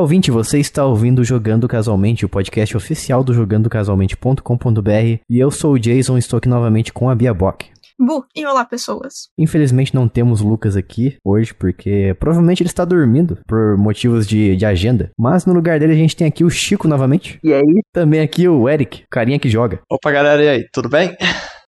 Olá, 0.00 0.06
ouvinte, 0.06 0.30
você 0.30 0.58
está 0.58 0.86
ouvindo 0.86 1.22
Jogando 1.22 1.68
Casualmente, 1.68 2.24
o 2.24 2.28
podcast 2.28 2.74
oficial 2.74 3.22
do 3.22 3.34
jogandocasualmente.com.br 3.34 5.20
e 5.28 5.38
eu 5.38 5.50
sou 5.50 5.74
o 5.74 5.78
Jason, 5.78 6.16
estou 6.16 6.38
aqui 6.38 6.48
novamente 6.48 6.90
com 6.90 7.10
a 7.10 7.14
Bia 7.14 7.34
Bock. 7.34 7.66
Bu, 7.98 8.24
e 8.34 8.46
olá 8.46 8.64
pessoas. 8.64 9.28
Infelizmente 9.36 9.94
não 9.94 10.08
temos 10.08 10.40
o 10.40 10.48
Lucas 10.48 10.74
aqui 10.74 11.18
hoje, 11.22 11.52
porque 11.52 12.16
provavelmente 12.18 12.62
ele 12.62 12.70
está 12.70 12.82
dormindo 12.86 13.40
por 13.46 13.76
motivos 13.76 14.26
de, 14.26 14.56
de 14.56 14.64
agenda. 14.64 15.10
Mas 15.18 15.44
no 15.44 15.52
lugar 15.52 15.78
dele 15.78 15.92
a 15.92 15.96
gente 15.96 16.16
tem 16.16 16.26
aqui 16.26 16.44
o 16.44 16.48
Chico 16.48 16.88
novamente. 16.88 17.38
E 17.44 17.52
aí? 17.52 17.82
Também 17.92 18.22
aqui 18.22 18.48
o 18.48 18.70
Eric, 18.70 19.04
carinha 19.10 19.38
que 19.38 19.50
joga. 19.50 19.82
Opa 19.86 20.10
galera, 20.10 20.42
e 20.42 20.48
aí, 20.48 20.68
tudo 20.72 20.88
bem? 20.88 21.14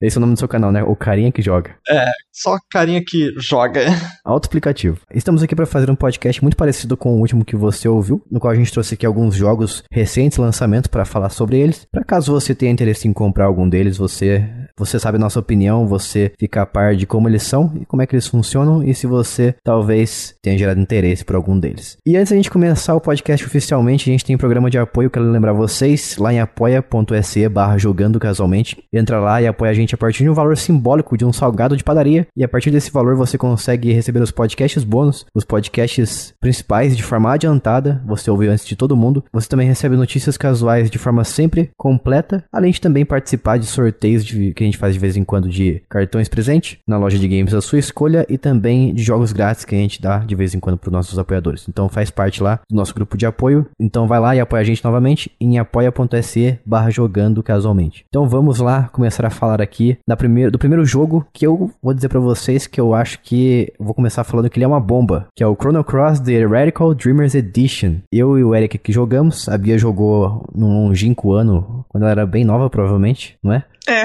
Esse 0.02 0.16
é 0.16 0.18
o 0.18 0.22
nome 0.22 0.32
do 0.32 0.38
seu 0.38 0.48
canal, 0.48 0.72
né? 0.72 0.82
O 0.82 0.96
carinha 0.96 1.30
que 1.30 1.42
joga. 1.42 1.76
É, 1.86 2.06
só 2.32 2.56
carinha 2.70 3.04
que 3.06 3.34
joga. 3.36 3.84
Autoexplicativo. 4.24 4.98
Estamos 5.12 5.42
aqui 5.42 5.54
para 5.54 5.66
fazer 5.66 5.90
um 5.90 5.94
podcast 5.94 6.40
muito 6.40 6.56
parecido 6.56 6.96
com 6.96 7.16
o 7.16 7.20
último 7.20 7.44
que 7.44 7.54
você 7.54 7.86
ouviu, 7.86 8.24
no 8.30 8.40
qual 8.40 8.50
a 8.50 8.56
gente 8.56 8.72
trouxe 8.72 8.94
aqui 8.94 9.04
alguns 9.04 9.34
jogos 9.34 9.84
recentes, 9.92 10.38
lançamentos 10.38 10.88
para 10.88 11.04
falar 11.04 11.28
sobre 11.28 11.58
eles. 11.58 11.86
Para 11.92 12.02
caso 12.02 12.32
você 12.32 12.54
tenha 12.54 12.72
interesse 12.72 13.06
em 13.06 13.12
comprar 13.12 13.44
algum 13.44 13.68
deles, 13.68 13.98
você 13.98 14.42
você 14.78 14.98
sabe 14.98 15.16
a 15.16 15.20
nossa 15.20 15.38
opinião, 15.38 15.86
você 15.86 16.32
fica 16.38 16.62
a 16.62 16.66
par 16.66 16.96
de 16.96 17.06
como 17.06 17.28
eles 17.28 17.42
são 17.42 17.70
e 17.78 17.84
como 17.84 18.00
é 18.00 18.06
que 18.06 18.14
eles 18.14 18.26
funcionam 18.26 18.82
e 18.82 18.94
se 18.94 19.06
você 19.06 19.54
talvez 19.62 20.34
tenha 20.42 20.56
gerado 20.56 20.80
interesse 20.80 21.22
por 21.22 21.36
algum 21.36 21.58
deles. 21.58 21.98
E 22.06 22.16
antes 22.16 22.30
da 22.30 22.36
gente 22.36 22.50
começar 22.50 22.94
o 22.94 23.00
podcast 23.00 23.44
oficialmente, 23.44 24.08
a 24.08 24.12
gente 24.12 24.24
tem 24.24 24.34
um 24.34 24.38
programa 24.38 24.70
de 24.70 24.78
apoio, 24.78 25.10
quero 25.10 25.30
lembrar 25.30 25.52
vocês, 25.52 26.16
lá 26.16 26.32
em 26.32 26.40
apoia.se 26.40 27.46
barra 27.50 27.76
jogando 27.76 28.18
casualmente. 28.18 28.82
Entra 28.90 29.20
lá 29.20 29.42
e 29.42 29.46
apoia 29.46 29.70
a 29.70 29.74
gente 29.74 29.89
a 29.94 29.98
partir 29.98 30.24
de 30.24 30.30
um 30.30 30.34
valor 30.34 30.56
simbólico 30.56 31.16
de 31.16 31.24
um 31.24 31.32
salgado 31.32 31.76
de 31.76 31.84
padaria 31.84 32.26
e 32.36 32.44
a 32.44 32.48
partir 32.48 32.70
desse 32.70 32.90
valor 32.90 33.16
você 33.16 33.36
consegue 33.36 33.92
receber 33.92 34.20
os 34.20 34.30
podcasts 34.30 34.84
bônus, 34.84 35.26
os 35.34 35.44
podcasts 35.44 36.34
principais 36.40 36.96
de 36.96 37.02
forma 37.02 37.32
adiantada, 37.32 38.02
você 38.06 38.30
ouviu 38.30 38.50
antes 38.50 38.66
de 38.66 38.76
todo 38.76 38.96
mundo. 38.96 39.24
Você 39.32 39.48
também 39.48 39.66
recebe 39.66 39.96
notícias 39.96 40.36
casuais 40.36 40.90
de 40.90 40.98
forma 40.98 41.24
sempre 41.24 41.70
completa, 41.76 42.44
além 42.52 42.72
de 42.72 42.80
também 42.80 43.04
participar 43.04 43.58
de 43.58 43.66
sorteios 43.66 44.24
de, 44.24 44.52
que 44.54 44.62
a 44.62 44.66
gente 44.66 44.78
faz 44.78 44.94
de 44.94 45.00
vez 45.00 45.16
em 45.16 45.24
quando 45.24 45.48
de 45.48 45.82
cartões 45.88 46.28
presente 46.28 46.78
na 46.86 46.98
loja 46.98 47.18
de 47.18 47.28
games 47.28 47.52
da 47.52 47.60
sua 47.60 47.78
escolha 47.78 48.26
e 48.28 48.38
também 48.38 48.94
de 48.94 49.02
jogos 49.02 49.32
grátis 49.32 49.64
que 49.64 49.74
a 49.74 49.78
gente 49.78 50.00
dá 50.00 50.18
de 50.18 50.34
vez 50.34 50.54
em 50.54 50.60
quando 50.60 50.78
para 50.78 50.88
os 50.88 50.92
nossos 50.92 51.18
apoiadores. 51.18 51.66
Então 51.68 51.88
faz 51.88 52.10
parte 52.10 52.42
lá 52.42 52.60
do 52.68 52.76
nosso 52.76 52.94
grupo 52.94 53.16
de 53.16 53.26
apoio. 53.26 53.66
Então 53.78 54.06
vai 54.06 54.20
lá 54.20 54.36
e 54.36 54.40
apoia 54.40 54.60
a 54.60 54.64
gente 54.64 54.84
novamente 54.84 55.30
em 55.40 55.58
apoia.se 55.58 56.58
barra 56.64 56.90
jogando 56.90 57.42
casualmente. 57.42 58.04
Então 58.08 58.28
vamos 58.28 58.58
lá 58.58 58.88
começar 58.92 59.24
a 59.26 59.30
falar 59.30 59.60
aqui 59.60 59.79
da 60.06 60.16
primeiro, 60.16 60.50
do 60.50 60.58
primeiro 60.58 60.84
jogo 60.84 61.26
que 61.32 61.46
eu 61.46 61.70
vou 61.82 61.94
dizer 61.94 62.08
para 62.08 62.20
vocês 62.20 62.66
que 62.66 62.80
eu 62.80 62.94
acho 62.94 63.20
que 63.20 63.72
vou 63.78 63.94
começar 63.94 64.24
falando 64.24 64.48
que 64.50 64.58
ele 64.58 64.64
é 64.64 64.68
uma 64.68 64.80
bomba, 64.80 65.26
que 65.34 65.42
é 65.42 65.46
o 65.46 65.56
Chrono 65.56 65.82
Cross 65.84 66.20
The 66.20 66.44
Radical 66.46 66.94
Dreamers 66.94 67.34
Edition. 67.34 67.96
Eu 68.12 68.38
e 68.38 68.44
o 68.44 68.54
Eric 68.54 68.76
aqui 68.76 68.92
jogamos, 68.92 69.48
a 69.48 69.56
Bia 69.56 69.78
jogou 69.78 70.46
num 70.54 70.86
longínquo 70.86 71.32
ano, 71.32 71.84
quando 71.88 72.04
ela 72.04 72.12
era 72.12 72.26
bem 72.26 72.44
nova 72.44 72.68
provavelmente, 72.68 73.36
não 73.42 73.52
é? 73.52 73.64
É. 73.88 74.04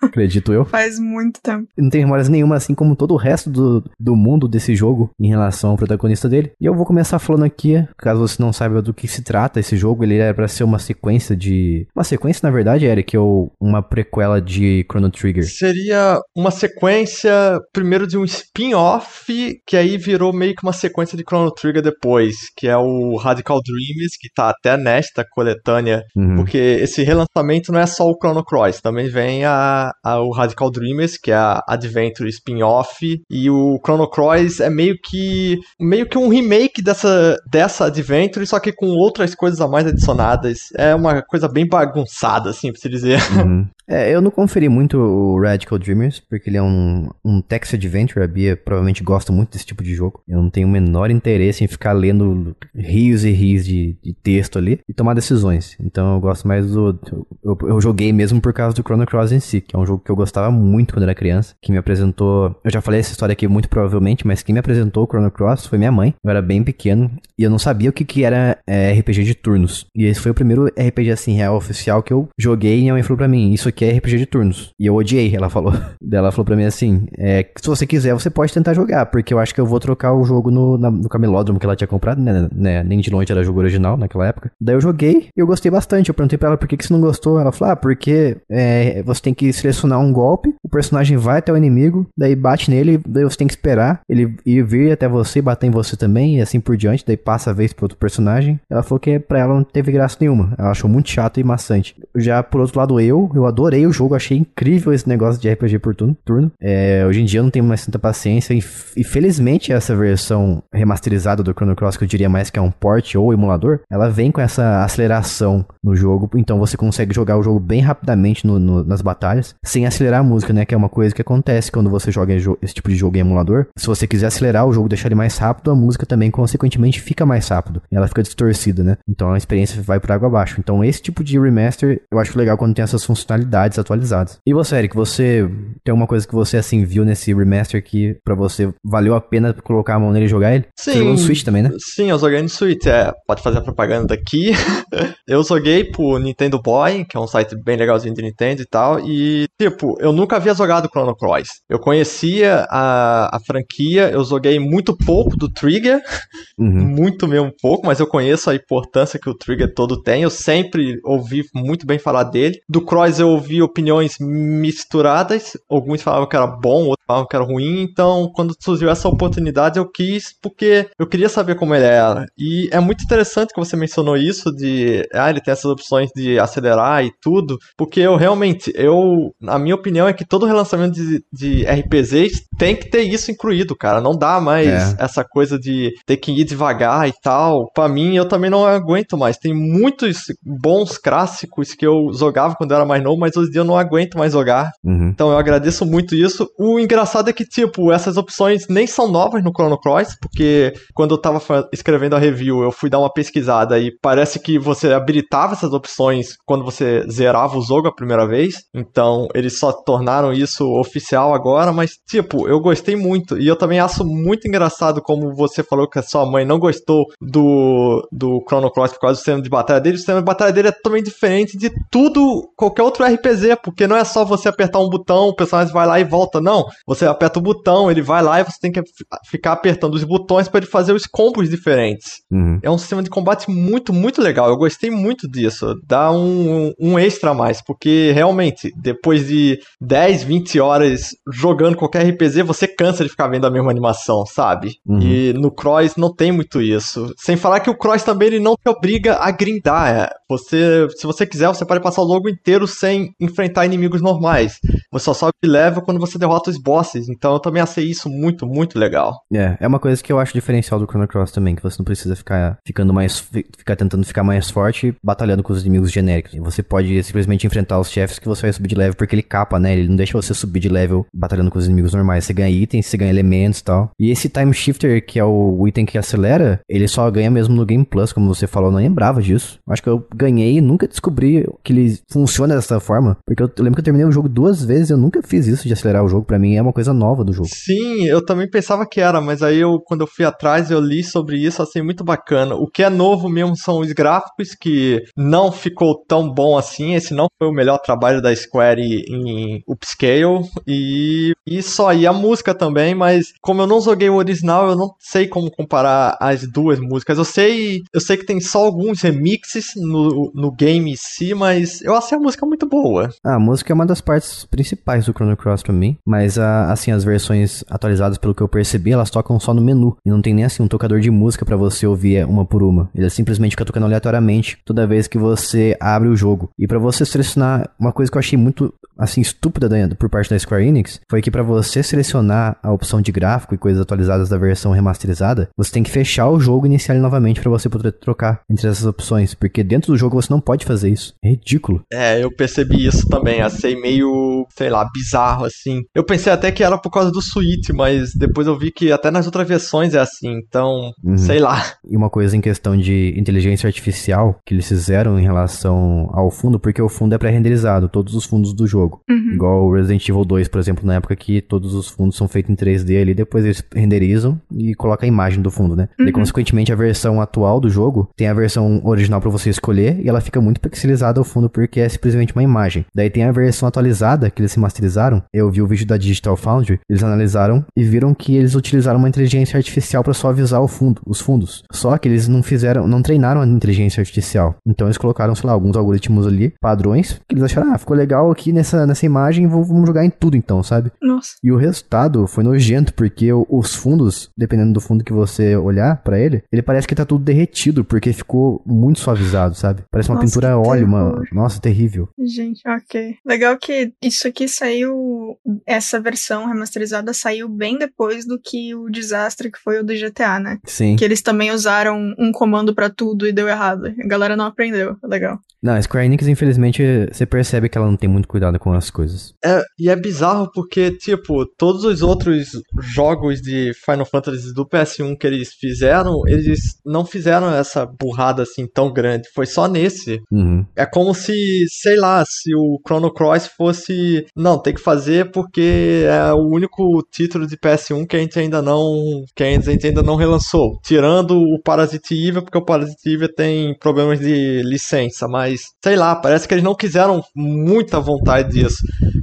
Acredito 0.00 0.52
eu. 0.52 0.64
Faz 0.64 0.98
muito 0.98 1.40
tempo. 1.42 1.68
Não 1.76 1.90
tem 1.90 2.02
memórias 2.02 2.28
nenhuma, 2.28 2.56
assim 2.56 2.74
como 2.74 2.96
todo 2.96 3.14
o 3.14 3.16
resto 3.16 3.50
do, 3.50 3.84
do 3.98 4.16
mundo 4.16 4.48
desse 4.48 4.74
jogo 4.74 5.10
em 5.18 5.28
relação 5.28 5.70
ao 5.70 5.76
protagonista 5.76 6.28
dele. 6.28 6.52
E 6.60 6.66
eu 6.66 6.74
vou 6.74 6.86
começar 6.86 7.18
falando 7.18 7.44
aqui, 7.44 7.84
caso 7.96 8.20
você 8.20 8.40
não 8.42 8.52
saiba 8.52 8.80
do 8.80 8.94
que 8.94 9.08
se 9.08 9.22
trata 9.22 9.60
esse 9.60 9.76
jogo, 9.76 10.04
ele 10.04 10.16
era 10.16 10.34
para 10.34 10.48
ser 10.48 10.64
uma 10.64 10.78
sequência 10.78 11.36
de. 11.36 11.86
Uma 11.94 12.04
sequência, 12.04 12.46
na 12.46 12.54
verdade, 12.54 12.86
Eric, 12.86 13.16
ou 13.16 13.52
uma 13.60 13.82
prequela 13.82 14.40
de 14.40 14.86
Chrono 14.90 15.10
Trigger? 15.10 15.44
Seria 15.44 16.20
uma 16.36 16.50
sequência, 16.50 17.30
primeiro 17.72 18.06
de 18.06 18.16
um 18.16 18.24
spin-off, 18.24 19.32
que 19.66 19.76
aí 19.76 19.96
virou 19.96 20.32
meio 20.32 20.54
que 20.54 20.62
uma 20.62 20.72
sequência 20.72 21.16
de 21.16 21.24
Chrono 21.24 21.52
Trigger 21.52 21.82
depois, 21.82 22.34
que 22.56 22.68
é 22.68 22.76
o 22.76 23.16
Radical 23.16 23.60
Dreams, 23.62 24.16
que 24.18 24.28
tá 24.34 24.50
até 24.50 24.76
nesta 24.76 25.24
coletânea, 25.28 26.02
uhum. 26.16 26.36
porque 26.36 26.58
esse 26.58 27.02
relançamento 27.02 27.72
não 27.72 27.80
é 27.80 27.86
só 27.86 28.04
o 28.04 28.16
Chrono 28.16 28.44
Cross, 28.44 28.80
também 28.80 29.08
vem 29.08 29.44
a 29.44 29.87
o 30.04 30.32
Radical 30.32 30.70
Dreamers, 30.70 31.16
que 31.16 31.30
é 31.30 31.34
a 31.34 31.62
Adventure 31.68 32.28
spin-off, 32.28 33.20
e 33.30 33.50
o 33.50 33.78
Chrono 33.84 34.08
Cross 34.08 34.60
é 34.60 34.70
meio 34.70 34.96
que 35.02 35.58
meio 35.80 36.06
que 36.06 36.18
um 36.18 36.28
remake 36.28 36.82
dessa, 36.82 37.36
dessa 37.50 37.86
Adventure, 37.86 38.46
só 38.46 38.58
que 38.58 38.72
com 38.72 38.86
outras 38.86 39.34
coisas 39.34 39.60
a 39.60 39.68
mais 39.68 39.86
adicionadas. 39.86 40.68
É 40.76 40.94
uma 40.94 41.22
coisa 41.22 41.48
bem 41.48 41.66
bagunçada, 41.66 42.50
assim, 42.50 42.72
pra 42.72 42.80
se 42.80 42.88
dizer. 42.88 43.20
Uhum. 43.32 43.66
É, 43.88 44.14
eu 44.14 44.20
não 44.20 44.30
conferi 44.30 44.68
muito 44.68 44.98
o 44.98 45.40
Radical 45.40 45.78
Dreamers, 45.78 46.20
porque 46.20 46.50
ele 46.50 46.58
é 46.58 46.62
um, 46.62 47.08
um 47.24 47.40
text 47.40 47.72
adventure, 47.72 48.22
a 48.22 48.28
Bia 48.28 48.54
provavelmente 48.54 49.02
gosta 49.02 49.32
muito 49.32 49.52
desse 49.52 49.64
tipo 49.64 49.82
de 49.82 49.94
jogo. 49.94 50.22
Eu 50.28 50.42
não 50.42 50.50
tenho 50.50 50.68
o 50.68 50.70
menor 50.70 51.10
interesse 51.10 51.64
em 51.64 51.66
ficar 51.66 51.92
lendo 51.92 52.54
rios 52.74 53.24
e 53.24 53.30
rios 53.30 53.64
de, 53.64 53.96
de 54.02 54.12
texto 54.12 54.58
ali 54.58 54.80
e 54.86 54.92
tomar 54.92 55.14
decisões. 55.14 55.76
Então 55.80 56.14
eu 56.14 56.20
gosto 56.20 56.46
mais 56.46 56.70
do... 56.70 56.98
Eu, 57.42 57.56
eu, 57.62 57.80
joguei 57.80 58.12
mesmo 58.12 58.40
por 58.40 58.52
causa 58.52 58.76
do 58.76 58.82
Chrono 58.82 59.06
Cross 59.06 59.32
em 59.32 59.40
si, 59.40 59.60
que 59.60 59.74
é 59.74 59.78
um 59.78 59.86
jogo 59.86 60.02
que 60.04 60.10
eu 60.10 60.16
gostava 60.16 60.50
muito 60.50 60.92
quando 60.92 61.04
era 61.04 61.14
criança, 61.14 61.54
que 61.62 61.72
me 61.72 61.78
apresentou... 61.78 62.60
Eu 62.62 62.70
já 62.70 62.82
falei 62.82 63.00
essa 63.00 63.12
história 63.12 63.32
aqui 63.32 63.48
muito 63.48 63.68
provavelmente, 63.68 64.26
mas 64.26 64.42
quem 64.42 64.52
me 64.52 64.58
apresentou 64.58 65.04
o 65.04 65.06
Chrono 65.06 65.30
Cross 65.30 65.66
foi 65.66 65.78
minha 65.78 65.92
mãe. 65.92 66.14
Eu 66.22 66.30
era 66.30 66.42
bem 66.42 66.62
pequeno 66.62 67.10
e 67.38 67.42
eu 67.42 67.50
não 67.50 67.58
sabia 67.58 67.88
o 67.88 67.92
que, 67.92 68.04
que 68.04 68.24
era 68.24 68.58
é, 68.66 68.92
RPG 68.92 69.24
de 69.24 69.34
turnos. 69.34 69.86
E 69.96 70.04
esse 70.04 70.20
foi 70.20 70.32
o 70.32 70.34
primeiro 70.34 70.66
RPG 70.66 71.10
assim, 71.10 71.32
real, 71.32 71.56
oficial 71.56 72.02
que 72.02 72.12
eu 72.12 72.28
joguei 72.38 72.78
e 72.78 72.82
minha 72.82 72.92
mãe 72.92 73.02
falou 73.02 73.16
pra 73.16 73.28
mim, 73.28 73.52
isso 73.52 73.68
aqui 73.68 73.77
que 73.78 73.84
é 73.84 73.96
RPG 73.96 74.18
de 74.18 74.26
turnos. 74.26 74.72
E 74.76 74.86
eu 74.86 74.96
odiei, 74.96 75.36
ela 75.36 75.48
falou. 75.48 75.72
Ela 76.10 76.32
falou 76.32 76.44
pra 76.44 76.56
mim 76.56 76.64
assim: 76.64 77.06
é, 77.16 77.46
se 77.54 77.68
você 77.68 77.86
quiser, 77.86 78.12
você 78.12 78.28
pode 78.28 78.52
tentar 78.52 78.74
jogar, 78.74 79.06
porque 79.06 79.32
eu 79.32 79.38
acho 79.38 79.54
que 79.54 79.60
eu 79.60 79.66
vou 79.66 79.78
trocar 79.78 80.14
o 80.14 80.24
jogo 80.24 80.50
no, 80.50 80.76
na, 80.76 80.90
no 80.90 81.08
camelódromo 81.08 81.60
que 81.60 81.66
ela 81.66 81.76
tinha 81.76 81.86
comprado, 81.86 82.20
né, 82.20 82.48
né, 82.52 82.82
Nem 82.82 82.98
de 82.98 83.10
longe 83.10 83.30
era 83.30 83.44
jogo 83.44 83.60
original 83.60 83.96
naquela 83.96 84.26
época. 84.26 84.50
Daí 84.60 84.74
eu 84.74 84.80
joguei 84.80 85.28
e 85.36 85.40
eu 85.40 85.46
gostei 85.46 85.70
bastante. 85.70 86.08
Eu 86.08 86.14
perguntei 86.14 86.38
pra 86.38 86.48
ela 86.48 86.56
por 86.56 86.66
que, 86.66 86.76
que 86.76 86.84
você 86.84 86.92
não 86.92 87.00
gostou. 87.00 87.38
Ela 87.38 87.52
falou: 87.52 87.72
ah, 87.72 87.76
porque 87.76 88.38
é, 88.50 89.00
você 89.04 89.22
tem 89.22 89.34
que 89.34 89.52
selecionar 89.52 90.00
um 90.00 90.12
golpe, 90.12 90.52
o 90.62 90.68
personagem 90.68 91.16
vai 91.16 91.38
até 91.38 91.52
o 91.52 91.56
inimigo, 91.56 92.06
daí 92.16 92.34
bate 92.34 92.70
nele, 92.70 93.00
daí 93.06 93.22
você 93.22 93.36
tem 93.36 93.46
que 93.46 93.52
esperar 93.52 94.00
ele 94.08 94.34
ir 94.44 94.64
vir 94.64 94.90
até 94.90 95.06
você, 95.06 95.40
bater 95.40 95.66
em 95.66 95.70
você 95.70 95.96
também, 95.96 96.38
e 96.38 96.40
assim 96.40 96.58
por 96.58 96.76
diante, 96.76 97.04
daí 97.06 97.16
passa 97.16 97.50
a 97.50 97.54
vez 97.54 97.72
pro 97.72 97.84
outro 97.84 97.98
personagem. 97.98 98.58
Ela 98.68 98.82
falou 98.82 98.98
que 98.98 99.20
pra 99.20 99.38
ela 99.38 99.54
não 99.54 99.62
teve 99.62 99.92
graça 99.92 100.16
nenhuma. 100.20 100.54
Ela 100.58 100.70
achou 100.70 100.90
muito 100.90 101.10
chato 101.10 101.38
e 101.38 101.44
maçante. 101.44 101.94
Já 102.16 102.42
por 102.42 102.60
outro 102.60 102.78
lado, 102.78 102.98
eu, 102.98 103.30
eu 103.34 103.46
adorei 103.46 103.67
adorei 103.68 103.86
o 103.86 103.92
jogo, 103.92 104.14
achei 104.14 104.38
incrível 104.38 104.92
esse 104.92 105.08
negócio 105.08 105.40
de 105.40 105.50
RPG 105.50 105.78
por 105.78 105.94
turno. 105.94 106.16
turno. 106.24 106.50
É, 106.60 107.04
hoje 107.06 107.20
em 107.20 107.24
dia 107.24 107.40
eu 107.40 107.44
não 107.44 107.50
tenho 107.50 107.64
mais 107.64 107.84
tanta 107.84 107.98
paciência 107.98 108.54
e, 108.54 108.64
e, 108.96 109.04
felizmente 109.04 109.72
essa 109.72 109.94
versão 109.94 110.62
remasterizada 110.72 111.42
do 111.42 111.52
Chrono 111.52 111.76
Cross, 111.76 111.96
que 111.96 112.04
eu 112.04 112.08
diria 112.08 112.28
mais 112.28 112.50
que 112.50 112.58
é 112.58 112.62
um 112.62 112.70
port 112.70 113.14
ou 113.14 113.32
emulador, 113.32 113.80
ela 113.90 114.08
vem 114.08 114.30
com 114.30 114.40
essa 114.40 114.82
aceleração 114.82 115.64
no 115.84 115.94
jogo, 115.94 116.30
então 116.34 116.58
você 116.58 116.76
consegue 116.76 117.14
jogar 117.14 117.36
o 117.36 117.42
jogo 117.42 117.60
bem 117.60 117.80
rapidamente 117.80 118.46
no, 118.46 118.58
no, 118.58 118.84
nas 118.84 119.02
batalhas, 119.02 119.54
sem 119.62 119.86
acelerar 119.86 120.20
a 120.20 120.24
música, 120.24 120.52
né? 120.52 120.64
Que 120.64 120.74
é 120.74 120.76
uma 120.76 120.88
coisa 120.88 121.14
que 121.14 121.22
acontece 121.22 121.70
quando 121.70 121.90
você 121.90 122.10
joga 122.10 122.34
esse 122.34 122.74
tipo 122.74 122.88
de 122.88 122.96
jogo 122.96 123.16
em 123.16 123.20
emulador. 123.20 123.66
Se 123.76 123.86
você 123.86 124.06
quiser 124.06 124.28
acelerar 124.28 124.66
o 124.66 124.72
jogo, 124.72 124.88
deixar 124.88 125.08
ele 125.08 125.14
mais 125.14 125.36
rápido, 125.36 125.70
a 125.70 125.74
música 125.74 126.06
também, 126.06 126.30
consequentemente, 126.30 127.00
fica 127.00 127.26
mais 127.26 127.46
rápido. 127.48 127.82
Ela 127.90 128.08
fica 128.08 128.22
distorcida, 128.22 128.82
né? 128.82 128.96
Então 129.08 129.32
a 129.32 129.36
experiência 129.36 129.82
vai 129.82 130.00
por 130.00 130.10
água 130.12 130.28
abaixo. 130.28 130.56
Então 130.58 130.82
esse 130.82 131.02
tipo 131.02 131.22
de 131.22 131.38
remaster 131.38 132.00
eu 132.10 132.18
acho 132.18 132.38
legal 132.38 132.56
quando 132.56 132.74
tem 132.74 132.82
essas 132.82 133.04
funcionalidades 133.04 133.57
atualizados. 133.78 134.38
E 134.46 134.52
você, 134.52 134.76
Eric, 134.76 134.94
você 134.94 135.48
tem 135.82 135.90
alguma 135.90 136.06
coisa 136.06 136.26
que 136.26 136.34
você 136.34 136.56
assim 136.56 136.84
viu 136.84 137.04
nesse 137.04 137.34
remaster 137.34 137.82
que 137.82 138.16
para 138.24 138.34
você 138.34 138.72
valeu 138.84 139.14
a 139.14 139.20
pena 139.20 139.52
colocar 139.52 139.94
a 139.94 139.98
mão 139.98 140.12
nele 140.12 140.26
e 140.26 140.28
jogar 140.28 140.54
ele? 140.54 140.66
Sim. 140.78 140.92
Você 140.92 140.98
jogou 140.98 141.12
no 141.12 141.18
Switch 141.18 141.42
também, 141.42 141.62
né? 141.62 141.70
Sim, 141.78 142.10
eu 142.10 142.18
joguei 142.18 142.42
no 142.42 142.48
Switch, 142.48 142.86
é. 142.86 143.12
Pode 143.26 143.42
fazer 143.42 143.58
a 143.58 143.62
propaganda 143.62 144.08
daqui. 144.08 144.52
eu 145.26 145.42
joguei 145.42 145.84
pro 145.84 146.18
Nintendo 146.18 146.60
Boy, 146.60 147.04
que 147.04 147.16
é 147.16 147.20
um 147.20 147.26
site 147.26 147.56
bem 147.56 147.76
legalzinho 147.76 148.14
de 148.14 148.22
Nintendo 148.22 148.62
e 148.62 148.66
tal, 148.66 149.00
e 149.00 149.46
tipo, 149.60 149.96
eu 150.00 150.12
nunca 150.12 150.36
havia 150.36 150.54
jogado 150.54 150.88
Chrono 150.88 151.16
Cross. 151.16 151.48
Eu 151.68 151.78
conhecia 151.78 152.66
a, 152.70 153.36
a 153.36 153.40
franquia, 153.40 154.10
eu 154.10 154.24
joguei 154.24 154.58
muito 154.58 154.96
pouco 154.96 155.36
do 155.36 155.50
Trigger, 155.50 156.00
uhum. 156.58 156.66
muito 156.68 157.26
mesmo 157.26 157.52
pouco, 157.60 157.86
mas 157.86 158.00
eu 158.00 158.06
conheço 158.06 158.50
a 158.50 158.54
importância 158.54 159.18
que 159.18 159.28
o 159.28 159.34
Trigger 159.34 159.72
todo 159.74 160.02
tem, 160.02 160.22
eu 160.22 160.30
sempre 160.30 160.98
ouvi 161.04 161.44
muito 161.54 161.86
bem 161.86 161.98
falar 161.98 162.24
dele. 162.24 162.58
Do 162.68 162.84
Cross 162.84 163.18
eu 163.18 163.37
ouvi 163.38 163.62
opiniões 163.62 164.16
misturadas. 164.20 165.56
Alguns 165.68 166.02
falavam 166.02 166.28
que 166.28 166.36
era 166.36 166.46
bom, 166.46 166.84
outros 166.84 167.04
falavam 167.06 167.26
que 167.28 167.36
era 167.36 167.44
ruim. 167.44 167.82
Então, 167.82 168.30
quando 168.34 168.54
surgiu 168.60 168.90
essa 168.90 169.08
oportunidade, 169.08 169.78
eu 169.78 169.90
quis, 169.90 170.34
porque 170.42 170.88
eu 170.98 171.06
queria 171.06 171.28
saber 171.28 171.54
como 171.56 171.74
ele 171.74 171.84
era. 171.84 172.26
E 172.38 172.68
é 172.70 172.80
muito 172.80 173.02
interessante 173.04 173.52
que 173.52 173.60
você 173.60 173.76
mencionou 173.76 174.16
isso 174.16 174.50
de, 174.52 175.06
ah, 175.14 175.30
ele 175.30 175.40
tem 175.40 175.52
essas 175.52 175.64
opções 175.70 176.10
de 176.14 176.38
acelerar 176.38 177.04
e 177.04 177.10
tudo, 177.20 177.56
porque 177.76 178.00
eu 178.00 178.16
realmente, 178.16 178.72
eu, 178.74 179.32
a 179.46 179.58
minha 179.58 179.74
opinião 179.74 180.06
é 180.08 180.12
que 180.12 180.26
todo 180.26 180.46
relançamento 180.46 180.94
de, 180.94 181.22
de 181.32 181.64
RPGs 181.64 182.42
tem 182.58 182.74
que 182.76 182.90
ter 182.90 183.02
isso 183.02 183.30
incluído, 183.30 183.74
cara. 183.76 184.00
Não 184.00 184.12
dá 184.12 184.40
mais 184.40 184.68
É. 184.68 184.96
essa 184.98 185.24
coisa 185.24 185.58
de 185.58 185.92
ter 186.06 186.16
que 186.16 186.32
ir 186.32 186.44
devagar 186.44 187.08
e 187.08 187.12
tal. 187.22 187.70
Pra 187.72 187.88
mim, 187.88 188.16
eu 188.16 188.26
também 188.26 188.50
não 188.50 188.66
aguento 188.66 189.16
mais. 189.16 189.36
Tem 189.36 189.54
muitos 189.54 190.24
bons 190.42 190.98
clássicos 190.98 191.72
que 191.74 191.86
eu 191.86 192.12
jogava 192.12 192.54
quando 192.54 192.70
eu 192.72 192.76
era 192.76 192.86
mais 192.86 193.02
novo, 193.02 193.18
mas 193.18 193.27
hoje 193.36 193.48
em 193.48 193.52
dia 193.52 193.60
eu 193.60 193.64
não 193.64 193.76
aguento 193.76 194.18
mais 194.18 194.32
jogar. 194.32 194.70
Uhum. 194.84 195.10
Então 195.12 195.30
eu 195.30 195.38
agradeço 195.38 195.84
muito 195.84 196.14
isso. 196.14 196.48
O 196.58 196.78
engraçado 196.78 197.28
é 197.28 197.32
que, 197.32 197.44
tipo, 197.44 197.92
essas 197.92 198.16
opções 198.16 198.66
nem 198.68 198.86
são 198.86 199.10
novas 199.10 199.42
no 199.42 199.50
Chrono 199.50 199.78
Cross, 199.78 200.16
porque 200.20 200.72
quando 200.94 201.12
eu 201.12 201.18
tava 201.18 201.40
escrevendo 201.72 202.16
a 202.16 202.18
review, 202.18 202.62
eu 202.62 202.72
fui 202.72 202.90
dar 202.90 202.98
uma 202.98 203.12
pesquisada 203.12 203.78
e 203.78 203.92
parece 204.00 204.38
que 204.38 204.58
você 204.58 204.92
habilitava 204.92 205.52
essas 205.52 205.72
opções 205.72 206.36
quando 206.44 206.64
você 206.64 207.04
zerava 207.10 207.56
o 207.58 207.62
jogo 207.62 207.88
a 207.88 207.94
primeira 207.94 208.26
vez. 208.26 208.62
Então 208.74 209.26
eles 209.34 209.58
só 209.58 209.72
tornaram 209.72 210.32
isso 210.32 210.64
oficial 210.78 211.34
agora, 211.34 211.72
mas, 211.72 211.92
tipo, 212.08 212.48
eu 212.48 212.60
gostei 212.60 212.96
muito. 212.96 213.38
E 213.38 213.46
eu 213.46 213.56
também 213.56 213.80
acho 213.80 214.04
muito 214.04 214.46
engraçado 214.46 215.00
como 215.02 215.34
você 215.34 215.62
falou 215.62 215.88
que 215.88 215.98
a 215.98 216.02
sua 216.02 216.26
mãe 216.26 216.44
não 216.44 216.58
gostou 216.58 217.04
do, 217.20 218.06
do 218.12 218.42
Chrono 218.48 218.70
Cross 218.70 218.92
por 218.92 219.00
causa 219.00 219.14
do 219.14 219.18
sistema 219.18 219.42
de 219.42 219.48
batalha 219.48 219.80
dele. 219.80 219.96
O 219.96 219.98
sistema 219.98 220.20
de 220.20 220.24
batalha 220.24 220.52
dele 220.52 220.68
é 220.68 220.72
totalmente 220.72 221.06
diferente 221.06 221.56
de 221.56 221.70
tudo, 221.90 222.50
qualquer 222.56 222.82
outro 222.82 223.04
RPG, 223.04 223.17
porque 223.56 223.86
não 223.86 223.96
é 223.96 224.04
só 224.04 224.24
você 224.24 224.48
apertar 224.48 224.78
um 224.80 224.88
botão, 224.88 225.28
o 225.28 225.34
personagem 225.34 225.72
vai 225.72 225.86
lá 225.86 226.00
e 226.00 226.04
volta, 226.04 226.40
não. 226.40 226.66
Você 226.86 227.06
aperta 227.06 227.38
o 227.38 227.42
botão, 227.42 227.90
ele 227.90 228.02
vai 228.02 228.22
lá 228.22 228.40
e 228.40 228.44
você 228.44 228.58
tem 228.60 228.72
que 228.72 228.80
fi- 228.82 229.04
ficar 229.30 229.52
apertando 229.52 229.94
os 229.94 230.04
botões 230.04 230.48
para 230.48 230.58
ele 230.58 230.66
fazer 230.66 230.92
os 230.92 231.06
combos 231.06 231.48
diferentes. 231.48 232.20
Uhum. 232.30 232.58
É 232.62 232.70
um 232.70 232.78
sistema 232.78 233.02
de 233.02 233.10
combate 233.10 233.50
muito, 233.50 233.92
muito 233.92 234.20
legal. 234.22 234.48
Eu 234.48 234.56
gostei 234.56 234.90
muito 234.90 235.28
disso. 235.28 235.74
Dá 235.86 236.10
um, 236.12 236.72
um 236.78 236.98
extra 236.98 237.30
a 237.30 237.34
mais, 237.34 237.60
porque 237.62 238.12
realmente, 238.12 238.72
depois 238.76 239.26
de 239.28 239.58
10, 239.80 240.22
20 240.24 240.60
horas 240.60 241.10
jogando 241.32 241.76
qualquer 241.76 242.06
RPG, 242.08 242.42
você 242.42 242.66
cansa 242.66 243.04
de 243.04 243.10
ficar 243.10 243.28
vendo 243.28 243.46
a 243.46 243.50
mesma 243.50 243.70
animação, 243.70 244.24
sabe? 244.26 244.76
Uhum. 244.86 245.00
E 245.00 245.32
no 245.34 245.50
Cross 245.50 245.96
não 245.96 246.14
tem 246.14 246.32
muito 246.32 246.60
isso. 246.60 247.12
Sem 247.16 247.36
falar 247.36 247.60
que 247.60 247.70
o 247.70 247.76
Cross 247.76 248.02
também 248.02 248.28
ele 248.28 248.40
não 248.40 248.54
te 248.54 248.68
obriga 248.68 249.16
a 249.20 249.30
grindar. 249.30 249.88
É, 249.94 250.10
Você, 250.28 250.86
se 250.96 251.06
você 251.06 251.26
quiser, 251.26 251.48
você 251.48 251.64
pode 251.64 251.82
passar 251.82 252.02
o 252.02 252.08
jogo 252.12 252.28
inteiro 252.28 252.66
sem 252.66 253.07
enfrentar 253.20 253.66
inimigos 253.66 254.00
normais. 254.02 254.58
Você 254.92 255.04
só 255.04 255.14
sobe 255.14 255.32
de 255.42 255.48
level 255.50 255.82
quando 255.82 256.00
você 256.00 256.18
derrota 256.18 256.50
os 256.50 256.58
bosses. 256.60 257.08
Então 257.08 257.32
eu 257.34 257.40
também 257.40 257.62
achei 257.62 257.84
isso 257.84 258.08
muito, 258.08 258.46
muito 258.46 258.78
legal. 258.78 259.14
É, 259.32 259.56
é 259.60 259.66
uma 259.66 259.78
coisa 259.78 260.02
que 260.02 260.12
eu 260.12 260.18
acho 260.18 260.32
diferencial 260.32 260.78
do 260.80 260.86
Chrono 260.86 261.06
Cross 261.08 261.32
também, 261.32 261.54
que 261.54 261.62
você 261.62 261.76
não 261.78 261.84
precisa 261.84 262.16
ficar 262.16 262.58
ficando 262.66 262.92
mais 262.92 263.18
fi- 263.18 263.46
ficar 263.56 263.76
tentando 263.76 264.04
ficar 264.06 264.22
mais 264.24 264.50
forte 264.50 264.94
batalhando 265.02 265.42
com 265.42 265.52
os 265.52 265.60
inimigos 265.62 265.92
genéricos. 265.92 266.34
Você 266.38 266.62
pode 266.62 267.02
simplesmente 267.02 267.46
enfrentar 267.46 267.78
os 267.78 267.90
chefes 267.90 268.18
que 268.18 268.28
você 268.28 268.42
vai 268.42 268.52
subir 268.52 268.68
de 268.68 268.74
level 268.74 268.96
porque 268.96 269.14
ele 269.14 269.22
capa, 269.22 269.58
né? 269.58 269.72
Ele 269.76 269.88
não 269.88 269.96
deixa 269.96 270.20
você 270.20 270.34
subir 270.34 270.60
de 270.60 270.68
level 270.68 271.06
batalhando 271.14 271.50
com 271.50 271.58
os 271.58 271.66
inimigos 271.66 271.92
normais. 271.94 272.24
Você 272.24 272.32
ganha 272.32 272.50
itens, 272.50 272.86
você 272.86 272.96
ganha 272.96 273.10
elementos 273.10 273.60
e 273.60 273.64
tal. 273.64 273.90
E 273.98 274.10
esse 274.10 274.28
Time 274.28 274.52
Shifter, 274.52 275.04
que 275.04 275.18
é 275.18 275.24
o 275.24 275.66
item 275.68 275.84
que 275.86 275.98
acelera, 275.98 276.60
ele 276.68 276.88
só 276.88 277.08
ganha 277.10 277.30
mesmo 277.30 277.54
no 277.54 277.64
Game 277.66 277.84
Plus, 277.84 278.12
como 278.12 278.32
você 278.34 278.46
falou, 278.46 278.68
eu 278.68 278.72
não 278.72 278.78
lembrava 278.80 279.22
disso. 279.22 279.58
Acho 279.68 279.82
que 279.82 279.88
eu 279.88 280.06
ganhei 280.14 280.56
e 280.56 280.60
nunca 280.60 280.88
descobri 280.88 281.46
que 281.62 281.72
ele 281.72 281.98
funciona 282.10 282.54
dessa 282.54 282.80
forma, 282.80 282.97
porque 283.26 283.42
eu, 283.42 283.50
eu 283.56 283.64
lembro 283.64 283.76
que 283.76 283.80
eu 283.80 283.84
terminei 283.84 284.06
o 284.06 284.12
jogo 284.12 284.28
duas 284.28 284.64
vezes 284.64 284.90
eu 284.90 284.96
nunca 284.96 285.22
fiz 285.22 285.46
isso 285.46 285.66
de 285.66 285.72
acelerar 285.72 286.04
o 286.04 286.08
jogo. 286.08 286.26
Pra 286.26 286.38
mim 286.38 286.54
é 286.54 286.62
uma 286.62 286.72
coisa 286.72 286.92
nova 286.92 287.24
do 287.24 287.32
jogo. 287.32 287.48
Sim, 287.48 288.04
eu 288.04 288.24
também 288.24 288.48
pensava 288.48 288.86
que 288.86 289.00
era, 289.00 289.20
mas 289.20 289.42
aí 289.42 289.58
eu, 289.58 289.80
quando 289.80 290.02
eu 290.02 290.06
fui 290.06 290.24
atrás, 290.24 290.70
eu 290.70 290.80
li 290.80 291.02
sobre 291.02 291.36
isso, 291.38 291.62
achei 291.62 291.82
muito 291.82 292.04
bacana. 292.04 292.54
O 292.54 292.66
que 292.66 292.82
é 292.82 292.90
novo 292.90 293.28
mesmo 293.28 293.56
são 293.56 293.80
os 293.80 293.92
gráficos, 293.92 294.54
que 294.54 295.02
não 295.16 295.50
ficou 295.52 296.02
tão 296.06 296.32
bom 296.32 296.56
assim. 296.56 296.94
Esse 296.94 297.14
não 297.14 297.28
foi 297.38 297.48
o 297.48 297.52
melhor 297.52 297.78
trabalho 297.78 298.22
da 298.22 298.34
Square 298.34 298.80
em 298.80 299.62
upscale. 299.66 300.40
E, 300.66 301.32
e 301.46 301.62
só, 301.62 301.92
e 301.92 302.06
a 302.06 302.12
música 302.12 302.54
também, 302.54 302.94
mas 302.94 303.32
como 303.40 303.62
eu 303.62 303.66
não 303.66 303.80
joguei 303.80 304.08
o 304.08 304.16
original, 304.16 304.68
eu 304.68 304.76
não 304.76 304.94
sei 304.98 305.26
como 305.26 305.50
comparar 305.50 306.16
as 306.20 306.46
duas 306.46 306.78
músicas. 306.78 307.18
Eu 307.18 307.24
sei, 307.24 307.82
eu 307.92 308.00
sei 308.00 308.16
que 308.16 308.26
tem 308.26 308.40
só 308.40 308.64
alguns 308.64 309.00
remixes 309.00 309.72
no, 309.76 310.30
no 310.34 310.52
game 310.52 310.92
em 310.92 310.96
si, 310.96 311.34
mas 311.34 311.82
eu 311.82 311.94
achei 311.94 312.16
a 312.16 312.20
música 312.20 312.46
muito 312.46 312.66
boa. 312.66 312.87
Ah, 313.24 313.34
a 313.34 313.38
música 313.40 313.72
é 313.72 313.74
uma 313.74 313.86
das 313.86 314.00
partes 314.00 314.44
principais 314.44 315.06
do 315.06 315.12
Chrono 315.12 315.36
Cross 315.36 315.62
pra 315.62 315.72
mim, 315.72 315.96
mas 316.06 316.38
ah, 316.38 316.70
assim, 316.72 316.90
as 316.90 317.04
versões 317.04 317.64
atualizadas, 317.68 318.18
pelo 318.18 318.34
que 318.34 318.42
eu 318.42 318.48
percebi, 318.48 318.92
elas 318.92 319.10
tocam 319.10 319.38
só 319.38 319.52
no 319.54 319.60
menu, 319.62 319.96
e 320.04 320.10
não 320.10 320.22
tem 320.22 320.34
nem 320.34 320.44
assim 320.44 320.62
um 320.62 320.68
tocador 320.68 321.00
de 321.00 321.10
música 321.10 321.44
pra 321.44 321.56
você 321.56 321.86
ouvir 321.86 322.24
uma 322.26 322.44
por 322.44 322.62
uma. 322.62 322.88
Ele 322.94 323.08
simplesmente 323.10 323.52
fica 323.52 323.64
tocando 323.64 323.84
aleatoriamente 323.86 324.58
toda 324.64 324.86
vez 324.86 325.06
que 325.06 325.18
você 325.18 325.76
abre 325.80 326.08
o 326.08 326.16
jogo. 326.16 326.50
E 326.58 326.66
pra 326.66 326.78
você 326.78 327.04
selecionar, 327.04 327.70
uma 327.78 327.92
coisa 327.92 328.10
que 328.10 328.16
eu 328.16 328.20
achei 328.20 328.38
muito 328.38 328.72
assim 328.96 329.20
estúpida 329.20 329.68
da- 329.68 329.94
por 329.96 330.08
parte 330.08 330.30
da 330.30 330.38
Square 330.38 330.66
Enix, 330.66 331.00
foi 331.10 331.22
que 331.22 331.30
pra 331.30 331.42
você 331.42 331.82
selecionar 331.82 332.56
a 332.62 332.72
opção 332.72 333.00
de 333.00 333.12
gráfico 333.12 333.54
e 333.54 333.58
coisas 333.58 333.80
atualizadas 333.80 334.28
da 334.28 334.36
versão 334.38 334.72
remasterizada, 334.72 335.48
você 335.56 335.70
tem 335.72 335.82
que 335.82 335.90
fechar 335.90 336.28
o 336.28 336.40
jogo 336.40 336.66
e 336.66 336.68
iniciar 336.68 336.94
ele 336.94 337.02
novamente 337.02 337.40
pra 337.40 337.50
você 337.50 337.68
poder 337.68 337.92
trocar 337.92 338.40
entre 338.50 338.66
essas 338.68 338.86
opções, 338.86 339.34
porque 339.34 339.62
dentro 339.62 339.92
do 339.92 339.98
jogo 339.98 340.20
você 340.20 340.32
não 340.32 340.40
pode 340.40 340.64
fazer 340.64 340.90
isso. 340.90 341.14
É 341.24 341.30
ridículo. 341.30 341.82
É, 341.92 342.22
eu 342.22 342.30
percebi 342.30 342.77
isso 342.86 343.06
também. 343.08 343.40
Achei 343.40 343.80
meio, 343.80 344.46
sei 344.50 344.68
lá, 344.70 344.86
bizarro 344.92 345.44
assim. 345.44 345.82
Eu 345.94 346.04
pensei 346.04 346.32
até 346.32 346.50
que 346.50 346.62
era 346.62 346.78
por 346.78 346.90
causa 346.90 347.10
do 347.10 347.20
Switch, 347.22 347.70
mas 347.74 348.14
depois 348.14 348.46
eu 348.46 348.58
vi 348.58 348.70
que 348.70 348.92
até 348.92 349.10
nas 349.10 349.26
outras 349.26 349.46
versões 349.48 349.94
é 349.94 349.98
assim. 349.98 350.28
Então, 350.38 350.92
Uhum. 351.04 351.16
sei 351.18 351.38
lá. 351.38 351.62
E 351.88 351.96
uma 351.96 352.10
coisa 352.10 352.36
em 352.36 352.40
questão 352.40 352.76
de 352.76 353.14
inteligência 353.18 353.66
artificial 353.66 354.38
que 354.46 354.54
eles 354.54 354.68
fizeram 354.68 355.18
em 355.18 355.22
relação 355.22 356.08
ao 356.12 356.30
fundo, 356.30 356.58
porque 356.58 356.80
o 356.82 356.88
fundo 356.88 357.14
é 357.14 357.18
pré-renderizado, 357.18 357.88
todos 357.88 358.14
os 358.14 358.24
fundos 358.24 358.52
do 358.52 358.66
jogo. 358.66 359.00
Uhum. 359.08 359.32
Igual 359.34 359.64
o 359.66 359.72
Resident 359.74 360.06
Evil 360.08 360.24
2, 360.24 360.48
por 360.48 360.58
exemplo, 360.58 360.86
na 360.86 360.94
época 360.94 361.16
que 361.16 361.40
todos 361.40 361.74
os 361.74 361.88
fundos 361.88 362.16
são 362.16 362.28
feitos 362.28 362.50
em 362.50 362.54
3D 362.56 363.00
ali, 363.00 363.14
depois 363.14 363.44
eles 363.44 363.62
renderizam 363.74 364.40
e 364.56 364.74
colocam 364.74 365.06
a 365.06 365.08
imagem 365.08 365.40
do 365.42 365.50
fundo, 365.50 365.74
né? 365.76 365.88
E 365.98 366.04
Uhum. 366.04 366.12
consequentemente 366.12 366.72
a 366.72 366.76
versão 366.76 367.20
atual 367.20 367.60
do 367.60 367.68
jogo 367.70 368.08
tem 368.16 368.28
a 368.28 368.34
versão 368.34 368.80
original 368.84 369.20
pra 369.20 369.30
você 369.30 369.50
escolher 369.50 370.00
e 370.04 370.08
ela 370.08 370.20
fica 370.20 370.40
muito 370.40 370.60
pixelizada 370.60 371.20
ao 371.20 371.24
fundo 371.24 371.48
porque 371.48 371.80
é 371.80 371.88
simplesmente 371.88 372.32
uma 372.34 372.42
imagem. 372.42 372.67
Daí 372.94 373.10
tem 373.10 373.24
a 373.24 373.32
versão 373.32 373.68
atualizada 373.68 374.30
que 374.30 374.40
eles 374.40 374.54
remasterizaram. 374.54 375.22
Eu 375.32 375.50
vi 375.50 375.62
o 375.62 375.66
vídeo 375.66 375.86
da 375.86 375.96
Digital 375.96 376.36
Foundry, 376.36 376.80
eles 376.88 377.02
analisaram 377.02 377.64
e 377.76 377.82
viram 377.82 378.14
que 378.14 378.36
eles 378.36 378.54
utilizaram 378.54 378.98
uma 378.98 379.08
inteligência 379.08 379.56
artificial 379.56 380.02
pra 380.02 380.14
suavizar 380.14 380.62
o 380.62 380.68
fundo, 380.68 381.00
os 381.06 381.20
fundos. 381.20 381.62
Só 381.72 381.96
que 381.96 382.08
eles 382.08 382.28
não 382.28 382.42
fizeram, 382.42 382.86
não 382.86 383.02
treinaram 383.02 383.40
a 383.40 383.46
inteligência 383.46 384.00
artificial. 384.00 384.56
Então 384.66 384.86
eles 384.86 384.98
colocaram, 384.98 385.34
sei 385.34 385.46
lá, 385.46 385.52
alguns 385.52 385.76
algoritmos 385.76 386.26
ali, 386.26 386.52
padrões, 386.60 387.20
que 387.28 387.34
eles 387.34 387.44
acharam, 387.44 387.72
ah, 387.72 387.78
ficou 387.78 387.96
legal 387.96 388.30
aqui 388.30 388.52
nessa, 388.52 388.86
nessa 388.86 389.06
imagem, 389.06 389.46
vamos 389.46 389.86
jogar 389.86 390.04
em 390.04 390.10
tudo 390.10 390.36
então, 390.36 390.62
sabe? 390.62 390.90
Nossa. 391.02 391.30
E 391.42 391.52
o 391.52 391.56
resultado 391.56 392.26
foi 392.26 392.44
nojento, 392.44 392.92
porque 392.94 393.30
os 393.32 393.74
fundos, 393.74 394.30
dependendo 394.36 394.72
do 394.72 394.80
fundo 394.80 395.04
que 395.04 395.12
você 395.12 395.56
olhar 395.56 396.02
pra 396.02 396.18
ele, 396.18 396.42
ele 396.52 396.62
parece 396.62 396.86
que 396.86 396.94
tá 396.94 397.04
tudo 397.04 397.24
derretido, 397.24 397.84
porque 397.84 398.12
ficou 398.12 398.62
muito 398.66 399.00
suavizado, 399.00 399.54
sabe? 399.54 399.82
Parece 399.90 400.10
uma 400.10 400.16
Nossa, 400.16 400.26
pintura 400.26 400.58
óleo, 400.58 400.86
uma... 400.86 401.10
terror. 401.10 401.28
Nossa, 401.32 401.60
terrível. 401.60 402.08
Gente, 402.18 402.47
ok. 402.66 403.16
Legal 403.24 403.56
que 403.58 403.92
isso 404.02 404.26
aqui 404.28 404.48
saiu. 404.48 405.38
Essa 405.66 406.00
versão 406.00 406.46
remasterizada 406.46 407.12
saiu 407.12 407.48
bem 407.48 407.78
depois 407.78 408.26
do 408.26 408.40
que 408.40 408.74
o 408.74 408.88
desastre 408.88 409.50
que 409.50 409.58
foi 409.58 409.80
o 409.80 409.84
do 409.84 409.94
GTA, 409.94 410.38
né? 410.38 410.58
Sim. 410.64 410.96
Que 410.96 411.04
eles 411.04 411.22
também 411.22 411.50
usaram 411.50 412.14
um 412.18 412.32
comando 412.32 412.74
pra 412.74 412.90
tudo 412.90 413.26
e 413.26 413.32
deu 413.32 413.48
errado. 413.48 413.86
A 413.86 414.06
galera 414.06 414.36
não 414.36 414.46
aprendeu. 414.46 414.96
Legal. 415.02 415.38
Não, 415.62 415.74
a 415.74 415.82
Square 415.82 416.06
Enix, 416.06 416.28
infelizmente, 416.28 416.82
você 417.12 417.26
percebe 417.26 417.68
que 417.68 417.76
ela 417.76 417.88
não 417.88 417.96
tem 417.96 418.08
muito 418.08 418.28
cuidado 418.28 418.58
com 418.58 418.72
as 418.72 418.90
coisas. 418.90 419.34
É, 419.44 419.60
e 419.78 419.90
é 419.90 419.96
bizarro 419.96 420.50
porque, 420.52 420.92
tipo, 420.92 421.44
todos 421.56 421.84
os 421.84 422.00
outros 422.00 422.50
jogos 422.80 423.40
de 423.40 423.72
Final 423.84 424.06
Fantasy 424.06 424.54
do 424.54 424.64
PS1 424.64 425.16
que 425.18 425.26
eles 425.26 425.52
fizeram, 425.54 426.22
eles 426.28 426.60
não 426.86 427.04
fizeram 427.04 427.52
essa 427.52 427.84
burrada 427.84 428.42
assim 428.42 428.66
tão 428.72 428.92
grande. 428.92 429.28
Foi 429.34 429.46
só 429.46 429.66
nesse. 429.66 430.20
Uhum. 430.30 430.64
É 430.76 430.86
como 430.86 431.12
se, 431.12 431.34
sei 431.68 431.96
lá, 431.96 432.22
se 432.42 432.54
o 432.54 432.78
Chrono 432.86 433.12
Cross 433.12 433.48
fosse. 433.56 434.24
Não, 434.36 434.60
tem 434.60 434.74
que 434.74 434.80
fazer 434.80 435.30
porque 435.30 436.04
é 436.06 436.32
o 436.32 436.48
único 436.48 437.02
título 437.10 437.46
de 437.46 437.56
PS1 437.56 438.06
que 438.06 438.16
a 438.16 438.20
gente 438.20 438.38
ainda 438.38 438.62
não. 438.62 439.22
que 439.34 439.42
a 439.42 439.60
gente 439.60 439.86
ainda 439.86 440.02
não 440.02 440.16
relançou. 440.16 440.78
Tirando 440.84 441.38
o 441.38 441.60
Parasite 441.62 442.14
Eve, 442.14 442.42
porque 442.42 442.58
o 442.58 442.64
Parasite 442.64 443.14
Eve 443.14 443.28
tem 443.28 443.76
problemas 443.78 444.20
de 444.20 444.62
licença. 444.62 445.26
Mas, 445.28 445.62
sei 445.82 445.96
lá, 445.96 446.16
parece 446.16 446.46
que 446.46 446.54
eles 446.54 446.64
não 446.64 446.74
quiseram 446.74 447.22
muita 447.34 448.00
vontade 448.00 448.50
disso. 448.50 448.82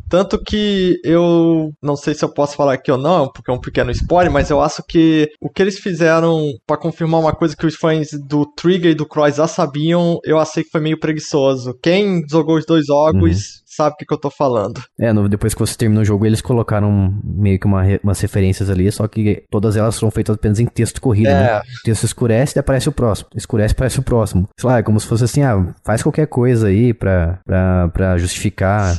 Tanto 0.10 0.41
que 0.41 1.00
eu 1.03 1.72
não 1.81 1.95
sei 1.95 2.13
se 2.13 2.24
eu 2.24 2.34
posso 2.34 2.55
falar 2.55 2.74
aqui 2.74 2.91
ou 2.91 2.98
não, 2.98 3.29
porque 3.31 3.50
é 3.50 3.53
um 3.53 3.60
pequeno 3.60 3.91
spoiler, 3.91 4.31
mas 4.31 4.50
eu 4.50 4.62
acho 4.62 4.84
que 4.88 5.27
o 5.41 5.50
que 5.50 5.62
eles 5.62 5.79
fizeram 5.79 6.45
pra 6.65 6.77
confirmar 6.77 7.19
uma 7.19 7.36
coisa 7.36 7.55
que 7.55 7.65
os 7.65 7.75
fãs 7.75 8.10
do 8.27 8.45
Trigger 8.55 8.91
e 8.91 8.95
do 8.95 9.07
Cross 9.07 9.36
já 9.38 9.48
sabiam, 9.48 10.19
eu 10.24 10.38
achei 10.38 10.63
que 10.63 10.69
foi 10.69 10.81
meio 10.81 11.00
preguiçoso. 11.00 11.77
Quem 11.81 12.22
jogou 12.29 12.57
os 12.57 12.65
dois 12.65 12.86
jogos 12.86 13.04
jogos 13.12 13.59
uhum 13.59 13.64
sabe 13.75 13.94
o 13.94 13.98
que, 13.98 14.05
que 14.05 14.13
eu 14.13 14.17
tô 14.17 14.29
falando. 14.29 14.82
É, 15.00 15.12
no, 15.12 15.27
depois 15.27 15.53
que 15.53 15.60
você 15.60 15.75
termina 15.75 16.01
o 16.01 16.05
jogo, 16.05 16.25
eles 16.25 16.41
colocaram 16.41 17.13
meio 17.24 17.60
que 17.60 17.65
uma, 17.65 17.84
umas 18.03 18.20
referências 18.20 18.70
ali, 18.70 18.91
só 18.91 19.08
que 19.08 19.44
todas 19.50 19.75
elas 19.75 20.00
foram 20.00 20.12
feitas 20.12 20.36
apenas 20.36 20.60
em 20.60 20.65
texto 20.65 21.01
corrido, 21.01 21.29
né? 21.29 21.46
É. 21.46 21.60
O 21.60 21.84
texto 21.84 22.03
escurece 22.03 22.58
e 22.58 22.60
aparece 22.60 22.89
o 22.89 22.91
próximo. 22.91 23.29
Escurece 23.36 23.74
e 23.74 23.75
aparece 23.75 24.00
o 24.00 24.03
próximo. 24.03 24.48
Sei 24.60 24.70
lá, 24.70 24.77
é 24.79 24.84
como 24.84 25.00
se 25.00 25.08
fosse 25.08 25.24
assim, 25.24 25.41
ah, 25.41 25.74
faz 25.84 26.01
qualquer 26.01 26.27
coisa 26.27 26.67
aí 26.67 26.94
pra, 26.94 27.39
pra, 27.46 27.89
pra 27.89 28.17
justificar 28.17 28.96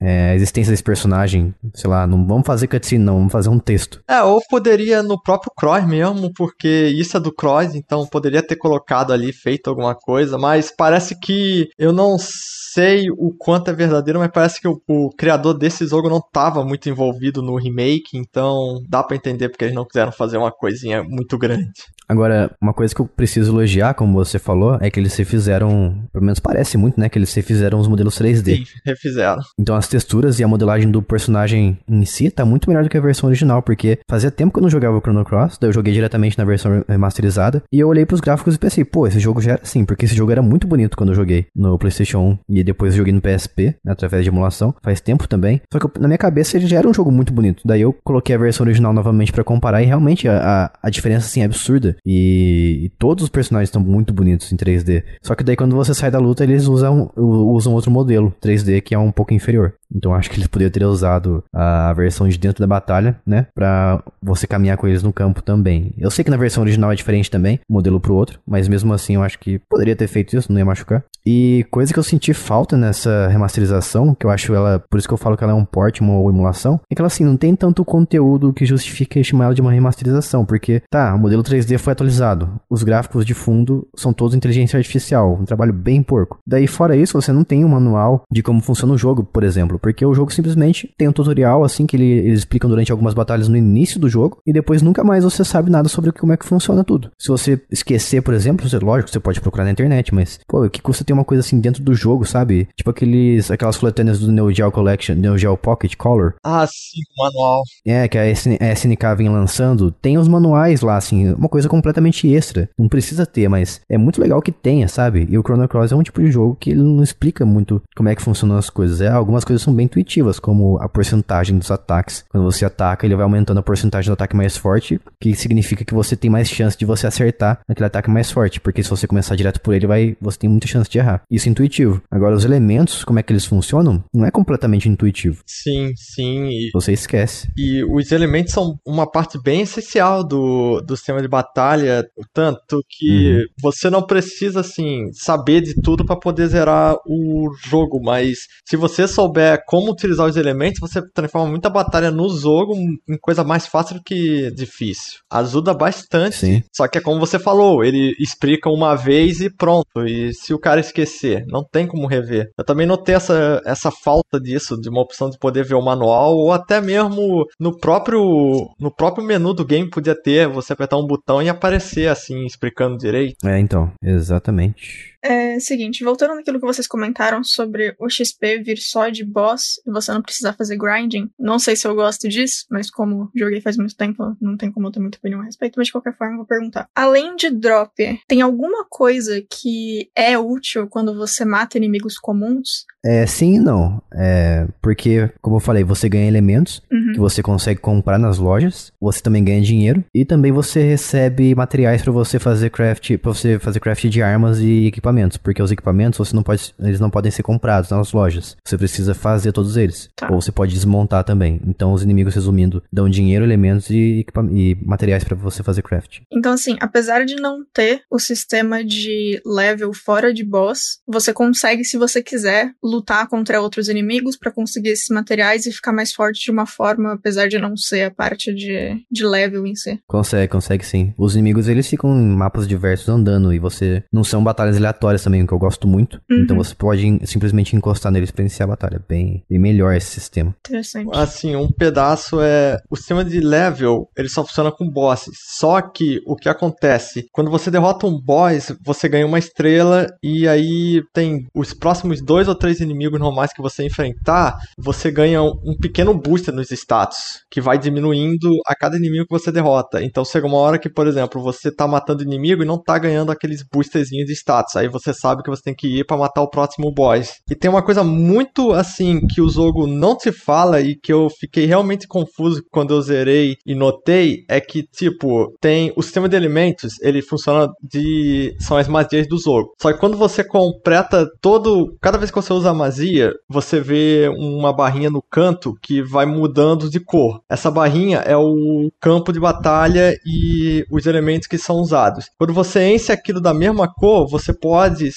é, 0.00 0.30
a 0.30 0.34
existência 0.34 0.70
desse 0.70 0.82
personagem. 0.82 1.54
Sei 1.74 1.88
lá, 1.88 2.06
não 2.06 2.26
vamos 2.26 2.46
fazer 2.46 2.66
cutscene, 2.66 3.04
não, 3.04 3.16
vamos 3.18 3.32
fazer 3.32 3.48
um 3.48 3.58
texto. 3.58 4.00
É, 4.08 4.22
ou 4.22 4.40
poderia 4.48 5.02
no 5.02 5.20
próprio 5.20 5.52
Cross 5.56 5.86
mesmo, 5.86 6.32
porque 6.34 6.88
isso 6.88 7.16
é 7.16 7.20
do 7.20 7.32
Cross, 7.32 7.74
então 7.74 8.06
poderia 8.06 8.42
ter 8.42 8.56
colocado 8.56 9.12
ali, 9.12 9.32
feito 9.32 9.68
alguma 9.68 9.94
coisa, 9.94 10.38
mas 10.38 10.72
parece 10.76 11.18
que 11.18 11.68
eu 11.78 11.92
não 11.92 12.16
sei 12.18 13.06
o 13.10 13.32
quanto 13.36 13.70
é 13.70 13.74
verdadeiro, 13.74 14.15
mas 14.18 14.30
parece 14.32 14.60
que 14.60 14.68
o, 14.68 14.80
o 14.86 15.10
criador 15.10 15.54
desse 15.56 15.86
jogo 15.86 16.08
não 16.08 16.18
estava 16.18 16.64
muito 16.64 16.88
envolvido 16.88 17.42
no 17.42 17.56
remake, 17.56 18.16
então 18.16 18.82
dá 18.88 19.02
pra 19.02 19.16
entender 19.16 19.48
porque 19.48 19.64
eles 19.64 19.74
não 19.74 19.84
quiseram 19.84 20.12
fazer 20.12 20.38
uma 20.38 20.52
coisinha 20.52 21.02
muito 21.02 21.38
grande. 21.38 21.72
Agora, 22.08 22.50
uma 22.60 22.72
coisa 22.72 22.94
que 22.94 23.00
eu 23.00 23.06
preciso 23.06 23.52
elogiar, 23.52 23.94
como 23.94 24.12
você 24.14 24.38
falou, 24.38 24.78
é 24.80 24.90
que 24.90 25.00
eles 25.00 25.16
refizeram, 25.16 25.96
pelo 26.12 26.24
menos 26.24 26.38
parece 26.38 26.76
muito, 26.78 26.98
né, 27.00 27.08
que 27.08 27.18
eles 27.18 27.32
refizeram 27.34 27.78
os 27.78 27.88
modelos 27.88 28.16
3D. 28.18 28.56
Sim, 28.56 28.64
refizeram. 28.84 29.40
Então 29.58 29.74
as 29.74 29.88
texturas 29.88 30.38
e 30.38 30.44
a 30.44 30.48
modelagem 30.48 30.90
do 30.90 31.02
personagem 31.02 31.78
em 31.88 32.04
si 32.04 32.30
tá 32.30 32.44
muito 32.44 32.68
melhor 32.68 32.84
do 32.84 32.88
que 32.90 32.96
a 32.96 33.00
versão 33.00 33.28
original, 33.28 33.62
porque 33.62 33.98
fazia 34.08 34.30
tempo 34.30 34.52
que 34.52 34.58
eu 34.58 34.62
não 34.62 34.70
jogava 34.70 34.96
o 34.96 35.00
Chrono 35.00 35.24
Cross, 35.24 35.58
daí 35.60 35.68
eu 35.68 35.72
joguei 35.74 35.92
diretamente 35.92 36.38
na 36.38 36.44
versão 36.44 36.84
remasterizada, 36.88 37.62
e 37.72 37.80
eu 37.80 37.88
olhei 37.88 38.06
pros 38.06 38.20
gráficos 38.20 38.54
e 38.54 38.58
pensei, 38.58 38.84
pô, 38.84 39.06
esse 39.06 39.18
jogo 39.18 39.40
já 39.40 39.52
era 39.52 39.62
assim, 39.62 39.84
porque 39.84 40.04
esse 40.04 40.14
jogo 40.14 40.30
era 40.32 40.42
muito 40.42 40.66
bonito 40.66 40.96
quando 40.96 41.10
eu 41.10 41.16
joguei 41.16 41.46
no 41.54 41.78
PlayStation 41.78 42.18
1, 42.20 42.38
e 42.48 42.62
depois 42.64 42.92
eu 42.92 42.98
joguei 42.98 43.12
no 43.12 43.20
PSP, 43.20 43.74
né, 43.84 43.92
através 43.92 44.22
de 44.24 44.30
emulação, 44.30 44.74
faz 44.82 45.00
tempo 45.00 45.26
também. 45.28 45.60
Só 45.72 45.78
que 45.78 45.86
eu- 45.86 45.92
na 46.00 46.08
minha 46.08 46.18
cabeça 46.18 46.56
ele 46.56 46.66
já 46.66 46.78
era 46.78 46.88
um 46.88 46.94
jogo 46.94 47.10
muito 47.10 47.32
bonito. 47.32 47.62
Daí 47.64 47.80
eu 47.80 47.92
coloquei 48.04 48.34
a 48.34 48.38
versão 48.38 48.64
original 48.64 48.92
novamente 48.92 49.32
pra 49.32 49.42
comparar, 49.44 49.82
e 49.82 49.86
realmente 49.86 50.28
a, 50.28 50.36
a, 50.64 50.70
a 50.84 50.90
diferença 50.90 51.26
assim 51.26 51.42
é 51.42 51.44
absurda. 51.44 51.95
E, 52.04 52.80
e 52.84 52.88
todos 52.98 53.24
os 53.24 53.30
personagens 53.30 53.68
estão 53.68 53.82
muito 53.82 54.12
bonitos 54.12 54.52
em 54.52 54.56
3D. 54.56 55.04
Só 55.22 55.34
que 55.34 55.44
daí 55.44 55.56
quando 55.56 55.76
você 55.76 55.94
sai 55.94 56.10
da 56.10 56.18
luta, 56.18 56.44
eles 56.44 56.66
usam, 56.66 57.10
usam 57.16 57.72
outro 57.74 57.90
modelo 57.90 58.34
3D 58.42 58.80
que 58.80 58.94
é 58.94 58.98
um 58.98 59.12
pouco 59.12 59.34
inferior. 59.34 59.74
Então 59.94 60.14
acho 60.14 60.30
que 60.30 60.36
eles 60.36 60.46
poderiam 60.46 60.70
ter 60.70 60.84
usado 60.84 61.44
a 61.52 61.92
versão 61.92 62.28
de 62.28 62.38
dentro 62.38 62.60
da 62.60 62.66
batalha, 62.66 63.20
né? 63.26 63.46
Pra 63.54 64.02
você 64.22 64.46
caminhar 64.46 64.76
com 64.76 64.86
eles 64.86 65.02
no 65.02 65.12
campo 65.12 65.42
também. 65.42 65.94
Eu 65.98 66.10
sei 66.10 66.24
que 66.24 66.30
na 66.30 66.36
versão 66.36 66.62
original 66.62 66.92
é 66.92 66.94
diferente 66.94 67.30
também, 67.30 67.60
um 67.68 67.74
modelo 67.74 68.00
pro 68.00 68.14
outro, 68.14 68.40
mas 68.46 68.68
mesmo 68.68 68.92
assim 68.92 69.14
eu 69.14 69.22
acho 69.22 69.38
que 69.38 69.58
poderia 69.68 69.96
ter 69.96 70.08
feito 70.08 70.36
isso, 70.36 70.50
não 70.50 70.58
ia 70.58 70.64
machucar. 70.64 71.04
E 71.24 71.66
coisa 71.70 71.92
que 71.92 71.98
eu 71.98 72.04
senti 72.04 72.32
falta 72.32 72.76
nessa 72.76 73.26
remasterização, 73.26 74.14
que 74.14 74.24
eu 74.24 74.30
acho 74.30 74.54
ela, 74.54 74.78
por 74.88 74.96
isso 74.98 75.08
que 75.08 75.14
eu 75.14 75.18
falo 75.18 75.36
que 75.36 75.42
ela 75.42 75.52
é 75.52 75.56
um 75.56 75.64
port, 75.64 76.00
uma 76.00 76.30
emulação, 76.30 76.80
é 76.90 76.94
que 76.94 77.00
ela 77.00 77.08
assim 77.08 77.24
não 77.24 77.36
tem 77.36 77.56
tanto 77.56 77.84
conteúdo 77.84 78.52
que 78.52 78.64
justifique 78.64 79.24
chamar 79.24 79.46
ela 79.46 79.54
de 79.54 79.60
uma 79.60 79.72
remasterização, 79.72 80.44
porque 80.44 80.82
tá, 80.88 81.14
o 81.14 81.18
modelo 81.18 81.42
3D 81.42 81.78
foi 81.78 81.92
atualizado, 81.92 82.60
os 82.70 82.84
gráficos 82.84 83.26
de 83.26 83.34
fundo 83.34 83.88
são 83.96 84.12
todos 84.12 84.36
inteligência 84.36 84.76
artificial, 84.76 85.34
um 85.40 85.44
trabalho 85.44 85.72
bem 85.72 86.00
porco. 86.00 86.38
Daí 86.46 86.68
fora 86.68 86.96
isso, 86.96 87.20
você 87.20 87.32
não 87.32 87.42
tem 87.42 87.64
um 87.64 87.68
manual 87.68 88.22
de 88.30 88.42
como 88.42 88.60
funciona 88.60 88.94
o 88.94 88.98
jogo, 88.98 89.24
por 89.24 89.42
exemplo, 89.42 89.75
porque 89.78 90.04
o 90.04 90.14
jogo 90.14 90.32
simplesmente 90.32 90.92
tem 90.96 91.08
um 91.08 91.12
tutorial 91.12 91.64
assim 91.64 91.86
que 91.86 91.96
ele- 91.96 92.04
eles 92.26 92.40
explicam 92.40 92.68
durante 92.70 92.90
algumas 92.92 93.14
batalhas 93.14 93.48
no 93.48 93.56
início 93.56 93.98
do 94.00 94.08
jogo 94.08 94.38
e 94.46 94.52
depois 94.52 94.82
nunca 94.82 95.02
mais 95.04 95.24
você 95.24 95.44
sabe 95.44 95.70
nada 95.70 95.88
sobre 95.88 96.12
como 96.12 96.32
é 96.32 96.36
que 96.36 96.46
funciona 96.46 96.84
tudo. 96.84 97.10
Se 97.18 97.28
você 97.28 97.60
esquecer, 97.70 98.22
por 98.22 98.34
exemplo, 98.34 98.68
você, 98.68 98.78
lógico, 98.78 99.10
você 99.10 99.20
pode 99.20 99.40
procurar 99.40 99.64
na 99.64 99.70
internet, 99.70 100.14
mas 100.14 100.38
pô, 100.46 100.64
o 100.64 100.70
que 100.70 100.80
custa 100.82 101.04
ter 101.04 101.12
uma 101.12 101.24
coisa 101.24 101.40
assim 101.40 101.60
dentro 101.60 101.82
do 101.82 101.94
jogo, 101.94 102.24
sabe? 102.24 102.68
Tipo 102.76 102.90
aqueles 102.90 103.50
aquelas 103.50 103.76
coletâneas 103.78 104.18
do 104.20 104.30
Neo 104.32 104.52
Geo 104.52 104.70
Collection, 104.70 105.14
Neo 105.16 105.36
Geo 105.38 105.56
Pocket 105.56 105.94
Color, 105.96 106.34
Ah, 106.44 106.66
sim, 106.66 107.00
o 107.18 107.24
manual. 107.24 107.62
é, 107.86 108.08
que 108.08 108.18
a 108.18 108.26
SN 108.26 108.56
a 108.60 108.72
SNK 108.72 109.14
vem 109.16 109.28
lançando, 109.28 109.90
tem 109.90 110.18
os 110.18 110.28
manuais 110.28 110.80
lá, 110.80 110.96
assim, 110.96 111.32
uma 111.32 111.48
coisa 111.48 111.68
completamente 111.68 112.28
extra. 112.32 112.68
Não 112.78 112.88
precisa 112.88 113.26
ter, 113.26 113.48
mas 113.48 113.80
é 113.88 113.96
muito 113.98 114.20
legal 114.20 114.40
que 114.42 114.52
tenha, 114.52 114.88
sabe? 114.88 115.26
E 115.28 115.38
o 115.38 115.42
Chrono 115.42 115.68
Cross 115.68 115.92
é 115.92 115.96
um 115.96 116.02
tipo 116.02 116.20
de 116.20 116.30
jogo 116.30 116.56
que 116.58 116.70
ele 116.70 116.82
não 116.82 117.02
explica 117.02 117.44
muito 117.44 117.82
como 117.96 118.08
é 118.08 118.14
que 118.14 118.22
funcionam 118.22 118.56
as 118.56 118.70
coisas. 118.70 119.00
É, 119.00 119.08
algumas 119.08 119.44
coisas 119.44 119.62
são 119.66 119.74
bem 119.74 119.86
intuitivas, 119.86 120.38
como 120.38 120.78
a 120.78 120.88
porcentagem 120.88 121.58
dos 121.58 121.70
ataques. 121.70 122.24
Quando 122.30 122.44
você 122.44 122.64
ataca, 122.64 123.06
ele 123.06 123.14
vai 123.14 123.24
aumentando 123.24 123.58
a 123.58 123.62
porcentagem 123.62 124.08
do 124.08 124.14
ataque 124.14 124.36
mais 124.36 124.56
forte, 124.56 125.00
que 125.20 125.34
significa 125.34 125.84
que 125.84 125.94
você 125.94 126.16
tem 126.16 126.30
mais 126.30 126.48
chance 126.48 126.76
de 126.78 126.84
você 126.84 127.06
acertar 127.06 127.60
naquele 127.68 127.86
ataque 127.86 128.10
mais 128.10 128.30
forte, 128.30 128.60
porque 128.60 128.82
se 128.82 128.90
você 128.90 129.06
começar 129.06 129.34
direto 129.36 129.60
por 129.60 129.74
ele, 129.74 129.86
vai, 129.86 130.16
você 130.20 130.38
tem 130.38 130.50
muita 130.50 130.66
chance 130.66 130.88
de 130.88 130.98
errar. 130.98 131.22
Isso 131.30 131.48
é 131.48 131.50
intuitivo. 131.50 132.00
Agora, 132.10 132.34
os 132.34 132.44
elementos, 132.44 133.04
como 133.04 133.18
é 133.18 133.22
que 133.22 133.32
eles 133.32 133.44
funcionam, 133.44 134.02
não 134.14 134.24
é 134.24 134.30
completamente 134.30 134.88
intuitivo. 134.88 135.42
Sim, 135.46 135.92
sim. 135.96 136.48
E, 136.48 136.70
Você 136.72 136.92
esquece. 136.92 137.48
e 137.56 137.84
os 137.84 138.12
elementos 138.12 138.52
são 138.52 138.78
uma 138.86 139.10
parte 139.10 139.38
bem 139.42 139.62
essencial 139.62 140.22
do, 140.24 140.80
do 140.80 140.96
sistema 140.96 141.20
de 141.20 141.28
batalha, 141.28 142.04
tanto 142.32 142.82
que 142.88 143.44
você 143.60 143.90
não 143.90 144.02
precisa, 144.06 144.60
assim, 144.60 145.10
saber 145.12 145.60
de 145.60 145.74
tudo 145.82 146.04
para 146.04 146.16
poder 146.16 146.46
zerar 146.48 146.96
o 147.06 147.50
jogo, 147.68 148.00
mas 148.02 148.38
se 148.64 148.76
você 148.76 149.08
souber 149.08 149.55
como 149.58 149.92
utilizar 149.92 150.26
os 150.26 150.36
elementos, 150.36 150.80
você 150.80 151.00
transforma 151.12 151.50
muita 151.50 151.70
batalha 151.70 152.10
no 152.10 152.28
jogo 152.28 152.74
em 153.08 153.18
coisa 153.20 153.44
mais 153.44 153.66
fácil 153.66 153.96
do 153.96 154.02
que 154.02 154.50
difícil. 154.52 155.20
Ajuda 155.30 155.74
bastante. 155.74 156.36
Sim. 156.36 156.62
Só 156.74 156.88
que 156.88 156.98
é 156.98 157.00
como 157.00 157.20
você 157.20 157.38
falou, 157.38 157.84
ele 157.84 158.14
explica 158.18 158.68
uma 158.68 158.94
vez 158.94 159.40
e 159.40 159.50
pronto. 159.50 160.06
E 160.06 160.32
se 160.34 160.52
o 160.52 160.58
cara 160.58 160.80
esquecer, 160.80 161.44
não 161.46 161.64
tem 161.64 161.86
como 161.86 162.06
rever. 162.06 162.50
Eu 162.58 162.64
também 162.64 162.86
notei 162.86 163.14
essa, 163.14 163.60
essa 163.64 163.90
falta 163.90 164.40
disso, 164.40 164.80
de 164.80 164.88
uma 164.88 165.02
opção 165.02 165.30
de 165.30 165.38
poder 165.38 165.64
ver 165.64 165.74
o 165.74 165.82
manual, 165.82 166.34
ou 166.36 166.52
até 166.52 166.80
mesmo 166.80 167.44
no 167.58 167.76
próprio 167.76 168.68
no 168.78 168.94
próprio 168.94 169.24
menu 169.24 169.54
do 169.54 169.64
game 169.64 169.88
podia 169.88 170.14
ter, 170.14 170.48
você 170.48 170.72
apertar 170.72 170.98
um 170.98 171.06
botão 171.06 171.42
e 171.42 171.48
aparecer 171.48 172.08
assim, 172.08 172.44
explicando 172.44 172.96
direito. 172.96 173.36
É, 173.44 173.58
então, 173.58 173.92
exatamente. 174.02 175.15
É 175.26 175.58
seguinte, 175.58 176.04
voltando 176.04 176.34
naquilo 176.34 176.60
que 176.60 176.66
vocês 176.66 176.86
comentaram 176.86 177.42
sobre 177.42 177.96
o 177.98 178.08
XP 178.08 178.62
vir 178.62 178.78
só 178.78 179.08
de 179.08 179.24
boss 179.24 179.80
e 179.86 179.90
você 179.90 180.12
não 180.12 180.22
precisar 180.22 180.52
fazer 180.52 180.76
grinding, 180.76 181.30
não 181.38 181.58
sei 181.58 181.74
se 181.74 181.86
eu 181.86 181.94
gosto 181.94 182.28
disso, 182.28 182.64
mas 182.70 182.90
como 182.90 183.30
joguei 183.34 183.60
faz 183.60 183.76
muito 183.76 183.96
tempo, 183.96 184.36
não 184.40 184.56
tem 184.56 184.70
como 184.70 184.86
eu 184.86 184.92
ter 184.92 185.00
muita 185.00 185.18
opinião 185.18 185.40
a 185.40 185.44
respeito, 185.44 185.74
mas 185.76 185.88
de 185.88 185.92
qualquer 185.92 186.16
forma 186.16 186.36
vou 186.36 186.46
perguntar. 186.46 186.88
Além 186.94 187.34
de 187.34 187.50
drop, 187.50 187.92
tem 188.28 188.40
alguma 188.40 188.84
coisa 188.88 189.42
que 189.50 190.10
é 190.14 190.38
útil 190.38 190.86
quando 190.88 191.14
você 191.14 191.44
mata 191.44 191.76
inimigos 191.76 192.18
comuns? 192.18 192.86
É, 193.06 193.24
sim 193.26 193.56
e 193.56 193.58
não. 193.60 194.02
É, 194.12 194.66
porque, 194.82 195.30
como 195.40 195.56
eu 195.56 195.60
falei, 195.60 195.84
você 195.84 196.08
ganha 196.08 196.26
elementos 196.26 196.82
Uhum. 196.90 197.12
que 197.12 197.18
você 197.20 197.42
consegue 197.42 197.80
comprar 197.80 198.18
nas 198.18 198.38
lojas, 198.38 198.90
você 199.00 199.20
também 199.20 199.44
ganha 199.44 199.60
dinheiro 199.60 200.04
e 200.14 200.24
também 200.24 200.50
você 200.50 200.82
recebe 200.82 201.54
materiais 201.54 202.02
para 202.02 202.12
você 202.12 202.38
fazer 202.38 202.70
craft, 202.70 203.16
para 203.18 203.32
você 203.32 203.58
fazer 203.58 203.80
craft 203.80 204.06
de 204.06 204.22
armas 204.22 204.58
e 204.60 204.86
equipamentos, 204.86 205.36
porque 205.36 205.62
os 205.62 205.70
equipamentos 205.70 206.18
você 206.18 206.34
não 206.34 206.42
pode, 206.42 206.74
eles 206.80 206.98
não 207.00 207.10
podem 207.10 207.30
ser 207.30 207.42
comprados 207.42 207.90
nas 207.90 208.12
lojas. 208.12 208.56
Você 208.64 208.76
precisa 208.76 209.14
fazer 209.14 209.52
todos 209.52 209.76
eles. 209.76 210.08
Tá. 210.16 210.28
Ou 210.32 210.40
você 210.40 210.50
pode 210.50 210.72
desmontar 210.74 211.22
também. 211.24 211.60
Então 211.66 211.92
os 211.92 212.02
inimigos, 212.02 212.34
resumindo, 212.34 212.82
dão 212.92 213.08
dinheiro, 213.08 213.44
elementos 213.44 213.90
e, 213.90 214.24
e 214.52 214.76
materiais 214.82 215.22
para 215.22 215.36
você 215.36 215.62
fazer 215.62 215.82
craft. 215.82 216.20
Então, 216.32 216.52
assim, 216.52 216.76
apesar 216.80 217.24
de 217.24 217.36
não 217.36 217.64
ter 217.72 218.02
o 218.10 218.18
sistema 218.18 218.82
de 218.84 219.40
level 219.44 219.92
fora 219.92 220.32
de 220.32 220.44
boss, 220.44 221.00
você 221.06 221.32
consegue, 221.32 221.84
se 221.84 221.96
você 221.96 222.22
quiser, 222.22 222.72
lutar 222.82 222.95
contra 223.28 223.60
outros 223.60 223.88
inimigos 223.88 224.36
pra 224.36 224.52
conseguir 224.52 224.90
esses 224.90 225.08
materiais 225.08 225.66
e 225.66 225.72
ficar 225.72 225.92
mais 225.92 226.12
forte 226.12 226.44
de 226.44 226.50
uma 226.50 226.66
forma, 226.66 227.14
apesar 227.14 227.48
de 227.48 227.58
não 227.58 227.76
ser 227.76 228.02
a 228.04 228.10
parte 228.10 228.54
de, 228.54 229.04
de 229.10 229.24
level 229.24 229.66
em 229.66 229.74
si. 229.74 229.98
Consegue, 230.06 230.50
consegue 230.50 230.84
sim. 230.84 231.14
Os 231.18 231.34
inimigos 231.34 231.68
eles 231.68 231.88
ficam 231.88 232.10
em 232.10 232.36
mapas 232.36 232.66
diversos 232.66 233.08
andando 233.08 233.52
e 233.52 233.58
você 233.58 234.02
não 234.12 234.24
são 234.24 234.42
batalhas 234.42 234.76
aleatórias 234.76 235.22
também, 235.22 235.42
o 235.42 235.46
que 235.46 235.52
eu 235.52 235.58
gosto 235.58 235.86
muito. 235.86 236.20
Uhum. 236.30 236.42
Então 236.42 236.56
você 236.56 236.74
pode 236.74 237.20
simplesmente 237.26 237.76
encostar 237.76 238.12
neles 238.12 238.30
pra 238.30 238.42
iniciar 238.42 238.64
a 238.64 238.68
batalha. 238.68 239.02
Bem, 239.08 239.42
bem 239.48 239.58
melhor 239.58 239.94
esse 239.94 240.08
sistema. 240.08 240.54
Interessante. 240.66 241.10
Assim, 241.12 241.56
um 241.56 241.70
pedaço 241.70 242.40
é. 242.40 242.78
O 242.90 242.96
sistema 242.96 243.24
de 243.24 243.40
level, 243.40 244.08
ele 244.16 244.28
só 244.28 244.44
funciona 244.44 244.72
com 244.72 244.88
bosses. 244.88 245.36
Só 245.58 245.80
que 245.80 246.20
o 246.26 246.36
que 246.36 246.48
acontece? 246.48 247.26
Quando 247.32 247.50
você 247.50 247.70
derrota 247.70 248.06
um 248.06 248.20
boss, 248.20 248.72
você 248.84 249.08
ganha 249.08 249.26
uma 249.26 249.38
estrela. 249.38 250.06
E 250.22 250.46
aí 250.48 251.02
tem 251.12 251.46
os 251.54 251.72
próximos 251.72 252.22
dois 252.22 252.48
ou 252.48 252.54
três 252.54 252.75
inimigos 252.80 253.20
normais 253.20 253.52
que 253.52 253.62
você 253.62 253.84
enfrentar. 253.84 254.56
Você 254.78 255.10
ganha 255.10 255.42
um 255.42 255.76
pequeno 255.80 256.14
booster 256.14 256.54
nos 256.54 256.70
status. 256.70 257.40
Que 257.50 257.60
vai 257.60 257.78
diminuindo 257.78 258.50
a 258.66 258.74
cada 258.74 258.96
inimigo 258.96 259.26
que 259.26 259.32
você 259.32 259.50
derrota. 259.50 260.02
Então 260.02 260.24
chega 260.24 260.46
uma 260.46 260.58
hora 260.58 260.78
que, 260.78 260.88
por 260.88 261.06
exemplo, 261.06 261.42
você 261.42 261.70
tá 261.70 261.86
matando 261.86 262.22
inimigo 262.22 262.62
e 262.62 262.66
não 262.66 262.82
tá 262.82 262.98
ganhando 262.98 263.32
aqueles 263.32 263.62
boosterzinhos 263.62 264.26
de 264.26 264.32
status. 264.32 264.76
Aí 264.76 264.88
você 264.88 265.12
sabe 265.12 265.42
que 265.42 265.50
você 265.50 265.62
tem 265.62 265.74
que 265.74 266.00
ir 266.00 266.04
para 266.04 266.16
matar 266.16 266.42
o 266.42 266.50
próximo 266.50 266.92
boss. 266.92 267.34
E 267.50 267.54
tem 267.54 267.70
uma 267.70 267.82
coisa 267.82 268.02
muito 268.02 268.72
assim 268.72 269.20
que 269.26 269.40
o 269.40 269.48
jogo 269.48 269.86
não 269.86 270.16
te 270.16 270.32
fala 270.32 270.80
e 270.80 270.96
que 270.96 271.12
eu 271.12 271.28
fiquei 271.30 271.66
realmente 271.66 272.06
confuso 272.06 272.62
quando 272.70 272.94
eu 272.94 273.00
zerei 273.00 273.56
e 273.66 273.74
notei 273.74 274.44
é 274.48 274.60
que 274.60 274.82
tipo 274.82 275.52
tem 275.60 275.92
o 275.96 276.02
sistema 276.02 276.28
de 276.28 276.36
elementos 276.36 276.94
ele 277.00 277.22
funciona 277.22 277.68
de 277.82 278.54
são 278.60 278.76
as 278.76 278.88
magias 278.88 279.28
do 279.28 279.38
jogo. 279.38 279.74
Só 279.80 279.92
que 279.92 279.98
quando 279.98 280.16
você 280.16 280.44
completa 280.44 281.26
todo 281.40 281.96
cada 282.00 282.18
vez 282.18 282.30
que 282.30 282.36
você 282.36 282.52
usa 282.52 282.65
a 282.66 282.74
magia 282.74 283.32
você 283.48 283.80
vê 283.80 284.28
uma 284.36 284.72
barrinha 284.72 285.10
no 285.10 285.22
canto 285.22 285.76
que 285.82 286.02
vai 286.02 286.26
mudando 286.26 286.90
de 286.90 287.00
cor. 287.00 287.40
Essa 287.48 287.70
barrinha 287.70 288.18
é 288.18 288.36
o 288.36 288.90
campo 289.00 289.32
de 289.32 289.40
batalha 289.40 290.14
e 290.24 290.84
os 290.90 291.06
elementos 291.06 291.48
que 291.48 291.58
são 291.58 291.76
usados. 291.76 292.28
Quando 292.38 292.52
você 292.52 292.88
enche 292.88 293.12
aquilo 293.12 293.40
da 293.40 293.54
mesma 293.54 293.92
cor, 293.92 294.28
você 294.28 294.52
pode 294.52 295.10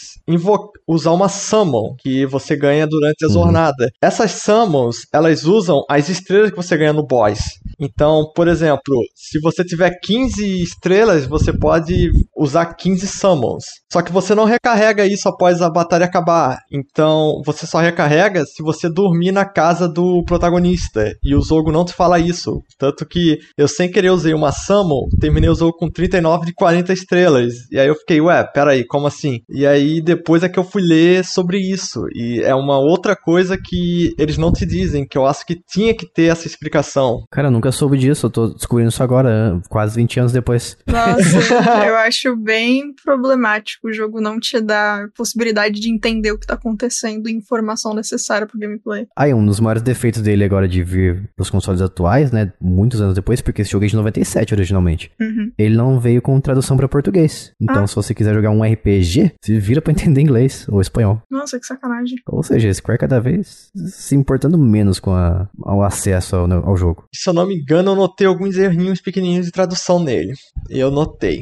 usar 0.87 1.11
uma 1.11 1.29
summon 1.29 1.95
que 1.99 2.25
você 2.25 2.55
ganha 2.55 2.87
durante 2.87 3.23
a 3.23 3.27
uhum. 3.27 3.33
jornada. 3.33 3.91
Essas 4.01 4.31
summons, 4.31 5.05
elas 5.13 5.45
usam 5.45 5.83
as 5.89 6.09
estrelas 6.09 6.51
que 6.51 6.57
você 6.57 6.77
ganha 6.77 6.93
no 6.93 7.05
boss. 7.05 7.59
Então, 7.79 8.29
por 8.35 8.47
exemplo, 8.47 8.95
se 9.15 9.39
você 9.39 9.63
tiver 9.63 9.97
15 10.01 10.61
estrelas, 10.61 11.25
você 11.25 11.57
pode 11.57 12.11
usar 12.39 12.73
15 12.73 13.05
summons. 13.07 13.63
Só 13.91 14.01
que 14.01 14.11
você 14.11 14.33
não 14.33 14.45
recarrega 14.45 15.05
isso 15.05 15.27
após 15.27 15.61
a 15.61 15.69
batalha 15.69 16.05
acabar. 16.05 16.59
Então, 16.71 17.41
você 17.45 17.67
só 17.67 17.79
recarrega 17.79 18.45
se 18.45 18.63
você 18.63 18.89
dormir 18.89 19.31
na 19.31 19.45
casa 19.45 19.87
do 19.87 20.23
protagonista. 20.23 21.11
E 21.23 21.35
o 21.35 21.41
jogo 21.41 21.71
não 21.71 21.83
te 21.83 21.93
fala 21.93 22.19
isso. 22.19 22.61
Tanto 22.77 23.05
que 23.05 23.39
eu 23.57 23.67
sem 23.67 23.91
querer 23.91 24.11
usei 24.11 24.33
uma 24.33 24.51
summon, 24.51 25.07
terminei 25.19 25.49
o 25.49 25.55
jogo 25.55 25.73
com 25.73 25.89
39 25.89 26.45
de 26.45 26.53
40 26.53 26.93
estrelas. 26.93 27.53
E 27.71 27.79
aí 27.79 27.87
eu 27.87 27.95
fiquei, 27.95 28.21
ué, 28.21 28.43
peraí, 28.43 28.85
como 28.85 29.07
assim? 29.07 29.39
E 29.49 29.65
aí 29.65 30.01
depois 30.01 30.43
é 30.43 30.49
que 30.49 30.59
eu 30.59 30.63
fui 30.63 30.81
ler 30.81 31.25
sobre 31.25 31.57
isso. 31.57 32.05
E 32.13 32.41
é 32.43 32.55
uma 32.55 32.77
outra 32.77 33.15
coisa 33.15 33.57
que 33.57 34.13
eles 34.17 34.37
não 34.37 34.51
te 34.51 34.65
dizem, 34.65 35.05
que 35.05 35.17
eu 35.17 35.25
acho 35.25 35.45
que 35.45 35.59
tinha 35.67 35.93
que 35.93 36.05
ter 36.05 36.31
essa 36.31 36.47
explicação. 36.47 37.23
Cara, 37.31 37.47
eu 37.47 37.51
nunca 37.51 37.71
soube 37.71 37.97
disso, 37.97 38.27
eu 38.27 38.29
tô 38.29 38.47
descobrindo 38.47 38.89
isso 38.89 39.03
agora, 39.03 39.59
quase 39.69 39.95
20 39.95 40.19
anos 40.19 40.31
depois. 40.31 40.77
Nossa, 40.87 41.53
eu 41.85 41.97
acho 41.97 42.28
bem 42.35 42.93
problemático 43.03 43.87
o 43.87 43.93
jogo 43.93 44.21
não 44.21 44.39
te 44.39 44.59
dar 44.61 45.09
possibilidade 45.15 45.79
de 45.79 45.89
entender 45.89 46.31
o 46.31 46.37
que 46.37 46.47
tá 46.47 46.53
acontecendo 46.53 47.27
e 47.27 47.33
informação 47.33 47.93
necessária 47.93 48.47
pro 48.47 48.59
gameplay. 48.59 49.07
Ah, 49.15 49.27
e 49.27 49.33
um 49.33 49.45
dos 49.45 49.59
maiores 49.59 49.81
defeitos 49.81 50.21
dele 50.21 50.43
agora 50.43 50.67
de 50.67 50.83
vir 50.83 51.29
pros 51.35 51.49
consoles 51.49 51.81
atuais, 51.81 52.31
né, 52.31 52.51
muitos 52.59 53.01
anos 53.01 53.15
depois, 53.15 53.41
porque 53.41 53.61
esse 53.61 53.71
jogo 53.71 53.85
é 53.85 53.87
de 53.87 53.95
97 53.95 54.53
originalmente. 54.53 55.11
Uhum. 55.19 55.51
Ele 55.57 55.75
não 55.75 55.99
veio 55.99 56.21
com 56.21 56.39
tradução 56.39 56.77
para 56.77 56.87
português. 56.87 57.53
Então, 57.59 57.83
ah. 57.83 57.87
se 57.87 57.95
você 57.95 58.13
quiser 58.13 58.33
jogar 58.33 58.51
um 58.51 58.63
RPG, 58.63 59.33
se 59.43 59.59
vira 59.59 59.81
para 59.81 59.91
entender 59.93 60.21
inglês 60.21 60.65
ou 60.69 60.81
espanhol. 60.81 61.21
Nossa, 61.29 61.59
que 61.59 61.65
sacanagem. 61.65 62.17
Ou 62.27 62.43
seja, 62.43 62.73
Square 62.73 62.99
cada 62.99 63.19
vez 63.19 63.69
se 63.87 64.15
importando 64.15 64.57
menos 64.57 64.99
com 64.99 65.11
a, 65.11 65.49
ao 65.63 65.83
acesso 65.83 66.35
ao, 66.35 66.51
ao 66.51 66.77
jogo. 66.77 67.05
Se 67.13 67.29
eu 67.29 67.33
não 67.33 67.47
me 67.47 67.55
engano, 67.55 67.91
eu 67.91 67.95
notei 67.95 68.27
alguns 68.27 68.57
errinhos 68.57 69.01
pequenininhos 69.01 69.45
de 69.45 69.51
tradução 69.51 70.01
nele. 70.01 70.33
Eu 70.69 70.91
notei 70.91 71.41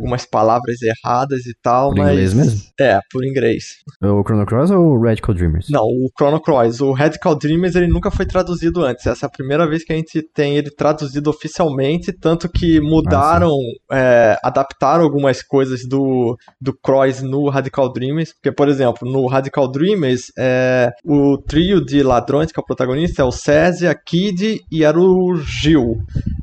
algumas 0.00 0.24
palavras 0.24 0.78
erradas 0.82 1.46
e 1.46 1.54
tal, 1.62 1.90
por 1.90 1.98
mas... 1.98 2.10
inglês 2.10 2.34
mesmo? 2.34 2.60
É, 2.80 2.98
por 3.12 3.24
inglês. 3.24 3.76
O 4.02 4.22
Chrono 4.22 4.46
Cross 4.46 4.70
ou 4.70 4.96
o 4.96 5.02
Radical 5.02 5.34
Dreamers? 5.34 5.68
Não, 5.68 5.82
o 5.82 6.10
Chrono 6.16 6.40
Cross. 6.40 6.80
O 6.80 6.92
Radical 6.92 7.34
Dreamers, 7.36 7.74
ele 7.74 7.88
nunca 7.88 8.10
foi 8.10 8.24
traduzido 8.24 8.84
antes. 8.84 9.06
Essa 9.06 9.26
é 9.26 9.28
a 9.28 9.30
primeira 9.30 9.68
vez 9.68 9.84
que 9.84 9.92
a 9.92 9.96
gente 9.96 10.22
tem 10.34 10.56
ele 10.56 10.70
traduzido 10.70 11.28
oficialmente, 11.28 12.12
tanto 12.12 12.48
que 12.48 12.80
mudaram, 12.80 13.54
ah, 13.90 13.98
é, 13.98 14.38
adaptaram 14.42 15.04
algumas 15.04 15.42
coisas 15.42 15.86
do, 15.86 16.36
do 16.60 16.72
Cross 16.72 17.22
no 17.22 17.48
Radical 17.48 17.92
Dreamers, 17.92 18.32
porque, 18.32 18.50
por 18.50 18.68
exemplo, 18.68 19.10
no 19.10 19.26
Radical 19.26 19.70
Dreamers, 19.70 20.32
é, 20.38 20.90
o 21.04 21.36
trio 21.36 21.84
de 21.84 22.02
ladrões, 22.02 22.50
que 22.50 22.58
é 22.58 22.62
o 22.62 22.66
protagonista, 22.66 23.22
é 23.22 23.24
o 23.24 23.32
César, 23.32 23.90
a 23.90 23.94
Kid 23.94 24.60
e 24.70 24.84
era 24.84 24.98
o 24.98 25.36
Gil. 25.36 25.96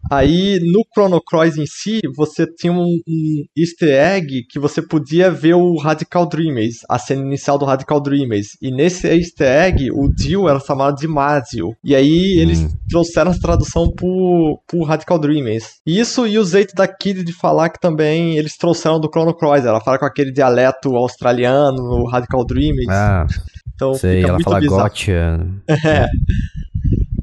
Aí, 0.10 0.60
no 0.62 0.86
Chrono 0.94 1.22
Cross 1.22 1.58
em 1.58 1.66
si, 1.66 2.00
você 2.16 2.46
tinha 2.48 2.72
um, 2.72 3.00
um 3.08 3.44
easter 3.58 3.90
egg 3.90 4.44
que 4.50 4.60
você 4.60 4.82
podia 4.82 5.32
ver 5.32 5.56
o 5.56 5.78
Radical 5.78 6.28
Dreamers, 6.28 6.78
a 6.90 7.00
cena 7.00 7.22
inicial 7.22 7.58
do 7.58 7.66
Radical 7.66 8.00
Dreamers. 8.02 8.58
E 8.62 8.72
nesse 8.72 9.08
easter 9.08 9.48
egg, 9.48 9.92
o 9.92 10.08
Dio 10.14 10.48
era 10.48 10.60
chamado 10.60 10.96
de 10.96 11.08
Mazio. 11.08 11.76
E 11.84 11.96
aí 11.96 12.38
eles 12.40 12.60
hum. 12.60 12.70
trouxeram 12.90 13.32
a 13.32 13.38
tradução 13.38 13.92
pro, 13.92 14.62
pro 14.68 14.84
Radical 14.84 15.20
Dreamers. 15.20 15.66
Isso 15.86 16.28
e 16.28 16.38
o 16.38 16.46
jeito 16.46 16.76
da 16.76 16.88
Kid 16.88 17.24
de 17.24 17.34
falar 17.34 17.70
que 17.70 17.80
também 17.80 18.38
eles 18.38 18.58
trouxeram 18.58 19.00
do 19.00 19.10
Chrono 19.10 19.36
Cross. 19.36 19.66
Ela 19.66 19.82
fala 19.82 19.98
com 19.98 20.06
aquele 20.06 20.32
dialeto 20.32 20.96
australiano 20.96 21.78
no 21.78 22.06
Radical 22.08 22.46
Dreamers. 22.46 22.90
Ah, 22.90 23.26
então 23.74 23.94
sei, 23.94 24.24
ela 24.24 24.40
fala 24.40 24.60
bizarro. 24.60 24.82
gotcha. 24.84 25.40
É. 25.88 26.08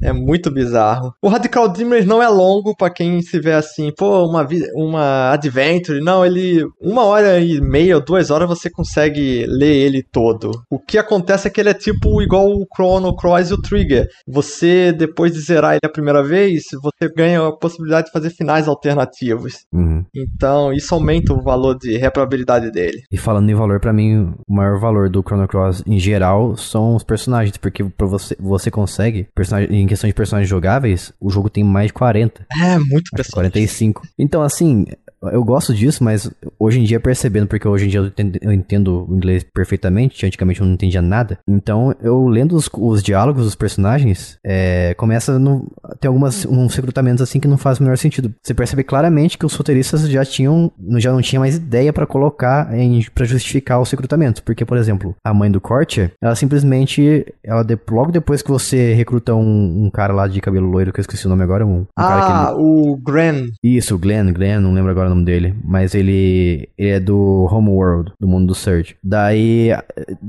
É 0.05 0.13
muito 0.13 0.51
bizarro. 0.51 1.13
O 1.21 1.27
Radical 1.27 1.67
Dreamers 1.67 2.05
não 2.05 2.21
é 2.21 2.27
longo 2.27 2.75
para 2.75 2.89
quem 2.89 3.21
se 3.21 3.39
vê 3.39 3.53
assim, 3.53 3.91
pô, 3.91 4.25
uma, 4.27 4.47
uma 4.73 5.31
adventure. 5.31 5.99
Não, 5.99 6.25
ele. 6.25 6.65
Uma 6.81 7.03
hora 7.03 7.39
e 7.39 7.59
meia 7.61 7.95
ou 7.95 8.03
duas 8.03 8.29
horas 8.29 8.47
você 8.47 8.69
consegue 8.69 9.45
ler 9.47 9.75
ele 9.75 10.03
todo. 10.03 10.51
O 10.69 10.79
que 10.79 10.97
acontece 10.97 11.47
é 11.47 11.51
que 11.51 11.59
ele 11.59 11.69
é 11.69 11.73
tipo 11.73 12.21
igual 12.21 12.47
o 12.47 12.65
Chrono 12.73 13.15
Cross 13.15 13.49
e 13.49 13.53
o 13.53 13.61
Trigger. 13.61 14.07
Você, 14.27 14.91
depois 14.91 15.33
de 15.33 15.39
zerar 15.39 15.73
ele 15.73 15.81
a 15.83 15.89
primeira 15.89 16.23
vez, 16.23 16.63
você 16.81 17.11
ganha 17.15 17.47
a 17.47 17.55
possibilidade 17.55 18.07
de 18.07 18.13
fazer 18.13 18.29
finais 18.29 18.67
alternativos. 18.67 19.65
Uhum. 19.73 20.03
Então, 20.15 20.71
isso 20.73 20.93
aumenta 20.93 21.33
o 21.33 21.41
valor 21.41 21.77
de 21.77 21.97
reprobabilidade 21.97 22.71
dele. 22.71 23.01
E 23.11 23.17
falando 23.17 23.49
em 23.49 23.55
valor, 23.55 23.79
para 23.79 23.93
mim, 23.93 24.33
o 24.47 24.53
maior 24.53 24.79
valor 24.79 25.09
do 25.09 25.21
Chrono 25.21 25.47
Cross 25.47 25.83
em 25.85 25.99
geral 25.99 26.55
são 26.55 26.95
os 26.95 27.03
personagens, 27.03 27.57
porque 27.57 27.83
você, 27.97 28.35
você 28.39 28.69
consegue, 28.69 29.27
personagem, 29.35 29.81
em 29.81 29.87
questão 29.95 30.07
de 30.07 30.13
personagens 30.13 30.49
jogáveis, 30.49 31.11
o 31.19 31.29
jogo 31.29 31.49
tem 31.49 31.63
mais 31.63 31.87
de 31.87 31.93
40. 31.93 32.45
É, 32.61 32.77
muito 32.77 33.09
personagem. 33.11 33.51
45. 33.51 34.01
Então, 34.19 34.41
assim, 34.41 34.85
eu 35.31 35.43
gosto 35.43 35.73
disso, 35.73 36.03
mas 36.03 36.29
hoje 36.59 36.79
em 36.79 36.83
dia 36.83 36.99
percebendo, 36.99 37.47
porque 37.47 37.67
hoje 37.67 37.85
em 37.85 37.89
dia 37.89 37.99
eu 37.99 38.07
entendo, 38.07 38.39
eu 38.41 38.51
entendo 38.51 39.05
o 39.09 39.15
inglês 39.15 39.43
perfeitamente, 39.43 40.25
antigamente 40.25 40.61
eu 40.61 40.67
não 40.67 40.73
entendia 40.73 41.01
nada. 41.01 41.37
Então, 41.47 41.93
eu 42.01 42.27
lendo 42.27 42.55
os, 42.55 42.69
os 42.73 43.03
diálogos 43.03 43.43
dos 43.43 43.55
personagens, 43.55 44.37
é, 44.43 44.93
começa 44.95 45.37
no, 45.39 45.71
ter 45.99 46.07
algumas 46.07 46.45
uns 46.45 46.75
recrutamentos 46.75 47.21
assim 47.21 47.39
que 47.39 47.47
não 47.47 47.57
faz 47.57 47.79
o 47.79 47.83
menor 47.83 47.97
sentido. 47.97 48.33
Você 48.41 48.53
percebe 48.53 48.83
claramente 48.83 49.37
que 49.37 49.45
os 49.45 49.53
roteiristas 49.53 50.07
já 50.09 50.23
tinham, 50.23 50.71
já 50.97 51.11
não 51.11 51.21
tinha 51.21 51.39
mais 51.39 51.55
ideia 51.55 51.91
para 51.91 52.05
colocar 52.05 52.69
para 53.13 53.25
justificar 53.25 53.81
os 53.81 53.89
recrutamentos, 53.89 54.41
porque 54.41 54.65
por 54.65 54.77
exemplo, 54.77 55.15
a 55.23 55.33
mãe 55.33 55.49
do 55.49 55.61
Corte, 55.61 56.11
ela 56.21 56.35
simplesmente, 56.35 57.25
ela 57.43 57.63
de, 57.63 57.77
logo 57.89 58.11
depois 58.11 58.41
que 58.41 58.49
você 58.49 58.93
recruta 58.93 59.33
um, 59.33 59.85
um, 59.85 59.89
cara 59.89 60.13
lá 60.13 60.27
de 60.27 60.41
cabelo 60.41 60.69
loiro, 60.69 60.91
que 60.91 60.99
eu 60.99 61.01
esqueci 61.01 61.25
o 61.25 61.29
nome 61.29 61.43
agora, 61.43 61.65
um, 61.65 61.79
um 61.79 61.85
ah, 61.97 62.49
ele... 62.51 62.61
o 62.61 62.97
Glenn. 62.97 63.49
Isso, 63.63 63.95
o 63.95 63.97
Glenn, 63.97 64.31
Glenn, 64.31 64.59
não 64.59 64.73
lembro 64.73 64.91
agora 64.91 65.09
nome 65.15 65.25
dele, 65.25 65.55
mas 65.63 65.95
ele, 65.95 66.69
ele 66.77 66.89
é 66.89 66.99
do 66.99 67.47
Homeworld, 67.51 68.11
do 68.19 68.27
mundo 68.27 68.47
do 68.47 68.55
Search. 68.55 68.95
Daí, 69.03 69.69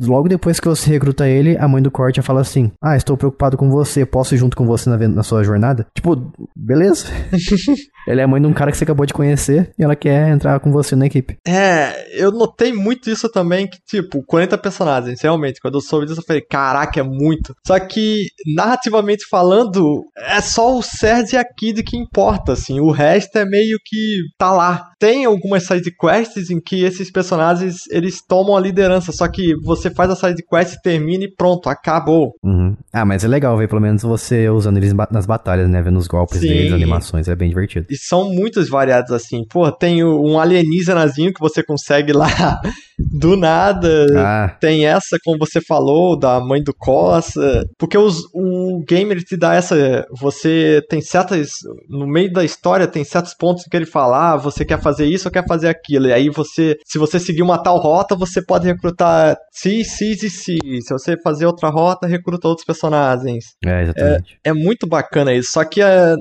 logo 0.01 0.29
depois 0.29 0.61
que 0.61 0.69
você 0.69 0.91
recruta 0.91 1.29
ele, 1.29 1.57
a 1.59 1.69
mãe 1.69 1.83
do 1.83 1.91
Corte 1.91 2.23
fala 2.23 2.41
assim: 2.41 2.71
Ah, 2.81 2.97
estou 2.97 3.17
preocupado 3.17 3.57
com 3.57 3.69
você, 3.69 4.07
posso 4.07 4.35
ir 4.35 4.39
junto 4.39 4.57
com 4.57 4.67
você 4.67 4.89
na, 4.89 4.97
na 5.09 5.23
sua 5.23 5.43
jornada? 5.43 5.87
Tipo, 5.95 6.33
beleza. 6.55 7.07
Ela 8.07 8.21
é 8.21 8.25
a 8.25 8.29
mãe 8.29 8.41
de 8.41 8.47
um 8.47 8.53
cara 8.53 8.71
que 8.71 8.79
você 8.79 8.85
acabou 8.85 9.05
de 9.05 9.13
conhecer 9.13 9.73
e 9.77 9.83
ela 9.83 9.97
quer 9.97 10.29
entrar 10.29 10.61
com 10.61 10.71
você 10.71 10.95
na 10.95 11.07
equipe. 11.07 11.37
É, 11.45 12.23
eu 12.23 12.31
notei 12.31 12.73
muito 12.73 13.11
isso 13.11 13.29
também, 13.29 13.67
que, 13.67 13.79
tipo, 13.85 14.23
40 14.23 14.57
personagens, 14.59 15.21
realmente. 15.21 15.61
Quando 15.61 15.75
eu 15.75 15.81
soube 15.81 16.07
disso, 16.07 16.21
eu 16.21 16.25
falei, 16.25 16.43
caraca, 16.43 17.01
é 17.01 17.03
muito. 17.03 17.55
Só 17.67 17.79
que, 17.81 18.29
narrativamente 18.55 19.27
falando, 19.29 20.05
é 20.17 20.41
só 20.41 20.79
o 20.79 20.83
Serge 20.83 21.35
e 21.35 21.39
a 21.39 21.45
Kid 21.45 21.83
que 21.83 21.97
importa, 21.97 22.53
assim. 22.53 22.79
O 22.79 22.93
resto 22.93 23.39
é 23.39 23.45
meio 23.45 23.77
que 23.85 24.21
tá 24.39 24.53
lá. 24.53 24.76
lá 24.77 24.96
Tem 24.99 25.25
algumas 25.25 25.65
side 25.65 25.91
quests 25.95 26.51
em 26.51 26.61
que 26.61 26.85
esses 26.85 27.11
personagens, 27.11 27.87
eles 27.91 28.21
tomam 28.27 28.57
a 28.57 28.61
liderança, 28.61 29.13
só 29.13 29.29
que 29.29 29.55
você 29.63 29.91
faz 29.91 30.11
a 30.11 30.17
side 30.17 30.43
quest, 30.49 30.77
termina 30.83 31.25
e 31.25 31.35
pronto, 31.35 31.69
acabou. 31.69 32.33
Uhum. 32.43 32.75
Ah, 32.93 33.05
mas 33.05 33.23
é 33.23 33.29
legal 33.29 33.57
ver 33.57 33.69
pelo 33.69 33.81
menos 33.81 34.03
você 34.03 34.49
usando 34.49 34.79
eles 34.79 34.93
nas 35.11 35.27
batalhas, 35.27 35.69
né? 35.69 35.83
Vendo 35.83 35.99
os 35.99 36.07
golpes 36.07 36.41
Sim. 36.41 36.49
deles, 36.49 36.73
animações, 36.73 37.29
é 37.29 37.37
bem 37.37 37.49
divertido. 37.49 37.87
E 37.91 37.97
são 37.97 38.33
muitos 38.33 38.69
variados 38.69 39.13
assim. 39.13 39.45
Pô, 39.49 39.71
tem 39.71 40.03
um 40.05 40.39
alienígenazinho 40.39 41.33
que 41.33 41.41
você 41.41 41.63
consegue 41.63 42.13
lá 42.13 42.29
do 42.99 43.37
nada. 43.37 44.07
Ah. 44.17 44.57
Tem 44.61 44.87
essa, 44.87 45.19
como 45.25 45.39
você 45.39 45.61
falou, 45.61 46.19
da 46.19 46.41
mãe 46.41 46.63
do 46.63 46.75
Costa. 46.75 47.65
Porque 47.79 47.99
os, 47.99 48.23
o 48.33 48.83
gamer 48.89 49.23
te 49.23 49.37
dá 49.37 49.55
essa. 49.55 50.07
Você 50.19 50.83
tem 50.89 51.01
certas. 51.01 51.51
No 51.89 52.07
meio 52.07 52.33
da 52.33 52.45
história, 52.45 52.87
tem 52.87 53.05
certos 53.05 53.35
pontos 53.35 53.65
que 53.65 53.77
ele 53.77 53.87
fala: 53.87 54.33
ah, 54.33 54.37
você 54.37 54.65
quer 54.65 54.81
fazer 54.87 55.07
isso 55.07 55.27
ou 55.27 55.33
quer 55.33 55.45
fazer 55.47 55.69
aquilo. 55.69 56.07
E 56.07 56.13
aí 56.13 56.29
você, 56.29 56.77
se 56.85 56.97
você 56.99 57.19
seguir 57.19 57.43
uma 57.43 57.61
tal 57.61 57.79
rota, 57.79 58.15
você 58.15 58.41
pode 58.41 58.67
recrutar 58.67 59.37
si, 59.51 59.85
si 59.85 60.13
e 60.13 60.31
si. 60.31 60.59
Se 60.81 60.93
você 60.93 61.17
fazer 61.21 61.47
outra 61.47 61.69
rota, 61.69 62.07
recruta 62.07 62.47
outros 62.47 62.65
personagens. 62.65 63.45
É, 63.65 63.83
exatamente. 63.83 64.39
É, 64.45 64.51
é 64.51 64.53
muito 64.53 64.87
bacana 64.87 65.35
isso. 65.35 65.51
Só 65.53 65.65
que, 65.65 65.83
é, 65.83 66.15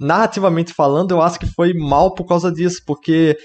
narrativamente 0.00 0.72
falando, 0.72 1.10
eu 1.10 1.20
acho 1.20 1.38
que 1.38 1.46
foi 1.46 1.72
mal 1.74 2.14
por 2.14 2.26
causa 2.26 2.52
disso, 2.52 2.80
porque 2.86 3.36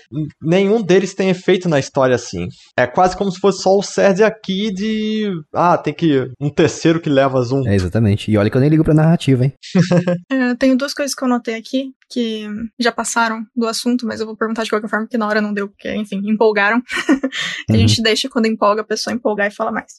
nenhum 0.41 0.81
deles 0.81 1.15
tem 1.15 1.29
efeito 1.29 1.67
na 1.67 1.79
história 1.79 2.15
assim. 2.15 2.47
É 2.77 2.85
quase 2.85 3.17
como 3.17 3.31
se 3.31 3.39
fosse 3.39 3.63
só 3.63 3.75
o 3.75 3.83
Serge 3.83 4.23
aqui 4.23 4.71
de. 4.71 5.31
Ah, 5.53 5.77
tem 5.77 5.93
que. 5.93 6.29
Um 6.39 6.49
terceiro 6.49 6.99
que 6.99 7.09
leva 7.09 7.41
zoom. 7.41 7.67
É, 7.67 7.73
exatamente. 7.73 8.29
E 8.29 8.37
olha 8.37 8.49
que 8.49 8.57
eu 8.57 8.61
nem 8.61 8.69
ligo 8.69 8.83
pra 8.83 8.93
narrativa, 8.93 9.45
hein? 9.45 9.53
É, 10.29 10.55
tenho 10.55 10.77
duas 10.77 10.93
coisas 10.93 11.15
que 11.15 11.23
eu 11.23 11.27
notei 11.27 11.55
aqui 11.55 11.93
que 12.09 12.47
já 12.79 12.91
passaram 12.91 13.45
do 13.55 13.67
assunto, 13.67 14.05
mas 14.05 14.19
eu 14.19 14.25
vou 14.25 14.35
perguntar 14.35 14.63
de 14.67 14.71
qualquer 14.71 14.89
forma, 14.89 15.05
porque 15.05 15.17
na 15.17 15.27
hora 15.27 15.41
não 15.41 15.53
deu, 15.53 15.67
porque, 15.69 15.93
enfim, 15.95 16.21
empolgaram. 16.25 16.81
a 17.69 17.73
Uhum. 17.73 17.77
gente 17.79 18.01
deixa 18.01 18.29
quando 18.29 18.45
empolga 18.45 18.81
a 18.81 18.85
pessoa 18.85 19.13
empolgar 19.13 19.47
e 19.47 19.51
fala 19.51 19.71
mais. 19.71 19.93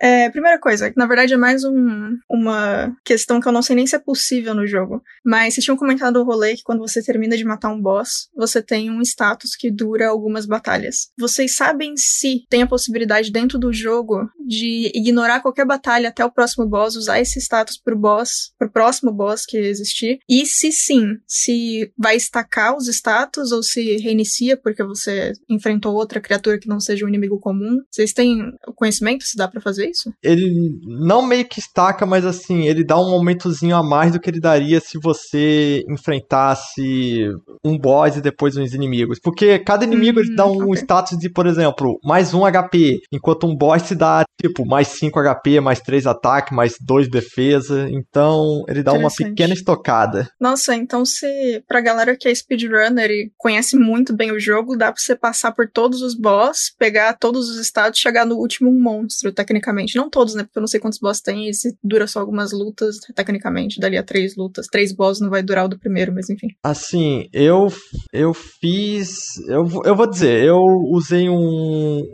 É, 0.00 0.30
primeira 0.30 0.58
coisa, 0.58 0.92
na 0.96 1.06
verdade 1.06 1.34
é 1.34 1.36
mais 1.36 1.64
um, 1.64 2.16
uma 2.30 2.96
questão 3.04 3.40
que 3.40 3.48
eu 3.48 3.52
não 3.52 3.62
sei 3.62 3.74
nem 3.74 3.86
se 3.86 3.96
é 3.96 3.98
possível 3.98 4.54
no 4.54 4.66
jogo. 4.66 5.02
Mas 5.24 5.54
vocês 5.54 5.64
tinham 5.64 5.76
comentado 5.76 6.16
o 6.16 6.24
rolê 6.24 6.54
que 6.54 6.62
quando 6.62 6.78
você 6.78 7.02
termina 7.02 7.36
de 7.36 7.44
matar 7.44 7.70
um 7.70 7.80
boss, 7.80 8.28
você 8.36 8.62
tem 8.62 8.90
um 8.90 9.02
status 9.02 9.56
que 9.56 9.70
dura 9.70 10.08
algumas 10.08 10.46
batalhas. 10.46 11.08
Vocês 11.18 11.56
sabem 11.56 11.94
se 11.96 12.44
tem 12.48 12.62
a 12.62 12.66
possibilidade 12.66 13.32
dentro 13.32 13.58
do 13.58 13.72
jogo 13.72 14.30
de 14.46 14.92
ignorar 14.94 15.40
qualquer 15.40 15.66
batalha 15.66 16.10
até 16.10 16.24
o 16.24 16.30
próximo 16.30 16.66
boss, 16.66 16.94
usar 16.94 17.20
esse 17.20 17.40
status 17.40 17.76
pro 17.76 17.98
boss, 17.98 18.52
pro 18.56 18.70
próximo 18.70 19.12
boss 19.12 19.44
que 19.44 19.56
existir? 19.56 20.20
E 20.28 20.46
se 20.46 20.70
sim, 20.70 21.16
se 21.26 21.92
vai 21.98 22.16
estacar 22.16 22.76
os 22.76 22.86
status 22.86 23.50
ou 23.50 23.62
se 23.62 23.96
reinicia 23.96 24.56
porque 24.56 24.84
você 24.84 25.32
enfrentou 25.48 25.94
outra 25.94 26.20
criatura 26.20 26.58
que 26.58 26.68
não 26.68 26.78
seja 26.78 27.04
um 27.04 27.08
inimigo 27.08 27.40
comum? 27.40 27.78
Vocês 27.90 28.12
têm 28.12 28.52
conhecimento 28.76 29.24
se 29.24 29.36
dá 29.36 29.48
pra 29.48 29.60
fazer 29.60 29.87
isso? 29.90 30.12
Ele 30.22 30.50
não 30.86 31.22
meio 31.26 31.44
que 31.46 31.58
estaca, 31.60 32.04
mas 32.06 32.24
assim, 32.24 32.66
ele 32.66 32.84
dá 32.84 32.98
um 32.98 33.10
momentozinho 33.10 33.76
a 33.76 33.82
mais 33.82 34.12
do 34.12 34.20
que 34.20 34.30
ele 34.30 34.40
daria 34.40 34.80
se 34.80 34.98
você 35.02 35.84
enfrentasse 35.88 37.28
um 37.64 37.78
boss 37.78 38.16
e 38.16 38.20
depois 38.20 38.56
uns 38.56 38.74
inimigos. 38.74 39.18
Porque 39.22 39.58
cada 39.58 39.84
inimigo 39.84 40.20
ele 40.20 40.30
Hum, 40.30 40.34
dá 40.34 40.46
um 40.46 40.64
ok. 40.64 40.74
status 40.74 41.18
de, 41.18 41.30
por 41.30 41.46
exemplo, 41.46 41.98
mais 42.04 42.32
um 42.34 42.42
HP, 42.44 43.00
enquanto 43.12 43.46
um 43.46 43.56
boss 43.56 43.82
te 43.82 43.94
dá, 43.94 44.24
tipo, 44.40 44.66
mais 44.66 44.88
5 44.88 45.18
HP, 45.20 45.60
mais 45.60 45.80
3 45.80 46.06
ataque, 46.06 46.54
mais 46.54 46.74
2 46.80 47.08
defesa. 47.08 47.88
Então, 47.90 48.64
ele 48.68 48.82
dá 48.82 48.92
uma 48.92 49.10
pequena 49.10 49.54
estocada. 49.54 50.28
Nossa, 50.40 50.74
então 50.74 51.04
se 51.04 51.62
pra 51.66 51.80
galera 51.80 52.16
que 52.16 52.28
é 52.28 52.34
speedrunner 52.34 53.10
e 53.10 53.30
conhece 53.36 53.76
muito 53.76 54.14
bem 54.14 54.32
o 54.32 54.40
jogo, 54.40 54.76
dá 54.76 54.92
pra 54.92 55.00
você 55.00 55.14
passar 55.16 55.52
por 55.52 55.68
todos 55.70 56.02
os 56.02 56.14
boss, 56.14 56.72
pegar 56.78 57.14
todos 57.14 57.48
os 57.48 57.58
estados 57.58 57.98
e 57.98 58.02
chegar 58.02 58.24
no 58.26 58.36
último 58.36 58.70
monstro, 58.72 59.32
tecnicamente. 59.32 59.77
Não 59.96 60.08
todos, 60.10 60.34
né? 60.34 60.42
Porque 60.44 60.58
eu 60.58 60.62
não 60.62 60.66
sei 60.66 60.80
quantos 60.80 60.98
boss 60.98 61.20
tem 61.20 61.48
e 61.48 61.54
se 61.54 61.76
dura 61.82 62.06
só 62.06 62.20
algumas 62.20 62.52
lutas, 62.52 62.96
tecnicamente. 63.14 63.80
Dali 63.80 63.96
a 63.96 64.02
três 64.02 64.36
lutas. 64.36 64.66
Três 64.66 64.92
boss 64.94 65.20
não 65.20 65.30
vai 65.30 65.42
durar 65.42 65.64
o 65.66 65.68
do 65.68 65.78
primeiro, 65.78 66.12
mas 66.12 66.28
enfim. 66.30 66.48
Assim, 66.62 67.26
eu 67.32 67.68
eu 68.12 68.32
fiz. 68.34 69.16
Eu, 69.48 69.64
vou- 69.66 69.84
eu 69.84 69.94
vou 69.96 70.08
dizer, 70.08 70.42
eu 70.44 70.58
usei 70.90 71.28
um, 71.28 71.36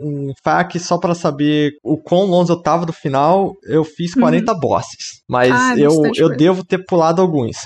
um 0.01 0.33
fac 0.43 0.77
só 0.79 0.97
pra 0.97 1.15
saber 1.15 1.73
o 1.83 1.97
quão 1.97 2.25
longe 2.25 2.51
eu 2.51 2.61
tava 2.61 2.85
do 2.85 2.93
final. 2.93 3.53
Eu 3.63 3.83
fiz 3.83 4.13
40 4.13 4.53
bosses. 4.53 5.21
Mas 5.27 5.49
Uhum. 5.49 5.55
Ah, 5.57 5.77
eu, 5.77 5.89
bastante 5.89 6.19
eu 6.19 6.27
coisa. 6.27 6.37
devo 6.37 6.63
ter 6.65 6.85
pulado 6.85 7.21
alguns. 7.21 7.57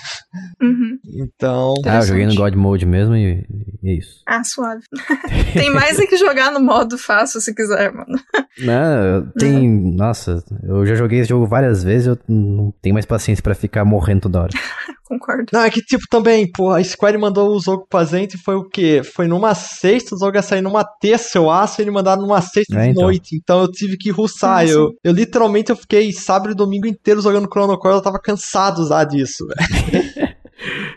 Uhum. 0.61 0.97
Então. 1.15 1.73
Ah, 1.85 1.97
eu 1.97 2.01
joguei 2.03 2.25
no. 2.25 2.35
God 2.35 2.53
Mode 2.55 2.85
mesmo 2.85 3.15
e, 3.15 3.45
e 3.83 3.89
é 3.89 3.93
isso. 3.97 4.21
Ah, 4.27 4.43
suave. 4.43 4.81
tem 5.53 5.73
mais 5.73 5.99
é 5.99 6.05
que 6.05 6.17
jogar 6.17 6.51
no 6.51 6.59
modo 6.59 6.97
fácil 6.97 7.41
se 7.41 7.53
quiser, 7.53 7.91
mano. 7.91 8.19
Não, 8.59 9.31
tem. 9.37 9.67
Nossa, 9.95 10.43
eu 10.63 10.85
já 10.85 10.95
joguei 10.95 11.19
esse 11.19 11.29
jogo 11.29 11.45
várias 11.45 11.83
vezes, 11.83 12.07
eu 12.07 12.17
não 12.27 12.73
tenho 12.81 12.93
mais 12.93 13.05
paciência 13.05 13.41
pra 13.43 13.55
ficar 13.55 13.83
morrendo 13.85 14.21
toda 14.21 14.41
hora. 14.41 14.51
Concordo. 15.09 15.45
Não, 15.51 15.61
é 15.63 15.71
que 15.71 15.81
tipo 15.81 16.03
também, 16.07 16.47
pô, 16.51 16.69
a 16.71 16.83
Square 16.83 17.17
mandou 17.17 17.55
o 17.55 17.59
jogo 17.59 17.87
pra 17.89 18.03
gente 18.03 18.35
e 18.35 18.37
foi 18.37 18.53
o 18.53 18.63
quê? 18.63 19.01
Foi 19.03 19.27
numa 19.27 19.55
sexta, 19.55 20.13
o 20.15 20.19
jogo 20.19 20.35
ia 20.37 20.41
sair 20.43 20.61
numa 20.61 20.83
terça, 20.83 21.35
eu 21.39 21.49
acho, 21.49 21.81
e 21.81 21.83
ele 21.83 21.89
mandaram 21.89 22.21
numa 22.21 22.39
sexta 22.41 22.77
É, 22.77 22.83
de 22.83 22.89
então. 22.91 23.03
noite. 23.05 23.35
Então 23.35 23.61
eu 23.61 23.71
tive 23.71 23.97
que 23.97 24.11
ruçar. 24.11 24.59
Ah, 24.59 24.67
sim. 24.67 24.73
eu, 24.73 24.91
eu 25.03 25.11
literalmente 25.11 25.71
eu 25.71 25.75
fiquei 25.75 26.11
sábado 26.11 26.51
e 26.51 26.55
domingo 26.55 26.85
inteiro 26.85 27.21
jogando 27.21 27.47
Chrono 27.51 27.79
Cross, 27.79 27.95
eu 27.95 28.01
tava 28.03 28.19
cansado 28.19 28.87
já 28.87 29.03
disso, 29.03 29.47
velho. 29.47 30.29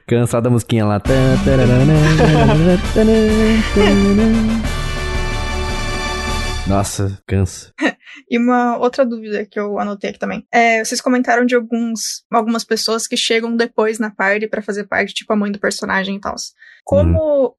Cansado 0.06 0.42
da 0.44 0.50
musiquinha 0.50 0.84
lá. 0.84 1.00
Nossa, 6.68 7.18
cansa. 7.26 7.72
E 8.30 8.38
uma 8.38 8.78
outra 8.78 9.04
dúvida 9.04 9.44
que 9.44 9.58
eu 9.58 9.78
anotei 9.78 10.10
aqui 10.10 10.18
também. 10.18 10.46
É, 10.50 10.84
vocês 10.84 11.00
comentaram 11.00 11.44
de 11.44 11.54
alguns, 11.54 12.24
algumas 12.30 12.64
pessoas 12.64 13.06
que 13.06 13.16
chegam 13.16 13.56
depois 13.56 13.98
na 13.98 14.10
party 14.10 14.46
pra 14.46 14.62
fazer 14.62 14.84
parte, 14.84 15.14
tipo 15.14 15.32
a 15.32 15.36
mãe 15.36 15.50
do 15.50 15.58
personagem 15.58 16.16
e 16.16 16.20
tal. 16.20 16.34
Como 16.84 17.56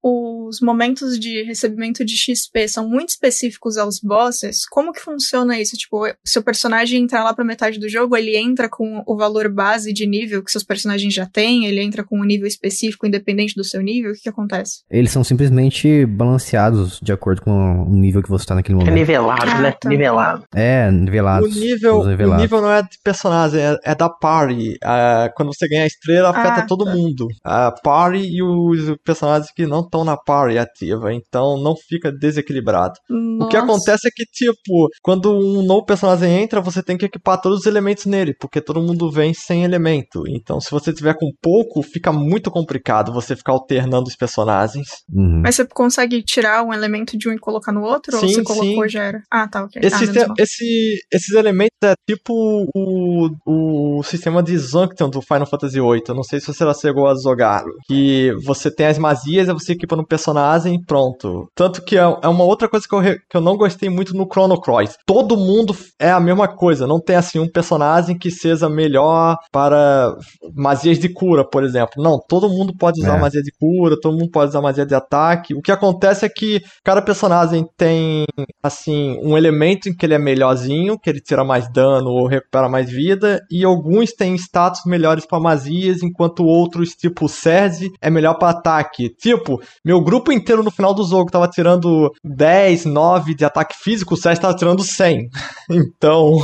os 0.47 0.59
momentos 0.61 1.19
de 1.19 1.43
recebimento 1.43 2.03
de 2.05 2.15
XP 2.15 2.67
são 2.67 2.87
muito 2.89 3.09
específicos 3.09 3.77
aos 3.77 3.99
bosses, 3.99 4.65
como 4.67 4.91
que 4.93 4.99
funciona 4.99 5.59
isso? 5.59 5.75
Tipo, 5.75 6.05
se 6.25 6.39
o 6.39 6.43
personagem 6.43 7.01
entrar 7.03 7.23
lá 7.23 7.33
pra 7.33 7.43
metade 7.45 7.79
do 7.79 7.89
jogo, 7.89 8.15
ele 8.15 8.35
entra 8.37 8.69
com 8.69 9.03
o 9.05 9.15
valor 9.17 9.49
base 9.49 9.91
de 9.93 10.05
nível 10.05 10.43
que 10.43 10.51
seus 10.51 10.63
personagens 10.63 11.13
já 11.13 11.25
têm, 11.25 11.65
ele 11.65 11.81
entra 11.81 12.03
com 12.03 12.19
um 12.19 12.23
nível 12.23 12.47
específico 12.47 13.05
independente 13.07 13.55
do 13.55 13.63
seu 13.63 13.81
nível, 13.81 14.11
o 14.11 14.13
que, 14.13 14.21
que 14.21 14.29
acontece? 14.29 14.83
Eles 14.89 15.11
são 15.11 15.23
simplesmente 15.23 16.05
balanceados 16.05 16.99
de 17.01 17.11
acordo 17.11 17.41
com 17.41 17.83
o 17.83 17.95
nível 17.95 18.21
que 18.23 18.29
você 18.29 18.45
tá 18.45 18.55
naquele 18.55 18.75
É 18.77 18.79
momento. 18.79 18.93
nivelado, 18.95 19.41
Ah, 19.49 19.61
né? 19.61 19.71
tá. 19.79 19.89
Nivelado. 19.89 20.43
É, 20.53 20.91
nivelados. 20.91 21.55
O 21.55 21.59
nível, 21.59 21.99
o 21.99 22.37
nível 22.37 22.61
não 22.61 22.71
é 22.71 22.81
de 22.81 22.97
personagem, 23.03 23.59
é, 23.59 23.77
é 23.83 23.95
da 23.95 24.09
party. 24.09 24.77
Ah, 24.83 25.31
quando 25.35 25.53
você 25.53 25.67
ganha 25.67 25.83
a 25.83 25.87
estrela, 25.87 26.29
afeta 26.29 26.61
Ah, 26.61 26.65
todo 26.65 26.85
tá. 26.85 26.95
mundo. 26.95 27.27
A 27.43 27.71
party 27.71 28.19
e 28.19 28.41
os 28.41 28.95
personagens 29.03 29.51
que 29.51 29.65
não 29.65 29.81
estão 29.81 30.03
na 30.03 30.17
party 30.17 30.32
ativa. 30.57 31.13
Então 31.13 31.57
não 31.61 31.75
fica 31.75 32.11
desequilibrado. 32.11 32.93
O 33.09 33.47
que 33.47 33.57
Nossa. 33.57 33.59
acontece 33.59 34.07
é 34.07 34.11
que, 34.13 34.25
tipo, 34.25 34.87
quando 35.01 35.31
um 35.37 35.61
novo 35.63 35.85
personagem 35.85 36.41
entra, 36.41 36.61
você 36.61 36.81
tem 36.83 36.97
que 36.97 37.05
equipar 37.05 37.39
todos 37.41 37.59
os 37.61 37.65
elementos 37.65 38.05
nele, 38.05 38.33
porque 38.39 38.61
todo 38.61 38.81
mundo 38.81 39.09
vem 39.11 39.33
sem 39.33 39.63
elemento. 39.63 40.23
Então, 40.27 40.59
se 40.59 40.69
você 40.71 40.93
tiver 40.93 41.15
com 41.15 41.31
pouco, 41.41 41.81
fica 41.81 42.11
muito 42.11 42.49
complicado 42.51 43.11
você 43.13 43.35
ficar 43.35 43.53
alternando 43.53 44.07
os 44.07 44.15
personagens. 44.15 44.87
Uhum. 45.11 45.41
Mas 45.43 45.55
você 45.55 45.65
consegue 45.65 46.21
tirar 46.23 46.63
um 46.63 46.73
elemento 46.73 47.17
de 47.17 47.29
um 47.29 47.33
e 47.33 47.39
colocar 47.39 47.71
no 47.71 47.81
outro? 47.83 48.15
ou 48.17 48.21
Sim, 48.27 48.33
você 48.35 48.43
colocou 48.43 48.83
sim. 48.83 48.89
já 48.89 49.03
era? 49.03 49.21
Ah, 49.31 49.47
tá, 49.47 49.63
ok. 49.63 49.81
Esse, 49.83 50.03
ah, 50.03 50.11
te- 50.11 50.27
mal. 50.27 50.35
esse- 50.39 50.99
esses 51.11 51.35
elementos 51.35 51.73
é 51.83 51.93
tipo 52.09 52.33
o, 52.75 53.29
o 53.45 54.03
sistema 54.03 54.41
de 54.41 54.57
Zunction 54.57 55.09
do 55.09 55.21
Final 55.21 55.45
Fantasy 55.45 55.79
VIII. 55.79 56.03
Eu 56.07 56.15
não 56.15 56.23
sei 56.23 56.39
se 56.39 56.47
você 56.47 56.63
já 56.63 56.73
chegou 56.73 57.07
a 57.07 57.13
jogar. 57.21 57.63
Que 57.87 58.31
você 58.45 58.69
tem 58.73 58.87
as 58.87 58.97
magias, 58.97 59.47
aí 59.49 59.53
você 59.53 59.73
equipa 59.73 59.95
no 59.95 60.05
personagem 60.05 60.22
e 60.65 60.79
pronto. 60.85 61.47
Tanto 61.55 61.83
que 61.83 61.97
é, 61.97 62.01
é 62.21 62.27
uma 62.27 62.43
outra 62.43 62.67
coisa 62.69 62.85
que 62.87 62.93
eu, 62.95 62.99
re- 62.99 63.17
que 63.29 63.35
eu 63.37 63.41
não 63.41 63.57
gostei 63.57 63.89
muito 63.89 64.13
no 64.15 64.25
Chrono 64.31 64.59
Cross. 64.59 64.97
Todo 65.05 65.37
mundo 65.37 65.75
é 65.99 66.11
a 66.11 66.19
mesma 66.19 66.47
coisa. 66.47 66.87
Não 66.87 66.99
tem 66.99 67.15
assim 67.15 67.39
um 67.39 67.49
personagem 67.49 68.17
que 68.17 68.29
seja 68.31 68.69
melhor 68.69 69.37
para 69.51 70.15
magias 70.55 70.99
de 70.99 71.09
cura, 71.09 71.47
por 71.47 71.63
exemplo. 71.63 72.01
Não, 72.01 72.19
todo 72.27 72.49
mundo 72.49 72.73
pode 72.77 73.01
usar 73.01 73.17
É. 73.17 73.19
magia 73.19 73.41
de 73.41 73.51
cura, 73.59 73.95
todo 74.01 74.17
mundo 74.17 74.29
pode 74.31 74.49
usar 74.49 74.61
magia 74.61 74.85
de 74.85 74.95
ataque. 74.95 75.53
O 75.53 75.61
que 75.61 75.71
acontece 75.71 76.25
é 76.25 76.29
que 76.29 76.61
cada 76.83 77.01
personagem 77.01 77.65
tem 77.77 78.25
assim, 78.61 79.17
um 79.23 79.37
elemento 79.37 79.89
em 79.89 79.95
que 79.95 80.05
ele 80.05 80.13
é 80.13 80.19
melhorzinho, 80.19 80.97
que 80.99 81.09
ele 81.09 81.19
tira 81.21 81.43
mais 81.43 81.71
dano 81.71 82.09
ou 82.09 82.27
recupera 82.27 82.69
mais 82.69 82.89
vida, 82.89 83.39
e 83.51 83.63
alguns 83.63 84.11
têm 84.11 84.35
status 84.35 84.81
melhores 84.85 85.25
para 85.25 85.39
magias, 85.39 86.01
enquanto 86.03 86.43
outros, 86.45 86.89
tipo 86.91 87.25
o 87.25 87.29
Serge, 87.29 87.89
é 88.01 88.09
melhor 88.09 88.35
para 88.35 88.49
ataque. 88.49 89.09
Tipo, 89.09 89.59
meu 89.83 90.01
grupo 90.01 90.12
inteiro 90.31 90.63
no 90.63 90.71
final 90.71 90.93
do 90.93 91.03
jogo 91.03 91.31
tava 91.31 91.47
tirando 91.47 92.11
10, 92.23 92.85
9 92.85 93.35
de 93.35 93.45
ataque 93.45 93.75
físico, 93.81 94.13
o 94.13 94.17
Serge 94.17 94.41
tava 94.41 94.55
tirando 94.55 94.83
100. 94.83 95.29
Então, 95.69 96.39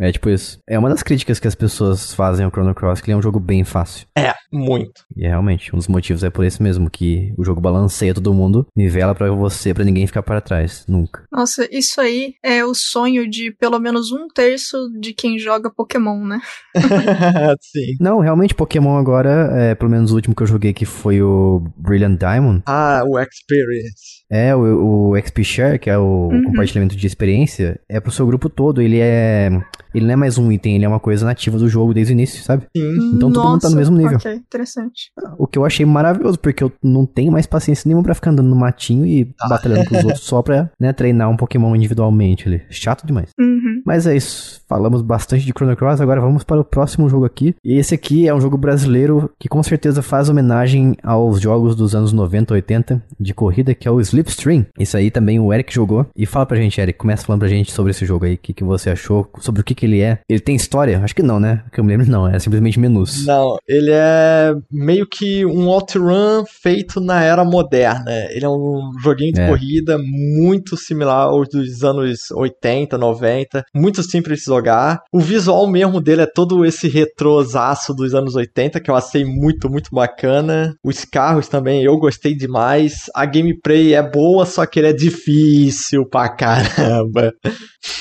É 0.00 0.12
tipo 0.12 0.30
isso. 0.30 0.58
É 0.68 0.78
uma 0.78 0.88
das 0.88 1.02
críticas 1.02 1.40
que 1.40 1.48
as 1.48 1.54
pessoas 1.54 2.14
fazem 2.14 2.44
ao 2.44 2.50
Chrono 2.50 2.74
Cross, 2.74 3.00
que 3.00 3.10
ele 3.10 3.14
é 3.14 3.18
um 3.18 3.22
jogo 3.22 3.40
bem 3.40 3.64
fácil. 3.64 4.06
é, 4.16 4.32
muito. 4.52 5.02
E 5.16 5.24
é 5.24 5.28
realmente, 5.28 5.74
um 5.74 5.78
dos 5.78 5.88
motivos 5.88 6.22
é 6.24 6.30
por 6.30 6.44
esse 6.44 6.62
mesmo, 6.62 6.88
que 6.88 7.32
o 7.36 7.44
jogo 7.44 7.60
balanceia 7.60 8.14
todo 8.14 8.32
mundo, 8.32 8.66
nivela 8.76 9.14
pra 9.14 9.30
você, 9.30 9.74
pra 9.74 9.84
ninguém 9.84 10.06
ficar 10.06 10.22
para 10.22 10.40
trás. 10.40 10.84
Nunca. 10.88 11.24
Nossa, 11.32 11.68
isso 11.70 12.00
aí 12.00 12.34
é 12.44 12.64
o 12.64 12.74
sonho 12.74 13.28
de 13.28 13.50
pelo 13.58 13.78
menos 13.80 14.12
um 14.12 14.28
terço 14.28 14.88
de 15.00 15.12
quem 15.12 15.38
joga 15.38 15.70
Pokémon, 15.70 16.24
né? 16.24 16.40
Sim. 17.60 17.96
Não, 18.00 18.20
realmente, 18.20 18.54
Pokémon 18.54 18.96
agora, 18.96 19.50
é, 19.54 19.74
pelo 19.74 19.90
menos 19.90 20.12
o 20.12 20.14
último 20.14 20.34
que 20.34 20.42
eu 20.42 20.46
joguei, 20.46 20.72
que 20.72 20.84
foi 20.84 21.20
o 21.22 21.62
Brilliant 21.76 22.18
Diamond, 22.18 22.62
Ah, 22.66 23.02
o 23.06 23.18
Experience. 23.18 24.24
é 24.30 24.54
o, 24.54 25.10
o 25.10 25.16
XP 25.18 25.44
Share, 25.44 25.78
que 25.78 25.90
é 25.90 25.98
o 25.98 26.28
Uhum. 26.28 26.42
compartilhamento 26.44 26.94
de 26.96 27.06
experiência, 27.06 27.80
é 27.88 28.00
pro 28.00 28.10
seu 28.12 28.26
grupo 28.26 28.48
todo. 28.50 28.82
Ele 28.82 28.98
é 29.00 29.50
ele 29.94 30.06
não 30.06 30.12
é 30.12 30.16
mais 30.16 30.38
um 30.38 30.50
item, 30.52 30.76
ele 30.76 30.84
é 30.84 30.88
uma 30.88 31.00
coisa 31.00 31.24
nativa 31.26 31.58
do 31.58 31.68
jogo 31.68 31.92
desde 31.94 32.12
o 32.12 32.14
início, 32.14 32.42
sabe? 32.42 32.64
Sim. 32.76 33.12
Então 33.16 33.32
todo 33.32 33.48
mundo 33.48 33.60
tá 33.60 33.70
no 33.70 33.76
mesmo 33.76 33.96
nível. 33.96 34.16
Ok, 34.18 34.34
interessante. 34.34 35.10
O 35.38 35.46
que 35.46 35.58
eu 35.58 35.64
achei 35.64 35.84
maravilhoso, 35.86 36.38
porque 36.38 36.62
eu 36.62 36.72
não 36.82 37.06
tenho 37.06 37.32
mais 37.32 37.46
paciência 37.46 37.88
nenhuma 37.88 38.02
pra 38.04 38.14
ficar 38.14 38.30
andando 38.30 38.48
no 38.48 38.56
matinho 38.56 39.06
e 39.06 39.32
Ah. 39.40 39.48
batalhando 39.48 39.88
com 39.88 39.96
os 39.96 40.04
outros 40.04 40.22
só 40.24 40.42
pra 40.42 40.70
né, 40.78 40.92
treinar 40.92 41.28
um 41.30 41.36
Pokémon 41.36 41.74
individualmente 41.74 42.48
ali. 42.48 42.62
Chato 42.70 43.06
demais. 43.06 43.30
Uhum. 43.38 43.82
Mas 43.84 44.06
é 44.06 44.16
isso. 44.16 44.60
Falamos 44.68 45.00
bastante 45.02 45.44
de 45.44 45.52
Chrono 45.52 45.74
Cross, 45.76 46.00
agora 46.00 46.20
vamos 46.20 46.44
para 46.44 46.60
o 46.60 46.64
próximo 46.64 47.08
jogo 47.08 47.24
aqui. 47.24 47.54
E 47.64 47.74
esse 47.78 47.94
aqui 47.94 48.28
é 48.28 48.34
um 48.34 48.40
jogo 48.40 48.56
brasileiro 48.58 49.30
que 49.38 49.48
com 49.48 49.62
certeza 49.62 50.02
faz 50.02 50.28
homenagem 50.28 50.94
aos 51.02 51.40
jogos 51.40 51.74
dos 51.74 51.94
anos 51.94 52.12
90, 52.12 52.52
80 52.54 53.02
de 53.18 53.32
corrida, 53.32 53.74
que 53.74 53.88
é 53.88 53.90
o 53.90 54.00
Slipstream. 54.00 54.66
Isso 54.78 54.96
aí 54.96 55.10
também 55.10 55.40
o 55.40 55.52
Eric 55.52 55.72
jogou. 55.72 56.06
E 56.16 56.26
fala 56.26 56.44
pra 56.44 56.56
gente, 56.58 56.78
Eric, 56.80 56.98
começa 56.98 57.24
falando 57.24 57.40
pra 57.40 57.48
gente 57.48 57.72
sobre 57.72 57.90
esse 57.92 58.04
jogo 58.04 58.26
aí, 58.26 58.34
o 58.34 58.38
que, 58.38 58.52
que 58.52 58.64
você 58.64 58.90
achou, 58.90 59.28
sobre 59.40 59.60
o 59.62 59.64
que, 59.64 59.74
que 59.78 59.86
ele 59.86 60.00
é. 60.00 60.18
Ele 60.28 60.40
tem 60.40 60.56
história? 60.56 61.00
Acho 61.02 61.14
que 61.14 61.22
não, 61.22 61.38
né? 61.40 61.62
Que 61.72 61.80
eu 61.80 61.84
me 61.84 61.90
lembro, 61.96 62.10
não. 62.10 62.26
É 62.28 62.38
simplesmente 62.38 62.78
menus. 62.78 63.24
Não, 63.26 63.56
ele 63.66 63.90
é 63.92 64.52
meio 64.70 65.06
que 65.06 65.46
um 65.46 65.68
outrun 65.68 66.44
feito 66.62 67.00
na 67.00 67.22
era 67.22 67.44
moderna. 67.44 68.10
Ele 68.30 68.44
é 68.44 68.48
um 68.48 68.92
joguinho 69.02 69.32
de 69.32 69.40
É. 69.40 69.48
corrida 69.48 69.96
muito 69.98 70.76
similar 70.76 71.26
aos 71.28 71.48
dos 71.48 71.82
anos 71.84 72.30
80, 72.30 72.98
90. 72.98 73.64
Muito 73.74 74.02
simples 74.02 74.40
de 74.40 74.46
jogar. 74.46 75.00
O 75.12 75.20
visual 75.20 75.66
mesmo 75.68 76.00
dele 76.00 76.22
é 76.22 76.26
todo 76.26 76.64
esse 76.64 76.88
retrosaço 76.88 77.94
dos 77.94 78.14
anos 78.14 78.34
80, 78.34 78.80
que 78.80 78.90
eu 78.90 78.96
achei 78.96 79.24
muito, 79.24 79.70
muito 79.70 79.90
bacana. 79.92 80.74
Os 80.84 81.04
carros 81.04 81.48
também 81.48 81.82
eu 81.84 81.96
gostei 81.98 82.34
demais. 82.36 83.04
A 83.14 83.24
gameplay 83.24 83.94
é 83.94 84.02
boa, 84.02 84.44
só 84.44 84.66
que 84.66 84.78
ele 84.80 84.88
é 84.88 84.92
difícil 84.92 86.04
pra 86.08 86.28
caramba. 86.28 87.32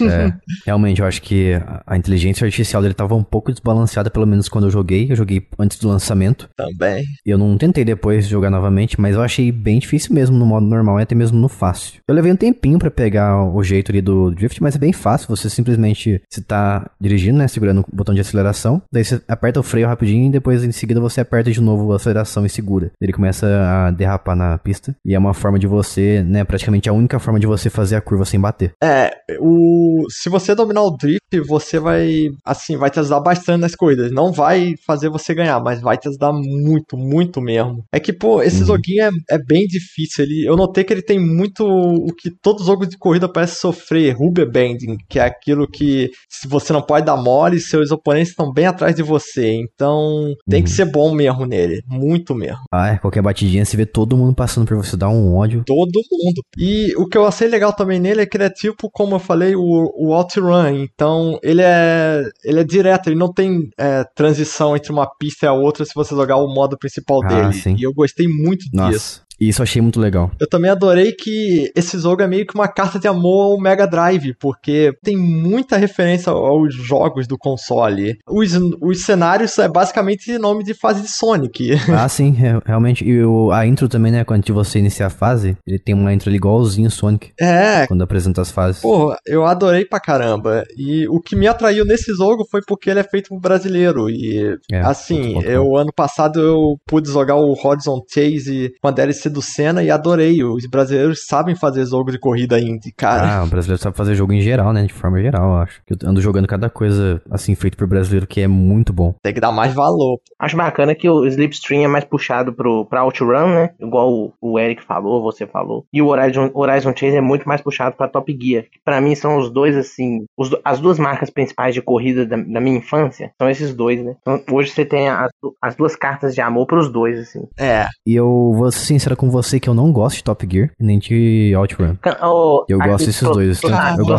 É, 0.01 0.31
realmente, 0.65 1.01
eu 1.01 1.07
acho 1.07 1.21
que 1.21 1.53
a- 1.85 1.97
inteligência 1.97 2.45
artificial 2.45 2.81
dele 2.81 2.93
tava 2.93 3.15
um 3.15 3.23
pouco 3.23 3.51
desbalanceada, 3.51 4.09
pelo 4.09 4.25
menos 4.25 4.47
quando 4.49 4.65
eu 4.65 4.71
joguei. 4.71 5.07
Eu 5.11 5.15
joguei 5.15 5.45
antes 5.59 5.77
do 5.79 5.87
lançamento. 5.87 6.49
Também. 6.55 7.03
Eu 7.25 7.37
não 7.37 7.57
tentei 7.57 7.83
depois 7.83 8.27
jogar 8.27 8.49
novamente, 8.49 8.99
mas 8.99 9.15
eu 9.15 9.21
achei 9.21 9.51
bem 9.51 9.79
difícil 9.79 10.13
mesmo 10.13 10.37
no 10.37 10.45
modo 10.45 10.65
normal 10.65 10.99
e 10.99 11.03
até 11.03 11.15
mesmo 11.15 11.37
no 11.39 11.49
fácil. 11.49 11.99
Eu 12.07 12.15
levei 12.15 12.31
um 12.31 12.35
tempinho 12.35 12.79
pra 12.79 12.91
pegar 12.91 13.43
o 13.43 13.63
jeito 13.63 13.91
ali 13.91 14.01
do 14.01 14.31
drift, 14.31 14.61
mas 14.61 14.75
é 14.75 14.79
bem 14.79 14.93
fácil. 14.93 15.27
Você 15.29 15.49
simplesmente 15.49 16.21
se 16.29 16.41
tá 16.41 16.89
dirigindo, 16.99 17.37
né, 17.37 17.47
segurando 17.47 17.81
o 17.91 17.95
botão 17.95 18.13
de 18.15 18.21
aceleração, 18.21 18.81
daí 18.91 19.03
você 19.03 19.21
aperta 19.27 19.59
o 19.59 19.63
freio 19.63 19.87
rapidinho 19.87 20.27
e 20.27 20.31
depois 20.31 20.63
em 20.63 20.71
seguida 20.71 20.99
você 20.99 21.21
aperta 21.21 21.51
de 21.51 21.59
novo 21.61 21.91
a 21.91 21.95
aceleração 21.95 22.45
e 22.45 22.49
segura. 22.49 22.91
Ele 23.01 23.11
começa 23.13 23.47
a 23.47 23.91
derrapar 23.91 24.35
na 24.35 24.57
pista 24.57 24.95
e 25.05 25.13
é 25.15 25.19
uma 25.19 25.33
forma 25.33 25.57
de 25.59 25.67
você, 25.67 26.23
né, 26.23 26.43
praticamente 26.43 26.89
a 26.89 26.93
única 26.93 27.19
forma 27.19 27.39
de 27.39 27.47
você 27.47 27.69
fazer 27.69 27.95
a 27.95 28.01
curva 28.01 28.25
sem 28.25 28.39
bater. 28.39 28.71
É, 28.83 29.11
o 29.39 30.05
se 30.09 30.29
você 30.29 30.53
dominar 30.55 30.83
o 30.83 30.95
drift, 30.95 31.21
você 31.47 31.56
vai 31.79 32.29
assim, 32.45 32.77
vai 32.77 32.89
te 32.89 32.99
ajudar 32.99 33.19
bastante 33.19 33.61
nas 33.61 33.75
corridas. 33.75 34.11
Não 34.11 34.31
vai 34.31 34.75
fazer 34.85 35.09
você 35.09 35.33
ganhar, 35.33 35.59
mas 35.61 35.81
vai 35.81 35.97
te 35.97 36.07
ajudar 36.07 36.31
muito, 36.33 36.97
muito 36.97 37.41
mesmo. 37.41 37.83
É 37.91 37.99
que, 37.99 38.13
pô, 38.13 38.41
esse 38.41 38.61
Uhum. 38.61 38.67
joguinho 38.67 39.03
é, 39.03 39.09
é 39.31 39.37
bem 39.37 39.65
difícil. 39.67 40.23
Ele, 40.25 40.45
eu 40.47 40.55
notei 40.55 40.83
que 40.83 40.93
ele 40.93 41.01
tem 41.01 41.19
muito 41.19 41.65
o 41.65 42.13
que 42.15 42.29
todo 42.41 42.63
jogo 42.63 42.85
de 42.85 42.97
corrida 42.97 43.27
parece 43.31 43.59
sofrer, 43.59 44.15
rubber 44.17 44.49
banding, 44.49 44.97
que 45.09 45.19
é 45.19 45.23
aquilo 45.23 45.67
que 45.69 46.09
se 46.29 46.47
você 46.47 46.71
não 46.73 46.81
pode 46.81 47.05
dar 47.05 47.17
mole, 47.17 47.59
seus 47.59 47.91
oponentes 47.91 48.29
estão 48.29 48.51
bem 48.51 48.65
atrás 48.65 48.95
de 48.95 49.03
você. 49.03 49.51
Então, 49.53 50.33
tem 50.49 50.63
que 50.63 50.69
Uhum. 50.69 50.75
ser 50.75 50.85
bom 50.85 51.13
mesmo 51.13 51.45
nele, 51.45 51.81
muito 51.87 52.33
mesmo. 52.35 52.59
Ah, 52.71 52.89
é, 52.93 52.97
qualquer 52.97 53.21
batidinha 53.21 53.63
você 53.65 53.75
vê 53.77 53.85
todo 53.85 54.17
mundo 54.17 54.35
passando 54.35 54.67
por 54.67 54.77
você, 54.77 54.95
dá 54.97 55.09
um 55.09 55.35
ódio. 55.35 55.63
Todo 55.65 55.99
mundo. 56.11 56.41
E 56.57 56.93
o 56.97 57.07
que 57.07 57.17
eu 57.17 57.25
achei 57.25 57.47
legal 57.47 57.73
também 57.73 57.99
nele 57.99 58.21
é 58.21 58.25
que 58.25 58.37
ele 58.37 58.43
é 58.45 58.49
tipo, 58.49 58.89
como 58.91 59.15
eu 59.15 59.19
falei, 59.19 59.55
o, 59.55 59.61
o 59.95 60.11
OutRun. 60.13 60.83
Então, 60.83 61.39
ele 61.49 61.61
é, 61.61 62.23
ele 62.43 62.59
é 62.59 62.63
direto, 62.63 63.07
ele 63.07 63.15
não 63.15 63.31
tem 63.31 63.69
é, 63.77 64.03
transição 64.15 64.75
entre 64.75 64.91
uma 64.91 65.07
pista 65.17 65.45
e 65.45 65.49
a 65.49 65.53
outra 65.53 65.85
se 65.85 65.93
você 65.95 66.13
jogar 66.13 66.35
o 66.37 66.53
modo 66.53 66.77
principal 66.77 67.23
Ah, 67.23 67.27
dele. 67.27 67.53
sim. 67.53 67.75
E 67.77 67.83
eu 67.83 67.93
gostei 67.93 68.27
muito 68.27 68.65
disso. 68.89 69.21
Nossa, 69.37 69.49
isso 69.49 69.61
eu 69.61 69.63
achei 69.63 69.81
muito 69.81 69.99
legal. 69.99 70.31
Eu 70.39 70.47
também 70.47 70.71
adorei 70.71 71.11
que 71.11 71.71
esse 71.75 71.99
jogo 71.99 72.21
é 72.21 72.27
meio 72.27 72.45
que 72.45 72.55
uma 72.55 72.67
carta 72.67 72.99
de 72.99 73.07
amor 73.07 73.51
ao 73.51 73.59
Mega 73.59 73.85
Drive, 73.85 74.33
porque 74.39 74.93
tem 75.03 75.15
muita 75.15 75.77
referência 75.77 76.31
aos 76.31 76.73
jogos 76.73 77.27
do 77.27 77.37
console. 77.37 78.17
Os, 78.27 78.53
os 78.81 79.01
cenários 79.01 79.57
é 79.59 79.67
basicamente 79.67 80.37
nome 80.37 80.63
de 80.63 80.73
fase 80.73 81.01
de 81.01 81.07
Sonic. 81.07 81.77
Ah, 81.97 82.07
sim, 82.07 82.35
é, 82.39 82.59
realmente. 82.63 83.03
E 83.03 83.23
o, 83.23 83.51
a 83.51 83.65
intro 83.65 83.89
também, 83.89 84.11
né? 84.11 84.23
Quando 84.23 84.53
você 84.53 84.77
inicia 84.77 85.07
a 85.07 85.09
fase, 85.09 85.57
ele 85.65 85.79
tem 85.79 85.95
uma 85.95 86.13
intro 86.13 86.29
ali 86.29 86.37
igualzinho 86.37 86.91
Sonic, 86.91 87.31
É, 87.39 87.87
quando 87.87 88.03
apresenta 88.03 88.41
as 88.41 88.51
fases. 88.51 88.81
Pô, 88.81 89.15
eu 89.25 89.45
adorei 89.45 89.83
pra 89.83 89.99
caramba. 89.99 90.63
E 90.77 91.07
o 91.07 91.19
que 91.19 91.35
me 91.35 91.47
atraiu 91.47 91.83
nesse 91.85 92.13
jogo 92.13 92.45
foi 92.49 92.61
porque 92.67 92.89
ele 92.89 92.99
é 92.99 93.03
feito 93.03 93.29
por 93.29 93.39
brasileiro. 93.39 94.09
E 94.09 94.57
É, 94.71 94.79
assim, 94.81 95.41
eu 95.43 95.75
ano 95.75 95.91
passado 95.91 96.39
eu 96.39 96.77
pude 96.85 97.09
jogar 97.09 97.35
o 97.35 97.53
Horizon 97.53 97.99
Chase 98.07 98.73
com 98.79 98.87
a 98.89 98.91
DLC 98.91 99.26
do 99.29 99.41
Senna 99.41 99.83
e 99.83 99.91
adorei. 99.91 100.43
Os 100.43 100.65
brasileiros 100.67 101.25
sabem 101.25 101.55
fazer 101.55 101.85
jogo 101.85 102.11
de 102.11 102.19
corrida 102.19 102.59
indie, 102.59 102.91
cara. 102.91 103.39
Ah, 103.39 103.43
o 103.43 103.47
brasileiro 103.47 103.81
sabe 103.81 103.97
fazer 103.97 104.15
jogo 104.15 104.33
em 104.33 104.41
geral, 104.41 104.73
né? 104.73 104.83
De 104.83 104.93
forma 104.93 105.21
geral, 105.21 105.51
eu 105.51 105.57
acho. 105.57 105.81
Eu 105.89 105.97
ando 106.09 106.21
jogando 106.21 106.47
cada 106.47 106.69
coisa, 106.69 107.21
assim, 107.29 107.55
feito 107.55 107.77
por 107.77 107.87
brasileiro 107.87 108.27
que 108.27 108.41
é 108.41 108.47
muito 108.47 108.93
bom. 108.93 109.13
Tem 109.21 109.33
que 109.33 109.39
dar 109.39 109.51
mais 109.51 109.73
valor. 109.73 110.19
Acho 110.39 110.55
bacana 110.57 110.95
que 110.95 111.09
o 111.09 111.25
Slipstream 111.25 111.83
é 111.83 111.87
mais 111.87 112.05
puxado 112.05 112.53
pro, 112.53 112.85
pra 112.85 113.03
Outrun, 113.03 113.47
né? 113.53 113.69
Igual 113.79 114.11
o, 114.11 114.33
o 114.41 114.59
Eric 114.59 114.83
falou, 114.83 115.21
você 115.21 115.45
falou. 115.45 115.85
E 115.91 116.01
o 116.01 116.07
Horizon, 116.07 116.49
Horizon 116.53 116.93
Chase 116.95 117.17
é 117.17 117.21
muito 117.21 117.47
mais 117.47 117.61
puxado 117.61 117.95
pra 117.95 118.07
Top 118.07 118.35
Gear. 118.39 118.63
Que 118.63 118.79
pra 118.83 119.01
mim 119.01 119.15
são 119.15 119.37
os 119.37 119.51
dois, 119.51 119.75
assim. 119.75 120.25
os 120.37 120.49
as 120.63 120.79
duas 120.79 120.97
marcas 120.99 121.29
principais 121.29 121.73
de 121.73 121.81
corrida 121.81 122.25
da, 122.25 122.37
da 122.37 122.61
minha 122.61 122.77
infância 122.77 123.31
são 123.39 123.49
esses 123.49 123.73
dois, 123.73 124.03
né? 124.03 124.15
Então, 124.21 124.41
hoje 124.51 124.71
você 124.71 124.85
tem 124.85 125.09
as, 125.09 125.31
as 125.61 125.75
duas 125.75 125.95
cartas 125.95 126.33
de 126.33 126.41
amor 126.41 126.65
pros 126.65 126.89
dois, 126.91 127.19
assim. 127.19 127.47
É, 127.57 127.87
E 128.05 128.15
eu 128.15 128.51
vou 128.55 128.71
ser 128.71 128.85
sincero 128.85 129.16
com 129.17 129.29
você 129.29 129.59
que 129.59 129.67
eu 129.67 129.73
não 129.73 129.91
gosto 129.91 130.17
de 130.17 130.23
Top 130.23 130.47
Gear, 130.49 130.71
nem 130.79 130.99
de 130.99 131.53
Outrun. 131.55 131.95
Ô, 132.23 132.65
Eu 132.69 132.77
gosto 132.79 133.05
desses 133.05 133.21
dois, 133.21 133.59
Tô, 133.59 133.67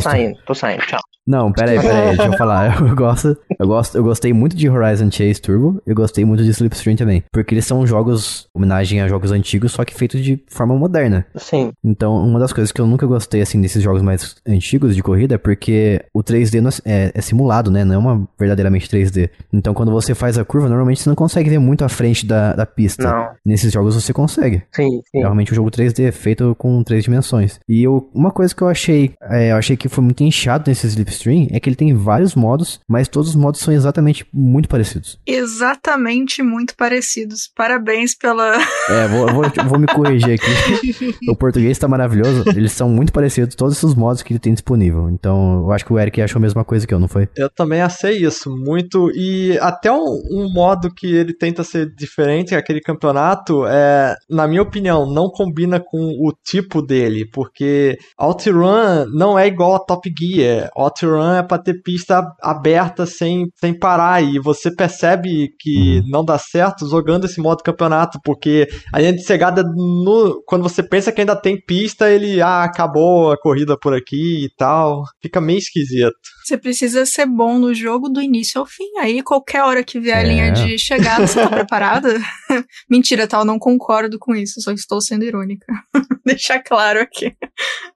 saindo, 0.01 0.39
tô 0.45 0.55
saindo, 0.55 0.83
tchau. 0.87 1.01
Não, 1.29 1.53
pera 1.53 1.73
aí, 1.73 1.77
pera 1.83 1.99
aí, 2.11 2.17
deixa 2.17 2.33
eu 2.33 2.39
falar. 2.39 2.79
Eu 2.89 2.97
gosto, 2.97 3.37
eu 3.61 3.67
gosto, 3.67 3.97
eu 3.99 4.03
gostei 4.03 4.33
muito 4.33 4.57
de 4.57 4.69
Horizon 4.69 5.11
Chase 5.11 5.41
Turbo, 5.41 5.83
eu 5.87 5.95
gostei 5.95 6.25
muito 6.25 6.43
de 6.43 6.51
Slipstream 6.51 6.97
também, 6.97 7.23
porque 7.33 7.55
eles 7.55 7.67
são 7.67 7.87
jogos 7.87 8.47
homenagem 8.55 9.01
a 9.03 9.09
jogos 9.09 9.31
antigos, 9.31 9.73
só 9.73 9.85
que 9.85 9.95
feitos 9.95 10.23
de 10.23 10.43
forma 10.49 10.75
moderna. 10.75 11.27
Sim. 11.37 11.73
Então, 11.85 12.17
uma 12.17 12.39
das 12.39 12.53
coisas 12.53 12.73
que 12.73 12.81
eu 12.81 12.87
nunca 12.87 13.07
gostei, 13.07 13.41
assim, 13.43 13.61
desses 13.61 13.83
jogos 13.83 14.01
mais 14.01 14.37
antigos 14.47 14.95
de 14.97 15.03
corrida 15.03 15.35
é 15.35 15.39
porque 15.39 16.01
o 16.15 16.23
3D 16.23 16.61
não 16.61 16.71
é, 16.71 16.73
é- 17.07 17.13
é 17.15 17.21
simulado, 17.21 17.71
né? 17.71 17.85
Não 17.85 17.95
é 17.95 17.99
uma 17.99 18.29
verdadeiramente 18.39 18.89
3D. 18.89 19.29
Então, 19.53 19.75
quando 19.75 19.93
você 19.93 20.15
faz 20.15 20.39
a 20.39 20.45
curva, 20.45 20.69
normalmente 20.69 21.03
você 21.03 21.09
não 21.09 21.17
consegue 21.17 21.51
ver 21.51 21.59
muito 21.59 21.85
à 21.85 21.89
frente 21.89 22.25
da, 22.27 22.55
da 22.55 22.65
pista. 22.67 23.11
Não. 23.11 23.29
Nesses 23.45 23.73
jogos 23.73 23.95
você 23.95 24.13
consegue. 24.13 24.63
Sim, 24.73 24.89
sim. 25.11 25.19
Realmente 25.19 25.53
o 25.53 25.55
jogo 25.55 25.71
3D 25.71 26.05
é 26.09 26.13
feito 26.13 26.55
com 26.57 26.83
três 26.83 27.05
dimensões. 27.05 27.61
E 27.69 27.83
eu, 27.83 28.09
uma 28.15 28.31
coisa 28.31 28.55
que 28.55 28.63
eu 28.63 28.69
achei, 28.69 29.13
é, 29.23 29.53
eu 29.53 29.57
achei 29.57 29.77
que 29.77 29.89
foi 29.89 30.03
muito 30.03 30.23
inchado 30.23 30.65
nesse 30.69 30.87
Slipstream 30.87 31.18
é 31.27 31.59
que 31.59 31.69
ele 31.69 31.77
tem 31.77 31.95
vários 31.95 32.35
modos, 32.35 32.81
mas 32.89 33.09
todos 33.09 33.31
os 33.31 33.37
modos 33.37 33.61
são 33.61 33.73
exatamente 33.73 34.27
muito 34.33 34.69
parecidos. 34.69 35.19
Exatamente 35.27 36.43
muito 36.43 36.77
parecidos. 36.77 37.51
Parabéns 37.55 38.15
pela. 38.15 38.57
É, 38.89 39.09
vou, 39.09 39.27
vou, 39.33 39.45
vou 39.67 39.79
me 39.79 39.87
corrigir 39.87 40.35
aqui. 40.35 41.17
o 41.29 41.37
português 41.37 41.79
tá 41.79 41.89
maravilhoso. 41.89 42.45
Eles 42.49 42.73
são 42.73 42.89
muito 42.89 43.13
parecidos, 43.13 43.55
todos 43.55 43.77
esses 43.77 43.95
modos 43.95 44.23
que 44.23 44.33
ele 44.33 44.41
tem 44.41 44.53
disponível. 44.53 45.09
Então, 45.11 45.63
eu 45.65 45.73
acho 45.73 45.85
que 45.85 45.93
o 45.93 45.99
Eric 45.99 46.21
achou 46.21 46.39
a 46.39 46.43
mesma 46.43 46.65
coisa 46.65 46.87
que 46.87 46.95
eu, 46.95 46.99
não 46.99 47.09
foi? 47.09 47.29
eu 47.37 47.49
também 47.49 47.81
achei 47.81 48.19
isso 48.25 48.51
muito. 48.51 49.11
E 49.15 49.59
até 49.61 49.91
um, 49.91 50.21
um 50.31 50.53
modo 50.53 50.93
que 50.93 51.07
ele 51.07 51.33
tenta 51.33 51.63
ser 51.63 51.93
diferente, 51.95 52.55
aquele 52.55 52.81
campeonato, 52.81 53.65
é, 53.67 54.15
na 54.29 54.47
minha 54.47 54.63
opinião, 54.63 55.07
não 55.07 55.31
combina 55.31 55.81
com 55.81 55.99
o 55.99 56.33
tipo 56.45 56.83
dele, 56.83 57.29
porque 57.33 57.97
OutRun 58.19 59.07
não 59.13 59.39
é 59.39 59.47
igual 59.47 59.77
a 59.77 59.79
Top 59.79 60.13
Gear. 60.19 60.71
OutRun 60.77 61.08
é 61.17 61.43
pra 61.43 61.59
ter 61.59 61.83
pista 61.83 62.23
aberta 62.43 63.07
sem, 63.07 63.47
sem 63.57 63.77
parar, 63.77 64.23
e 64.23 64.39
você 64.39 64.75
percebe 64.75 65.49
que 65.59 66.03
não 66.09 66.25
dá 66.25 66.39
certo 66.39 66.89
jogando 66.89 67.25
esse 67.25 67.41
modo 67.41 67.63
campeonato, 67.63 68.19
porque 68.25 68.69
a 68.93 69.01
gente 69.01 69.23
chegada 69.25 69.63
no. 69.63 70.43
Quando 70.47 70.63
você 70.63 70.83
pensa 70.83 71.13
que 71.13 71.21
ainda 71.21 71.37
tem 71.37 71.61
pista, 71.61 72.11
ele, 72.11 72.41
ah, 72.41 72.65
acabou 72.65 73.33
a 73.33 73.39
corrida 73.39 73.77
por 73.79 73.95
aqui 73.95 74.45
e 74.45 74.51
tal. 74.57 75.03
Fica 75.23 75.41
meio 75.41 75.59
esquisito. 75.59 76.13
Você 76.45 76.57
precisa 76.57 77.05
ser 77.05 77.27
bom 77.27 77.59
no 77.59 77.75
jogo 77.75 78.09
do 78.09 78.23
início 78.23 78.59
ao 78.61 78.67
fim. 78.67 78.89
Aí, 79.01 79.23
qualquer 79.23 79.63
hora 79.63 79.85
que 79.85 80.01
vier 80.01 80.17
a 80.17 80.23
É. 80.23 80.27
linha 80.27 80.53
de 80.53 80.79
chegada, 80.79 81.27
você 81.27 81.41
tá 81.41 81.49
preparada? 81.49 82.19
Mentira, 82.89 83.27
tá? 83.27 83.39
Eu 83.39 83.45
não 83.45 83.59
concordo 83.59 84.19
com 84.19 84.35
isso. 84.35 84.61
Só 84.61 84.73
estou 84.73 85.01
sendo 85.01 85.25
irônica. 85.25 85.67
deixar 86.25 86.63
claro 86.63 87.01
aqui. 87.01 87.33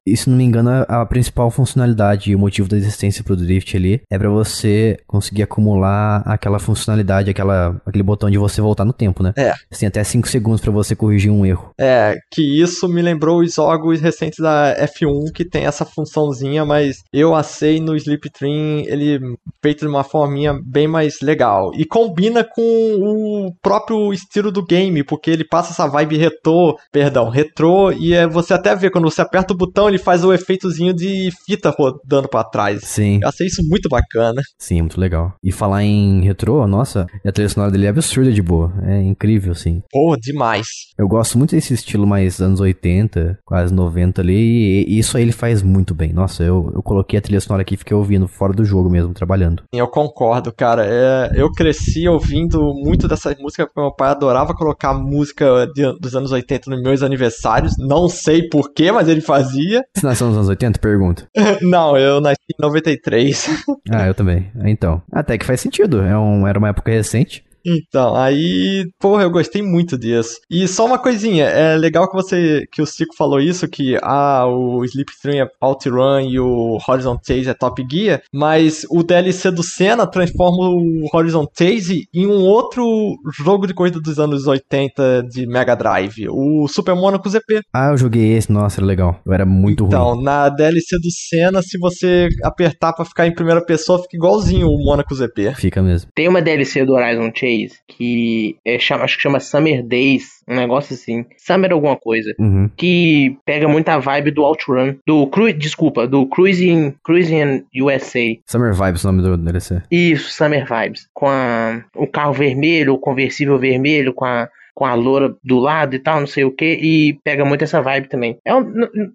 E 0.07 0.17
se 0.17 0.29
não 0.29 0.37
me 0.37 0.45
engano, 0.45 0.71
a 0.89 1.05
principal 1.07 1.51
funcionalidade 1.51 2.31
e 2.31 2.35
o 2.35 2.39
motivo 2.39 2.69
da 2.69 2.77
existência 2.93 3.25
pro 3.25 3.37
Drift 3.37 3.77
ali 3.77 4.03
é 4.11 4.19
para 4.19 4.29
você 4.29 4.99
conseguir 5.07 5.43
acumular 5.43 6.23
aquela 6.27 6.59
funcionalidade, 6.59 7.31
aquela, 7.31 7.81
aquele 7.87 8.03
botão 8.03 8.31
de 8.31 8.39
você 8.39 8.61
voltar 8.61 8.85
no 8.85 8.93
tempo, 8.93 9.23
né? 9.23 9.33
É. 9.37 9.53
Você 9.71 9.81
tem 9.81 9.89
até 9.89 10.05
5 10.05 10.29
segundos 10.29 10.61
para 10.61 10.71
você 10.71 10.95
corrigir 10.95 11.31
um 11.31 11.45
erro. 11.45 11.73
É, 11.79 12.17
que 12.31 12.61
isso 12.61 12.89
me 12.89 13.03
lembrou 13.03 13.41
os 13.41 13.55
jogos 13.55 14.01
recentes 14.01 14.39
da 14.39 14.77
F1 14.87 15.33
que 15.35 15.45
tem 15.45 15.65
essa 15.65 15.85
funçãozinha, 15.85 16.65
mas 16.65 17.03
eu 17.13 17.35
achei 17.35 17.81
no 17.81 17.97
Slipstream 17.97 18.85
ele 18.87 19.19
feito 19.63 19.81
de 19.81 19.87
uma 19.87 20.05
forminha 20.05 20.55
bem 20.65 20.87
mais 20.87 21.21
legal. 21.21 21.71
E 21.75 21.85
combina 21.85 22.45
com 22.45 22.63
o 22.63 23.53
próprio 23.63 24.13
estilo 24.13 24.51
do 24.51 24.65
game, 24.65 25.03
porque 25.05 25.31
ele 25.31 25.45
passa 25.45 25.73
essa 25.73 25.87
vibe 25.87 26.17
retrô, 26.17 26.77
perdão, 26.91 27.29
retrô, 27.29 27.93
e 27.93 28.15
é, 28.15 28.27
você 28.27 28.55
até 28.55 28.75
vê 28.75 28.91
quando 28.91 29.11
você 29.11 29.23
aperta 29.23 29.53
o 29.53 29.57
botão, 29.57 29.89
ele 29.89 29.99
faz 29.99 30.25
o 30.25 30.33
efeitozinho 30.33 30.93
de 30.93 31.31
fita 31.47 31.71
rodando 31.71 32.29
para 32.29 32.45
trás. 32.45 32.82
Sim. 32.83 33.21
Eu 33.23 33.29
achei 33.29 33.47
isso 33.47 33.63
muito 33.69 33.89
bacana. 33.89 34.43
Sim, 34.59 34.83
muito 34.83 35.01
legal. 35.01 35.35
E 35.43 35.53
falar 35.53 35.85
em 35.85 36.23
retrô, 36.23 36.67
nossa, 36.67 37.07
a 37.25 37.33
trilha 37.33 37.49
sonora 37.49 37.71
dele 37.71 37.87
é 37.87 37.89
absurda 37.89 38.33
de 38.33 38.43
boa. 38.43 38.73
É 38.83 39.01
incrível, 39.01 39.55
sim. 39.55 39.83
Pô, 39.91 40.17
demais. 40.17 40.67
Eu 40.99 41.09
gosto 41.09 41.39
muito 41.39 41.55
desse 41.55 41.75
estilo 41.75 42.07
mais 42.07 42.41
anos 42.41 42.61
80, 42.61 43.39
quase 43.45 43.73
90 43.73 44.21
ali, 44.21 44.85
e 44.85 44.99
isso 44.99 45.17
aí 45.17 45.23
ele 45.23 45.33
faz 45.33 45.63
muito 45.63 45.95
bem. 45.95 46.13
Nossa, 46.13 46.43
eu, 46.43 46.71
eu 46.75 46.83
coloquei 46.83 47.19
a 47.19 47.23
trilha 47.23 47.41
sonora 47.41 47.63
aqui 47.63 47.75
e 47.75 47.79
fiquei 47.79 47.97
ouvindo 47.97 48.27
fora 48.29 48.53
do 48.53 48.65
jogo 48.65 48.91
mesmo, 48.91 49.15
trabalhando. 49.15 49.63
Eu 49.73 49.89
concordo, 49.89 50.53
cara. 50.53 50.85
É, 50.87 51.33
eu 51.35 51.51
cresci 51.53 52.09
ouvindo 52.09 52.61
muito 52.75 53.07
dessas 53.07 53.37
músicas, 53.39 53.67
porque 53.67 53.81
meu 53.81 53.95
pai 53.95 54.11
adorava 54.11 54.55
colocar 54.55 54.95
música 54.95 55.67
de, 55.75 55.93
dos 55.99 56.15
anos 56.15 56.33
80 56.33 56.71
nos 56.71 56.83
meus 56.83 57.03
aniversários. 57.03 57.75
Não 57.79 58.09
sei 58.09 58.49
porquê, 58.49 58.91
mas 58.91 59.09
ele 59.09 59.21
fazia. 59.21 59.83
Você 59.97 60.07
nasceu 60.07 60.27
nos 60.27 60.37
anos 60.37 60.49
80? 60.49 60.79
Pergunta. 60.79 61.29
Não, 61.63 61.97
eu 61.97 62.21
nasci 62.21 62.41
em 62.51 62.63
93. 62.73 63.65
ah, 63.91 64.07
eu 64.07 64.15
também. 64.15 64.51
Então, 64.65 65.03
até 65.11 65.37
que 65.37 65.45
faz 65.47 65.61
sentido. 65.61 66.03
É 66.03 66.17
um, 66.17 66.47
era 66.47 66.59
uma 66.59 66.69
época 66.69 66.91
recente. 66.91 67.45
Então, 67.65 68.15
aí, 68.17 68.89
porra, 68.99 69.23
eu 69.23 69.31
gostei 69.31 69.63
muito 69.63 69.99
disso. 69.99 70.41
E 70.51 70.67
só 70.67 70.87
uma 70.87 70.99
coisinha, 70.99 71.45
é 71.45 71.77
legal 71.77 72.09
que 72.09 72.15
você, 72.15 72.67
que 72.73 72.83
o 72.83 72.87
Cico 72.87 73.15
falou 73.17 73.41
isso, 73.41 73.69
que 73.69 73.97
ah, 74.03 74.47
o 74.47 74.85
Slipstream 74.85 75.45
é 75.45 75.51
OutRun 75.61 76.21
e 76.21 76.41
o 76.41 76.79
Horizon 76.87 77.19
Chase 77.25 77.49
é 77.49 77.55
Top 77.55 77.85
Gear, 77.91 78.23
mas 78.33 78.85
o 78.91 79.03
DLC 79.03 79.51
do 79.51 79.63
Senna 79.63 80.07
transforma 80.07 80.69
o 80.69 81.09
Horizon 81.13 81.47
Chase 81.57 82.09
em 82.13 82.27
um 82.27 82.41
outro 82.43 83.17
jogo 83.39 83.67
de 83.67 83.75
corrida 83.75 84.01
dos 84.01 84.19
anos 84.19 84.47
80 84.47 85.25
de 85.31 85.47
Mega 85.47 85.75
Drive, 85.75 86.29
o 86.29 86.67
Super 86.69 86.95
Monaco 86.95 87.29
ZP. 87.29 87.63
Ah, 87.73 87.91
eu 87.91 87.97
joguei 87.97 88.33
esse, 88.33 88.51
nossa, 88.53 88.81
era 88.81 88.87
legal. 88.87 89.21
Eu 89.25 89.33
era 89.33 89.47
muito 89.47 89.85
então, 89.85 90.05
ruim. 90.05 90.21
Então, 90.21 90.23
na 90.23 90.49
DLC 90.49 90.99
do 90.99 91.11
Senna, 91.11 91.63
se 91.63 91.79
você 91.79 92.29
apertar 92.43 92.93
pra 92.93 93.05
ficar 93.05 93.27
em 93.27 93.35
primeira 93.35 93.65
pessoa, 93.65 94.01
fica 94.03 94.17
igualzinho 94.17 94.69
o 94.69 94.85
Monaco 94.85 95.15
ZP. 95.15 95.55
Fica 95.55 95.83
mesmo. 95.83 96.11
Tem 96.15 96.29
uma 96.29 96.43
DLC 96.43 96.85
do 96.85 96.95
Horizon 96.95 97.31
Chase 97.35 97.52
que 97.89 98.57
é, 98.65 98.79
chama, 98.79 99.05
acho 99.05 99.17
que 99.17 99.23
chama 99.23 99.41
Summer 99.41 99.83
Days, 99.83 100.43
um 100.49 100.57
negócio 100.57 100.95
assim. 100.95 101.25
Summer 101.37 101.73
alguma 101.73 101.97
coisa. 101.97 102.35
Uhum. 102.39 102.71
Que 102.77 103.37
pega 103.45 103.69
muita 103.69 103.99
vibe 103.99 104.31
do 104.31 104.45
Outrun. 104.45 104.97
Do 105.07 105.27
Cru, 105.29 105.53
desculpa, 105.53 106.07
do 106.07 106.27
Cruising, 106.27 106.95
Cruising 107.05 107.65
USA. 107.81 108.37
Summer 108.47 108.73
Vibes, 108.73 109.05
o 109.05 109.13
nome 109.13 109.23
do 109.23 109.37
DLC. 109.37 109.83
Isso, 109.91 110.31
Summer 110.31 110.67
Vibes. 110.67 111.09
Com 111.13 111.29
a, 111.29 111.85
o 111.97 112.07
carro 112.07 112.33
vermelho, 112.33 112.95
o 112.95 112.99
conversível 112.99 113.59
vermelho, 113.59 114.13
com 114.13 114.25
a 114.25 114.49
com 114.75 114.85
a 114.85 114.95
loura 114.95 115.35
do 115.45 115.59
lado 115.59 115.95
e 115.95 115.99
tal, 115.99 116.21
não 116.21 116.27
sei 116.27 116.45
o 116.45 116.51
que, 116.51 116.65
e 116.65 117.19
pega 117.25 117.45
muito 117.45 117.65
essa 117.65 117.81
vibe 117.81 118.09
também. 118.09 118.39
É 118.45 118.55
um, 118.55 118.65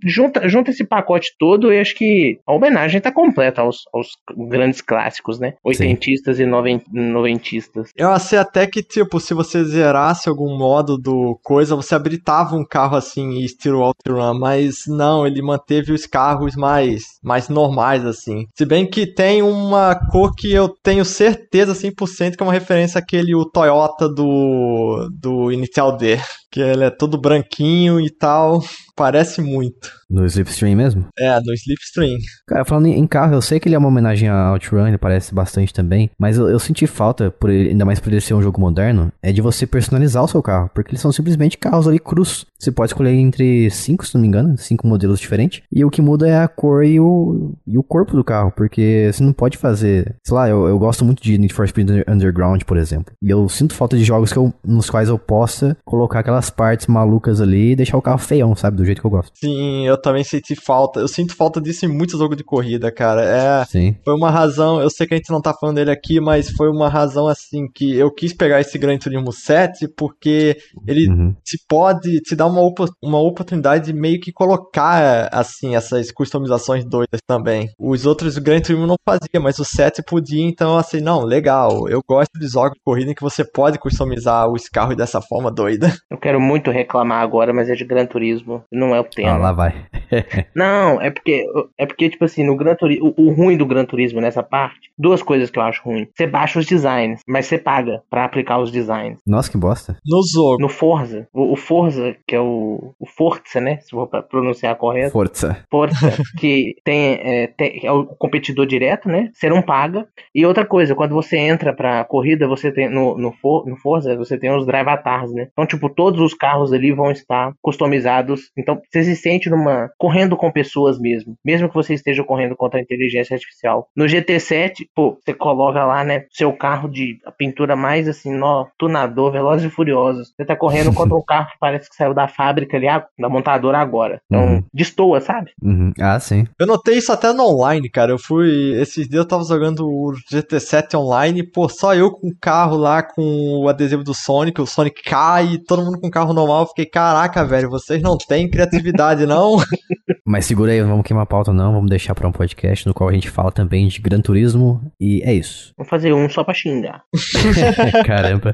junta, 0.04 0.48
junta 0.48 0.72
esse 0.72 0.86
pacote 0.86 1.34
todo 1.40 1.74
e 1.74 1.80
acho 1.80 1.96
que 1.96 2.40
a 2.46 2.54
homenagem 2.54 3.02
tá 3.02 3.12
completa 3.12 3.62
aos, 3.62 3.84
aos 3.94 4.10
grandes 4.50 4.82
clássicos, 4.82 5.40
né? 5.40 5.54
Oitentistas 5.64 6.38
Sim. 6.38 6.44
e 6.44 6.46
noven, 6.46 6.82
noventistas. 6.92 7.90
Eu 7.96 8.10
achei 8.10 8.38
até 8.38 8.68
que, 8.68 8.84
tipo, 8.84 9.20
se 9.20 9.34
você 9.34 9.64
zerasse 9.64 10.30
algum 10.30 10.58
modo 10.58 10.98
do 10.98 11.40
coisa, 11.44 11.76
você 11.76 11.96
habilitava 11.96 12.56
um 12.56 12.66
carro 12.66 12.96
assim, 12.96 13.40
estilo 13.40 13.82
OutRun, 13.82 14.38
mas 14.40 14.84
não, 14.88 15.26
ele 15.26 15.42
manteve 15.42 15.92
os 15.92 16.06
carros 16.06 16.56
mais, 16.56 17.20
mais 17.24 17.50
normais, 17.50 18.06
assim. 18.06 18.46
Se 18.56 18.66
bem 18.66 18.88
que 18.88 19.06
tem 19.08 19.42
uma 19.42 19.96
cor 20.12 20.36
que 20.36 20.52
eu 20.54 20.70
tenho 20.70 21.04
certeza 21.04 21.74
100% 21.74 22.36
que 22.36 22.44
é 22.44 22.46
uma 22.46 22.54
referência 22.54 23.00
àquele 23.00 23.36
o 23.36 23.46
Toyota 23.46 24.08
do, 24.08 25.10
do 25.12 25.47
Inicial 25.52 25.98
D, 25.98 26.18
que 26.52 26.60
ele 26.60 26.84
é 26.84 26.90
todo 26.90 27.20
branquinho 27.20 28.00
e 28.00 28.10
tal, 28.10 28.64
parece 28.96 29.42
muito. 29.42 29.92
No 30.10 30.26
Slipstream 30.26 30.76
mesmo? 30.76 31.06
É, 31.20 31.38
no 31.40 31.54
Slipstream. 31.54 32.18
Cara, 32.48 32.64
falando 32.64 32.88
em 32.88 33.06
carro, 33.06 33.34
eu 33.34 33.42
sei 33.42 33.60
que 33.60 33.68
ele 33.68 33.76
é 33.76 33.78
uma 33.78 33.90
homenagem 33.90 34.30
a 34.30 34.52
Outrun, 34.52 34.88
ele 34.88 34.98
parece 34.98 35.36
bastante 35.36 35.74
também, 35.74 36.10
mas 36.18 36.38
eu, 36.38 36.50
eu 36.50 36.60
senti 36.60 36.88
falta, 36.88 37.30
por 37.30 37.50
ele, 37.50 37.70
ainda 37.70 37.86
mais 37.86 38.00
por 38.00 38.12
ele 38.12 38.22
ser 38.22 38.34
um 38.34 38.42
jogo 38.42 38.60
moderno, 38.60 39.12
é 39.22 39.32
de 39.32 39.42
você 39.42 39.68
personalizar 39.68 40.24
o 40.24 40.28
seu 40.28 40.42
carro, 40.42 40.70
porque 40.74 40.92
eles 40.92 41.02
são 41.02 41.12
simplesmente 41.12 41.58
carros 41.58 41.88
ali 41.88 42.00
cruz. 42.00 42.46
Você 42.58 42.72
pode 42.72 42.90
escolher 42.90 43.12
entre 43.12 43.70
cinco, 43.70 44.08
se 44.08 44.16
não 44.16 44.22
me 44.22 44.28
engano, 44.28 44.58
cinco 44.58 44.88
modelos 44.88 45.20
diferentes, 45.20 45.62
e 45.72 45.84
o 45.84 45.92
que 45.92 46.02
muda 46.02 46.28
é 46.28 46.40
a 46.40 46.48
cor 46.48 46.84
e 46.84 47.00
o, 47.00 47.54
e 47.68 47.78
o 47.78 47.84
corpo 47.84 48.16
do 48.16 48.24
carro, 48.24 48.52
porque 48.56 49.12
você 49.12 49.22
não 49.22 49.34
pode 49.34 49.58
fazer, 49.58 50.16
sei 50.24 50.36
lá, 50.36 50.50
eu, 50.50 50.68
eu 50.68 50.80
gosto 50.80 51.04
muito 51.04 51.22
de 51.22 51.38
Need 51.38 51.54
for 51.54 51.68
Speed 51.68 51.90
Underground, 52.08 52.64
por 52.64 52.78
exemplo, 52.78 53.14
e 53.22 53.30
eu 53.30 53.48
sinto 53.50 53.76
falta 53.76 53.98
de 53.98 54.04
jogos 54.04 54.32
que 54.32 54.40
eu, 54.40 54.54
nos 54.66 54.90
quais 54.90 55.10
eu 55.10 55.20
possa 55.20 55.78
colocar 55.86 56.24
aquelas 56.38 56.50
partes 56.50 56.88
malucas 56.88 57.42
ali 57.42 57.72
e 57.72 57.76
deixar 57.76 57.98
o 57.98 58.02
carro 58.02 58.20
feião, 58.20 58.56
sabe, 58.56 58.78
do 58.78 58.86
jeito 58.86 59.02
que 59.02 59.08
eu 59.08 59.12
gosto. 59.12 59.38
Sim, 59.38 59.88
eu 59.88 60.00
também 60.00 60.24
senti 60.24 60.56
falta. 60.56 61.00
Eu 61.00 61.08
sinto 61.08 61.36
falta 61.36 61.60
disso 61.60 61.86
em 61.86 61.90
muitos 61.90 62.20
jogos 62.20 62.38
de 62.38 62.44
corrida, 62.44 62.92
cara. 62.92 63.24
É, 63.24 63.66
Sim. 63.66 63.96
Foi 64.06 64.14
uma 64.14 64.30
razão, 64.30 64.80
eu 64.80 64.90
sei 64.90 65.08
que 65.08 65.14
a 65.14 65.18
gente 65.18 65.32
não 65.32 65.42
tá 65.42 65.54
falando 65.54 65.78
dele 65.78 65.92
aqui, 65.92 66.20
mas 66.20 66.50
foi 66.52 66.70
uma 66.70 66.88
razão 66.88 67.28
assim 67.28 67.68
que 67.74 67.96
eu 67.96 68.12
quis 68.12 68.34
pegar 68.34 68.62
esse 68.62 68.78
Gran 68.78 68.98
Turismo 68.98 69.32
7 69.32 69.88
porque 69.96 70.58
ele 70.88 71.10
uhum. 71.10 71.36
te 71.44 71.60
pode 71.68 72.22
te 72.22 72.36
dar 72.36 72.46
uma, 72.46 72.62
uma 73.02 73.20
oportunidade 73.20 73.86
de 73.86 73.94
meio 73.94 74.20
que 74.20 74.32
colocar 74.32 75.30
assim 75.32 75.76
essas 75.76 76.12
customizações 76.12 76.86
doidas 76.86 77.22
também. 77.26 77.70
Os 77.80 78.06
outros 78.06 78.38
Gran 78.38 78.62
Turismo 78.62 78.86
não 78.86 78.96
fazia, 79.06 79.40
mas 79.42 79.60
o 79.60 79.66
7 79.66 80.04
podia, 80.04 80.44
então 80.44 80.78
assim, 80.78 81.02
não, 81.02 81.24
legal. 81.24 81.88
Eu 81.90 82.02
gosto 82.08 82.38
de 82.40 82.48
jogos 82.48 82.74
de 82.74 82.82
corrida 82.84 83.12
em 83.12 83.16
que 83.16 83.22
você 83.22 83.44
pode 83.44 83.80
customizar 83.80 84.50
os 84.50 84.70
carros 84.70 84.96
dessa 84.96 85.22
forma 85.22 85.52
doida. 85.52 85.94
Eu 86.10 86.18
quero 86.28 86.42
muito 86.42 86.72
reclamar 86.72 87.22
agora, 87.22 87.54
mas 87.54 87.70
é 87.70 87.74
de 87.74 87.86
Gran 87.86 88.06
Turismo, 88.06 88.62
não 88.70 88.94
é 88.94 89.00
o 89.00 89.04
tema. 89.06 89.30
Ah, 89.30 89.38
lá 89.38 89.52
vai. 89.54 89.74
não, 90.54 91.02
é 91.02 91.10
porque, 91.10 91.46
é 91.78 91.86
porque, 91.86 92.10
tipo 92.10 92.26
assim, 92.26 92.44
no 92.44 92.56
Gran 92.56 92.76
Turismo, 92.76 93.14
o, 93.18 93.28
o, 93.28 93.34
ruim 93.34 93.56
do 93.56 93.66
Gran 93.66 93.86
Turismo 93.86 94.20
nessa 94.20 94.44
parte, 94.44 94.92
duas 94.98 95.22
coisas 95.22 95.50
que 95.50 95.58
eu 95.58 95.64
acho 95.64 95.82
ruim. 95.84 96.08
Você 96.14 96.28
baixa 96.28 96.60
os 96.60 96.66
designs, 96.66 97.22
mas 97.28 97.46
você 97.46 97.58
paga 97.58 98.02
para 98.10 98.26
aplicar 98.26 98.60
os 98.60 98.72
designs. 98.72 99.20
Nossa, 99.26 99.50
que 99.50 99.58
bosta. 99.58 99.98
No 100.06 100.22
jogo. 100.30 100.62
No 100.62 100.68
Forza. 100.68 101.28
O, 101.34 101.54
o 101.54 101.56
Forza, 101.56 102.16
que 102.28 102.36
é 102.36 102.40
o, 102.40 102.94
o 103.00 103.06
Forza, 103.06 103.62
né? 103.62 103.78
Se 103.78 103.92
for 103.92 104.08
pronunciar 104.08 104.76
correto. 104.76 105.12
Forza. 105.12 105.58
Forza, 105.70 106.12
que 106.38 106.76
tem, 106.84 107.20
é, 107.22 107.48
tem, 107.48 107.86
é 107.86 107.92
o 107.92 108.06
competidor 108.06 108.66
direto, 108.66 109.08
né? 109.08 109.30
Você 109.34 109.50
não 109.50 109.62
paga. 109.62 110.08
E 110.34 110.46
outra 110.46 110.66
coisa, 110.66 110.96
quando 110.96 111.14
você 111.14 111.38
entra 111.38 111.74
pra 111.74 112.04
corrida, 112.04 112.48
você 112.48 112.72
tem, 112.72 112.90
no, 112.90 113.18
no, 113.18 113.32
For, 113.32 113.66
no 113.68 113.78
Forza, 113.78 114.16
você 114.18 114.38
tem 114.38 114.54
os 114.54 114.66
drive 114.66 114.88
avatars, 114.88 115.32
né? 115.34 115.48
Então, 115.52 115.66
tipo, 115.66 115.90
todos 115.90 116.17
os 116.22 116.34
carros 116.34 116.74
ali 116.74 116.92
vão 116.92 117.12
estar 117.12 117.54
customizados. 117.62 118.52
Então, 118.58 118.80
você 118.90 119.04
se 119.04 119.16
sente 119.16 119.50
numa 119.50 119.90
correndo 119.98 120.36
com 120.36 120.52
pessoas 120.52 121.00
mesmo, 121.00 121.36
mesmo 121.44 121.70
que 121.70 121.76
você 121.76 121.94
esteja 121.94 122.24
correndo 122.24 122.56
contra 122.56 122.80
a 122.80 122.84
inteligência 122.84 123.36
artificial. 123.36 123.88
No 123.96 124.06
GT7, 124.06 124.88
pô, 124.96 125.18
você 125.24 125.34
coloca 125.34 125.86
lá, 125.86 126.04
né, 126.04 126.26
seu 126.32 126.54
carro 126.54 126.90
de 126.90 127.18
pintura 127.38 127.76
mais 127.76 128.08
assim, 128.08 128.34
nó, 128.34 128.66
tunador, 128.78 129.32
velozes 129.32 129.72
e 129.72 129.74
furiosos. 129.74 130.34
Você 130.36 130.46
tá 130.46 130.56
correndo 130.56 130.94
contra 130.96 131.16
um 131.16 131.24
carro 131.24 131.50
que 131.50 131.60
parece 131.60 131.90
que 131.90 131.96
saiu 131.96 132.14
da 132.14 132.28
fábrica 132.28 132.78
ali, 132.78 132.88
da 133.20 133.30
montadora 133.30 133.78
agora. 133.78 134.22
Então, 134.26 134.46
uhum. 134.46 134.64
destoa, 134.74 135.20
sabe? 135.22 135.52
Uhum. 135.62 135.92
Ah, 136.00 136.20
sim. 136.20 136.46
Eu 136.60 136.68
notei 136.68 136.98
isso 136.98 137.12
até 137.12 137.32
no 137.34 137.44
online, 137.44 137.90
cara. 137.90 138.12
Eu 138.12 138.20
fui, 138.20 138.74
esses 138.80 139.08
dias 139.08 139.24
eu 139.24 139.28
tava 139.28 139.44
jogando 139.44 139.88
o 139.88 140.14
GT7 140.32 140.98
online, 140.98 141.44
pô, 141.44 141.70
só 141.70 141.94
eu 141.94 142.12
com 142.12 142.28
o 142.28 142.38
carro 142.40 142.78
lá 142.78 143.04
com 143.04 143.64
o 143.64 143.70
adesivo 143.70 144.04
do 144.04 144.14
Sonic, 144.14 144.62
o 144.62 144.66
Sonic 144.66 145.02
cai, 145.04 145.58
todo 145.68 145.84
mundo 145.84 146.00
com 146.00 146.07
carro 146.10 146.34
normal. 146.34 146.62
Eu 146.62 146.68
fiquei, 146.68 146.86
caraca, 146.86 147.46
velho, 147.46 147.70
vocês 147.70 148.02
não 148.02 148.18
têm 148.18 148.50
criatividade, 148.50 149.26
não? 149.26 149.58
Mas 150.26 150.46
segura 150.46 150.74
aí, 150.74 150.82
não 150.82 150.90
vamos 150.90 151.06
queimar 151.06 151.24
a 151.24 151.26
pauta 151.26 151.54
não, 151.54 151.72
vamos 151.74 151.90
deixar 151.90 152.14
pra 152.14 152.28
um 152.28 152.34
podcast 152.34 152.86
no 152.86 152.94
qual 152.94 153.10
a 153.10 153.14
gente 153.14 153.30
fala 153.30 153.50
também 153.50 153.88
de 153.88 154.02
Gran 154.02 154.20
Turismo 154.20 154.82
e 155.00 155.22
é 155.24 155.34
isso. 155.34 155.74
Vamos 155.78 155.90
fazer 155.90 156.12
um 156.12 156.28
só 156.30 156.44
pra 156.44 156.54
xingar. 156.54 157.04
Caramba. 158.06 158.54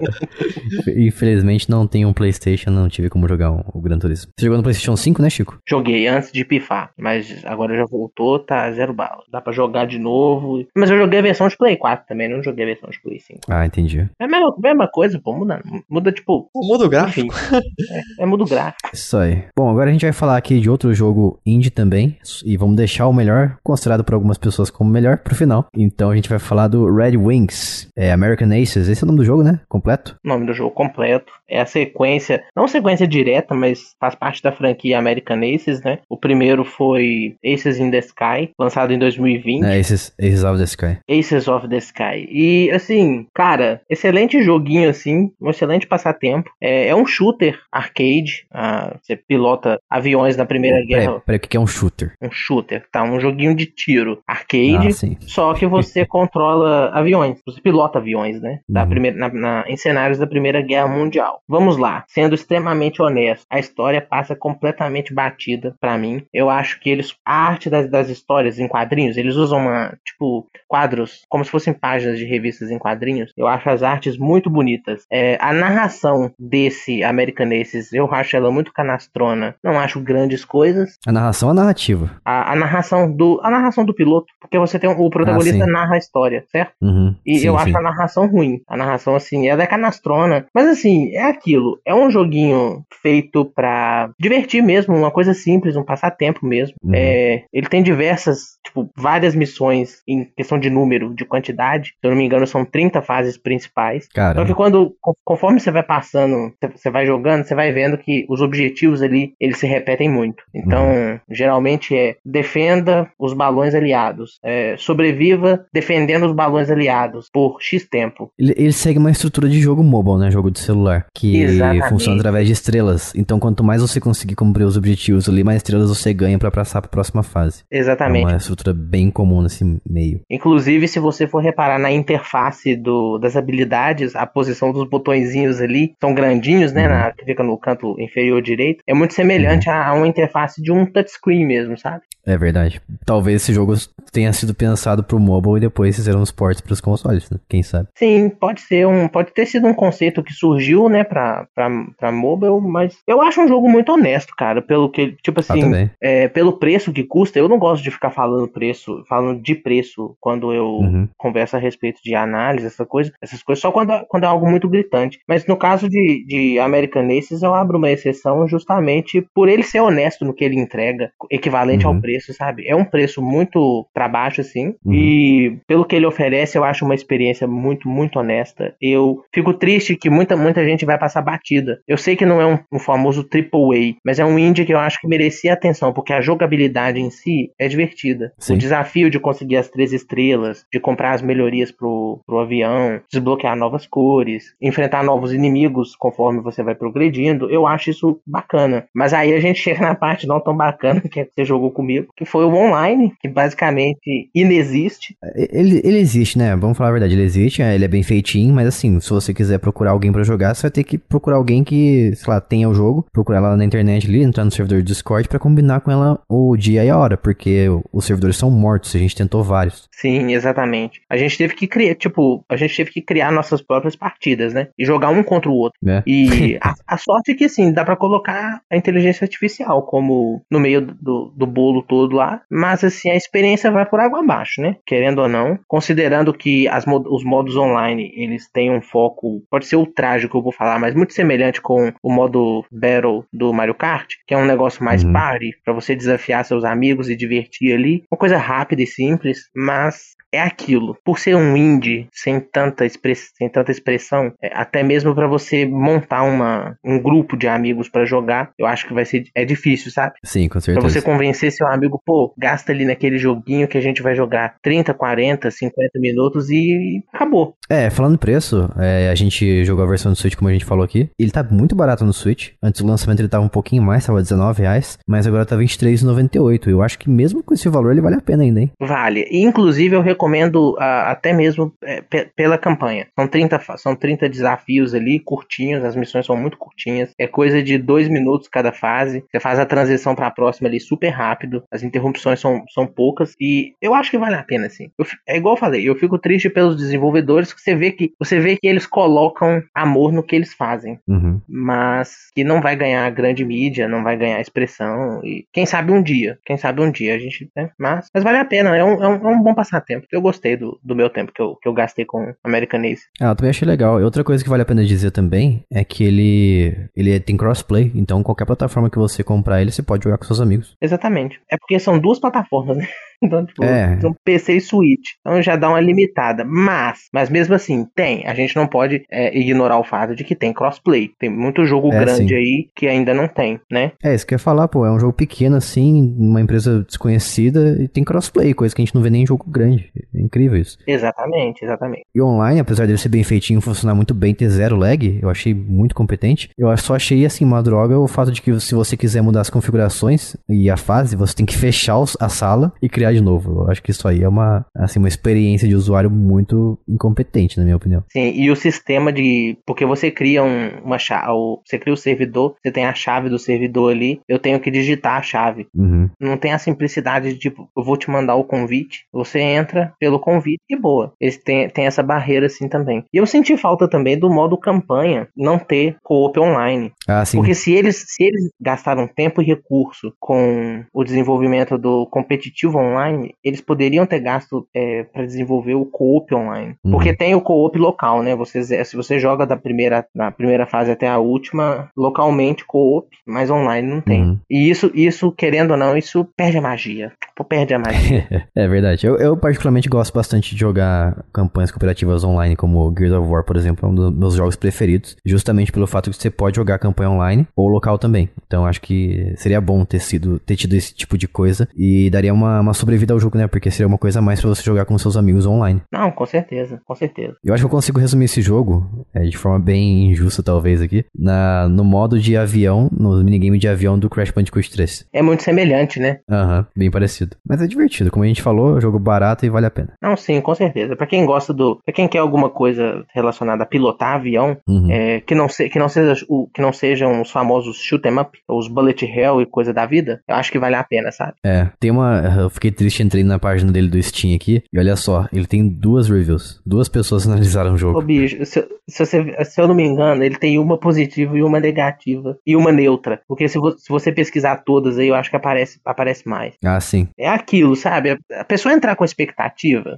Infelizmente 0.96 1.70
não 1.72 1.88
tenho 1.88 2.08
um 2.08 2.14
Playstation, 2.14 2.70
não 2.70 2.88
tive 2.88 3.10
como 3.10 3.28
jogar 3.28 3.52
um, 3.52 3.64
o 3.74 3.82
Gran 3.82 3.98
Turismo. 3.98 4.32
Você 4.38 4.46
jogou 4.46 4.58
no 4.58 4.64
Playstation 4.64 4.96
5, 4.96 5.22
né, 5.22 5.30
Chico? 5.32 5.58
Joguei 5.68 6.08
antes 6.08 6.32
de 6.32 6.46
pifar, 6.46 6.92
mas 6.96 7.44
agora 7.44 7.76
já 7.76 7.86
voltou, 7.86 8.38
tá 8.38 8.72
zero 8.72 8.94
bala. 8.94 9.24
Dá 9.32 9.42
pra 9.42 9.52
jogar 9.52 9.86
de 9.88 9.98
novo. 9.98 10.64
Mas 10.76 10.92
eu 10.92 10.98
joguei 10.98 11.20
a 11.20 11.24
versão 11.24 11.48
de 11.48 11.58
Play 11.58 11.76
4 11.76 12.06
também, 12.08 12.30
não 12.30 12.44
joguei 12.44 12.66
a 12.66 12.68
versão 12.68 12.90
de 12.90 13.02
Play 13.02 13.20
5. 13.20 13.40
Ah, 13.50 13.66
entendi. 13.66 14.08
É 14.20 14.26
a 14.26 14.28
mesma, 14.28 14.56
mesma 14.60 14.88
coisa, 14.88 15.20
pô, 15.20 15.34
muda, 15.34 15.60
muda 15.90 16.12
tipo... 16.12 16.50
Muda 16.54 16.86
o 16.86 16.90
gráfico. 16.90 17.34
É, 18.20 18.24
é 18.24 18.26
muda 18.26 18.44
o 18.44 18.48
gráfico. 18.48 18.90
Isso 18.94 19.18
aí. 19.18 19.44
Bom, 19.56 19.70
agora 19.70 19.90
a 19.90 19.94
gente 19.94 20.06
vai 20.06 20.14
falar 20.14 20.38
aqui 20.38 20.60
de 20.60 20.70
outro 20.70 20.94
jogo 20.94 21.40
indie 21.46 21.70
também. 21.70 22.18
E 22.46 22.56
vamos 22.56 22.76
deixar 22.76 23.08
o 23.08 23.14
melhor, 23.14 23.58
considerado 23.64 24.04
por 24.04 24.14
algumas 24.14 24.38
pessoas 24.38 24.70
como 24.70 24.90
melhor, 24.90 25.18
pro 25.18 25.36
final. 25.36 25.66
Então 25.76 26.10
a 26.10 26.16
gente 26.16 26.30
vai 26.30 26.40
falar 26.40 26.68
do 26.68 26.94
Red 26.94 27.18
Wings, 27.18 27.90
é 27.96 28.12
American 28.12 28.50
Aces. 28.50 28.88
Esse 28.88 29.04
é 29.04 29.06
o 29.06 29.08
nome 29.08 29.20
do 29.20 29.26
jogo, 29.26 29.44
né? 29.44 29.60
Completo? 29.68 30.16
O 30.24 30.28
nome 30.28 30.46
do 30.46 30.54
jogo 30.54 30.72
completo. 30.72 31.32
É 31.50 31.62
a 31.62 31.66
sequência, 31.66 32.44
não 32.56 32.68
sequência 32.68 33.08
direta, 33.08 33.54
mas 33.54 33.96
faz 34.00 34.16
parte 34.16 34.42
da 34.42 34.52
franquia 34.52 34.98
American 34.98 35.40
Aces, 35.44 35.82
né? 35.84 36.00
O 36.10 36.18
primeiro 36.18 36.64
foi 36.64 37.36
Aces 37.46 37.80
in 37.80 37.92
the 37.92 38.00
Sky, 38.00 38.52
lançado 38.58 38.92
em 38.92 38.98
2020. 38.98 39.64
É, 39.64 39.80
Aces, 39.80 40.14
Aces 40.20 40.44
of 40.44 40.58
the 40.58 40.64
Sky. 40.64 40.98
Aces 41.10 41.48
of 41.48 41.68
the 41.68 41.78
Sky. 41.78 42.28
E, 42.30 42.72
assim, 42.72 43.28
cara, 43.34 43.82
excelente 43.90 44.42
joguinho, 44.42 44.90
assim, 44.90 45.32
um 45.42 45.50
excelente 45.50 45.86
passatempo. 45.86 46.50
É, 46.62 46.88
é 46.88 46.96
um 46.96 47.06
shooter 47.34 47.60
arcade. 47.72 48.46
Ah, 48.52 48.98
você 49.02 49.16
pilota 49.16 49.80
aviões 49.90 50.38
na 50.38 50.46
Primeira 50.46 50.84
Guerra. 50.86 51.20
peraí, 51.26 51.38
o 51.38 51.40
que 51.40 51.58
é 51.58 51.60
um 51.60 51.68
shooter? 51.68 52.14
Um 52.22 52.32
shooter, 52.32 52.86
tá? 52.92 53.04
Um 53.04 53.20
joguinho 53.20 53.56
de 53.56 53.66
tiro 53.66 54.22
arcade. 54.28 54.88
Ah, 54.88 54.92
sim. 54.92 55.18
Só 55.22 55.54
que 55.54 55.66
você 55.66 56.06
controla 56.06 56.90
aviões, 56.94 57.40
você 57.46 57.62
pilota 57.62 58.00
aviões, 58.00 58.42
né? 58.42 58.60
Da 58.70 58.84
Uhum. 58.84 58.90
primeira, 58.90 59.18
na- 59.18 59.30
na- 59.34 59.66
em 59.68 59.78
cenários 59.78 60.20
da 60.20 60.28
Primeira 60.28 60.62
Guerra 60.62 60.88
Mundial. 60.88 61.42
Vamos 61.48 61.78
lá, 61.78 62.04
sendo 62.08 62.36
extremamente 62.36 63.02
honesto, 63.02 63.46
a 63.50 63.60
história 63.60 64.02
passa 64.02 64.36
completamente 64.36 65.14
batida 65.14 65.76
pra 65.80 65.98
mim. 65.98 66.24
Eu 66.34 66.50
acho 66.50 66.80
que 66.80 66.90
eles, 66.90 67.16
a 67.26 67.34
arte 67.48 67.70
das, 67.70 67.90
das 67.90 68.10
histórias 68.10 68.60
em 68.60 68.68
quadrinhos, 68.68 69.18
eles 69.18 69.36
usam 69.36 69.60
uma, 69.60 69.98
tipo, 70.06 70.48
quadros 70.68 71.22
como 71.30 71.44
se 71.44 71.52
fossem 71.52 71.74
páginas 71.74 72.18
de 72.18 72.26
revistas 72.26 72.70
em 72.72 72.78
quadrinhos. 72.80 73.32
Eu 73.38 73.48
acho 73.48 73.70
as 73.70 73.84
artes 73.84 74.18
muito 74.18 74.50
bonitas. 74.50 75.06
É, 75.12 75.38
a 75.40 75.54
narração 75.54 76.32
desse 76.40 77.04
American 77.04 77.23
Aces, 77.32 77.94
eu 77.94 78.12
acho 78.14 78.36
ela 78.36 78.52
muito 78.52 78.74
canastrona. 78.74 79.56
Não 79.64 79.80
acho 79.80 80.00
grandes 80.00 80.44
coisas 80.46 80.98
A 81.06 81.12
narração 81.12 81.50
é 81.52 81.54
narrativa. 81.54 82.12
a, 82.26 82.54
a 82.54 82.56
narração 82.56 83.12
do 83.12 83.40
a 83.44 83.50
narração 83.50 83.86
do 83.86 83.94
piloto, 83.94 84.28
porque 84.40 84.58
você 84.60 84.78
tem 84.80 84.90
o 84.90 85.10
protagonista 85.10 85.66
sim. 85.66 85.72
narra 85.72 85.96
a 85.96 85.98
história, 85.98 86.44
certo? 86.52 86.74
Uhum. 86.82 87.16
E 87.26 87.40
Sim, 87.40 87.48
eu 87.48 87.58
sim. 87.58 87.64
acho 87.70 87.78
a 87.78 87.82
narração 87.82 88.28
ruim. 88.28 88.62
A 88.68 88.76
narração 88.78 89.16
assim, 89.16 89.48
ela 89.48 89.64
é 89.64 89.68
canastrona, 89.68 90.46
mas 90.54 90.68
assim, 90.68 91.12
é 91.14 91.24
aquilo, 91.24 91.80
é 91.86 91.94
um 91.94 92.10
joguinho 92.10 92.84
feito 93.02 93.46
pra 93.46 94.10
divertir 94.20 94.62
mesmo, 94.64 94.96
uma 94.96 95.12
coisa 95.12 95.34
simples, 95.34 95.76
um 95.76 95.84
passatempo 95.84 96.46
mesmo. 96.46 96.76
Uhum. 96.84 96.92
É, 96.94 97.44
ele 97.54 97.68
tem 97.68 97.84
diversas, 97.84 98.58
tipo, 98.66 98.90
várias 98.98 99.36
missões 99.36 100.02
em 100.08 100.26
questão 100.36 100.58
de 100.60 100.70
número, 100.70 101.14
de 101.14 101.26
quantidade. 101.26 101.90
Se 101.90 101.96
eu 102.08 102.12
não 102.12 102.18
me 102.18 102.26
engano, 102.26 102.46
são 102.48 102.64
30 102.66 103.02
fases 103.02 103.38
principais. 103.38 104.08
Cara, 104.14 104.40
Só 104.40 104.46
que 104.46 104.54
quando, 104.54 104.96
con- 105.02 105.14
conforme 105.24 105.60
você 105.60 105.72
vai 105.72 105.84
passando, 105.84 106.54
você- 106.60 106.68
você 106.76 106.90
vai 106.90 107.06
jogando, 107.06 107.13
você 107.22 107.56
vai 107.56 107.72
vendo 107.72 107.98
que 107.98 108.26
os 108.30 108.42
objetivos 108.42 109.02
ali, 109.02 109.34
eles 109.40 109.58
se 109.58 109.68
repetem 109.68 110.10
muito. 110.10 110.44
Então, 110.54 111.20
geralmente 111.30 111.96
é 111.96 112.16
defenda 112.26 113.10
os 113.20 113.34
balões 113.34 113.74
aliados, 113.76 114.40
é, 114.44 114.76
sobreviva 114.78 115.66
defendendo 115.74 116.26
os 116.26 116.32
balões 116.34 116.70
aliados 116.70 117.30
por 117.32 117.58
X 117.62 117.88
tempo. 117.90 118.32
ele, 118.38 118.54
ele 118.58 118.72
segue 118.72 119.00
uma 119.00 119.12
estrutura 119.12 119.48
de 119.50 119.60
jogo 119.60 119.84
mobile, 119.84 120.18
né? 120.20 120.32
Jogo 120.32 120.52
de 120.52 120.60
celular. 120.60 121.06
Que 121.14 121.42
Exatamente. 121.44 121.90
funciona 121.90 122.20
através 122.20 122.48
de 122.48 122.54
estrelas. 122.54 123.14
Então, 123.16 123.40
quanto 123.40 123.64
mais 123.64 123.82
você 123.82 124.00
conseguir 124.00 124.36
cumprir 124.36 124.64
os 124.66 124.78
objetivos 124.78 125.28
ali, 125.30 125.44
mais 125.44 125.58
estrelas 125.58 125.90
você 125.90 126.14
ganha 126.14 126.38
pra 126.40 126.52
passar 126.52 126.82
pra 126.82 126.90
próxima 126.90 127.24
fase. 127.24 127.64
É 127.72 127.78
Exatamente. 127.80 128.26
uma 128.26 128.38
estrutura 128.38 128.74
bem 128.74 129.10
comum 129.10 129.42
nesse 129.42 129.64
meio. 129.90 130.22
Inclusive, 130.30 130.88
se 130.88 131.00
você 131.00 131.28
for 131.28 131.40
reparar 131.40 131.80
na 131.80 131.92
interface 131.92 132.76
do, 132.76 133.18
das 133.18 133.36
habilidades, 133.36 134.16
a 134.16 134.26
posição 134.26 134.72
dos 134.72 134.88
botõezinhos 134.88 135.60
ali 135.62 135.94
são 136.00 136.14
grandinhos, 136.14 136.72
né? 136.74 136.88
na- 136.88 137.03
que 137.12 137.26
fica 137.26 137.44
no 137.44 137.58
canto 137.58 138.00
inferior 138.00 138.42
direito. 138.42 138.84
É 138.88 138.94
muito 138.94 139.14
semelhante 139.14 139.70
a, 139.70 139.88
a 139.90 139.94
uma 139.94 140.08
interface 140.08 140.62
de 140.62 140.72
um 140.72 140.86
touchscreen 140.86 141.46
mesmo, 141.46 141.78
sabe? 141.78 142.02
É 142.26 142.38
verdade. 142.38 142.82
Talvez 143.06 143.42
esse 143.42 143.54
jogo 143.54 143.74
tenha 144.14 144.32
sido 144.32 144.54
pensado 144.54 145.04
pro 145.04 145.20
mobile 145.20 145.58
e 145.58 145.62
depois 145.62 145.96
fizeram 145.96 146.22
os 146.22 146.32
ports 146.32 146.62
pros 146.62 146.80
consoles, 146.80 147.30
né? 147.30 147.38
Quem 147.50 147.62
sabe? 147.62 147.90
Sim, 147.96 148.30
pode 148.30 148.62
ser 148.62 148.88
um, 148.88 149.10
pode 149.10 149.34
ter 149.34 149.46
sido 149.46 149.68
um 149.68 149.74
conceito 149.74 150.24
que 150.24 150.32
surgiu, 150.32 150.88
né, 150.88 151.04
pra, 151.04 151.46
pra, 151.54 151.70
pra 151.98 152.12
mobile, 152.14 152.62
mas 152.62 152.98
eu 153.06 153.22
acho 153.22 153.42
um 153.42 153.48
jogo 153.48 153.68
muito 153.70 153.92
honesto, 153.92 154.34
cara, 154.38 154.62
pelo 154.62 154.90
que, 154.90 155.18
tipo 155.22 155.42
Ah, 155.42 155.44
assim, 155.44 155.90
é, 156.02 156.30
pelo 156.30 156.54
preço 156.60 156.94
que 156.94 157.04
custa, 157.04 157.40
eu 157.40 157.50
não 157.50 157.60
gosto 157.60 157.84
de 157.84 157.92
ficar 157.92 158.12
falando 158.12 158.48
preço, 158.48 159.04
falando 159.10 159.42
de 159.42 159.56
preço 159.56 160.16
quando 160.22 160.54
eu 160.54 160.64
Uhum. 160.84 161.10
converso 161.18 161.58
a 161.58 161.60
respeito 161.60 162.00
de 162.02 162.16
análise, 162.16 162.68
essa 162.68 162.86
coisa, 162.86 163.12
essas 163.22 163.44
coisas, 163.44 163.62
só 163.62 163.70
quando, 163.72 163.92
quando 164.08 164.24
é 164.24 164.28
algo 164.28 164.50
muito 164.50 164.70
gritante. 164.70 165.20
Mas 165.28 165.46
no 165.46 165.58
caso 165.58 165.90
de, 165.90 166.26
de 166.26 166.58
American 166.84 167.18
Aces, 167.18 167.42
eu 167.44 167.54
abro 167.54 167.78
uma 167.78 167.90
exceção 167.90 168.48
justamente 168.48 169.26
por 169.34 169.48
ele 169.50 169.64
ser 169.64 169.80
honesto 169.82 170.26
no 170.26 170.34
que 170.34 170.44
ele 170.44 170.60
entrega, 170.60 171.12
equivalente 171.32 171.86
Uhum. 171.86 171.94
ao 171.96 172.02
preço, 172.02 172.34
sabe? 172.34 172.68
É 172.68 172.76
um 172.76 172.84
preço 172.86 173.22
muito 173.22 173.86
pra 173.94 174.08
baixo, 174.08 174.42
assim, 174.42 174.76
Uhum. 174.86 174.94
e 174.94 175.58
pelo 175.68 175.86
que 175.86 175.96
ele 175.96 176.06
oferece, 176.06 176.58
eu 176.58 176.64
acho 176.64 176.86
uma 176.86 176.96
experiência 176.96 177.48
muito, 177.48 177.88
muito 177.88 178.20
honesta. 178.20 178.76
Eu 178.82 179.24
fico 179.34 179.54
triste 179.54 179.96
que 179.96 180.10
muita, 180.10 180.36
muita 180.36 180.64
gente 180.66 180.86
vai 180.86 180.98
passar 180.98 181.22
batida. 181.22 181.80
Eu 181.88 181.98
sei 181.98 182.16
que 182.16 182.26
não 182.26 182.42
é 182.42 182.46
um, 182.46 182.60
um 182.72 182.80
famoso 182.80 183.24
AAA, 183.28 183.96
mas 184.06 184.20
é 184.20 184.26
um 184.26 184.38
indie 184.38 184.66
que 184.66 184.74
eu 184.74 184.80
acho 184.80 185.00
que 185.00 185.08
merecia 185.08 185.54
atenção, 185.54 185.94
porque 185.94 186.14
a 186.14 186.22
jogabilidade 186.22 187.00
em 187.00 187.10
si 187.10 187.52
é 187.60 187.68
divertida. 187.68 188.34
Sim. 188.38 188.56
O 188.56 188.58
desafio 188.58 189.10
de 189.10 189.20
conseguir 189.20 189.58
as 189.58 189.70
três 189.70 189.94
estrelas, 189.94 190.66
de 190.72 190.80
comprar 190.80 191.12
as 191.14 191.22
melhorias 191.22 191.72
pro, 191.72 192.20
pro 192.26 192.40
avião, 192.40 193.00
desbloquear 193.12 193.56
novas 193.56 193.86
cores, 193.88 194.54
enfrentar 194.62 195.04
novos 195.04 195.34
inimigos 195.34 195.96
conforme 195.96 196.42
você 196.42 196.64
vai 196.64 196.73
progredindo, 196.76 197.50
eu 197.50 197.66
acho 197.68 197.90
isso 197.90 198.20
bacana. 198.26 198.86
Mas 198.94 199.14
aí 199.14 199.34
a 199.34 199.40
gente 199.40 199.60
chega 199.64 199.82
na 199.82 199.96
parte 199.96 200.28
não 200.28 200.40
tão 200.40 200.56
bacana 200.56 201.02
que 201.02 201.20
é 201.20 201.26
que 201.26 201.32
você 201.34 201.46
jogou 201.46 201.72
comigo, 201.72 202.08
que 202.16 202.26
foi 202.26 202.46
o 202.46 202.54
online, 202.54 203.14
que 203.20 203.28
basicamente 203.28 204.30
inexiste. 204.34 205.16
Ele, 205.36 205.82
ele 205.84 206.00
existe, 206.00 206.38
né? 206.38 206.56
Vamos 206.56 206.78
falar 206.78 206.90
a 206.90 206.94
verdade, 206.94 207.14
ele 207.14 207.24
existe, 207.24 207.62
é, 207.62 207.76
ele 207.76 207.86
é 207.86 207.88
bem 207.88 208.04
feitinho, 208.04 208.54
mas 208.54 208.68
assim, 208.68 209.00
se 209.00 209.10
você 209.10 209.34
quiser 209.34 209.60
procurar 209.60 209.92
alguém 209.92 210.12
pra 210.12 210.24
jogar, 210.24 210.54
você 210.54 210.64
vai 210.64 210.72
ter 210.72 210.84
que 210.84 210.98
procurar 210.98 211.38
alguém 211.38 211.64
que, 211.64 212.12
sei 212.16 212.34
lá, 212.34 212.40
tenha 212.42 212.70
o 212.70 212.74
jogo, 212.74 213.06
procurar 213.12 213.38
ela 213.38 213.58
na 213.58 213.66
internet 213.66 214.08
ali, 214.08 214.24
entrar 214.24 214.46
no 214.46 214.52
servidor 214.52 214.82
do 214.82 214.86
Discord 214.86 215.28
pra 215.28 215.40
combinar 215.40 215.82
com 215.82 215.92
ela 215.92 216.20
o 216.30 216.56
dia 216.58 216.84
e 216.84 216.90
a 216.90 216.98
hora, 216.98 217.18
porque 217.18 217.68
os 217.92 218.06
servidores 218.06 218.38
são 218.38 218.50
mortos, 218.52 218.96
a 218.96 219.00
gente 219.00 219.16
tentou 219.16 219.44
vários. 219.44 219.88
Sim, 219.92 220.34
exatamente. 220.34 221.02
A 221.10 221.18
gente 221.18 221.38
teve 221.38 221.54
que 221.54 221.68
criar, 221.68 221.96
tipo, 221.96 222.44
a 222.50 222.56
gente 222.56 222.76
teve 222.76 222.92
que 222.92 223.02
criar 223.02 223.32
nossas 223.32 223.62
próprias 223.62 223.96
partidas, 223.96 224.54
né? 224.54 224.68
E 224.78 224.86
jogar 224.86 225.10
um 225.10 225.24
contra 225.24 225.50
o 225.50 225.54
outro. 225.54 225.78
né? 225.82 226.04
E 226.06 226.58
a, 226.64 226.74
a 226.88 226.98
sorte 226.98 227.32
é 227.32 227.36
que, 227.36 227.46
assim, 227.46 227.74
dá 227.74 227.84
pra 227.84 227.96
colocar 227.96 228.62
a 228.72 228.78
inteligência 228.78 229.26
artificial 229.26 229.84
como 229.84 230.42
no 230.50 230.60
meio 230.60 230.82
do, 230.82 231.34
do 231.36 231.46
bolo 231.46 231.82
todo 231.84 232.16
lá. 232.16 232.42
Mas, 232.50 232.84
assim, 232.84 233.10
a 233.10 233.16
experiência 233.16 233.72
vai 233.72 233.86
por 233.86 234.00
água 234.00 234.20
abaixo, 234.22 234.62
né? 234.62 234.78
Querendo 234.86 235.20
ou 235.20 235.28
não. 235.28 235.60
Considerando 235.68 236.34
que 236.34 236.68
as, 236.68 236.86
os 236.88 237.24
modos 237.24 237.56
online, 237.58 238.12
eles 238.16 238.50
têm 238.52 238.72
um 238.72 238.82
foco, 238.82 239.42
pode 239.50 239.66
ser 239.66 239.76
o 239.76 239.86
trágico 239.86 240.32
que 240.34 240.38
eu 240.38 240.44
vou 240.44 240.52
falar, 240.54 240.80
mas 240.80 240.96
muito 240.96 241.14
semelhante 241.14 241.62
com 241.62 241.92
o 242.02 242.12
modo 242.12 242.66
Battle 242.72 243.26
do 243.32 243.54
Mario 243.54 243.76
Kart, 243.76 244.14
que 244.28 244.34
é 244.34 244.38
um 244.38 244.46
negócio 244.46 244.84
mais 244.84 245.04
Uhum. 245.04 245.12
party, 245.12 245.52
pra 245.64 245.74
você 245.74 245.96
desafiar 245.96 246.46
seus 246.46 246.64
amigos 246.64 247.10
e 247.10 247.16
divertir 247.16 247.74
ali. 247.74 248.04
Uma 248.12 248.18
coisa 248.18 248.38
rápida 248.38 248.82
e 248.82 248.88
simples, 248.88 249.50
mas 249.56 250.16
é 250.34 250.42
aquilo. 250.42 250.98
Por 251.06 251.20
ser 251.20 251.36
um 251.36 251.56
indie 251.56 252.08
sem 252.12 252.40
tanta, 252.40 252.86
express, 252.86 253.32
sem 253.38 253.48
tanta 253.48 253.72
expressão, 253.72 254.34
é, 254.42 254.52
até 254.54 254.82
mesmo 254.84 255.14
pra 255.14 255.28
você 255.28 255.66
montar 255.66 256.24
uma, 256.24 256.76
um 256.84 257.00
grupo 257.00 257.38
de 257.38 257.48
amigos 257.48 257.88
pra 257.88 258.04
jogar, 258.06 258.52
eu 258.58 258.66
acho 258.66 258.88
que 258.88 258.94
vai 258.94 259.06
ser 259.06 259.24
é 259.36 259.46
difícil, 259.46 259.92
sabe? 259.92 260.16
Sim, 260.26 260.48
com 260.48 260.54
Pra 260.54 260.62
certeza. 260.62 260.90
você 260.90 261.02
convencer 261.02 261.52
seu 261.52 261.68
amigo, 261.68 262.02
pô, 262.06 262.34
gasta 262.38 262.72
ali 262.72 262.86
naquele 262.86 263.18
joguinho 263.18 263.68
que 263.68 263.78
a 263.78 263.82
gente 263.82 264.02
vai 264.02 264.16
jogar 264.16 264.56
30, 264.64 264.94
40, 264.94 265.52
50 265.52 266.00
minutos 266.00 266.50
e 266.50 267.04
acabou. 267.14 267.56
É, 267.70 267.90
falando 267.90 268.16
em 268.16 268.18
preço, 268.18 268.70
é, 268.78 269.10
a 269.10 269.16
gente 269.16 269.64
jogou 269.66 269.84
a 269.84 269.88
versão 269.88 270.12
do 270.12 270.18
Switch, 270.18 270.36
como 270.36 270.50
a 270.50 270.54
gente 270.54 270.66
falou 270.66 270.84
aqui. 270.84 271.10
Ele 271.20 271.32
tá 271.32 271.44
muito 271.44 271.76
barato 271.76 272.04
no 272.06 272.14
Switch. 272.14 272.52
Antes 272.62 272.82
do 272.82 272.88
lançamento 272.88 273.20
ele 273.20 273.28
tava 273.30 273.44
um 273.46 273.50
pouquinho 273.50 273.84
mais, 273.84 274.06
tava 274.06 274.22
19 274.22 274.62
reais, 274.62 274.98
mas 275.08 275.28
agora 275.28 275.46
tá 275.46 275.56
R$23,98. 275.56 276.68
Eu 276.70 276.82
acho 276.82 276.98
que 276.98 277.10
mesmo 277.10 277.44
com 277.44 277.54
esse 277.54 277.70
valor 277.70 277.92
ele 277.92 278.02
vale 278.02 278.16
a 278.16 278.22
pena 278.22 278.44
ainda, 278.44 278.60
hein? 278.62 278.72
Vale. 278.80 279.28
Inclusive, 279.32 279.96
eu 279.96 280.02
recomendo 280.02 280.23
recomendo 280.24 280.76
a, 280.80 281.12
até 281.12 281.34
mesmo 281.34 281.74
é, 281.84 282.02
pela 282.36 282.58
campanha. 282.58 283.08
São 283.18 283.28
30, 283.28 283.78
são 283.78 283.96
30 283.96 284.30
desafios 284.30 284.94
ali, 284.94 285.20
curtinhos, 285.20 285.84
as 285.84 285.96
missões 285.96 286.26
são 286.26 286.38
muito 286.38 286.58
curtinhas. 286.58 287.14
É 287.18 287.28
coisa 287.28 287.62
de 287.62 287.78
dois 287.78 288.08
minutos 288.08 288.48
cada 288.48 288.72
fase. 288.72 289.24
Você 289.30 289.40
faz 289.40 289.60
a 289.60 289.66
transição 289.66 290.16
para 290.16 290.28
a 290.28 290.32
próxima 290.32 290.70
ali 290.70 290.80
super 290.80 291.10
rápido. 291.10 291.64
As 291.72 291.84
interrupções 291.84 292.40
são, 292.40 292.64
são 292.74 292.88
poucas. 292.88 293.36
E 293.40 293.74
eu 293.82 293.94
acho 293.94 294.10
que 294.10 294.18
vale 294.18 294.36
a 294.36 294.44
pena, 294.44 294.68
assim. 294.68 294.90
Eu, 294.98 295.06
é 295.28 295.38
igual 295.38 295.56
eu 295.56 295.60
falei, 295.60 295.88
eu 295.88 295.96
fico 295.96 296.18
triste 296.18 296.50
pelos 296.50 296.78
desenvolvedores 296.78 297.54
que 297.54 297.62
você 297.62 297.76
vê 297.76 297.92
que 297.92 298.14
você 298.18 298.40
vê 298.40 298.56
que 298.56 298.68
eles 298.68 298.86
colocam 298.86 299.62
amor 299.76 300.14
no 300.14 300.24
que 300.24 300.36
eles 300.36 300.54
fazem. 300.54 301.00
Uhum. 301.08 301.42
Mas 301.48 302.30
que 302.34 302.44
não 302.44 302.62
vai 302.62 302.76
ganhar 302.76 303.10
grande 303.12 303.44
mídia, 303.44 303.88
não 303.88 304.04
vai 304.04 304.16
ganhar 304.16 304.40
expressão. 304.40 305.22
E 305.24 305.46
quem 305.52 305.66
sabe 305.66 305.92
um 305.92 306.02
dia. 306.02 306.40
Quem 306.46 306.58
sabe 306.58 306.82
um 306.82 306.92
dia 306.92 307.16
a 307.16 307.20
gente. 307.20 307.50
Né? 307.56 307.70
Mas, 307.78 308.08
mas 308.14 308.24
vale 308.24 308.38
a 308.38 308.46
pena, 308.46 308.76
é 308.76 308.84
um, 308.84 309.04
é 309.04 309.08
um, 309.08 309.30
é 309.30 309.36
um 309.36 309.42
bom 309.42 309.54
passatempo. 309.54 310.08
Eu 310.14 310.22
gostei 310.22 310.56
do, 310.56 310.80
do 310.84 310.96
meu 310.96 311.10
tempo 311.10 311.32
que 311.34 311.42
eu, 311.42 311.56
que 311.56 311.68
eu 311.68 311.74
gastei 311.74 312.06
com 312.06 312.34
American 312.44 312.82
Ace. 312.86 313.04
Ah, 313.20 313.30
eu 313.30 313.36
também 313.36 313.50
achei 313.50 313.68
legal. 313.68 314.00
E 314.00 314.04
outra 314.04 314.24
coisa 314.24 314.44
que 314.44 314.50
vale 314.50 314.62
a 314.62 314.66
pena 314.66 314.86
dizer 314.86 315.12
também 315.12 315.66
é 315.72 315.84
que 315.84 316.04
ele, 316.04 316.76
ele 316.96 317.20
tem 317.20 317.36
crossplay, 317.36 317.92
então 317.96 318.22
qualquer 318.24 318.46
plataforma 318.46 318.90
que 318.90 318.98
você 318.98 319.24
comprar 319.24 319.62
ele, 319.62 319.72
você 319.72 319.82
pode 319.82 320.04
jogar 320.04 320.18
com 320.18 320.26
seus 320.26 320.40
amigos. 320.40 320.78
Exatamente. 320.82 321.40
É 321.52 321.58
porque 321.58 321.80
são 321.80 321.98
duas 322.00 322.20
plataformas, 322.20 322.78
né? 322.78 322.88
Então, 323.24 323.46
tipo, 323.46 323.64
É. 323.64 323.98
são 324.02 324.14
PC 324.26 324.58
e 324.58 324.60
Switch. 324.60 325.12
Então 325.22 325.42
já 325.42 325.56
dá 325.56 325.70
uma 325.70 325.80
limitada. 325.80 326.44
Mas, 326.44 327.08
mas 327.14 327.30
mesmo 327.30 327.56
assim, 327.56 327.88
tem. 327.96 328.28
A 328.28 328.34
gente 328.34 328.54
não 328.54 328.68
pode 328.68 329.06
é, 329.10 329.34
ignorar 329.38 329.80
o 329.80 329.84
fato 329.86 330.14
de 330.14 330.26
que 330.26 330.36
tem 330.36 330.52
crossplay. 330.52 331.10
Tem 331.18 331.30
muito 331.30 331.64
jogo 331.66 331.88
É, 331.94 332.00
grande 332.02 332.28
sim. 332.28 332.36
aí 332.36 332.68
que 332.76 332.86
ainda 332.86 333.14
não 333.14 333.30
tem, 333.30 333.62
né? 333.72 333.94
É, 334.04 334.14
isso 334.14 334.28
que 334.28 334.34
eu 334.34 334.36
ia 334.36 334.40
falar, 334.40 334.68
pô, 334.68 334.86
é 334.86 334.92
um 334.92 335.00
jogo 335.00 335.14
pequeno 335.14 335.56
assim, 335.56 336.14
uma 336.20 336.42
empresa 336.42 336.84
desconhecida 336.84 337.82
e 337.82 337.88
tem 337.88 338.04
crossplay, 338.04 338.54
coisa 338.54 338.76
que 338.76 338.82
a 338.82 338.86
gente 338.86 338.94
não 338.94 339.02
vê 339.02 339.10
nem 339.10 339.24
em 339.24 339.28
jogo 339.28 339.50
grande. 339.50 339.90
É 340.14 340.22
incrível 340.22 340.60
isso. 340.60 340.78
Exatamente, 340.88 341.64
exatamente. 341.64 342.06
E 342.14 342.22
online, 342.22 342.60
apesar 342.60 342.86
dele 342.86 342.98
ser 342.98 343.10
bem 343.10 343.24
feitinho, 343.24 343.62
funcionar 343.62 343.96
muito 343.96 344.14
bem, 344.14 344.34
ter 344.34 344.50
zero 344.50 344.76
lag, 344.76 345.20
eu 345.22 345.30
achei 345.30 345.54
muito 345.54 345.96
competente. 345.96 346.50
Eu 346.58 346.76
só 346.78 346.96
achei, 346.96 347.26
assim, 347.26 347.46
uma 347.46 347.62
droga 347.62 347.98
o 347.98 348.08
fato 348.08 348.32
de 348.32 348.42
que 348.42 348.60
se 348.60 348.76
você 348.76 348.98
quiser 348.98 349.22
mudar 349.22 349.42
as 349.42 349.50
configurações 349.50 350.36
e 350.50 350.70
a 350.70 350.78
fase, 350.78 351.16
você 351.16 351.36
tem 351.36 351.46
que 351.46 351.56
fechar 351.58 351.94
a 352.20 352.30
sala 352.30 352.74
e 352.82 352.90
criar 352.90 353.14
de 353.14 353.22
novo. 353.22 353.62
Eu 353.62 353.72
acho 353.72 353.84
que 353.84 353.92
isso 353.92 354.08
aí 354.08 354.24
é 354.24 354.28
uma, 354.28 354.66
assim, 354.76 355.00
uma 355.00 355.08
experiência 355.08 355.68
de 355.68 355.76
usuário 355.76 356.10
muito 356.10 356.80
incompetente, 356.88 357.58
na 357.58 357.64
minha 357.64 357.76
opinião. 357.76 358.04
Sim, 358.12 358.32
e 358.34 358.50
o 358.50 358.56
sistema 358.56 359.12
de. 359.12 359.58
Porque 359.66 359.86
você 359.86 360.10
cria 360.10 360.44
um, 360.44 360.70
uma 360.84 360.98
chave. 360.98 361.28
Você 361.66 361.78
cria 361.78 361.94
o 361.94 361.98
servidor, 361.98 362.56
você 362.62 362.72
tem 362.72 362.86
a 362.86 362.94
chave 362.94 363.30
do 363.30 363.40
servidor 363.40 363.92
ali, 363.92 364.22
eu 364.28 364.40
tenho 364.40 364.60
que 364.60 364.72
digitar 364.72 365.18
a 365.18 365.22
chave. 365.22 365.68
Uhum. 365.74 366.10
Não 366.20 366.38
tem 366.38 366.54
a 366.54 366.60
simplicidade 366.60 367.34
de 367.34 367.40
tipo, 367.40 367.70
eu 367.76 367.84
vou 367.84 367.98
te 367.98 368.10
mandar 368.10 368.36
o 368.36 368.44
convite, 368.44 369.06
você 369.12 369.40
entra 369.40 369.83
pelo 370.00 370.20
convite 370.20 370.62
e 370.70 370.76
boa. 370.76 371.14
Eles 371.20 371.38
têm, 371.38 371.70
têm 371.70 371.86
essa 371.86 372.04
barreira 372.04 372.48
assim 372.48 372.68
também. 372.68 373.04
E 373.14 373.18
eu 373.18 373.26
senti 373.26 373.56
falta 373.58 373.88
também 373.88 374.18
do 374.18 374.30
modo 374.30 374.58
campanha 374.58 375.28
não 375.36 375.58
ter 375.58 375.98
co-op 376.04 376.40
online. 376.40 376.92
Ah, 377.08 377.26
sim. 377.26 377.38
Porque 377.38 377.54
se 377.54 377.74
eles, 377.74 378.04
se 378.08 378.24
eles 378.24 378.50
gastaram 378.60 379.08
tempo 379.08 379.42
e 379.42 379.46
recurso 379.46 380.14
com 380.20 380.84
o 380.94 381.04
desenvolvimento 381.04 381.78
do 381.78 382.06
competitivo 382.08 382.78
online, 382.78 383.34
eles 383.44 383.62
poderiam 383.62 384.06
ter 384.06 384.20
gasto 384.20 384.68
para 385.12 385.26
desenvolver 385.26 385.76
o 385.76 385.86
co-op 385.86 386.34
online. 386.34 386.76
Uhum. 386.84 386.92
Porque 386.92 387.16
tem 387.16 387.36
o 387.36 387.42
co-op 387.42 387.78
local, 387.78 388.22
né? 388.22 388.36
Você, 388.36 388.84
se 388.84 388.96
você 388.96 389.20
joga 389.20 389.46
da 389.46 389.56
primeira, 389.56 390.06
da 390.14 390.32
primeira 390.32 390.66
fase 390.66 390.92
até 390.92 391.08
a 391.08 391.18
última, 391.18 391.90
localmente 391.96 392.66
co-op, 392.66 393.08
mas 393.26 393.50
online 393.50 393.88
não 393.88 394.02
tem. 394.02 394.24
Uhum. 394.24 394.40
E 394.50 394.70
isso, 394.70 394.92
isso, 394.94 395.32
querendo 395.32 395.72
ou 395.72 395.78
não, 395.78 395.98
isso 395.98 396.28
perde 396.36 396.58
a 396.58 396.62
magia. 396.62 397.12
Pô, 397.36 397.44
Perde 397.44 397.74
a 397.74 397.80
magia. 397.80 398.28
É 398.56 398.68
verdade. 398.68 399.06
Eu, 399.06 399.18
eu 399.18 399.38
particularmente 399.38 399.73
gosto 399.90 400.14
bastante 400.14 400.54
de 400.54 400.60
jogar 400.60 401.24
campanhas 401.34 401.72
cooperativas 401.72 402.24
online, 402.24 402.56
como 402.56 402.94
Gears 402.98 403.14
of 403.14 403.30
War, 403.30 403.44
por 403.44 403.56
exemplo, 403.56 403.88
é 403.88 403.92
um 403.92 403.96
dos 403.96 404.14
meus 404.14 404.36
jogos 404.36 404.56
preferidos, 404.56 405.16
justamente 405.26 405.72
pelo 405.72 405.88
fato 405.88 406.10
de 406.10 406.18
que 406.18 406.22
você 406.22 406.30
pode 406.30 406.56
jogar 406.56 406.80
campanha 406.80 407.10
online 407.10 407.48
ou 407.56 407.68
local 407.68 407.98
também. 407.98 408.30
Então 408.46 408.66
acho 408.66 408.82
que 408.82 409.34
seria 409.38 409.60
bom 409.62 409.84
ter 409.86 410.00
sido 410.00 410.40
ter 410.40 410.56
tido 410.56 410.74
esse 410.74 410.94
tipo 410.94 411.18
de 411.18 411.28
coisa 411.28 411.68
e 411.76 412.10
daria 412.10 412.34
uma, 412.34 412.60
uma 412.60 412.74
sobrevida 412.74 413.14
ao 413.14 413.20
jogo, 413.20 413.38
né? 413.38 413.48
Porque 413.48 413.72
seria 413.72 413.88
uma 413.88 413.98
coisa 413.98 414.20
a 414.20 414.22
mais 414.22 414.40
pra 414.40 414.50
você 414.50 414.64
jogar 414.64 414.86
com 414.86 414.98
seus 414.98 415.18
amigos 415.18 415.46
online. 415.46 415.82
não, 415.92 416.12
com 416.12 416.26
certeza, 416.26 416.82
com 416.86 416.96
certeza. 416.96 417.36
Eu 417.44 417.54
acho 417.54 417.62
que 417.62 417.66
eu 417.66 417.70
consigo 417.70 418.00
resumir 418.00 418.26
esse 418.26 418.42
jogo, 418.42 419.06
é, 419.14 419.24
de 419.24 419.38
forma 419.38 419.60
bem 419.60 420.12
injusta 420.12 420.44
talvez 420.44 420.82
aqui, 420.82 421.06
na, 421.18 421.68
no 421.68 421.84
modo 421.84 422.20
de 422.20 422.36
avião, 422.38 422.90
no 422.92 423.24
minigame 423.24 423.58
de 423.58 423.68
avião 423.68 423.98
do 423.98 424.10
Crash 424.10 424.32
Bandicoot 424.32 424.72
3. 424.72 425.08
É 425.14 425.22
muito 425.22 425.44
semelhante, 425.44 426.00
né? 426.00 426.20
Aham, 426.30 426.66
bem 426.76 426.92
parecido. 426.92 427.36
Mas 427.48 427.62
é 427.62 427.68
divertido, 427.68 428.12
como 428.12 428.24
a 428.24 428.28
gente 428.28 428.42
falou, 428.42 428.78
é 428.78 428.82
jogo 428.82 429.00
barato 429.00 429.46
e 429.46 429.50
vale 429.50 429.63
a 429.66 429.72
pena. 429.72 429.94
Não, 430.02 430.16
sim, 430.18 430.40
com 430.42 430.54
certeza. 430.56 430.96
Pra 430.96 431.08
quem 431.08 431.26
gosta 431.26 431.54
do. 431.54 431.80
Pra 431.86 431.94
quem 431.94 432.08
quer 432.08 432.20
alguma 432.20 432.50
coisa 432.50 433.04
relacionada 433.14 433.64
a 433.64 433.66
pilotar 433.66 434.16
avião, 434.16 434.58
Uhum. 434.68 434.88
é, 434.92 435.22
que, 435.22 435.34
não 435.36 435.48
se, 435.50 435.70
que, 435.70 435.80
não 435.80 435.90
seja, 435.90 436.26
o, 436.30 436.48
que 436.54 436.62
não 436.62 436.72
sejam 436.74 437.22
os 437.22 437.32
famosos 437.32 437.78
shoot 437.78 438.08
'em 438.08 438.20
up, 438.20 438.38
os 438.50 438.68
bullet 438.68 439.06
hell 439.06 439.42
e 439.42 439.46
coisa 439.46 439.74
da 439.74 439.86
vida, 439.86 440.22
eu 440.28 440.36
acho 440.36 440.52
que 440.52 440.60
vale 440.60 440.76
a 440.76 440.84
pena, 440.84 441.12
sabe? 441.12 441.34
É, 441.46 441.70
tem 441.80 441.92
uma. 441.92 442.22
Eu 442.42 442.50
fiquei 442.50 442.72
triste, 442.72 443.04
entrei 443.04 443.24
na 443.24 443.40
página 443.40 443.72
dele 443.72 443.90
do 443.90 444.02
Steam 444.02 444.36
aqui. 444.36 444.64
E 444.72 444.80
olha 444.80 444.96
só, 444.96 445.28
ele 445.34 445.46
tem 445.48 445.68
duas 445.68 446.10
reviews. 446.10 446.62
Duas 446.66 446.88
pessoas 446.90 447.26
analisaram 447.28 447.72
o 447.72 447.74
Ô, 447.74 447.78
jogo. 447.78 448.02
bicho, 448.02 448.46
se, 448.46 448.66
se, 448.88 449.06
você, 449.06 449.44
se 449.46 449.62
eu 449.62 449.68
não 449.68 449.76
me 449.76 449.84
engano, 449.84 450.24
ele 450.24 450.36
tem 450.38 450.60
uma 450.60 450.78
positiva 450.78 451.38
e 451.38 451.44
uma 451.44 451.60
negativa. 451.60 452.38
E 452.46 452.56
uma 452.56 452.72
neutra. 452.72 453.22
Porque 453.28 453.48
se, 453.48 453.58
se 453.78 453.90
você 453.90 454.12
pesquisar 454.12 454.58
todas 454.66 454.98
aí, 454.98 455.08
eu 455.08 455.16
acho 455.16 455.30
que 455.30 455.36
aparece, 455.36 455.80
aparece 455.86 456.28
mais. 456.28 456.56
Ah, 456.64 456.80
sim. 456.80 457.08
É 457.18 457.28
aquilo, 457.30 457.76
sabe? 457.76 458.12
A- 458.12 458.18
A 458.40 458.44
pessoa 458.44 458.74
entrar 458.74 458.96
com 458.96 459.06
expectativa 459.06 459.53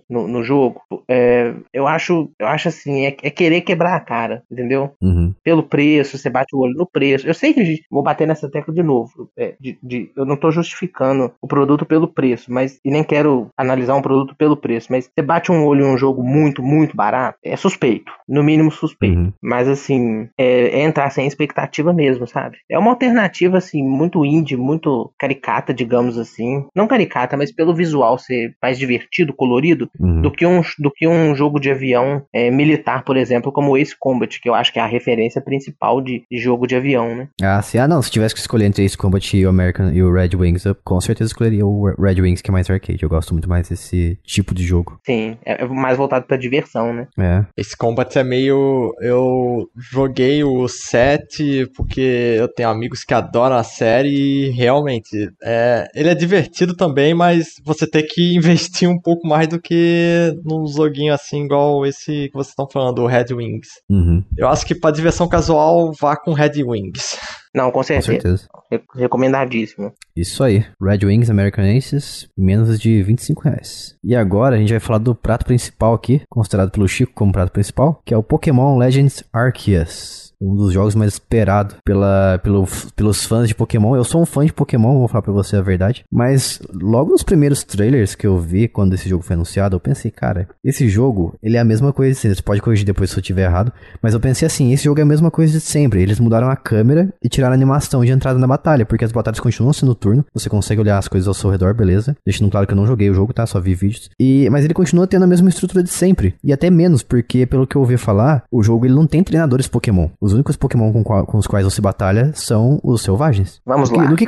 no, 0.09 0.27
no 0.27 0.43
jogo, 0.43 0.81
é, 1.09 1.53
eu 1.73 1.87
acho, 1.87 2.29
eu 2.39 2.47
acho 2.47 2.67
assim, 2.67 3.05
é, 3.05 3.15
é 3.23 3.29
querer 3.29 3.61
quebrar 3.61 3.95
a 3.95 3.99
cara, 3.99 4.43
entendeu? 4.51 4.91
Uhum. 5.01 5.33
Pelo 5.43 5.63
preço, 5.63 6.17
você 6.17 6.29
bate 6.29 6.55
o 6.55 6.59
olho 6.59 6.73
no 6.75 6.85
preço. 6.85 7.27
Eu 7.27 7.33
sei 7.33 7.53
que 7.53 7.63
gente, 7.63 7.85
vou 7.89 8.03
bater 8.03 8.27
nessa 8.27 8.49
tecla 8.49 8.73
de 8.73 8.83
novo. 8.83 9.29
é, 9.37 9.55
de- 9.59 9.77
de- 9.83 10.11
eu 10.15 10.25
não 10.25 10.35
tô 10.37 10.51
justificando 10.51 11.31
o 11.41 11.47
produto 11.47 11.85
pelo 11.85 12.07
preço, 12.07 12.51
mas 12.51 12.79
e 12.83 12.91
nem 12.91 13.03
quero 13.03 13.47
analisar 13.57 13.95
um 13.95 14.01
produto 14.01 14.35
pelo 14.35 14.55
preço, 14.57 14.87
mas 14.91 15.05
você 15.13 15.21
bate 15.21 15.51
um 15.51 15.65
olho 15.65 15.85
em 15.85 15.93
um 15.93 15.97
jogo 15.97 16.23
muito, 16.23 16.61
muito 16.63 16.95
barato, 16.95 17.37
é 17.43 17.55
suspeito. 17.55 18.11
No 18.27 18.43
mínimo 18.43 18.71
suspeito. 18.71 19.17
Uhum. 19.17 19.33
Mas 19.41 19.67
assim, 19.67 20.27
é, 20.37 20.79
é 20.79 20.83
entrar 20.83 21.09
sem 21.09 21.27
expectativa 21.27 21.93
mesmo, 21.93 22.27
sabe? 22.27 22.57
É 22.69 22.77
uma 22.77 22.91
alternativa, 22.91 23.57
assim, 23.57 23.83
muito 23.83 24.25
indie, 24.25 24.55
muito 24.57 25.11
caricata, 25.19 25.73
digamos 25.73 26.17
assim. 26.17 26.65
Não 26.75 26.87
caricata, 26.87 27.37
mas 27.37 27.51
pelo 27.51 27.73
visual 27.75 28.17
ser 28.17 28.55
mais 28.61 28.77
divertido, 28.77 29.33
colorido, 29.45 29.89
Uhum. 29.99 30.21
do 30.21 30.31
que 30.31 30.45
um, 30.45 30.61
do 30.79 30.91
que 30.91 31.07
um 31.07 31.35
jogo 31.35 31.59
de 31.59 31.69
avião 31.71 32.23
é, 32.33 32.49
militar, 32.51 33.03
por 33.03 33.15
exemplo, 33.17 33.51
como 33.51 33.71
o 33.71 33.77
Ace 33.77 33.95
Combat, 33.97 34.39
que 34.41 34.49
eu 34.49 34.53
acho 34.55 34.71
que 34.73 34.79
é 34.79 34.81
a 34.81 34.85
referência 34.87 35.41
principal 35.41 36.01
de, 36.01 36.23
de 36.29 36.37
jogo 36.37 36.67
de 36.67 36.75
avião, 36.75 37.15
né? 37.15 37.27
Ah, 37.41 37.61
sim. 37.61 37.77
Ah, 37.77 37.87
não. 37.87 38.01
Se 38.01 38.11
tivesse 38.11 38.33
que 38.33 38.39
escolher 38.41 38.65
entre 38.65 38.83
Ace 38.83 38.97
Combat 38.97 39.35
e 39.37 39.45
o 39.45 39.49
American 39.49 39.91
e 39.91 40.01
o 40.03 40.11
Red 40.11 40.29
Wings, 40.35 40.65
eu 40.65 40.75
com 40.83 40.99
certeza 41.01 41.29
escolheria 41.29 41.65
o 41.65 41.85
Red 41.99 42.21
Wings, 42.21 42.41
que 42.41 42.49
é 42.49 42.53
mais 42.53 42.69
arcade. 42.69 43.01
Eu 43.03 43.09
gosto 43.09 43.33
muito 43.33 43.47
mais 43.49 43.69
desse 43.69 44.17
tipo 44.23 44.53
de 44.53 44.63
jogo. 44.63 44.99
Sim, 45.05 45.37
é 45.45 45.63
é 45.63 45.67
mais 45.67 45.97
voltado 45.97 46.25
pra 46.25 46.35
diversão, 46.37 46.93
né? 46.93 47.07
É. 47.17 47.45
Esse 47.57 47.75
Combat 47.77 48.17
é 48.19 48.23
meio. 48.23 48.93
Eu 49.01 49.67
joguei 49.77 50.43
o 50.43 50.67
7 50.67 51.69
porque 51.75 52.35
eu 52.37 52.47
tenho 52.47 52.69
amigos 52.69 53.03
que 53.03 53.13
adoram 53.13 53.55
a 53.55 53.63
série 53.63 54.09
e 54.09 54.49
realmente 54.51 55.29
é, 55.43 55.87
ele 55.95 56.09
é 56.09 56.15
divertido 56.15 56.75
também, 56.75 57.13
mas 57.13 57.55
você 57.63 57.87
tem 57.87 58.05
que 58.05 58.35
investir 58.35 58.89
um 58.89 58.99
pouco 58.99 59.27
mais 59.27 59.34
do 59.47 59.59
que 59.61 60.33
num 60.45 60.65
joguinho 60.67 61.13
assim, 61.13 61.43
igual 61.45 61.85
esse 61.85 62.29
que 62.29 62.33
vocês 62.33 62.49
estão 62.49 62.67
falando, 62.71 62.99
o 63.03 63.07
Red 63.07 63.33
Wings. 63.33 63.67
Uhum. 63.89 64.23
Eu 64.37 64.47
acho 64.47 64.65
que 64.65 64.73
pra 64.73 64.91
diversão 64.91 65.27
casual, 65.27 65.91
vá 65.99 66.15
com 66.15 66.33
Red 66.33 66.63
Wings. 66.63 67.17
Não, 67.53 67.65
com 67.67 67.79
Com 67.79 67.83
certeza. 67.83 68.11
certeza. 68.21 68.47
Re- 68.71 68.81
Recomendadíssimo. 68.95 69.93
Isso 70.15 70.43
aí. 70.43 70.65
Red 70.81 71.05
Wings 71.05 71.29
American 71.29 71.63
Aces, 71.77 72.27
menos 72.37 72.79
de 72.79 73.01
25 73.03 73.43
reais. 73.43 73.95
E 74.03 74.15
agora 74.15 74.55
a 74.55 74.59
gente 74.59 74.71
vai 74.71 74.79
falar 74.79 74.99
do 74.99 75.15
prato 75.15 75.45
principal 75.45 75.93
aqui, 75.93 76.21
considerado 76.29 76.71
pelo 76.71 76.87
Chico 76.87 77.13
como 77.13 77.31
prato 77.31 77.51
principal, 77.51 78.01
que 78.05 78.13
é 78.13 78.17
o 78.17 78.23
Pokémon 78.23 78.77
Legends 78.77 79.23
Arceus. 79.33 80.24
Um 80.41 80.55
dos 80.55 80.73
jogos 80.73 80.95
mais 80.95 81.13
esperados 81.13 81.75
pela, 81.83 82.39
pelo, 82.43 82.67
pelos 82.95 83.25
fãs 83.25 83.47
de 83.47 83.55
Pokémon. 83.55 83.95
Eu 83.95 84.03
sou 84.03 84.21
um 84.21 84.25
fã 84.25 84.45
de 84.45 84.53
Pokémon, 84.53 84.99
vou 84.99 85.07
falar 85.07 85.21
pra 85.21 85.33
você 85.33 85.55
a 85.55 85.61
verdade. 85.61 86.03
Mas 86.11 86.61
logo 86.73 87.11
nos 87.11 87.23
primeiros 87.23 87.63
trailers 87.63 88.15
que 88.15 88.27
eu 88.27 88.37
vi 88.37 88.67
quando 88.67 88.93
esse 88.93 89.07
jogo 89.07 89.23
foi 89.23 89.35
anunciado, 89.35 89.75
eu 89.75 89.79
pensei, 89.79 90.11
cara, 90.11 90.47
esse 90.63 90.87
jogo, 90.87 91.35
ele 91.41 91.57
é 91.57 91.59
a 91.59 91.65
mesma 91.65 91.93
coisa. 91.93 92.19
Você 92.19 92.41
pode 92.41 92.61
corrigir 92.61 92.85
depois 92.85 93.09
se 93.09 93.17
eu 93.17 93.21
estiver 93.21 93.43
errado. 93.43 93.71
Mas 94.01 94.13
eu 94.13 94.19
pensei 94.19 94.45
assim, 94.45 94.71
esse 94.71 94.83
jogo 94.85 94.99
é 94.99 95.03
a 95.03 95.05
mesma 95.05 95.31
coisa 95.31 95.53
de 95.53 95.59
sempre. 95.59 96.01
Eles 96.01 96.19
mudaram 96.19 96.49
a 96.49 96.55
câmera 96.55 97.13
e 97.23 97.29
tiraram 97.29 97.53
a 97.53 97.55
animação 97.55 98.03
de 98.03 98.11
entrada 98.11 98.39
na 98.39 98.47
batalha, 98.47 98.85
porque 98.85 99.05
as 99.05 99.11
batalhas 99.11 99.39
continuam 99.39 99.73
sendo 99.73 99.95
turno. 99.95 100.25
Você 100.33 100.49
consegue 100.49 100.81
olhar 100.81 100.97
as 100.97 101.07
coisas 101.07 101.27
ao 101.27 101.33
seu 101.33 101.49
redor, 101.49 101.73
beleza. 101.73 102.15
Deixando 102.25 102.49
claro 102.49 102.67
que 102.67 102.73
eu 102.73 102.77
não 102.77 102.87
joguei 102.87 103.09
o 103.09 103.13
jogo, 103.13 103.33
tá? 103.33 103.45
Só 103.45 103.59
vi 103.59 103.73
vídeos. 103.73 104.09
E, 104.19 104.49
mas 104.49 104.65
ele 104.65 104.73
continua 104.73 105.07
tendo 105.07 105.23
a 105.23 105.27
mesma 105.27 105.49
estrutura 105.49 105.83
de 105.83 105.89
sempre. 105.89 106.35
E 106.43 106.53
até 106.53 106.69
menos, 106.69 107.03
porque 107.03 107.45
pelo 107.45 107.67
que 107.67 107.75
eu 107.75 107.81
ouvi 107.81 107.97
falar, 107.97 108.43
o 108.51 108.63
jogo 108.63 108.85
ele 108.85 108.93
não 108.93 109.07
tem 109.07 109.23
treinadores 109.23 109.67
Pokémon. 109.67 110.09
Os 110.25 110.33
únicos 110.33 110.55
Pokémon 110.57 110.91
com, 110.91 111.03
qual- 111.03 111.23
com 111.25 111.37
os 111.37 111.45
quais 111.45 111.63
você 111.65 111.79
batalha 111.81 112.31
são 112.33 112.79
os 112.83 113.03
selvagens. 113.03 113.61
Vamos 113.63 113.91
que- 113.91 113.97
lá. 113.97 114.15
que 114.15 114.25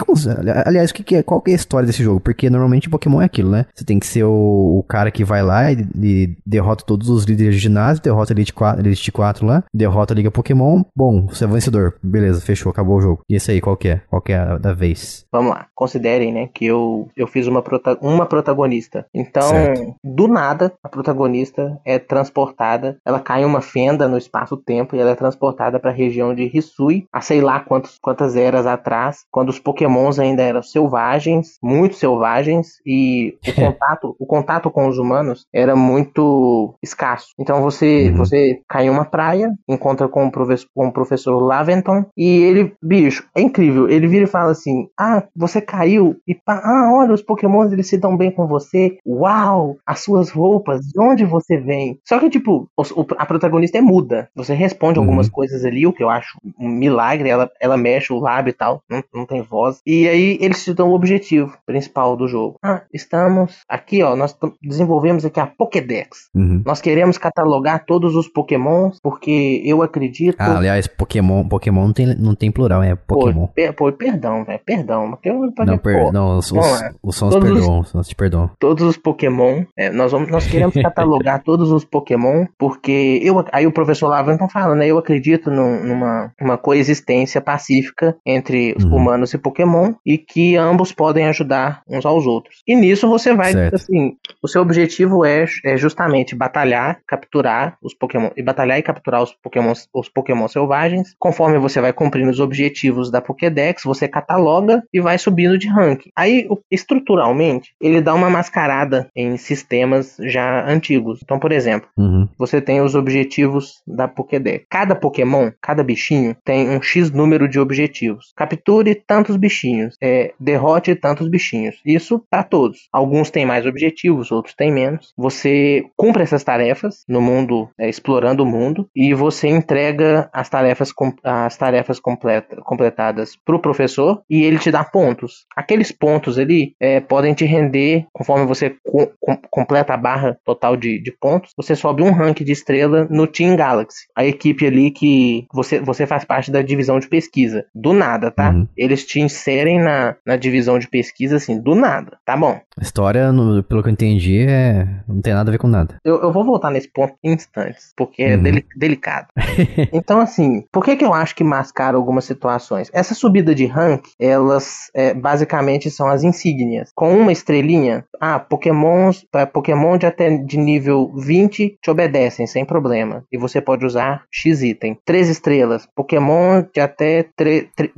aliás, 0.65 0.91
que 0.91 1.15
é, 1.15 1.23
qual 1.23 1.41
que 1.41 1.49
é 1.49 1.53
a 1.53 1.55
história 1.55 1.87
desse 1.87 2.03
jogo? 2.03 2.19
Porque 2.19 2.49
normalmente 2.51 2.87
Pokémon 2.89 3.19
é 3.21 3.25
aquilo, 3.25 3.49
né? 3.49 3.65
Você 3.73 3.83
tem 3.83 3.97
que 3.97 4.05
ser 4.05 4.23
o, 4.23 4.77
o 4.79 4.83
cara 4.87 5.09
que 5.09 5.23
vai 5.23 5.41
lá 5.41 5.71
e, 5.71 5.87
e 5.99 6.37
derrota 6.45 6.83
todos 6.85 7.09
os 7.09 7.23
líderes 7.25 7.55
de 7.55 7.61
ginásio, 7.61 8.03
derrota 8.03 8.31
Elite 8.31 8.53
4, 8.53 8.79
Elite 8.85 9.11
4 9.11 9.45
lá, 9.45 9.63
derrota 9.73 10.13
a 10.13 10.15
Liga 10.15 10.29
Pokémon. 10.29 10.83
Bom, 10.95 11.25
você 11.25 11.45
é 11.45 11.47
vencedor. 11.47 11.95
Beleza, 12.03 12.41
fechou, 12.41 12.69
acabou 12.69 12.97
o 12.97 13.01
jogo. 13.01 13.21
E 13.27 13.35
esse 13.35 13.49
aí, 13.49 13.59
qual 13.59 13.75
que 13.75 13.87
é? 13.89 14.01
Qual 14.09 14.21
que 14.21 14.33
é 14.33 14.37
a 14.37 14.57
da 14.59 14.73
vez? 14.73 15.25
Vamos 15.31 15.49
lá. 15.51 15.65
Considerem, 15.73 16.31
né, 16.31 16.47
que 16.53 16.65
eu, 16.65 17.07
eu 17.17 17.25
fiz 17.27 17.47
uma, 17.47 17.61
prota 17.63 17.97
uma 18.01 18.25
protagonista. 18.27 19.05
Então, 19.13 19.49
Certo. 19.49 19.95
do 20.03 20.27
nada, 20.27 20.71
a 20.83 20.89
protagonista 20.89 21.79
é 21.85 21.97
transportada. 21.99 22.97
Ela 23.05 23.19
cai 23.19 23.41
em 23.41 23.45
uma 23.45 23.61
fenda 23.61 24.07
no 24.07 24.17
espaço-tempo 24.17 24.95
e 24.95 24.99
ela 24.99 25.11
é 25.11 25.15
transportada 25.15 25.79
para 25.87 25.91
a 25.93 25.95
região 25.95 26.35
de 26.35 26.49
Hisui, 26.53 27.05
há 27.13 27.21
sei 27.21 27.39
lá 27.39 27.59
quantos, 27.61 27.97
quantas 28.01 28.35
eras 28.35 28.65
atrás, 28.65 29.19
quando 29.31 29.49
os 29.49 29.59
pokémons 29.59 30.19
ainda 30.19 30.43
eram 30.43 30.61
selvagens, 30.61 31.57
muito 31.63 31.95
selvagens, 31.95 32.79
e 32.85 33.37
o 33.45 33.53
contato, 33.53 34.15
o 34.19 34.25
contato 34.25 34.69
com 34.69 34.87
os 34.87 34.97
humanos 34.97 35.45
era 35.53 35.75
muito 35.75 36.73
escasso. 36.83 37.27
Então 37.39 37.61
você, 37.61 38.09
Uhum. 38.09 38.17
você 38.17 38.59
cai 38.67 38.87
em 38.87 38.89
uma 38.89 39.05
praia, 39.05 39.49
encontra 39.67 40.07
com 40.09 40.25
o, 40.27 40.31
professor, 40.31 40.67
com 40.75 40.87
o 40.87 40.91
professor 40.91 41.39
Laventon, 41.39 42.05
e 42.17 42.27
ele, 42.43 42.73
bicho, 42.81 43.25
é 43.35 43.41
incrível. 43.41 43.87
Ele 43.89 44.07
vira 44.07 44.25
e 44.25 44.27
fala 44.27 44.51
assim: 44.51 44.87
Ah, 44.99 45.23
você 45.35 45.61
caiu, 45.61 46.15
e 46.27 46.35
pá, 46.35 46.61
ah, 46.63 46.91
olha, 46.93 47.13
os 47.13 47.21
pokémons 47.21 47.71
eles 47.71 47.87
se 47.87 47.97
dão 47.97 48.15
bem 48.17 48.31
com 48.31 48.45
você. 48.47 48.97
Uau, 49.05 49.77
as 49.85 49.99
suas 50.01 50.29
roupas, 50.29 50.81
de 50.81 50.99
onde 50.99 51.23
você 51.25 51.57
vem? 51.57 51.97
Só 52.07 52.19
que, 52.19 52.29
tipo, 52.29 52.69
a 53.17 53.25
protagonista 53.25 53.77
é 53.77 53.81
muda. 53.81 54.29
Você 54.35 54.53
responde 54.53 54.99
algumas 54.99 55.27
Uhum. 55.27 55.31
coisas 55.33 55.63
ali, 55.65 55.76
que 55.93 56.03
eu 56.03 56.09
acho 56.09 56.37
um 56.59 56.67
milagre. 56.69 57.29
Ela, 57.29 57.49
ela 57.61 57.77
mexe 57.77 58.11
o 58.13 58.19
lábio 58.19 58.51
e 58.51 58.53
tal, 58.53 58.81
não, 58.89 59.03
não 59.13 59.25
tem 59.25 59.41
voz. 59.41 59.79
E 59.85 60.07
aí 60.07 60.37
eles 60.41 60.63
te 60.63 60.73
dão 60.73 60.89
o 60.89 60.93
objetivo 60.93 61.55
principal 61.65 62.15
do 62.15 62.27
jogo. 62.27 62.57
Ah, 62.63 62.81
estamos 62.93 63.57
aqui, 63.69 64.01
ó. 64.03 64.15
Nós 64.15 64.35
desenvolvemos 64.61 65.25
aqui 65.25 65.39
a 65.39 65.47
Pokédex. 65.47 66.29
Uhum. 66.35 66.61
Nós 66.65 66.81
queremos 66.81 67.17
catalogar 67.17 67.85
todos 67.85 68.15
os 68.15 68.27
Pokémons, 68.27 68.99
porque 69.01 69.61
eu 69.65 69.81
acredito. 69.81 70.35
Ah, 70.39 70.57
aliás, 70.57 70.87
Pokémon, 70.87 71.47
Pokémon 71.47 71.85
não 71.87 71.93
tem, 71.93 72.05
não 72.17 72.35
tem 72.35 72.51
plural, 72.51 72.83
é 72.83 72.95
Pô, 72.95 73.19
Pokémon. 73.19 73.47
per- 73.47 73.73
pô, 73.73 73.91
perdão, 73.91 74.43
velho. 74.43 74.59
Perdão. 74.65 75.11
Porque 75.11 75.29
eu, 75.29 75.39
Não, 75.65 75.77
per, 75.77 75.99
pô, 76.05 76.11
não, 76.11 76.37
os, 76.37 76.49
vamos 76.49 76.65
os, 76.71 76.81
lá. 76.81 76.91
os 77.03 77.15
sons 77.15 77.33
Todos 77.33 77.49
os- 77.49 77.55
perdoam, 77.57 77.79
os 77.81 77.89
sons 77.89 78.07
te 78.07 78.15
perdoam. 78.15 78.49
todos 78.59 78.83
os 78.83 78.97
Pokémon. 78.97 79.63
é, 79.77 79.89
nós, 79.89 80.11
vamos, 80.11 80.29
nós 80.29 80.45
queremos 80.47 80.73
catalogar 80.81 81.43
todos 81.43 81.71
os 81.71 81.85
Pokémon, 81.85 82.45
porque 82.57 83.19
eu, 83.23 83.43
aí 83.51 83.65
o 83.67 83.71
professor 83.71 84.07
Laventon 84.07 84.49
fala, 84.49 84.75
né? 84.75 84.87
Eu 84.87 84.97
acredito 84.97 85.49
num- 85.67 85.83
numa 85.83 86.31
uma 86.41 86.57
coexistência 86.57 87.41
pacífica 87.41 88.15
entre 88.25 88.75
Uhum. 88.81 88.95
humanos 88.95 89.33
e 89.33 89.37
Pokémon 89.37 89.93
e 90.05 90.17
que 90.17 90.55
ambos 90.55 90.91
podem 90.91 91.27
ajudar 91.27 91.81
uns 91.87 92.05
aos 92.05 92.25
outros. 92.25 92.61
E 92.67 92.75
nisso 92.75 93.07
você 93.07 93.33
vai, 93.33 93.51
Certo. 93.51 93.75
assim, 93.75 94.13
o 94.41 94.47
seu 94.47 94.61
objetivo 94.61 95.25
é, 95.25 95.45
é 95.65 95.77
justamente 95.77 96.35
batalhar, 96.35 96.99
capturar 97.07 97.77
os 97.81 97.93
Pokémon 97.93 98.29
e 98.35 98.43
batalhar 98.43 98.77
e 98.79 98.83
capturar 98.83 99.21
os 99.23 99.33
Pokémon, 99.33 99.73
os 99.93 100.09
Pokémon 100.09 100.47
selvagens. 100.47 101.15
Conforme 101.19 101.57
você 101.59 101.81
vai 101.81 101.93
cumprindo 101.93 102.29
os 102.29 102.39
objetivos 102.39 103.11
da 103.11 103.21
Pokédex, 103.21 103.83
você 103.83 104.07
cataloga 104.07 104.83
e 104.93 104.99
vai 105.01 105.17
subindo 105.17 105.57
de 105.57 105.67
ranking. 105.67 106.09
Aí, 106.15 106.47
estruturalmente, 106.71 107.73
ele 107.81 108.01
dá 108.01 108.13
uma 108.13 108.29
mascarada 108.29 109.09
em 109.15 109.37
sistemas 109.37 110.15
já 110.19 110.65
antigos. 110.69 111.19
Então, 111.23 111.39
por 111.39 111.51
exemplo, 111.51 111.87
Uhum. 111.97 112.27
você 112.37 112.61
tem 112.61 112.81
os 112.81 112.95
objetivos 112.95 113.81
da 113.85 114.07
Pokédex. 114.07 114.65
Cada 114.69 114.95
Pokémon, 114.95 115.51
cada 115.61 115.83
bichinho, 115.83 116.35
tem 116.43 116.69
um 116.69 116.81
X 116.81 117.11
número 117.11 117.47
de 117.47 117.59
objetivos. 117.59 118.33
Capture 118.35 118.93
tantos 118.95 119.35
bichinhos, 119.37 119.95
é, 120.01 120.33
derrote 120.39 120.95
tantos 120.95 121.27
bichinhos. 121.27 121.81
Isso 121.85 122.23
para 122.29 122.43
todos. 122.43 122.87
Alguns 122.91 123.29
têm 123.29 123.45
mais 123.45 123.65
objetivos, 123.65 124.31
outros 124.31 124.55
têm 124.55 124.71
menos. 124.71 125.13
Você 125.17 125.85
cumpre 125.95 126.23
essas 126.23 126.43
tarefas 126.43 127.03
no 127.07 127.21
mundo, 127.21 127.69
é, 127.77 127.89
explorando 127.89 128.43
o 128.43 128.45
mundo, 128.45 128.89
e 128.95 129.13
você 129.13 129.47
entrega 129.47 130.29
as 130.33 130.49
tarefas, 130.49 130.91
com- 130.91 131.13
as 131.23 131.57
tarefas 131.57 131.99
completa- 131.99 132.57
completadas 132.63 133.35
para 133.35 133.55
o 133.55 133.59
professor 133.61 134.21
e 134.29 134.43
ele 134.43 134.59
te 134.59 134.71
dá 134.71 134.83
pontos. 134.83 135.45
Aqueles 135.55 135.91
pontos 135.91 136.37
ali 136.37 136.75
é, 136.79 136.99
podem 136.99 137.33
te 137.33 137.45
render, 137.45 138.05
conforme 138.13 138.45
você 138.45 138.75
co- 138.83 139.11
com- 139.19 139.37
completa 139.49 139.93
a 139.93 139.97
barra 139.97 140.37
total 140.45 140.75
de, 140.77 141.01
de 141.01 141.11
pontos, 141.11 141.51
você 141.55 141.75
sobe 141.75 142.03
um 142.03 142.11
rank 142.11 142.41
de 142.43 142.51
estrela 142.51 143.07
no 143.09 143.27
Team 143.27 143.55
Galaxy. 143.55 144.07
A 144.15 144.25
equipe 144.25 144.65
ali 144.65 144.91
que 144.91 145.46
você, 145.53 145.79
você 145.79 146.05
faz 146.05 146.23
parte 146.25 146.51
da 146.51 146.61
divisão 146.61 146.99
de 146.99 147.07
pesquisa. 147.07 147.65
Do 147.73 147.93
nada, 147.93 148.31
tá? 148.31 148.49
Uhum. 148.51 148.67
Eles 148.75 149.05
te 149.05 149.19
inserem 149.19 149.79
na, 149.79 150.15
na 150.25 150.35
divisão 150.35 150.77
de 150.79 150.87
pesquisa, 150.87 151.37
assim, 151.37 151.59
do 151.59 151.75
nada. 151.75 152.17
Tá 152.25 152.35
bom. 152.35 152.59
A 152.79 152.83
história, 152.83 153.31
no- 153.31 153.63
pelo 153.63 153.81
que 153.81 153.89
eu 153.89 153.93
entendi, 153.93 154.45
é... 154.47 154.87
não 155.07 155.21
tem 155.21 155.33
nada 155.33 155.49
a 155.49 155.53
ver 155.53 155.57
com 155.57 155.67
nada. 155.67 155.97
Eu, 156.03 156.21
eu 156.21 156.31
vou 156.31 156.43
voltar 156.43 156.69
nesse 156.71 156.89
ponto 156.91 157.13
em 157.23 157.33
instantes, 157.33 157.93
porque 157.95 158.21
é 158.23 158.35
Uhum. 158.35 158.43
deli- 158.43 158.65
delicado. 158.75 159.27
então, 159.93 160.19
assim, 160.19 160.63
por 160.71 160.83
que, 160.83 160.95
que 160.95 161.05
eu 161.05 161.13
acho 161.13 161.35
que 161.35 161.43
mascara 161.43 161.97
algumas 161.97 162.25
situações? 162.25 162.89
Essa 162.93 163.13
subida 163.15 163.53
de 163.55 163.65
rank, 163.65 164.05
elas 164.19 164.89
é, 164.93 165.13
basicamente 165.13 165.89
são 165.89 166.07
as 166.07 166.23
insígnias. 166.23 166.91
Com 166.95 167.15
uma 167.17 167.31
estrelinha, 167.31 168.05
ah, 168.19 168.39
Pokémons, 168.39 169.25
Pokémon 169.53 169.97
de 169.97 170.05
até 170.05 170.29
de 170.37 170.57
nível 170.57 171.11
20 171.15 171.77
te 171.81 171.89
obedecem 171.91 172.45
sem 172.47 172.65
problema. 172.65 173.23
E 173.31 173.37
você 173.37 173.61
pode 173.61 173.85
usar 173.85 174.23
X 174.31 174.61
item. 174.61 174.97
Três 175.05 175.29
estrelas, 175.37 175.87
Pokémon 175.95 176.63
de 176.73 176.79
até, 176.81 177.25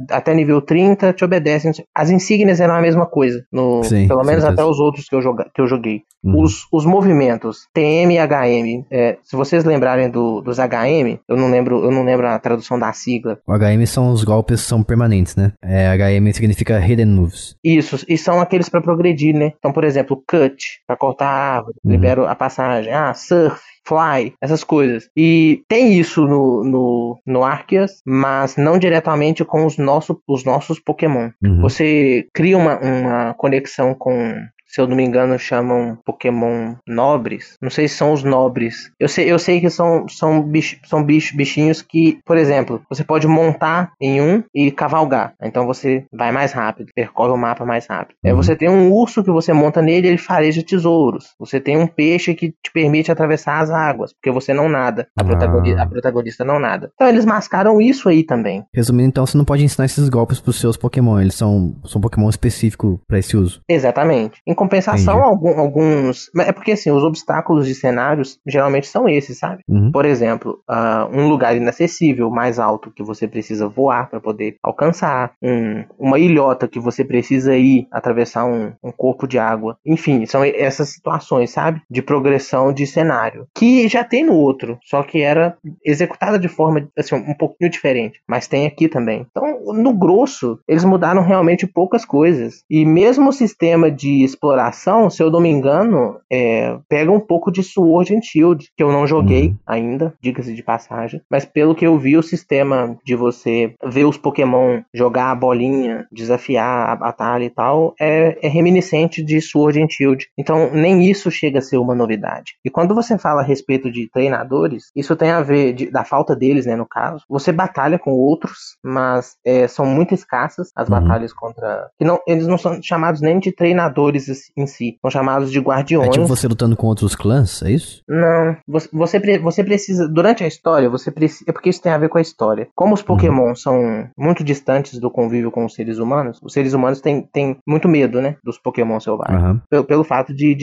até 0.10 0.34
nível 0.34 0.62
30 0.62 1.14
te 1.14 1.24
obedecem. 1.26 1.72
As 1.96 2.10
insígnias 2.10 2.60
eram 2.60 2.76
a 2.76 2.82
mesma 2.82 3.06
coisa. 3.06 3.44
No, 3.52 3.84
Sim, 3.84 4.08
pelo 4.08 4.24
menos 4.24 4.44
certeza. 4.44 4.50
até 4.62 4.64
os 4.64 4.80
outros 4.80 5.06
que 5.08 5.16
eu, 5.16 5.22
joga, 5.22 5.50
que 5.54 5.62
eu 5.62 5.68
joguei. 5.68 6.02
Uhum. 6.24 6.42
Os, 6.44 6.66
os 6.72 6.86
movimentos 6.86 7.60
TM 7.74 8.16
e 8.16 8.20
HM, 8.20 8.86
é, 8.92 9.18
se 9.24 9.36
vocês 9.38 9.64
lembrarem 9.64 10.10
do- 10.10 10.42
dos 10.42 10.58
HM, 10.60 11.18
eu 11.28 11.38
não 11.38 11.50
lembro, 11.50 11.84
eu 11.84 11.92
não 11.92 12.04
lembro 12.04 12.28
a 12.28 12.38
tradução 12.38 12.78
da 12.78 12.92
sigla. 12.92 13.40
O 13.48 13.54
HM 13.54 13.86
são 13.88 14.12
os 14.12 14.24
golpes 14.26 14.60
são 14.62 14.84
permanentes, 14.84 15.36
né? 15.38 15.54
É, 15.64 15.88
HM 15.96 16.34
significa 16.34 16.78
Hidden 16.86 17.06
Moves. 17.08 17.56
Isso, 17.64 18.04
e 18.08 18.18
são 18.18 18.42
aqueles 18.42 18.68
para 18.68 18.82
progredir, 18.82 19.34
né? 19.34 19.54
Então, 19.58 19.72
por 19.72 19.84
exemplo, 19.86 20.22
cut, 20.28 20.82
para 20.86 20.98
cortar 20.98 21.28
a 21.28 21.56
árvore, 21.58 21.76
Uhum. 21.86 21.92
libero 21.92 22.28
a 22.28 22.36
passagem. 22.36 22.92
Ah, 22.92 23.14
surf, 23.14 23.62
fly, 23.86 24.34
essas 24.42 24.64
coisas. 24.64 25.10
E 25.16 25.64
tem 25.68 25.98
isso 26.00 26.26
no, 26.26 26.64
no, 26.64 27.22
no 27.26 27.44
Arceus, 27.44 28.02
mas 28.06 28.56
não 28.56 28.78
diretamente 28.78 29.44
com 29.44 29.66
os, 29.66 29.78
nosso, 29.78 30.22
os 30.28 30.44
nossos 30.44 30.80
Pokémon. 30.80 31.30
Uhum. 31.44 31.62
Você 31.62 32.28
cria 32.34 32.58
uma, 32.58 32.80
uma 32.80 33.34
conexão 33.34 33.94
com. 33.94 34.36
Se 34.70 34.80
eu 34.80 34.88
não 34.88 34.96
me 34.96 35.04
engano, 35.04 35.38
chamam 35.40 35.98
Pokémon 36.06 36.76
nobres. 36.88 37.56
Não 37.62 37.70
sei 37.72 37.88
se 37.88 37.96
são 37.96 38.14
os 38.14 38.24
nobres. 38.24 38.92
Eu 39.00 39.08
sei, 39.08 39.32
eu 39.32 39.40
sei 39.40 39.60
que 39.60 39.70
são, 39.70 40.08
são, 40.08 40.42
bich, 40.44 40.80
são 40.86 41.04
bich, 41.04 41.36
bichinhos 41.36 41.82
que, 41.82 42.20
por 42.26 42.38
exemplo, 42.38 42.82
você 42.90 43.04
pode 43.04 43.28
montar 43.28 43.92
em 44.00 44.22
um 44.22 44.44
e 44.54 44.70
cavalgar. 44.72 45.34
Então 45.42 45.66
você 45.66 46.06
vai 46.14 46.32
mais 46.32 46.52
rápido, 46.52 46.92
percorre 46.94 47.32
o 47.32 47.38
mapa 47.38 47.66
mais 47.66 47.88
rápido. 47.88 48.16
É, 48.24 48.32
Uhum. 48.32 48.38
você 48.42 48.56
tem 48.56 48.70
um 48.70 48.92
urso 48.92 49.24
que 49.24 49.32
você 49.32 49.52
monta 49.54 49.82
nele 49.82 50.08
e 50.08 50.12
ele 50.12 50.18
fareja 50.18 50.64
tesouros. 50.64 51.34
Você 51.40 51.60
tem 51.60 51.78
um 51.78 51.88
peixe 51.88 52.36
que 52.36 52.50
te 52.52 52.72
permite 52.74 53.12
atravessar 53.12 53.60
as 53.60 53.72
águas, 53.72 54.14
porque 54.14 54.30
você 54.32 54.54
não 54.54 54.70
nada. 54.70 55.08
A, 55.18 55.22
Ah. 55.22 55.26
protagoni- 55.26 55.74
a 55.80 55.86
protagonista 55.88 56.46
não 56.46 56.60
nada. 56.60 56.92
Então 56.94 57.08
eles 57.08 57.26
mascaram 57.26 57.82
isso 57.82 58.08
aí 58.08 58.24
também. 58.24 58.64
Resumindo, 58.74 59.10
então, 59.10 59.26
você 59.26 59.38
não 59.38 59.46
pode 59.46 59.64
ensinar 59.64 59.86
esses 59.86 60.10
golpes 60.10 60.40
pros 60.40 60.60
seus 60.60 60.78
Pokémon. 60.78 61.20
Eles 61.20 61.34
são, 61.36 61.76
são 61.86 62.00
Pokémon 62.00 62.30
específicos 62.30 63.00
pra 63.08 63.18
esse 63.18 63.36
uso. 63.36 63.62
Exatamente. 63.68 64.40
Compensação, 64.60 65.14
Entendi. 65.16 65.30
algum- 65.30 65.60
alguns. 65.60 66.30
É 66.40 66.52
porque 66.52 66.74
assim, 66.74 66.92
os 66.92 67.02
obstáculos 67.04 67.66
de 67.66 67.74
cenários 67.74 68.38
geralmente 68.46 68.88
são 68.88 69.08
esses, 69.08 69.40
sabe? 69.40 69.64
Uhum. 69.68 69.90
Por 69.92 70.06
exemplo, 70.06 70.60
ah, 70.68 71.08
um 71.14 71.28
lugar 71.30 71.56
inacessível, 71.56 72.30
mais 72.30 72.60
alto, 72.60 72.92
que 72.92 73.02
você 73.02 73.26
precisa 73.26 73.70
voar 73.70 74.10
para 74.10 74.20
poder 74.20 74.58
alcançar, 74.62 75.32
um- 75.42 75.86
uma 75.98 76.20
ilhota 76.20 76.68
que 76.68 76.78
você 76.80 77.06
precisa 77.06 77.56
ir 77.56 77.88
atravessar 77.90 78.46
um, 78.46 78.74
um 78.84 78.92
corpo 78.92 79.26
de 79.28 79.40
água. 79.40 79.78
Enfim, 79.86 80.26
são 80.26 80.44
essas 80.44 80.90
situações, 80.90 81.52
sabe? 81.52 81.82
De 81.90 82.02
progressão 82.02 82.74
de 82.74 82.86
cenário. 82.86 83.48
Que 83.56 83.88
já 83.88 84.04
tem 84.04 84.26
no 84.26 84.34
outro, 84.34 84.78
só 84.84 85.04
que 85.04 85.22
era 85.22 85.56
executada 85.86 86.38
de 86.38 86.50
forma 86.50 86.86
assim, 86.98 87.16
um 87.16 87.34
pouquinho 87.34 87.72
diferente. 87.72 88.20
Mas 88.28 88.46
tem 88.48 88.68
aqui 88.68 88.90
também. 88.90 89.26
Então, 89.32 89.74
no 89.74 89.94
grosso, 89.94 90.60
eles 90.68 90.84
mudaram 90.84 91.22
realmente 91.22 91.66
poucas 91.66 92.04
coisas. 92.04 92.64
E 92.70 92.86
mesmo 92.86 93.30
o 93.30 93.34
sistema 93.34 93.90
de 93.90 94.22
exploração 94.24 94.49
exploração, 94.50 95.10
se 95.10 95.22
eu 95.22 95.30
não 95.30 95.40
me 95.40 95.50
engano, 95.50 96.20
é, 96.32 96.78
pega 96.90 97.12
um 97.12 97.20
pouco 97.20 97.52
de 97.52 97.62
Sword 97.64 98.16
and 98.16 98.22
Shield, 98.22 98.68
que 98.76 98.84
eu 98.84 98.92
não 98.92 99.06
joguei 99.06 99.50
Uhum. 99.50 99.56
ainda, 99.68 100.14
diga-se 100.22 100.54
de 100.56 100.64
passagem. 100.64 101.22
Mas 101.30 101.46
pelo 101.46 101.76
que 101.76 101.86
eu 101.86 101.98
vi, 101.98 102.18
o 102.18 102.24
sistema 102.24 102.98
de 103.06 103.16
você 103.16 103.74
ver 103.86 104.06
os 104.06 104.18
Pokémon 104.18 104.82
jogar 104.94 105.32
a 105.32 105.36
bolinha, 105.36 106.08
desafiar 106.12 106.90
a 106.90 106.96
batalha 106.96 107.44
e 107.44 107.50
tal, 107.50 107.94
é, 108.00 108.38
é 108.42 108.48
reminiscente 108.48 109.24
de 109.24 109.40
Sword 109.42 109.82
and 109.82 109.88
Shield. 109.90 110.28
Então, 110.38 110.72
nem 110.74 111.04
isso 111.10 111.30
chega 111.30 111.60
a 111.60 111.62
ser 111.62 111.78
uma 111.78 111.94
novidade. 111.96 112.54
E 112.66 112.70
quando 112.70 112.96
você 112.96 113.18
fala 113.18 113.42
a 113.42 113.46
respeito 113.46 113.92
de 113.92 114.10
treinadores, 114.12 114.86
isso 114.96 115.16
tem 115.16 115.30
a 115.30 115.42
ver 115.42 115.74
de- 115.74 115.92
da 115.92 116.04
falta 116.04 116.36
deles, 116.36 116.66
né, 116.66 116.76
no 116.76 116.88
caso. 116.88 117.24
Você 117.30 117.52
batalha 117.52 118.00
com 118.00 118.12
outros, 118.12 118.78
mas 118.84 119.36
é, 119.46 119.68
são 119.68 119.86
muito 119.86 120.14
escassas 120.14 120.70
as 120.76 120.90
Uhum. 120.90 121.00
batalhas 121.00 121.34
contra. 121.34 121.90
Que 121.98 122.06
não, 122.06 122.20
eles 122.28 122.48
não 122.48 122.58
são 122.58 122.82
chamados 122.82 123.22
nem 123.22 123.40
de 123.40 123.52
treinadores 123.52 124.28
em 124.58 124.66
si, 124.68 124.98
são 125.02 125.10
chamados 125.12 125.52
de 125.52 125.60
guardiões. 125.60 126.08
É 126.10 126.12
tipo 126.12 126.28
você 126.28 126.48
lutando 126.48 126.76
com 126.76 126.88
outros 126.88 127.16
clãs, 127.16 127.62
é 127.64 127.72
isso? 127.72 128.02
Não, 128.08 128.56
você, 128.68 128.90
você, 128.92 129.20
pre- 129.20 129.40
você 129.40 129.64
precisa, 129.64 130.08
durante 130.08 130.44
a 130.44 130.48
história, 130.48 130.90
você 130.90 131.12
precisa, 131.12 131.46
é 131.48 131.52
porque 131.52 131.70
isso 131.70 131.82
tem 131.82 131.92
a 131.92 131.98
ver 131.98 132.10
com 132.10 132.18
a 132.18 132.22
história. 132.22 132.68
Como 132.76 132.94
os 132.94 133.02
Pokémon 133.02 133.54
são 133.56 134.08
muito 134.18 134.44
distantes 134.44 135.00
do 135.00 135.10
convívio 135.12 135.52
com 135.52 135.66
os 135.66 135.74
seres 135.74 135.98
humanos, 135.98 136.40
os 136.44 136.54
seres 136.54 136.74
humanos 136.74 137.02
têm, 137.02 137.28
têm 137.34 137.58
muito 137.68 137.88
medo, 137.88 138.22
né, 138.22 138.36
dos 138.44 138.58
Pokémon 138.58 139.00
selvagens. 139.00 139.40
Aham. 139.42 139.62
Pelo, 139.70 139.84
pelo 139.84 140.04
fato 140.04 140.34
de 140.34 140.56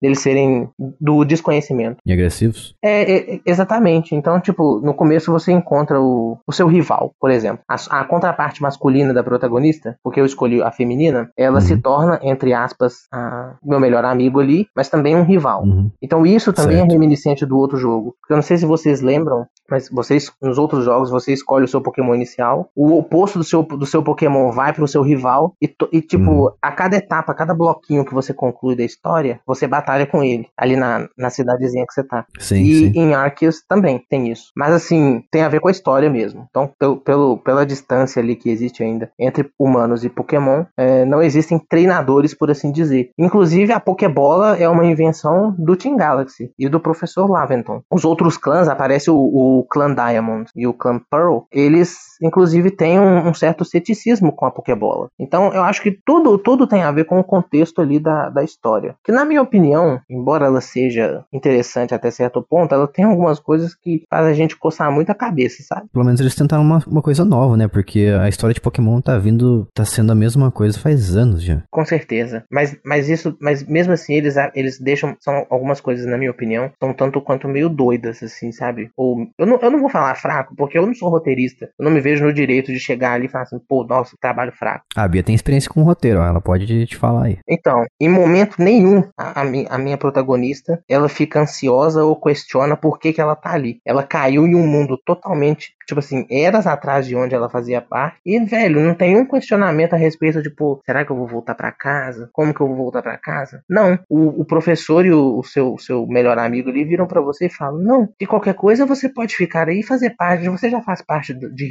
deles 0.00 0.20
serem 0.20 0.68
do 1.00 1.24
desconhecimento. 1.24 1.98
E 2.06 2.12
agressivos? 2.12 2.74
É, 2.82 3.34
é, 3.34 3.40
exatamente. 3.44 4.14
Então, 4.14 4.40
tipo, 4.40 4.80
no 4.80 4.94
começo 4.94 5.32
você 5.32 5.52
encontra 5.52 6.00
o, 6.00 6.38
o 6.46 6.52
seu 6.52 6.66
rival, 6.66 7.12
por 7.20 7.30
exemplo. 7.30 7.60
A, 7.68 7.76
a 8.00 8.04
contraparte 8.04 8.62
masculina 8.62 9.12
da 9.12 9.22
protagonista, 9.22 9.96
porque 10.02 10.20
eu 10.20 10.26
escolhi 10.26 10.62
a 10.62 10.70
feminina, 10.70 11.30
ela 11.36 11.56
Uhum. 11.58 11.60
se 11.60 11.76
torna, 11.78 12.20
entre 12.22 12.52
aspas, 12.54 13.06
a, 13.18 13.54
meu 13.64 13.80
melhor 13.80 14.04
amigo 14.04 14.40
ali, 14.40 14.66
mas 14.74 14.88
também 14.88 15.16
um 15.16 15.22
rival. 15.24 15.62
Uhum. 15.64 15.90
Então 16.02 16.24
isso 16.26 16.52
também 16.52 16.76
Certo. 16.78 16.90
é 16.90 16.92
reminiscente 16.92 17.46
do 17.46 17.56
outro 17.58 17.76
jogo. 17.76 18.14
Porque 18.20 18.32
eu 18.32 18.36
não 18.36 18.42
sei 18.42 18.56
se 18.56 18.66
vocês 18.66 19.00
lembram, 19.00 19.46
mas 19.70 19.88
vocês 19.90 20.30
nos 20.40 20.58
outros 20.58 20.84
jogos 20.84 21.10
você 21.10 21.32
escolhe 21.32 21.64
o 21.64 21.68
seu 21.68 21.80
Pokémon 21.80 22.14
inicial, 22.14 22.68
o 22.74 22.96
oposto 22.98 23.38
do 23.38 23.44
seu, 23.44 23.62
do 23.62 23.86
seu 23.86 24.02
Pokémon 24.02 24.50
vai 24.52 24.72
pro 24.72 24.86
seu 24.88 25.02
rival 25.02 25.54
e, 25.62 25.74
e, 25.92 26.00
tipo, 26.00 26.28
Uhum. 26.28 26.50
a 26.60 26.72
cada 26.72 26.96
etapa, 26.96 27.32
a 27.32 27.34
cada 27.34 27.54
bloquinho 27.54 28.04
que 28.04 28.14
você 28.14 28.32
conclui 28.34 28.74
da 28.76 28.84
história, 28.84 29.40
você 29.46 29.66
batalha 29.66 30.06
com 30.06 30.22
ele 30.22 30.46
ali 30.56 30.76
na, 30.76 31.08
na 31.16 31.30
cidadezinha 31.30 31.84
que 31.86 31.92
você 31.92 32.02
tá. 32.04 32.24
Sim, 32.38 32.62
e 32.62 32.74
sim. 32.92 32.92
em 33.00 33.14
Arceus 33.14 33.62
também 33.68 34.02
tem 34.10 34.30
isso. 34.30 34.50
Mas 34.56 34.72
assim, 34.74 35.22
tem 35.30 35.42
a 35.42 35.48
ver 35.48 35.60
com 35.60 35.68
a 35.68 35.70
história 35.70 36.08
mesmo. 36.10 36.46
Então, 36.50 36.70
pelo, 36.78 36.96
pelo- 36.98 37.38
pela 37.38 37.64
distância 37.66 38.20
ali 38.22 38.36
que 38.36 38.50
existe 38.50 38.82
ainda 38.82 39.10
entre 39.18 39.50
humanos 39.58 40.04
e 40.04 40.08
Pokémon, 40.08 40.64
é, 40.76 41.04
não 41.04 41.22
existem 41.22 41.58
treinadores, 41.58 42.34
por 42.34 42.50
assim 42.50 42.70
dizer. 42.72 43.07
Inclusive, 43.16 43.72
a 43.72 43.80
Pokébola 43.80 44.56
é 44.56 44.68
uma 44.68 44.86
invenção 44.86 45.54
do 45.58 45.76
Team 45.76 45.96
Galaxy 45.96 46.52
e 46.58 46.68
do 46.68 46.80
professor 46.80 47.30
Laventon. 47.30 47.82
Os 47.90 48.04
outros 48.04 48.36
clãs, 48.36 48.68
aparece 48.68 49.10
o, 49.10 49.16
o 49.16 49.66
clã 49.70 49.94
Diamond 49.94 50.50
e 50.54 50.66
o 50.66 50.74
clã 50.74 51.00
Pearl, 51.10 51.40
eles 51.52 52.07
inclusive 52.22 52.70
têm 52.70 52.98
um, 52.98 53.28
um 53.28 53.34
certo 53.34 53.64
ceticismo 53.64 54.32
com 54.32 54.46
a 54.46 54.50
Pokébola. 54.50 55.08
Então, 55.18 55.52
eu 55.52 55.62
acho 55.62 55.82
que 55.82 55.98
tudo, 56.04 56.38
tudo 56.38 56.66
tem 56.66 56.82
a 56.82 56.92
ver 56.92 57.04
com 57.04 57.18
o 57.18 57.24
contexto 57.24 57.80
ali 57.80 57.98
da, 57.98 58.28
da 58.28 58.42
história. 58.42 58.94
Que, 59.04 59.12
na 59.12 59.24
minha 59.24 59.42
opinião, 59.42 60.00
embora 60.08 60.46
ela 60.46 60.60
seja 60.60 61.24
interessante 61.32 61.94
até 61.94 62.10
certo 62.10 62.42
ponto, 62.42 62.74
ela 62.74 62.86
tem 62.86 63.04
algumas 63.04 63.38
coisas 63.38 63.74
que 63.74 64.02
faz 64.08 64.26
a 64.26 64.32
gente 64.32 64.56
coçar 64.56 64.90
muito 64.90 65.10
a 65.10 65.14
cabeça, 65.14 65.62
sabe? 65.62 65.88
Pelo 65.92 66.04
menos 66.04 66.20
eles 66.20 66.34
tentaram 66.34 66.62
uma, 66.62 66.82
uma 66.86 67.02
coisa 67.02 67.24
nova, 67.24 67.56
né? 67.56 67.68
Porque 67.68 68.08
a 68.20 68.28
história 68.28 68.54
de 68.54 68.60
Pokémon 68.60 69.00
tá 69.00 69.18
vindo, 69.18 69.66
tá 69.74 69.84
sendo 69.84 70.12
a 70.12 70.14
mesma 70.14 70.50
coisa 70.50 70.78
faz 70.78 71.16
anos 71.16 71.42
já. 71.42 71.62
Com 71.70 71.84
certeza. 71.84 72.44
Mas, 72.50 72.76
mas 72.84 73.08
isso, 73.08 73.36
mas 73.40 73.62
mesmo 73.66 73.92
assim, 73.92 74.14
eles, 74.14 74.34
eles 74.54 74.78
deixam. 74.78 75.16
São 75.20 75.46
algumas 75.50 75.80
coisas, 75.80 76.06
na 76.06 76.16
minha 76.16 76.30
opinião, 76.30 76.70
são 76.78 76.92
tanto 76.92 77.20
quanto 77.20 77.48
meio 77.48 77.68
doidas, 77.68 78.22
assim, 78.22 78.52
sabe? 78.52 78.90
Ou. 78.96 79.26
Eu 79.38 79.46
não, 79.46 79.58
eu 79.60 79.70
não 79.70 79.80
vou 79.80 79.88
falar 79.88 80.14
fraco, 80.14 80.54
porque 80.56 80.78
eu 80.78 80.86
não 80.86 80.94
sou 80.94 81.08
roteirista. 81.08 81.70
Eu 81.78 81.84
não 81.84 81.92
me 81.92 82.00
vejo 82.08 82.24
no 82.24 82.32
direito 82.32 82.72
de 82.72 82.78
chegar 82.80 83.12
ali 83.12 83.26
e 83.26 83.28
falar 83.28 83.44
assim, 83.44 83.58
pô, 83.68 83.84
nossa, 83.84 84.16
trabalho 84.20 84.52
fraco. 84.52 84.84
A 84.96 85.06
Bia 85.06 85.22
tem 85.22 85.34
experiência 85.34 85.70
com 85.70 85.80
o 85.80 85.84
roteiro, 85.84 86.20
ela 86.20 86.40
pode 86.40 86.86
te 86.86 86.96
falar 86.96 87.24
aí. 87.26 87.38
Então, 87.48 87.84
em 88.00 88.08
momento 88.08 88.56
nenhum, 88.58 89.02
a, 89.16 89.42
a, 89.42 89.44
mi- 89.44 89.66
a 89.68 89.78
minha 89.78 89.96
protagonista, 89.98 90.82
ela 90.88 91.08
fica 91.08 91.40
ansiosa 91.40 92.04
ou 92.04 92.16
questiona 92.20 92.76
por 92.76 92.98
que, 92.98 93.12
que 93.12 93.20
ela 93.20 93.36
tá 93.36 93.52
ali. 93.52 93.80
Ela 93.84 94.02
caiu 94.02 94.46
em 94.46 94.54
um 94.54 94.66
mundo 94.66 94.98
totalmente, 95.04 95.72
tipo 95.86 95.98
assim, 96.00 96.26
eras 96.30 96.66
atrás 96.66 97.06
de 97.06 97.14
onde 97.14 97.34
ela 97.34 97.48
fazia 97.50 97.80
parte. 97.80 98.18
E, 98.24 98.38
velho, 98.40 98.80
não 98.80 98.94
tem 98.94 99.16
um 99.16 99.26
questionamento 99.26 99.94
a 99.94 99.96
respeito 99.96 100.42
de, 100.42 100.50
pô, 100.50 100.80
será 100.84 101.04
que 101.04 101.10
eu 101.12 101.16
vou 101.16 101.26
voltar 101.26 101.54
pra 101.54 101.70
casa? 101.72 102.28
Como 102.32 102.54
que 102.54 102.60
eu 102.60 102.66
vou 102.68 102.76
voltar 102.76 103.02
pra 103.02 103.16
casa? 103.18 103.62
Não. 103.68 103.98
O, 104.08 104.40
o 104.42 104.44
professor 104.44 105.04
e 105.04 105.12
o, 105.12 105.38
o 105.38 105.44
seu, 105.44 105.74
o 105.74 105.78
seu 105.78 106.06
melhor 106.06 106.38
amigo 106.38 106.70
ali 106.70 106.84
viram 106.84 107.06
pra 107.06 107.20
você 107.20 107.46
e 107.46 107.50
falam, 107.50 107.78
não, 107.82 108.08
de 108.20 108.26
qualquer 108.26 108.54
coisa 108.54 108.86
você 108.86 109.08
pode 109.08 109.34
ficar 109.36 109.68
aí 109.68 109.80
e 109.80 109.86
fazer 109.86 110.10
parte. 110.16 110.48
Você 110.48 110.70
já 110.70 110.80
faz 110.80 111.02
parte 111.02 111.34
de 111.34 111.66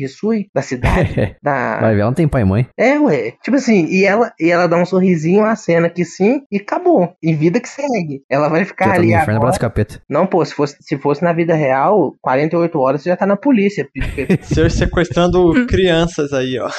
Da 0.54 0.62
cidade, 0.62 1.36
da... 1.42 1.80
Vai 1.80 1.94
ver, 1.96 2.02
ela 2.02 2.10
não 2.10 2.16
tem 2.16 2.28
pai 2.28 2.42
e 2.42 2.46
mãe. 2.46 2.68
É, 2.78 3.00
ué. 3.00 3.34
Tipo 3.44 3.58
assim, 3.58 3.86
e 3.88 4.06
ela, 4.06 4.32
e 4.40 4.50
ela 4.50 4.68
dá 4.68 4.78
um 4.78 4.86
sorrisinho, 4.86 5.44
a 5.46 5.56
cena 5.56 5.90
que 5.90 6.04
sim, 6.06 6.42
e 6.52 6.58
acabou. 6.58 7.14
E 7.22 7.34
vida 7.34 7.60
que 7.60 7.70
segue. 7.70 8.22
Ela 8.30 8.50
vai 8.50 8.66
ficar 8.66 8.86
Já 8.86 8.92
tá 8.92 8.98
no 8.98 9.04
ali 9.04 9.14
inferno, 9.14 9.36
agora. 9.38 9.58
capeta. 9.60 10.02
Não, 10.10 10.26
pô, 10.26 10.44
se 10.46 10.54
fosse, 10.54 10.78
se 10.82 10.98
fosse 10.98 11.24
na 11.24 11.34
vida 11.34 11.54
real, 11.56 12.14
48 12.22 12.80
horas 12.80 13.02
você 13.02 13.10
já 13.10 13.16
tá 13.18 13.26
na 13.26 13.36
polícia. 13.38 13.88
Ser 14.42 14.72
sequestrando 14.72 15.54
crianças 15.68 16.34
aí, 16.34 16.58
ó. 16.60 16.70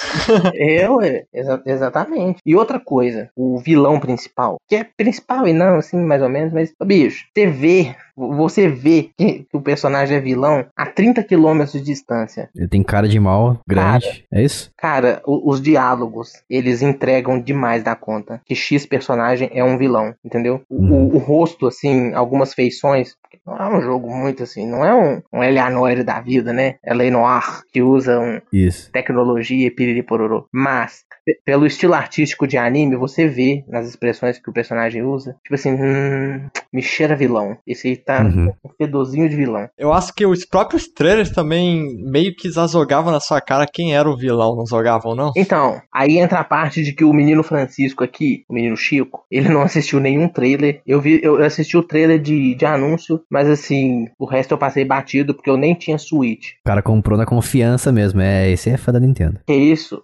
é, 0.54 0.88
ué. 0.90 1.24
Exa- 1.32 1.62
exatamente. 1.66 2.40
E 2.44 2.54
outra 2.54 2.78
coisa, 2.80 3.30
o 3.36 3.58
vilão 3.58 3.98
principal, 4.00 4.56
que 4.68 4.76
é 4.76 4.84
principal 4.96 5.46
e 5.46 5.52
não, 5.52 5.76
assim, 5.76 5.98
mais 5.98 6.22
ou 6.22 6.28
menos, 6.28 6.52
mas, 6.52 6.72
bicho, 6.84 7.26
você 7.34 7.46
vê, 7.46 7.94
você 8.16 8.68
vê 8.68 9.10
que, 9.16 9.44
que 9.50 9.56
o 9.56 9.60
personagem 9.60 10.16
é 10.16 10.20
vilão 10.20 10.66
a 10.76 10.86
30 10.86 11.22
quilômetros 11.22 11.72
de 11.72 11.80
distância. 11.80 12.48
Ele 12.54 12.68
tem 12.68 12.82
cara 12.82 13.08
de 13.08 13.18
mal, 13.20 13.37
grande. 13.66 14.24
É 14.32 14.42
isso? 14.42 14.70
Cara, 14.76 15.20
o- 15.26 15.50
os 15.50 15.60
diálogos, 15.60 16.32
eles 16.48 16.82
entregam 16.82 17.40
demais 17.40 17.82
da 17.82 17.94
conta. 17.94 18.40
Que 18.44 18.54
X 18.54 18.86
personagem 18.86 19.50
é 19.52 19.62
um 19.64 19.76
vilão, 19.78 20.14
entendeu? 20.24 20.62
O, 20.68 20.76
Uhum. 20.76 21.04
o- 21.08 21.14
o 21.16 21.18
rosto, 21.18 21.66
assim, 21.66 22.12
algumas 22.14 22.54
feições. 22.54 23.16
Não 23.46 23.56
é 23.56 23.76
um 23.78 23.80
jogo 23.80 24.10
muito 24.14 24.42
assim, 24.42 24.66
não 24.66 24.84
é 24.84 24.94
um, 24.94 25.22
um 25.32 25.42
Eleanor 25.42 26.02
da 26.04 26.20
vida, 26.20 26.52
né? 26.52 26.76
É 26.84 26.94
Noir, 26.94 27.62
que 27.72 27.80
usa 27.82 28.18
um, 28.18 28.40
Isso. 28.52 28.90
tecnologia 28.92 29.66
e 29.66 29.70
piriri 29.70 30.02
pororô. 30.02 30.46
Mas, 30.52 31.04
pe- 31.24 31.38
pelo 31.44 31.66
estilo 31.66 31.94
artístico 31.94 32.46
de 32.46 32.56
anime, 32.58 32.96
você 32.96 33.26
vê 33.26 33.64
nas 33.68 33.86
expressões 33.88 34.38
que 34.38 34.48
o 34.50 34.52
personagem 34.52 35.02
usa, 35.02 35.36
tipo 35.42 35.54
assim, 35.54 35.72
hum, 35.72 36.48
me 36.72 36.82
cheira 36.82 37.16
vilão. 37.16 37.56
Esse 37.66 37.88
aí 37.88 37.96
tá 37.96 38.22
Uhum. 38.22 38.52
um 38.64 38.68
fedozinho 38.76 39.28
de 39.28 39.36
vilão. 39.36 39.68
Eu 39.78 39.92
acho 39.92 40.12
que 40.14 40.26
os 40.26 40.44
próprios 40.44 40.86
trailers 40.88 41.30
também 41.30 41.96
meio 42.04 42.34
que 42.34 42.50
já 42.50 42.66
jogavam 42.66 43.12
na 43.12 43.20
sua 43.20 43.40
cara 43.40 43.66
quem 43.70 43.94
era 43.94 44.08
o 44.08 44.16
vilão, 44.16 44.56
não 44.56 44.66
jogavam, 44.66 45.14
não? 45.14 45.32
Então, 45.36 45.80
aí 45.92 46.18
entra 46.18 46.40
a 46.40 46.44
parte 46.44 46.82
de 46.82 46.92
que 46.92 47.04
o 47.04 47.12
menino 47.12 47.42
Francisco 47.42 48.04
aqui, 48.04 48.44
o 48.48 48.54
menino 48.54 48.76
Chico, 48.76 49.24
ele 49.30 49.48
não 49.48 49.62
assistiu 49.62 50.00
nenhum 50.00 50.28
trailer. 50.28 50.80
Eu 50.86 51.00
vi, 51.00 51.20
eu 51.22 51.42
assisti 51.42 51.76
o 51.76 51.82
trailer 51.82 52.18
de, 52.20 52.54
de 52.54 52.66
anúncio, 52.66 53.20
mas 53.30 53.48
assim, 53.48 54.06
o 54.18 54.24
resto 54.26 54.52
eu 54.52 54.58
passei 54.58 54.84
batido 54.84 55.34
porque 55.34 55.50
eu 55.50 55.56
nem 55.56 55.74
tinha 55.74 55.98
Switch. 55.98 56.50
O 56.64 56.66
cara 56.68 56.82
comprou 56.82 57.16
na 57.18 57.24
confiança 57.26 57.90
mesmo. 57.92 58.20
É, 58.20 58.50
esse 58.50 58.68
é 58.70 58.76
fã 58.76 58.92
da 58.92 59.00
Nintendo. 59.00 59.40
Que 59.46 59.54
isso? 59.54 60.00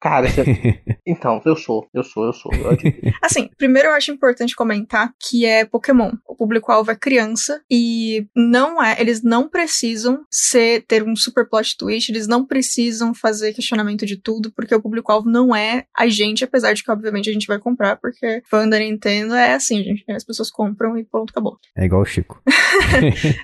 Cara, 0.00 0.26
esse- 0.26 0.42
então, 1.06 1.40
eu 1.44 1.56
sou, 1.56 1.88
eu 1.92 2.02
sou, 2.04 2.26
eu 2.26 2.32
sou. 2.32 2.52
Eu. 2.54 2.76
Assim, 3.22 3.50
primeiro 3.58 3.88
eu 3.88 3.92
acho 3.94 4.12
importante 4.12 4.54
comentar 4.54 5.12
que 5.20 5.44
é 5.44 5.64
Pokémon. 5.64 6.12
O 6.26 6.36
público-alvo 6.36 6.90
é 6.90 6.94
criança 6.96 7.60
e 7.70 8.26
não 8.34 8.82
é, 8.82 9.00
eles 9.00 9.22
não 9.22 9.48
precisam 9.48 10.24
ser 10.30 10.84
ter 10.86 11.02
um 11.02 11.16
super 11.16 11.48
plot 11.48 11.76
twist, 11.76 12.10
eles 12.12 12.28
não 12.28 12.46
precisam 12.46 13.12
fazer 13.12 13.52
questionamento 13.52 14.06
de 14.06 14.16
tudo, 14.16 14.52
porque 14.52 14.74
o 14.74 14.80
público-alvo 14.80 15.28
não 15.28 15.54
é 15.54 15.84
a 15.96 16.06
gente, 16.08 16.44
apesar 16.44 16.72
de 16.74 16.84
que 16.84 16.90
obviamente 16.90 17.28
a 17.28 17.32
gente 17.32 17.46
vai 17.46 17.58
comprar, 17.58 17.96
porque 17.96 18.42
fã 18.48 18.68
da 18.68 18.78
Nintendo 18.78 19.34
é 19.34 19.54
assim, 19.54 19.82
gente, 19.82 20.04
as 20.12 20.24
pessoas 20.24 20.50
compram 20.50 20.96
e 20.96 21.04
pronto, 21.04 21.30
acabou. 21.30 21.58
É 21.76 21.84
igual 21.84 22.02
o 22.02 22.06
Chico. 22.06 22.40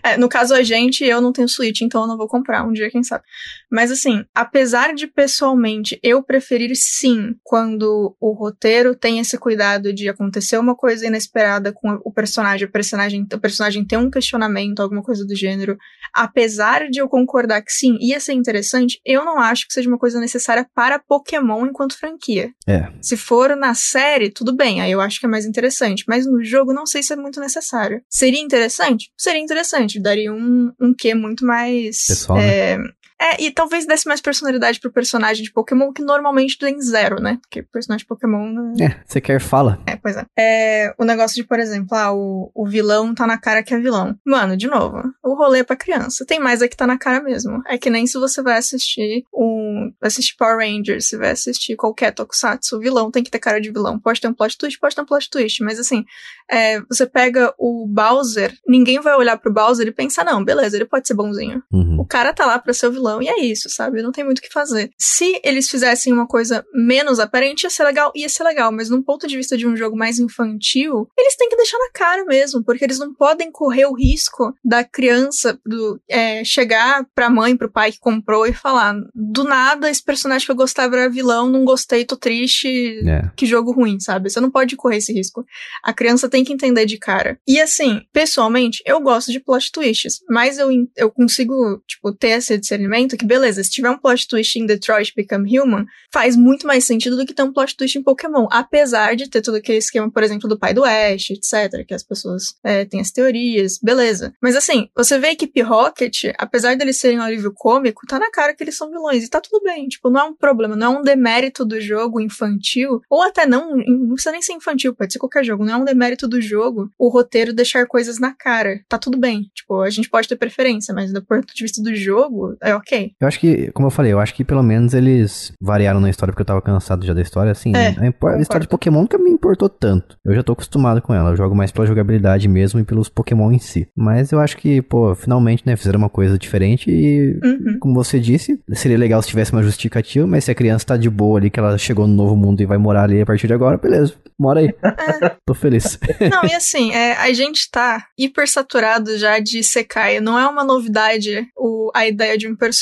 É, 0.04 0.16
no 0.16 0.28
caso 0.28 0.54
a 0.54 0.62
gente, 0.62 1.04
eu 1.04 1.20
não 1.20 1.32
tenho 1.32 1.48
Switch, 1.48 1.80
então 1.80 2.02
eu 2.02 2.06
não 2.06 2.16
vou 2.16 2.28
comprar 2.28 2.64
um 2.66 2.72
dia, 2.72 2.90
quem 2.90 3.02
sabe. 3.02 3.24
Mas 3.70 3.90
assim, 3.90 4.24
apesar 4.34 4.94
de 4.94 5.06
pessoalmente 5.06 5.98
eu 6.02 6.22
preferir 6.44 6.72
sim 6.74 7.34
quando 7.42 8.14
o 8.20 8.32
roteiro 8.32 8.94
tem 8.94 9.18
esse 9.18 9.38
cuidado 9.38 9.92
de 9.92 10.08
acontecer 10.08 10.58
uma 10.58 10.76
coisa 10.76 11.06
inesperada 11.06 11.72
com 11.72 11.98
o 12.04 12.12
personagem, 12.12 12.68
o 12.68 12.70
personagem, 12.70 13.26
o 13.32 13.38
personagem 13.40 13.84
ter 13.84 13.96
um 13.96 14.10
questionamento, 14.10 14.80
alguma 14.80 15.02
coisa 15.02 15.24
do 15.24 15.34
gênero, 15.34 15.78
apesar 16.12 16.88
de 16.90 17.00
eu 17.00 17.08
concordar 17.08 17.62
que 17.62 17.72
sim, 17.72 17.96
ia 18.00 18.20
ser 18.20 18.34
interessante, 18.34 19.00
eu 19.04 19.24
não 19.24 19.38
acho 19.38 19.66
que 19.66 19.72
seja 19.72 19.88
uma 19.88 19.98
coisa 19.98 20.20
necessária 20.20 20.66
para 20.74 20.98
Pokémon 20.98 21.66
enquanto 21.66 21.98
franquia. 21.98 22.50
É. 22.66 22.88
Se 23.00 23.16
for 23.16 23.56
na 23.56 23.74
série, 23.74 24.30
tudo 24.30 24.54
bem, 24.54 24.80
aí 24.80 24.92
eu 24.92 25.00
acho 25.00 25.18
que 25.18 25.26
é 25.26 25.28
mais 25.28 25.46
interessante. 25.46 26.04
Mas 26.06 26.26
no 26.26 26.44
jogo, 26.44 26.72
não 26.72 26.86
sei 26.86 27.02
se 27.02 27.12
é 27.12 27.16
muito 27.16 27.40
necessário. 27.40 28.02
Seria 28.08 28.40
interessante? 28.40 29.10
Seria 29.16 29.40
interessante. 29.40 30.00
Daria 30.00 30.32
um, 30.32 30.72
um 30.80 30.94
quê 30.96 31.14
muito 31.14 31.44
mais. 31.46 32.06
Pessoal, 32.06 32.38
né? 32.38 32.78
É... 33.24 33.34
É, 33.34 33.42
e 33.42 33.50
talvez 33.50 33.86
desse 33.86 34.06
mais 34.06 34.20
personalidade 34.20 34.78
pro 34.78 34.92
personagem 34.92 35.42
de 35.42 35.52
Pokémon, 35.52 35.92
que 35.92 36.02
normalmente 36.02 36.58
tem 36.58 36.80
zero, 36.80 37.20
né? 37.20 37.38
Porque 37.40 37.62
personagem 37.62 38.04
de 38.04 38.08
Pokémon. 38.08 38.74
É, 38.80 39.00
você 39.04 39.20
quer 39.20 39.40
fala. 39.40 39.80
É, 39.86 39.96
pois 39.96 40.16
é. 40.16 40.26
é. 40.38 40.94
O 40.98 41.04
negócio 41.04 41.34
de, 41.34 41.44
por 41.44 41.58
exemplo, 41.58 41.96
ah, 41.96 42.12
o, 42.12 42.50
o 42.54 42.66
vilão 42.66 43.14
tá 43.14 43.26
na 43.26 43.38
cara 43.38 43.62
que 43.62 43.72
é 43.72 43.78
vilão. 43.78 44.14
Mano, 44.24 44.56
de 44.56 44.66
novo, 44.66 45.02
o 45.22 45.34
rolê 45.34 45.60
é 45.60 45.64
pra 45.64 45.74
criança. 45.74 46.26
Tem 46.26 46.38
mais 46.38 46.60
aqui 46.60 46.76
tá 46.76 46.86
na 46.86 46.98
cara 46.98 47.22
mesmo. 47.22 47.62
É 47.66 47.78
que 47.78 47.88
nem 47.88 48.06
se 48.06 48.18
você 48.18 48.42
vai 48.42 48.58
assistir 48.58 49.24
um. 49.32 49.92
Vai 50.00 50.08
assistir 50.08 50.36
Power 50.36 50.58
Rangers, 50.58 51.08
você 51.08 51.16
vai 51.16 51.30
assistir 51.30 51.76
qualquer 51.76 52.12
Tokusatsu, 52.12 52.76
o 52.76 52.80
vilão 52.80 53.10
tem 53.10 53.22
que 53.22 53.30
ter 53.30 53.38
cara 53.38 53.60
de 53.60 53.70
vilão. 53.70 53.98
Pode 53.98 54.20
ter 54.20 54.28
um 54.28 54.34
plot 54.34 54.56
twist, 54.58 54.78
pode 54.78 54.94
ter 54.94 55.02
um 55.02 55.06
plot 55.06 55.30
twist. 55.30 55.62
Mas 55.62 55.78
assim, 55.78 56.04
é, 56.50 56.80
você 56.82 57.06
pega 57.06 57.54
o 57.58 57.86
Bowser, 57.86 58.54
ninguém 58.66 59.00
vai 59.00 59.14
olhar 59.14 59.38
pro 59.38 59.52
Bowser 59.52 59.86
e 59.86 59.92
pensar, 59.92 60.24
não, 60.24 60.44
beleza, 60.44 60.76
ele 60.76 60.84
pode 60.84 61.06
ser 61.06 61.14
bonzinho. 61.14 61.62
Uhum. 61.72 62.00
O 62.00 62.06
cara 62.06 62.32
tá 62.32 62.44
lá 62.46 62.58
pra 62.58 62.72
ser 62.72 62.86
o 62.86 62.92
vilão 62.92 63.13
e 63.22 63.28
é 63.28 63.38
isso, 63.40 63.68
sabe? 63.70 64.02
Não 64.02 64.12
tem 64.12 64.24
muito 64.24 64.38
o 64.38 64.42
que 64.42 64.52
fazer. 64.52 64.90
Se 64.98 65.40
eles 65.44 65.68
fizessem 65.68 66.12
uma 66.12 66.26
coisa 66.26 66.64
menos 66.74 67.18
aparente, 67.18 67.64
ia 67.64 67.70
ser 67.70 67.84
legal, 67.84 68.12
ia 68.14 68.28
ser 68.28 68.44
legal, 68.44 68.70
mas 68.72 68.88
num 68.90 69.02
ponto 69.02 69.26
de 69.26 69.36
vista 69.36 69.56
de 69.56 69.66
um 69.66 69.76
jogo 69.76 69.96
mais 69.96 70.18
infantil, 70.18 71.08
eles 71.18 71.36
têm 71.36 71.48
que 71.48 71.56
deixar 71.56 71.78
na 71.78 71.90
cara 71.92 72.24
mesmo, 72.24 72.62
porque 72.64 72.84
eles 72.84 72.98
não 72.98 73.14
podem 73.14 73.50
correr 73.50 73.86
o 73.86 73.94
risco 73.94 74.54
da 74.64 74.84
criança 74.84 75.58
do, 75.64 76.00
é, 76.08 76.44
chegar 76.44 77.06
pra 77.14 77.30
mãe, 77.30 77.56
pro 77.56 77.70
pai 77.70 77.92
que 77.92 77.98
comprou 77.98 78.46
e 78.46 78.52
falar: 78.52 78.94
do 79.14 79.44
nada, 79.44 79.90
esse 79.90 80.02
personagem 80.02 80.44
que 80.46 80.52
eu 80.52 80.56
gostava 80.56 80.96
era 80.96 81.10
vilão, 81.10 81.50
não 81.50 81.64
gostei, 81.64 82.04
tô 82.04 82.16
triste, 82.16 82.68
É. 83.06 83.30
que 83.36 83.46
jogo 83.46 83.72
ruim, 83.72 83.98
sabe? 84.00 84.30
Você 84.30 84.40
não 84.40 84.50
pode 84.50 84.76
correr 84.76 84.98
esse 84.98 85.12
risco. 85.12 85.44
A 85.82 85.92
criança 85.92 86.28
tem 86.28 86.44
que 86.44 86.52
entender 86.52 86.86
de 86.86 86.98
cara. 86.98 87.38
E 87.46 87.60
assim, 87.60 88.00
pessoalmente, 88.12 88.82
eu 88.86 89.00
gosto 89.00 89.30
de 89.32 89.40
plot 89.40 89.70
twists, 89.72 90.20
mas 90.28 90.58
eu, 90.58 90.68
eu 90.96 91.10
consigo, 91.10 91.82
tipo, 91.86 92.12
ter 92.12 92.28
esse 92.38 92.56
discernimento 92.58 92.93
que, 93.16 93.26
beleza, 93.26 93.62
se 93.62 93.70
tiver 93.70 93.90
um 93.90 93.98
plot 93.98 94.28
twist 94.28 94.58
em 94.58 94.66
Detroit 94.66 95.12
Become 95.16 95.58
Human, 95.58 95.86
faz 96.12 96.36
muito 96.36 96.66
mais 96.66 96.84
sentido 96.84 97.16
do 97.16 97.26
que 97.26 97.34
ter 97.34 97.42
um 97.42 97.52
plot 97.52 97.76
twist 97.76 97.98
em 97.98 98.02
Pokémon. 98.02 98.46
Apesar 98.50 99.16
de 99.16 99.28
ter 99.28 99.42
todo 99.42 99.56
aquele 99.56 99.78
esquema, 99.78 100.10
por 100.10 100.22
exemplo, 100.22 100.48
do 100.48 100.58
pai 100.58 100.72
do 100.72 100.84
Ash, 100.84 101.30
etc., 101.30 101.84
que 101.86 101.94
as 101.94 102.02
pessoas 102.02 102.54
é, 102.62 102.84
têm 102.84 103.00
as 103.00 103.10
teorias, 103.10 103.78
beleza. 103.82 104.32
Mas 104.40 104.56
assim, 104.56 104.88
você 104.94 105.18
vê 105.18 105.28
a 105.28 105.32
equipe 105.32 105.60
Rocket, 105.62 106.32
apesar 106.38 106.76
deles 106.76 106.98
serem 106.98 107.18
um 107.18 107.22
alívio 107.22 107.52
cômico, 107.52 108.06
tá 108.06 108.18
na 108.18 108.30
cara 108.30 108.54
que 108.54 108.62
eles 108.62 108.76
são 108.76 108.90
vilões. 108.90 109.24
E 109.24 109.30
tá 109.30 109.40
tudo 109.40 109.62
bem, 109.62 109.88
tipo, 109.88 110.10
não 110.10 110.20
é 110.20 110.24
um 110.24 110.34
problema, 110.34 110.76
não 110.76 110.94
é 110.94 110.98
um 110.98 111.02
demérito 111.02 111.64
do 111.64 111.80
jogo 111.80 112.20
infantil, 112.20 113.00
ou 113.10 113.22
até 113.22 113.46
não, 113.46 113.76
não 113.76 114.14
precisa 114.14 114.32
nem 114.32 114.42
ser 114.42 114.52
infantil, 114.52 114.94
pode 114.94 115.12
ser 115.12 115.18
qualquer 115.18 115.44
jogo, 115.44 115.64
não 115.64 115.74
é 115.74 115.76
um 115.76 115.84
demérito 115.84 116.28
do 116.28 116.40
jogo 116.40 116.90
o 116.98 117.08
roteiro 117.08 117.52
deixar 117.52 117.86
coisas 117.86 118.18
na 118.18 118.32
cara. 118.32 118.80
Tá 118.88 118.98
tudo 118.98 119.18
bem. 119.18 119.50
Tipo, 119.54 119.80
a 119.80 119.90
gente 119.90 120.08
pode 120.08 120.28
ter 120.28 120.36
preferência, 120.36 120.94
mas 120.94 121.12
do 121.12 121.24
ponto 121.24 121.54
de 121.54 121.62
vista 121.62 121.82
do 121.82 121.94
jogo, 121.94 122.56
é 122.60 122.74
ok. 122.86 123.12
Eu 123.20 123.28
acho 123.28 123.40
que, 123.40 123.70
como 123.72 123.86
eu 123.86 123.90
falei, 123.90 124.12
eu 124.12 124.20
acho 124.20 124.34
que 124.34 124.44
pelo 124.44 124.62
menos 124.62 124.94
eles 124.94 125.52
variaram 125.60 126.00
na 126.00 126.10
história, 126.10 126.32
porque 126.32 126.42
eu 126.42 126.46
tava 126.46 126.62
cansado 126.62 127.04
já 127.04 127.14
da 127.14 127.22
história, 127.22 127.50
assim. 127.52 127.74
É, 127.74 127.94
a, 127.98 128.06
impor- 128.06 128.34
a 128.34 128.40
história 128.40 128.62
de 128.62 128.68
Pokémon 128.68 129.00
nunca 129.02 129.18
me 129.18 129.30
importou 129.30 129.68
tanto. 129.68 130.16
Eu 130.24 130.34
já 130.34 130.42
tô 130.42 130.52
acostumado 130.52 131.00
com 131.02 131.14
ela, 131.14 131.30
eu 131.30 131.36
jogo 131.36 131.54
mais 131.54 131.72
pela 131.72 131.86
jogabilidade 131.86 132.48
mesmo 132.48 132.80
e 132.80 132.84
pelos 132.84 133.08
Pokémon 133.08 133.50
em 133.52 133.58
si. 133.58 133.88
Mas 133.96 134.32
eu 134.32 134.40
acho 134.40 134.56
que, 134.56 134.82
pô, 134.82 135.14
finalmente, 135.14 135.62
né, 135.66 135.76
fizeram 135.76 135.98
uma 135.98 136.10
coisa 136.10 136.38
diferente 136.38 136.90
e, 136.90 137.38
Uhum. 137.42 137.78
como 137.80 137.94
você 137.94 138.18
disse, 138.20 138.58
seria 138.72 138.98
legal 138.98 139.20
se 139.22 139.28
tivesse 139.28 139.52
uma 139.52 139.62
justificativa, 139.62 140.26
mas 140.26 140.44
se 140.44 140.50
a 140.50 140.54
criança 140.54 140.86
tá 140.86 140.96
de 140.96 141.08
boa 141.10 141.38
ali, 141.38 141.50
que 141.50 141.58
ela 141.58 141.76
chegou 141.78 142.06
no 142.06 142.14
novo 142.14 142.36
mundo 142.36 142.60
e 142.60 142.66
vai 142.66 142.78
morar 142.78 143.04
ali 143.04 143.20
a 143.20 143.26
partir 143.26 143.46
de 143.46 143.54
agora, 143.54 143.76
beleza, 143.78 144.14
mora 144.38 144.60
aí. 144.60 144.74
Tô 145.46 145.54
feliz. 145.54 145.98
Não, 146.30 146.44
e 146.44 146.54
assim, 146.54 146.92
é, 146.92 147.12
a 147.16 147.32
gente 147.32 147.70
tá 147.70 148.06
hiper 148.18 148.48
saturado 148.48 149.16
já 149.18 149.38
de 149.38 149.62
Sekai. 149.62 150.20
Não 150.20 150.38
é 150.38 150.46
uma 150.48 150.64
novidade 150.64 151.46
o, 151.56 151.90
a 151.94 152.06
ideia 152.06 152.36
de 152.36 152.48
um 152.48 152.56
personagem 152.56 152.73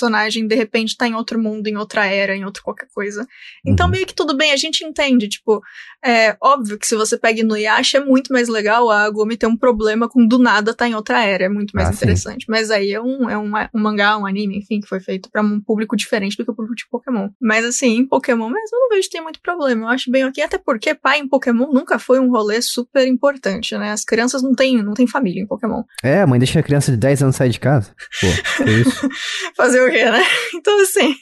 de 0.46 0.54
repente 0.54 0.96
tá 0.96 1.06
em 1.06 1.14
outro 1.14 1.38
mundo, 1.38 1.66
em 1.68 1.76
outra 1.76 2.06
era, 2.06 2.34
em 2.36 2.44
outro 2.44 2.62
qualquer 2.62 2.88
coisa. 2.94 3.26
Então, 3.66 3.86
Uhum. 3.86 3.92
meio 3.92 4.06
que 4.06 4.14
tudo 4.14 4.36
bem, 4.36 4.52
a 4.52 4.56
gente 4.56 4.84
entende. 4.84 5.28
Tipo, 5.28 5.60
é 6.04 6.36
óbvio 6.40 6.78
que 6.78 6.86
se 6.86 6.94
você 6.96 7.16
pega 7.18 7.40
Inuyasha, 7.40 7.98
é 7.98 8.04
muito 8.04 8.32
mais 8.32 8.48
legal 8.48 8.90
a 8.90 9.08
Gomi 9.10 9.36
ter 9.36 9.46
um 9.46 9.56
problema 9.56 10.08
com 10.08 10.26
do 10.26 10.38
nada 10.38 10.74
tá 10.74 10.88
em 10.88 10.94
outra 10.94 11.22
era. 11.24 11.44
É 11.44 11.48
muito 11.48 11.72
mais 11.74 11.88
Ah, 11.88 11.92
sim. 11.92 11.96
interessante. 11.98 12.46
Mas 12.48 12.70
aí 12.70 12.92
é, 12.92 13.00
um, 13.00 13.28
é 13.28 13.36
um, 13.38 13.50
um 13.74 13.80
mangá, 13.80 14.16
um 14.18 14.26
anime, 14.26 14.58
enfim, 14.58 14.80
que 14.80 14.88
foi 14.88 15.00
feito 15.00 15.30
pra 15.30 15.42
um 15.42 15.60
público 15.60 15.96
diferente 15.96 16.36
do 16.36 16.44
que 16.44 16.50
o 16.50 16.54
público 16.54 16.74
de 16.76 16.86
Pokémon. 16.90 17.28
Mas 17.40 17.64
assim, 17.64 17.96
em 17.98 18.06
Pokémon 18.06 18.48
mesmo, 18.48 18.76
eu 18.76 18.80
não 18.80 18.88
vejo 18.88 19.02
que 19.08 19.12
tem 19.12 19.22
muito 19.22 19.40
problema. 19.40 19.82
Eu 19.86 19.88
acho 19.88 20.10
bem 20.10 20.24
ok, 20.24 20.42
até 20.42 20.58
porque 20.58 20.94
pai 20.94 21.18
em 21.20 21.28
Pokémon 21.28 21.72
nunca 21.72 21.98
foi 21.98 22.18
um 22.18 22.30
rolê 22.30 22.60
super 22.62 23.06
importante, 23.06 23.76
né? 23.76 23.90
As 23.92 24.04
crianças 24.04 24.42
não 24.42 24.54
têm, 24.54 24.82
não 24.82 24.94
têm 24.94 25.06
família 25.06 25.42
em 25.42 25.46
Pokémon. 25.46 25.82
É, 26.02 26.20
a 26.22 26.26
mãe 26.26 26.38
deixa 26.38 26.58
a 26.58 26.62
criança 26.62 26.90
de 26.90 26.96
10 26.96 27.22
anos 27.22 27.36
sair 27.36 27.50
de 27.50 27.60
casa. 27.60 27.94
Pô, 28.20 28.64
que 28.64 28.70
isso? 28.70 29.08
Fazer 29.56 29.80
quê, 29.90 30.10
né? 30.10 30.22
Então, 30.54 30.80
assim, 30.82 31.14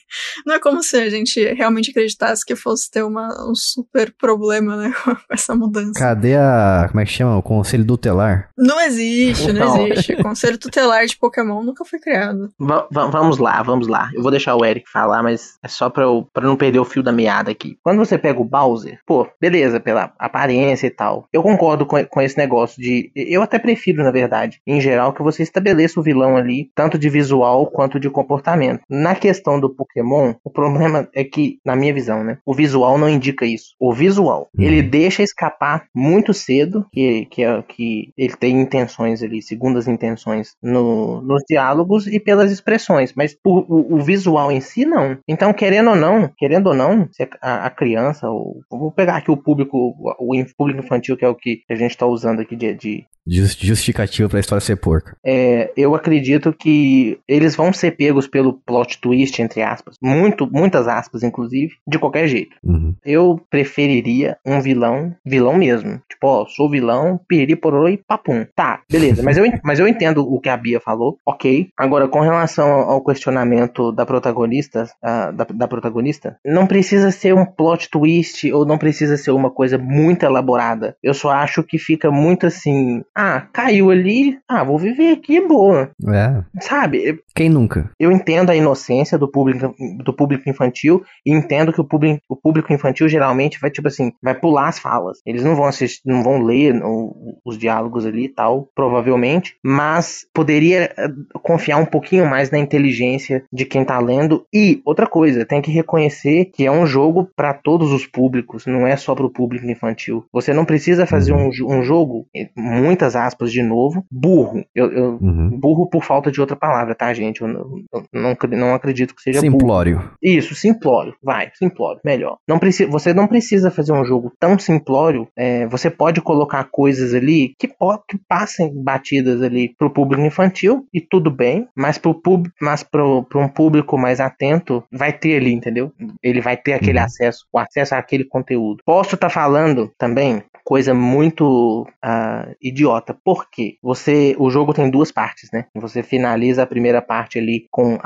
não 0.44 0.54
é 0.56 0.58
como 0.58 0.82
se 0.82 0.96
a 0.96 1.08
gente 1.08 1.40
realmente 1.54 1.90
acreditasse 1.90 2.44
que 2.44 2.56
fosse 2.56 2.90
ter 2.90 3.02
uma, 3.04 3.28
um 3.48 3.54
super 3.54 4.12
problema, 4.18 4.76
né, 4.76 4.92
com 5.04 5.14
essa 5.30 5.54
mudança. 5.54 5.98
Cadê 5.98 6.34
a. 6.36 6.86
Como 6.90 7.00
é 7.00 7.04
que 7.04 7.12
chama? 7.12 7.36
O 7.38 7.42
conselho 7.42 7.84
tutelar? 7.86 8.50
Não 8.58 8.80
existe, 8.80 9.52
não 9.52 9.62
Então. 9.74 9.86
existe. 9.86 10.16
Conselho 10.16 10.58
tutelar 10.58 11.06
de 11.06 11.16
Pokémon 11.16 11.62
nunca 11.62 11.84
foi 11.84 11.98
criado. 12.00 12.50
Va- 12.58 12.86
va- 12.90 13.06
vamos 13.06 13.38
lá, 13.38 13.62
vamos 13.62 13.86
lá. 13.86 14.10
Eu 14.12 14.20
vou 14.20 14.30
deixar 14.32 14.56
o 14.56 14.64
Eric 14.64 14.90
falar, 14.90 15.22
mas 15.22 15.54
é 15.62 15.68
só 15.68 15.88
pra, 15.88 16.02
eu, 16.04 16.26
pra 16.34 16.44
não 16.46 16.56
perder 16.56 16.80
o 16.80 16.84
fio 16.84 17.02
da 17.02 17.12
meada 17.12 17.50
aqui. 17.50 17.78
Quando 17.82 17.98
você 17.98 18.18
pega 18.18 18.40
o 18.40 18.44
Bowser, 18.44 18.98
pô, 19.06 19.26
beleza, 19.40 19.78
pela 19.80 20.12
aparência 20.18 20.86
e 20.86 20.90
tal. 20.90 21.28
Eu 21.32 21.42
concordo 21.42 21.86
com, 21.86 22.04
com 22.04 22.20
esse 22.20 22.36
negócio 22.36 22.82
de. 22.82 23.10
Eu 23.14 23.42
até 23.42 23.58
prefiro, 23.58 24.02
na 24.02 24.10
verdade, 24.10 24.60
em 24.66 24.80
geral, 24.80 25.12
que 25.14 25.22
você 25.22 25.42
estabeleça 25.42 26.00
o 26.00 26.02
vilão 26.02 26.36
ali, 26.36 26.68
tanto 26.74 26.98
de 26.98 27.08
visual 27.08 27.66
quanto 27.70 27.98
de 28.00 28.10
comportamento. 28.10 28.49
Na 28.88 29.14
questão 29.14 29.58
do 29.60 29.70
Pokémon, 29.70 30.34
o 30.44 30.50
problema 30.50 31.08
é 31.14 31.24
que, 31.24 31.58
na 31.64 31.74
minha 31.76 31.92
visão, 31.94 32.22
né? 32.24 32.38
O 32.44 32.54
visual 32.54 32.98
não 32.98 33.08
indica 33.08 33.44
isso. 33.46 33.74
O 33.78 33.92
visual, 33.92 34.48
Uhum. 34.56 34.64
ele 34.64 34.82
deixa 34.82 35.22
escapar 35.22 35.84
muito 35.94 36.32
cedo 36.34 36.86
que, 36.92 37.26
que, 37.26 37.42
é- 37.42 37.62
que 37.62 38.10
ele 38.16 38.34
tem 38.36 38.60
intenções 38.60 39.22
ali, 39.22 39.42
segundas 39.42 39.86
intenções 39.88 40.54
no, 40.62 41.20
nos 41.22 41.42
diálogos 41.48 42.06
e 42.06 42.18
pelas 42.20 42.50
expressões, 42.50 43.12
mas 43.16 43.34
por- 43.34 43.64
o, 43.68 43.94
o 43.96 44.00
visual 44.00 44.50
em 44.50 44.60
si 44.60 44.84
não. 44.84 45.16
Então, 45.28 45.52
querendo 45.52 45.90
ou 45.90 45.96
não, 45.96 46.30
querendo 46.38 46.68
ou 46.68 46.74
não, 46.74 47.08
se 47.12 47.28
a, 47.42 47.66
a 47.66 47.70
criança, 47.70 48.28
ou, 48.28 48.60
vou 48.70 48.90
pegar 48.90 49.16
aqui 49.16 49.30
o 49.30 49.36
público, 49.36 49.94
o, 50.18 50.34
in- 50.34 50.46
público 50.56 50.80
infantil, 50.84 51.16
que 51.16 51.24
é 51.24 51.28
o 51.28 51.34
que 51.34 51.62
a 51.68 51.74
gente 51.74 51.90
está 51.90 52.06
usando 52.06 52.40
aqui 52.40 52.56
de, 52.56 52.74
de 52.74 53.04
Jus- 53.26 53.54
Justificativa 53.58 54.28
pra 54.28 54.40
história 54.40 54.60
ser 54.64 54.76
porca. 54.76 55.16
é, 55.24 55.70
eu 55.76 55.94
acredito 55.94 56.52
que 56.52 57.18
eles 57.28 57.54
vão 57.54 57.72
ser 57.72 57.90
pegos 57.92 58.26
pelo 58.26 58.39
plot 58.52 59.00
twist, 59.00 59.40
entre 59.40 59.62
aspas, 59.62 59.96
muito, 60.02 60.48
muitas 60.50 60.88
aspas, 60.88 61.22
inclusive, 61.22 61.74
de 61.86 61.98
qualquer 61.98 62.26
jeito. 62.26 62.56
Uhum. 62.64 62.94
Eu 63.04 63.40
preferiria 63.50 64.36
um 64.44 64.60
vilão, 64.60 65.14
vilão 65.24 65.56
mesmo. 65.56 66.00
Tipo, 66.08 66.26
ó, 66.26 66.46
sou 66.46 66.70
vilão, 66.70 67.20
piriri, 67.28 67.56
pororô 67.56 67.88
e 67.88 67.96
papum. 67.96 68.46
Tá, 68.54 68.80
beleza. 68.90 69.22
Mas 69.22 69.36
eu, 69.36 69.44
mas 69.64 69.78
eu 69.78 69.86
entendo 69.86 70.22
o 70.22 70.40
que 70.40 70.48
a 70.48 70.56
Bia 70.56 70.80
falou, 70.80 71.18
ok. 71.26 71.68
Agora, 71.76 72.08
com 72.08 72.20
relação 72.20 72.70
ao 72.70 73.02
questionamento 73.04 73.92
da 73.92 74.06
protagonista, 74.06 74.84
ah, 75.02 75.30
da, 75.30 75.44
da 75.44 75.68
protagonista, 75.68 76.36
não 76.44 76.66
precisa 76.66 77.10
ser 77.10 77.34
um 77.34 77.44
plot 77.44 77.88
twist 77.90 78.50
ou 78.52 78.64
não 78.64 78.78
precisa 78.78 79.16
ser 79.16 79.30
uma 79.30 79.50
coisa 79.50 79.78
muito 79.78 80.24
elaborada. 80.24 80.96
Eu 81.02 81.14
só 81.14 81.30
acho 81.30 81.62
que 81.62 81.78
fica 81.78 82.10
muito 82.10 82.46
assim, 82.46 83.02
ah, 83.16 83.46
caiu 83.52 83.90
ali, 83.90 84.38
ah, 84.48 84.64
vou 84.64 84.78
viver 84.78 85.12
aqui, 85.12 85.40
boa. 85.40 85.90
É. 86.08 86.42
Sabe? 86.60 87.20
Quem 87.34 87.48
nunca? 87.48 87.90
Eu 87.98 88.10
entendo 88.10 88.29
a 88.50 88.56
inocência 88.56 89.18
do 89.18 89.28
público, 89.30 89.74
do 90.04 90.12
público 90.12 90.48
infantil 90.48 91.02
e 91.26 91.32
entendo 91.32 91.72
que 91.72 91.80
o 91.80 91.84
público, 91.84 92.20
o 92.28 92.36
público 92.36 92.72
infantil 92.72 93.08
geralmente 93.08 93.58
vai, 93.60 93.70
tipo 93.70 93.88
assim, 93.88 94.12
vai 94.22 94.34
pular 94.34 94.68
as 94.68 94.78
falas. 94.78 95.18
Eles 95.26 95.42
não 95.42 95.56
vão 95.56 95.66
assistir, 95.66 96.00
não 96.06 96.22
vão 96.22 96.42
ler 96.42 96.80
o- 96.82 97.38
os 97.44 97.58
diálogos 97.58 98.06
ali 98.06 98.24
e 98.24 98.28
tal, 98.28 98.68
provavelmente, 98.74 99.54
mas 99.64 100.26
poderia 100.34 100.92
eh, 100.96 101.08
confiar 101.42 101.78
um 101.78 101.86
pouquinho 101.86 102.28
mais 102.28 102.50
na 102.50 102.58
inteligência 102.58 103.44
de 103.52 103.64
quem 103.64 103.84
tá 103.84 103.98
lendo. 103.98 104.44
E 104.52 104.80
outra 104.84 105.06
coisa, 105.06 105.44
tem 105.44 105.60
que 105.62 105.70
reconhecer 105.70 106.46
que 106.46 106.64
é 106.66 106.70
um 106.70 106.86
jogo 106.86 107.28
para 107.36 107.54
todos 107.54 107.92
os 107.92 108.06
públicos, 108.06 108.66
não 108.66 108.86
é 108.86 108.96
só 108.96 109.14
pro 109.14 109.30
público 109.30 109.66
infantil. 109.66 110.24
Você 110.32 110.52
não 110.52 110.64
precisa 110.64 111.06
fazer 111.06 111.32
um, 111.32 111.50
jo- 111.50 111.68
um 111.68 111.82
jogo, 111.82 112.26
eh, 112.36 112.48
muitas 112.56 113.16
aspas 113.16 113.50
de 113.52 113.62
novo, 113.62 114.04
burro. 114.10 114.64
Eu, 114.74 114.90
eu- 114.92 115.18
Uhum. 115.20 115.50
burro 115.58 115.88
por 115.88 116.04
falta 116.04 116.30
de 116.30 116.40
outra 116.40 116.56
palavra, 116.56 116.94
tá, 116.94 117.12
gente? 117.12 117.40
Eu 117.42 117.48
não, 117.48 117.60
eu 117.92 118.19
não, 118.20 118.36
não 118.50 118.74
acredito 118.74 119.14
que 119.14 119.22
seja 119.22 119.40
burro. 119.40 119.52
Simplório. 119.52 120.10
Isso, 120.22 120.54
simplório. 120.54 121.14
Vai, 121.22 121.50
simplório. 121.54 122.00
Melhor. 122.04 122.36
Não 122.46 122.58
precisa, 122.58 122.90
você 122.90 123.12
não 123.14 123.26
precisa 123.26 123.70
fazer 123.70 123.92
um 123.92 124.04
jogo 124.04 124.32
tão 124.38 124.58
simplório. 124.58 125.28
é, 125.36 125.66
você 125.66 125.90
pode 125.90 126.20
colocar 126.20 126.64
coisas 126.70 127.14
ali 127.14 127.54
que, 127.58 127.68
que 127.68 128.18
passem 128.28 128.72
batidas 128.82 129.42
ali 129.42 129.74
pro 129.78 129.90
público 129.92 130.22
infantil 130.24 130.86
e 130.92 131.00
tudo 131.00 131.30
bem, 131.30 131.66
mas 131.74 131.98
pro 131.98 132.14
público, 132.14 132.54
mas 132.60 132.82
pro, 132.82 133.22
pro 133.24 133.40
um 133.40 133.48
público 133.48 133.96
mais 133.98 134.20
atento, 134.20 134.84
vai 134.92 135.12
ter 135.12 135.36
ali, 135.36 135.52
entendeu? 135.52 135.92
Ele 136.22 136.40
vai 136.40 136.56
ter 136.56 136.74
aquele 136.74 136.98
Uhum. 136.98 137.04
acesso, 137.04 137.46
o 137.52 137.58
acesso 137.58 137.94
àquele 137.94 138.24
conteúdo. 138.24 138.82
Posso 138.84 139.14
estar 139.14 139.30
falando 139.30 139.90
também 139.98 140.42
coisa 140.64 140.94
muito 140.94 141.86
ah, 142.02 142.46
idiota. 142.62 143.16
Por 143.24 143.50
quê? 143.50 143.76
Você, 143.82 144.36
o 144.38 144.50
jogo 144.50 144.72
tem 144.72 144.88
duas 144.88 145.10
partes, 145.10 145.50
né? 145.52 145.64
Você 145.74 146.00
finaliza 146.02 146.62
a 146.62 146.66
primeira 146.66 147.02
parte 147.02 147.38
ali 147.38 147.66
com 147.70 147.98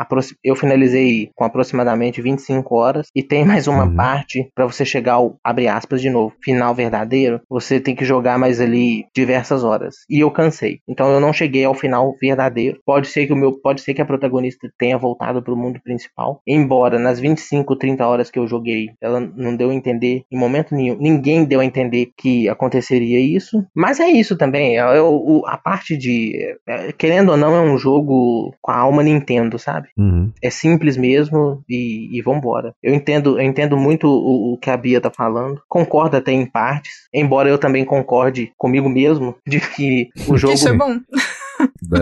eu 0.42 0.56
finalizei 0.56 1.30
com 1.34 1.44
aproximadamente 1.44 2.22
25 2.22 2.74
horas 2.74 3.08
e 3.14 3.22
tem 3.22 3.44
mais 3.44 3.66
uma 3.66 3.84
uhum. 3.84 3.96
parte 3.96 4.48
para 4.54 4.66
você 4.66 4.84
chegar 4.84 5.14
ao 5.14 5.36
abre 5.42 5.68
aspas 5.68 6.00
de 6.00 6.10
novo, 6.10 6.34
final 6.42 6.74
verdadeiro. 6.74 7.40
Você 7.48 7.80
tem 7.80 7.94
que 7.94 8.04
jogar 8.04 8.38
mais 8.38 8.60
ali 8.60 9.06
diversas 9.14 9.64
horas. 9.64 9.96
E 10.08 10.20
eu 10.20 10.30
cansei. 10.30 10.80
Então 10.88 11.12
eu 11.12 11.20
não 11.20 11.32
cheguei 11.32 11.64
ao 11.64 11.74
final 11.74 12.14
verdadeiro. 12.20 12.80
Pode 12.84 13.08
ser 13.08 13.26
que 13.26 13.32
o 13.32 13.36
meu, 13.36 13.52
pode 13.52 13.80
ser 13.80 13.94
que 13.94 14.02
a 14.02 14.06
protagonista 14.06 14.68
tenha 14.78 14.98
voltado 14.98 15.42
para 15.42 15.52
o 15.52 15.56
mundo 15.56 15.80
principal, 15.82 16.40
embora 16.46 16.98
nas 16.98 17.20
25, 17.20 17.76
30 17.76 18.06
horas 18.06 18.30
que 18.30 18.38
eu 18.38 18.46
joguei, 18.46 18.90
ela 19.00 19.20
não 19.20 19.56
deu 19.56 19.70
a 19.70 19.74
entender 19.74 20.24
em 20.30 20.38
momento 20.38 20.74
nenhum. 20.74 20.96
Ninguém 20.98 21.44
deu 21.44 21.60
a 21.60 21.64
entender 21.64 22.10
que 22.16 22.48
aconteceria 22.48 23.20
isso. 23.20 23.64
Mas 23.74 24.00
é 24.00 24.08
isso 24.08 24.36
também. 24.36 24.78
É, 24.78 24.80
é 24.80 25.00
a 25.46 25.56
parte 25.56 25.96
de. 25.96 26.56
É, 26.66 26.92
querendo 26.92 27.30
ou 27.30 27.36
não, 27.36 27.54
é 27.54 27.60
um 27.60 27.78
jogo 27.78 28.54
com 28.60 28.70
a 28.70 28.76
alma 28.76 29.02
Nintendo, 29.02 29.58
sabe? 29.58 29.83
Uhum. 29.96 30.32
É 30.42 30.50
simples 30.50 30.96
mesmo 30.96 31.62
e, 31.68 32.08
e 32.16 32.22
vambora. 32.22 32.74
Eu 32.82 32.94
entendo, 32.94 33.38
eu 33.38 33.44
entendo 33.44 33.76
muito 33.76 34.06
o, 34.06 34.54
o, 34.54 34.58
que 34.58 34.70
a 34.70 34.76
Bia 34.76 35.00
tá 35.00 35.10
falando. 35.10 35.60
Concordo 35.68 36.16
até 36.16 36.32
em 36.32 36.46
partes. 36.46 37.08
Embora 37.12 37.48
eu 37.48 37.58
também 37.58 37.84
concorde 37.84 38.52
comigo 38.56 38.88
mesmo 38.88 39.36
de 39.46 39.60
que 39.60 40.08
o 40.28 40.36
jogo. 40.38 40.54
Isso 40.54 40.68
é 40.68 40.72
bom. 40.72 40.98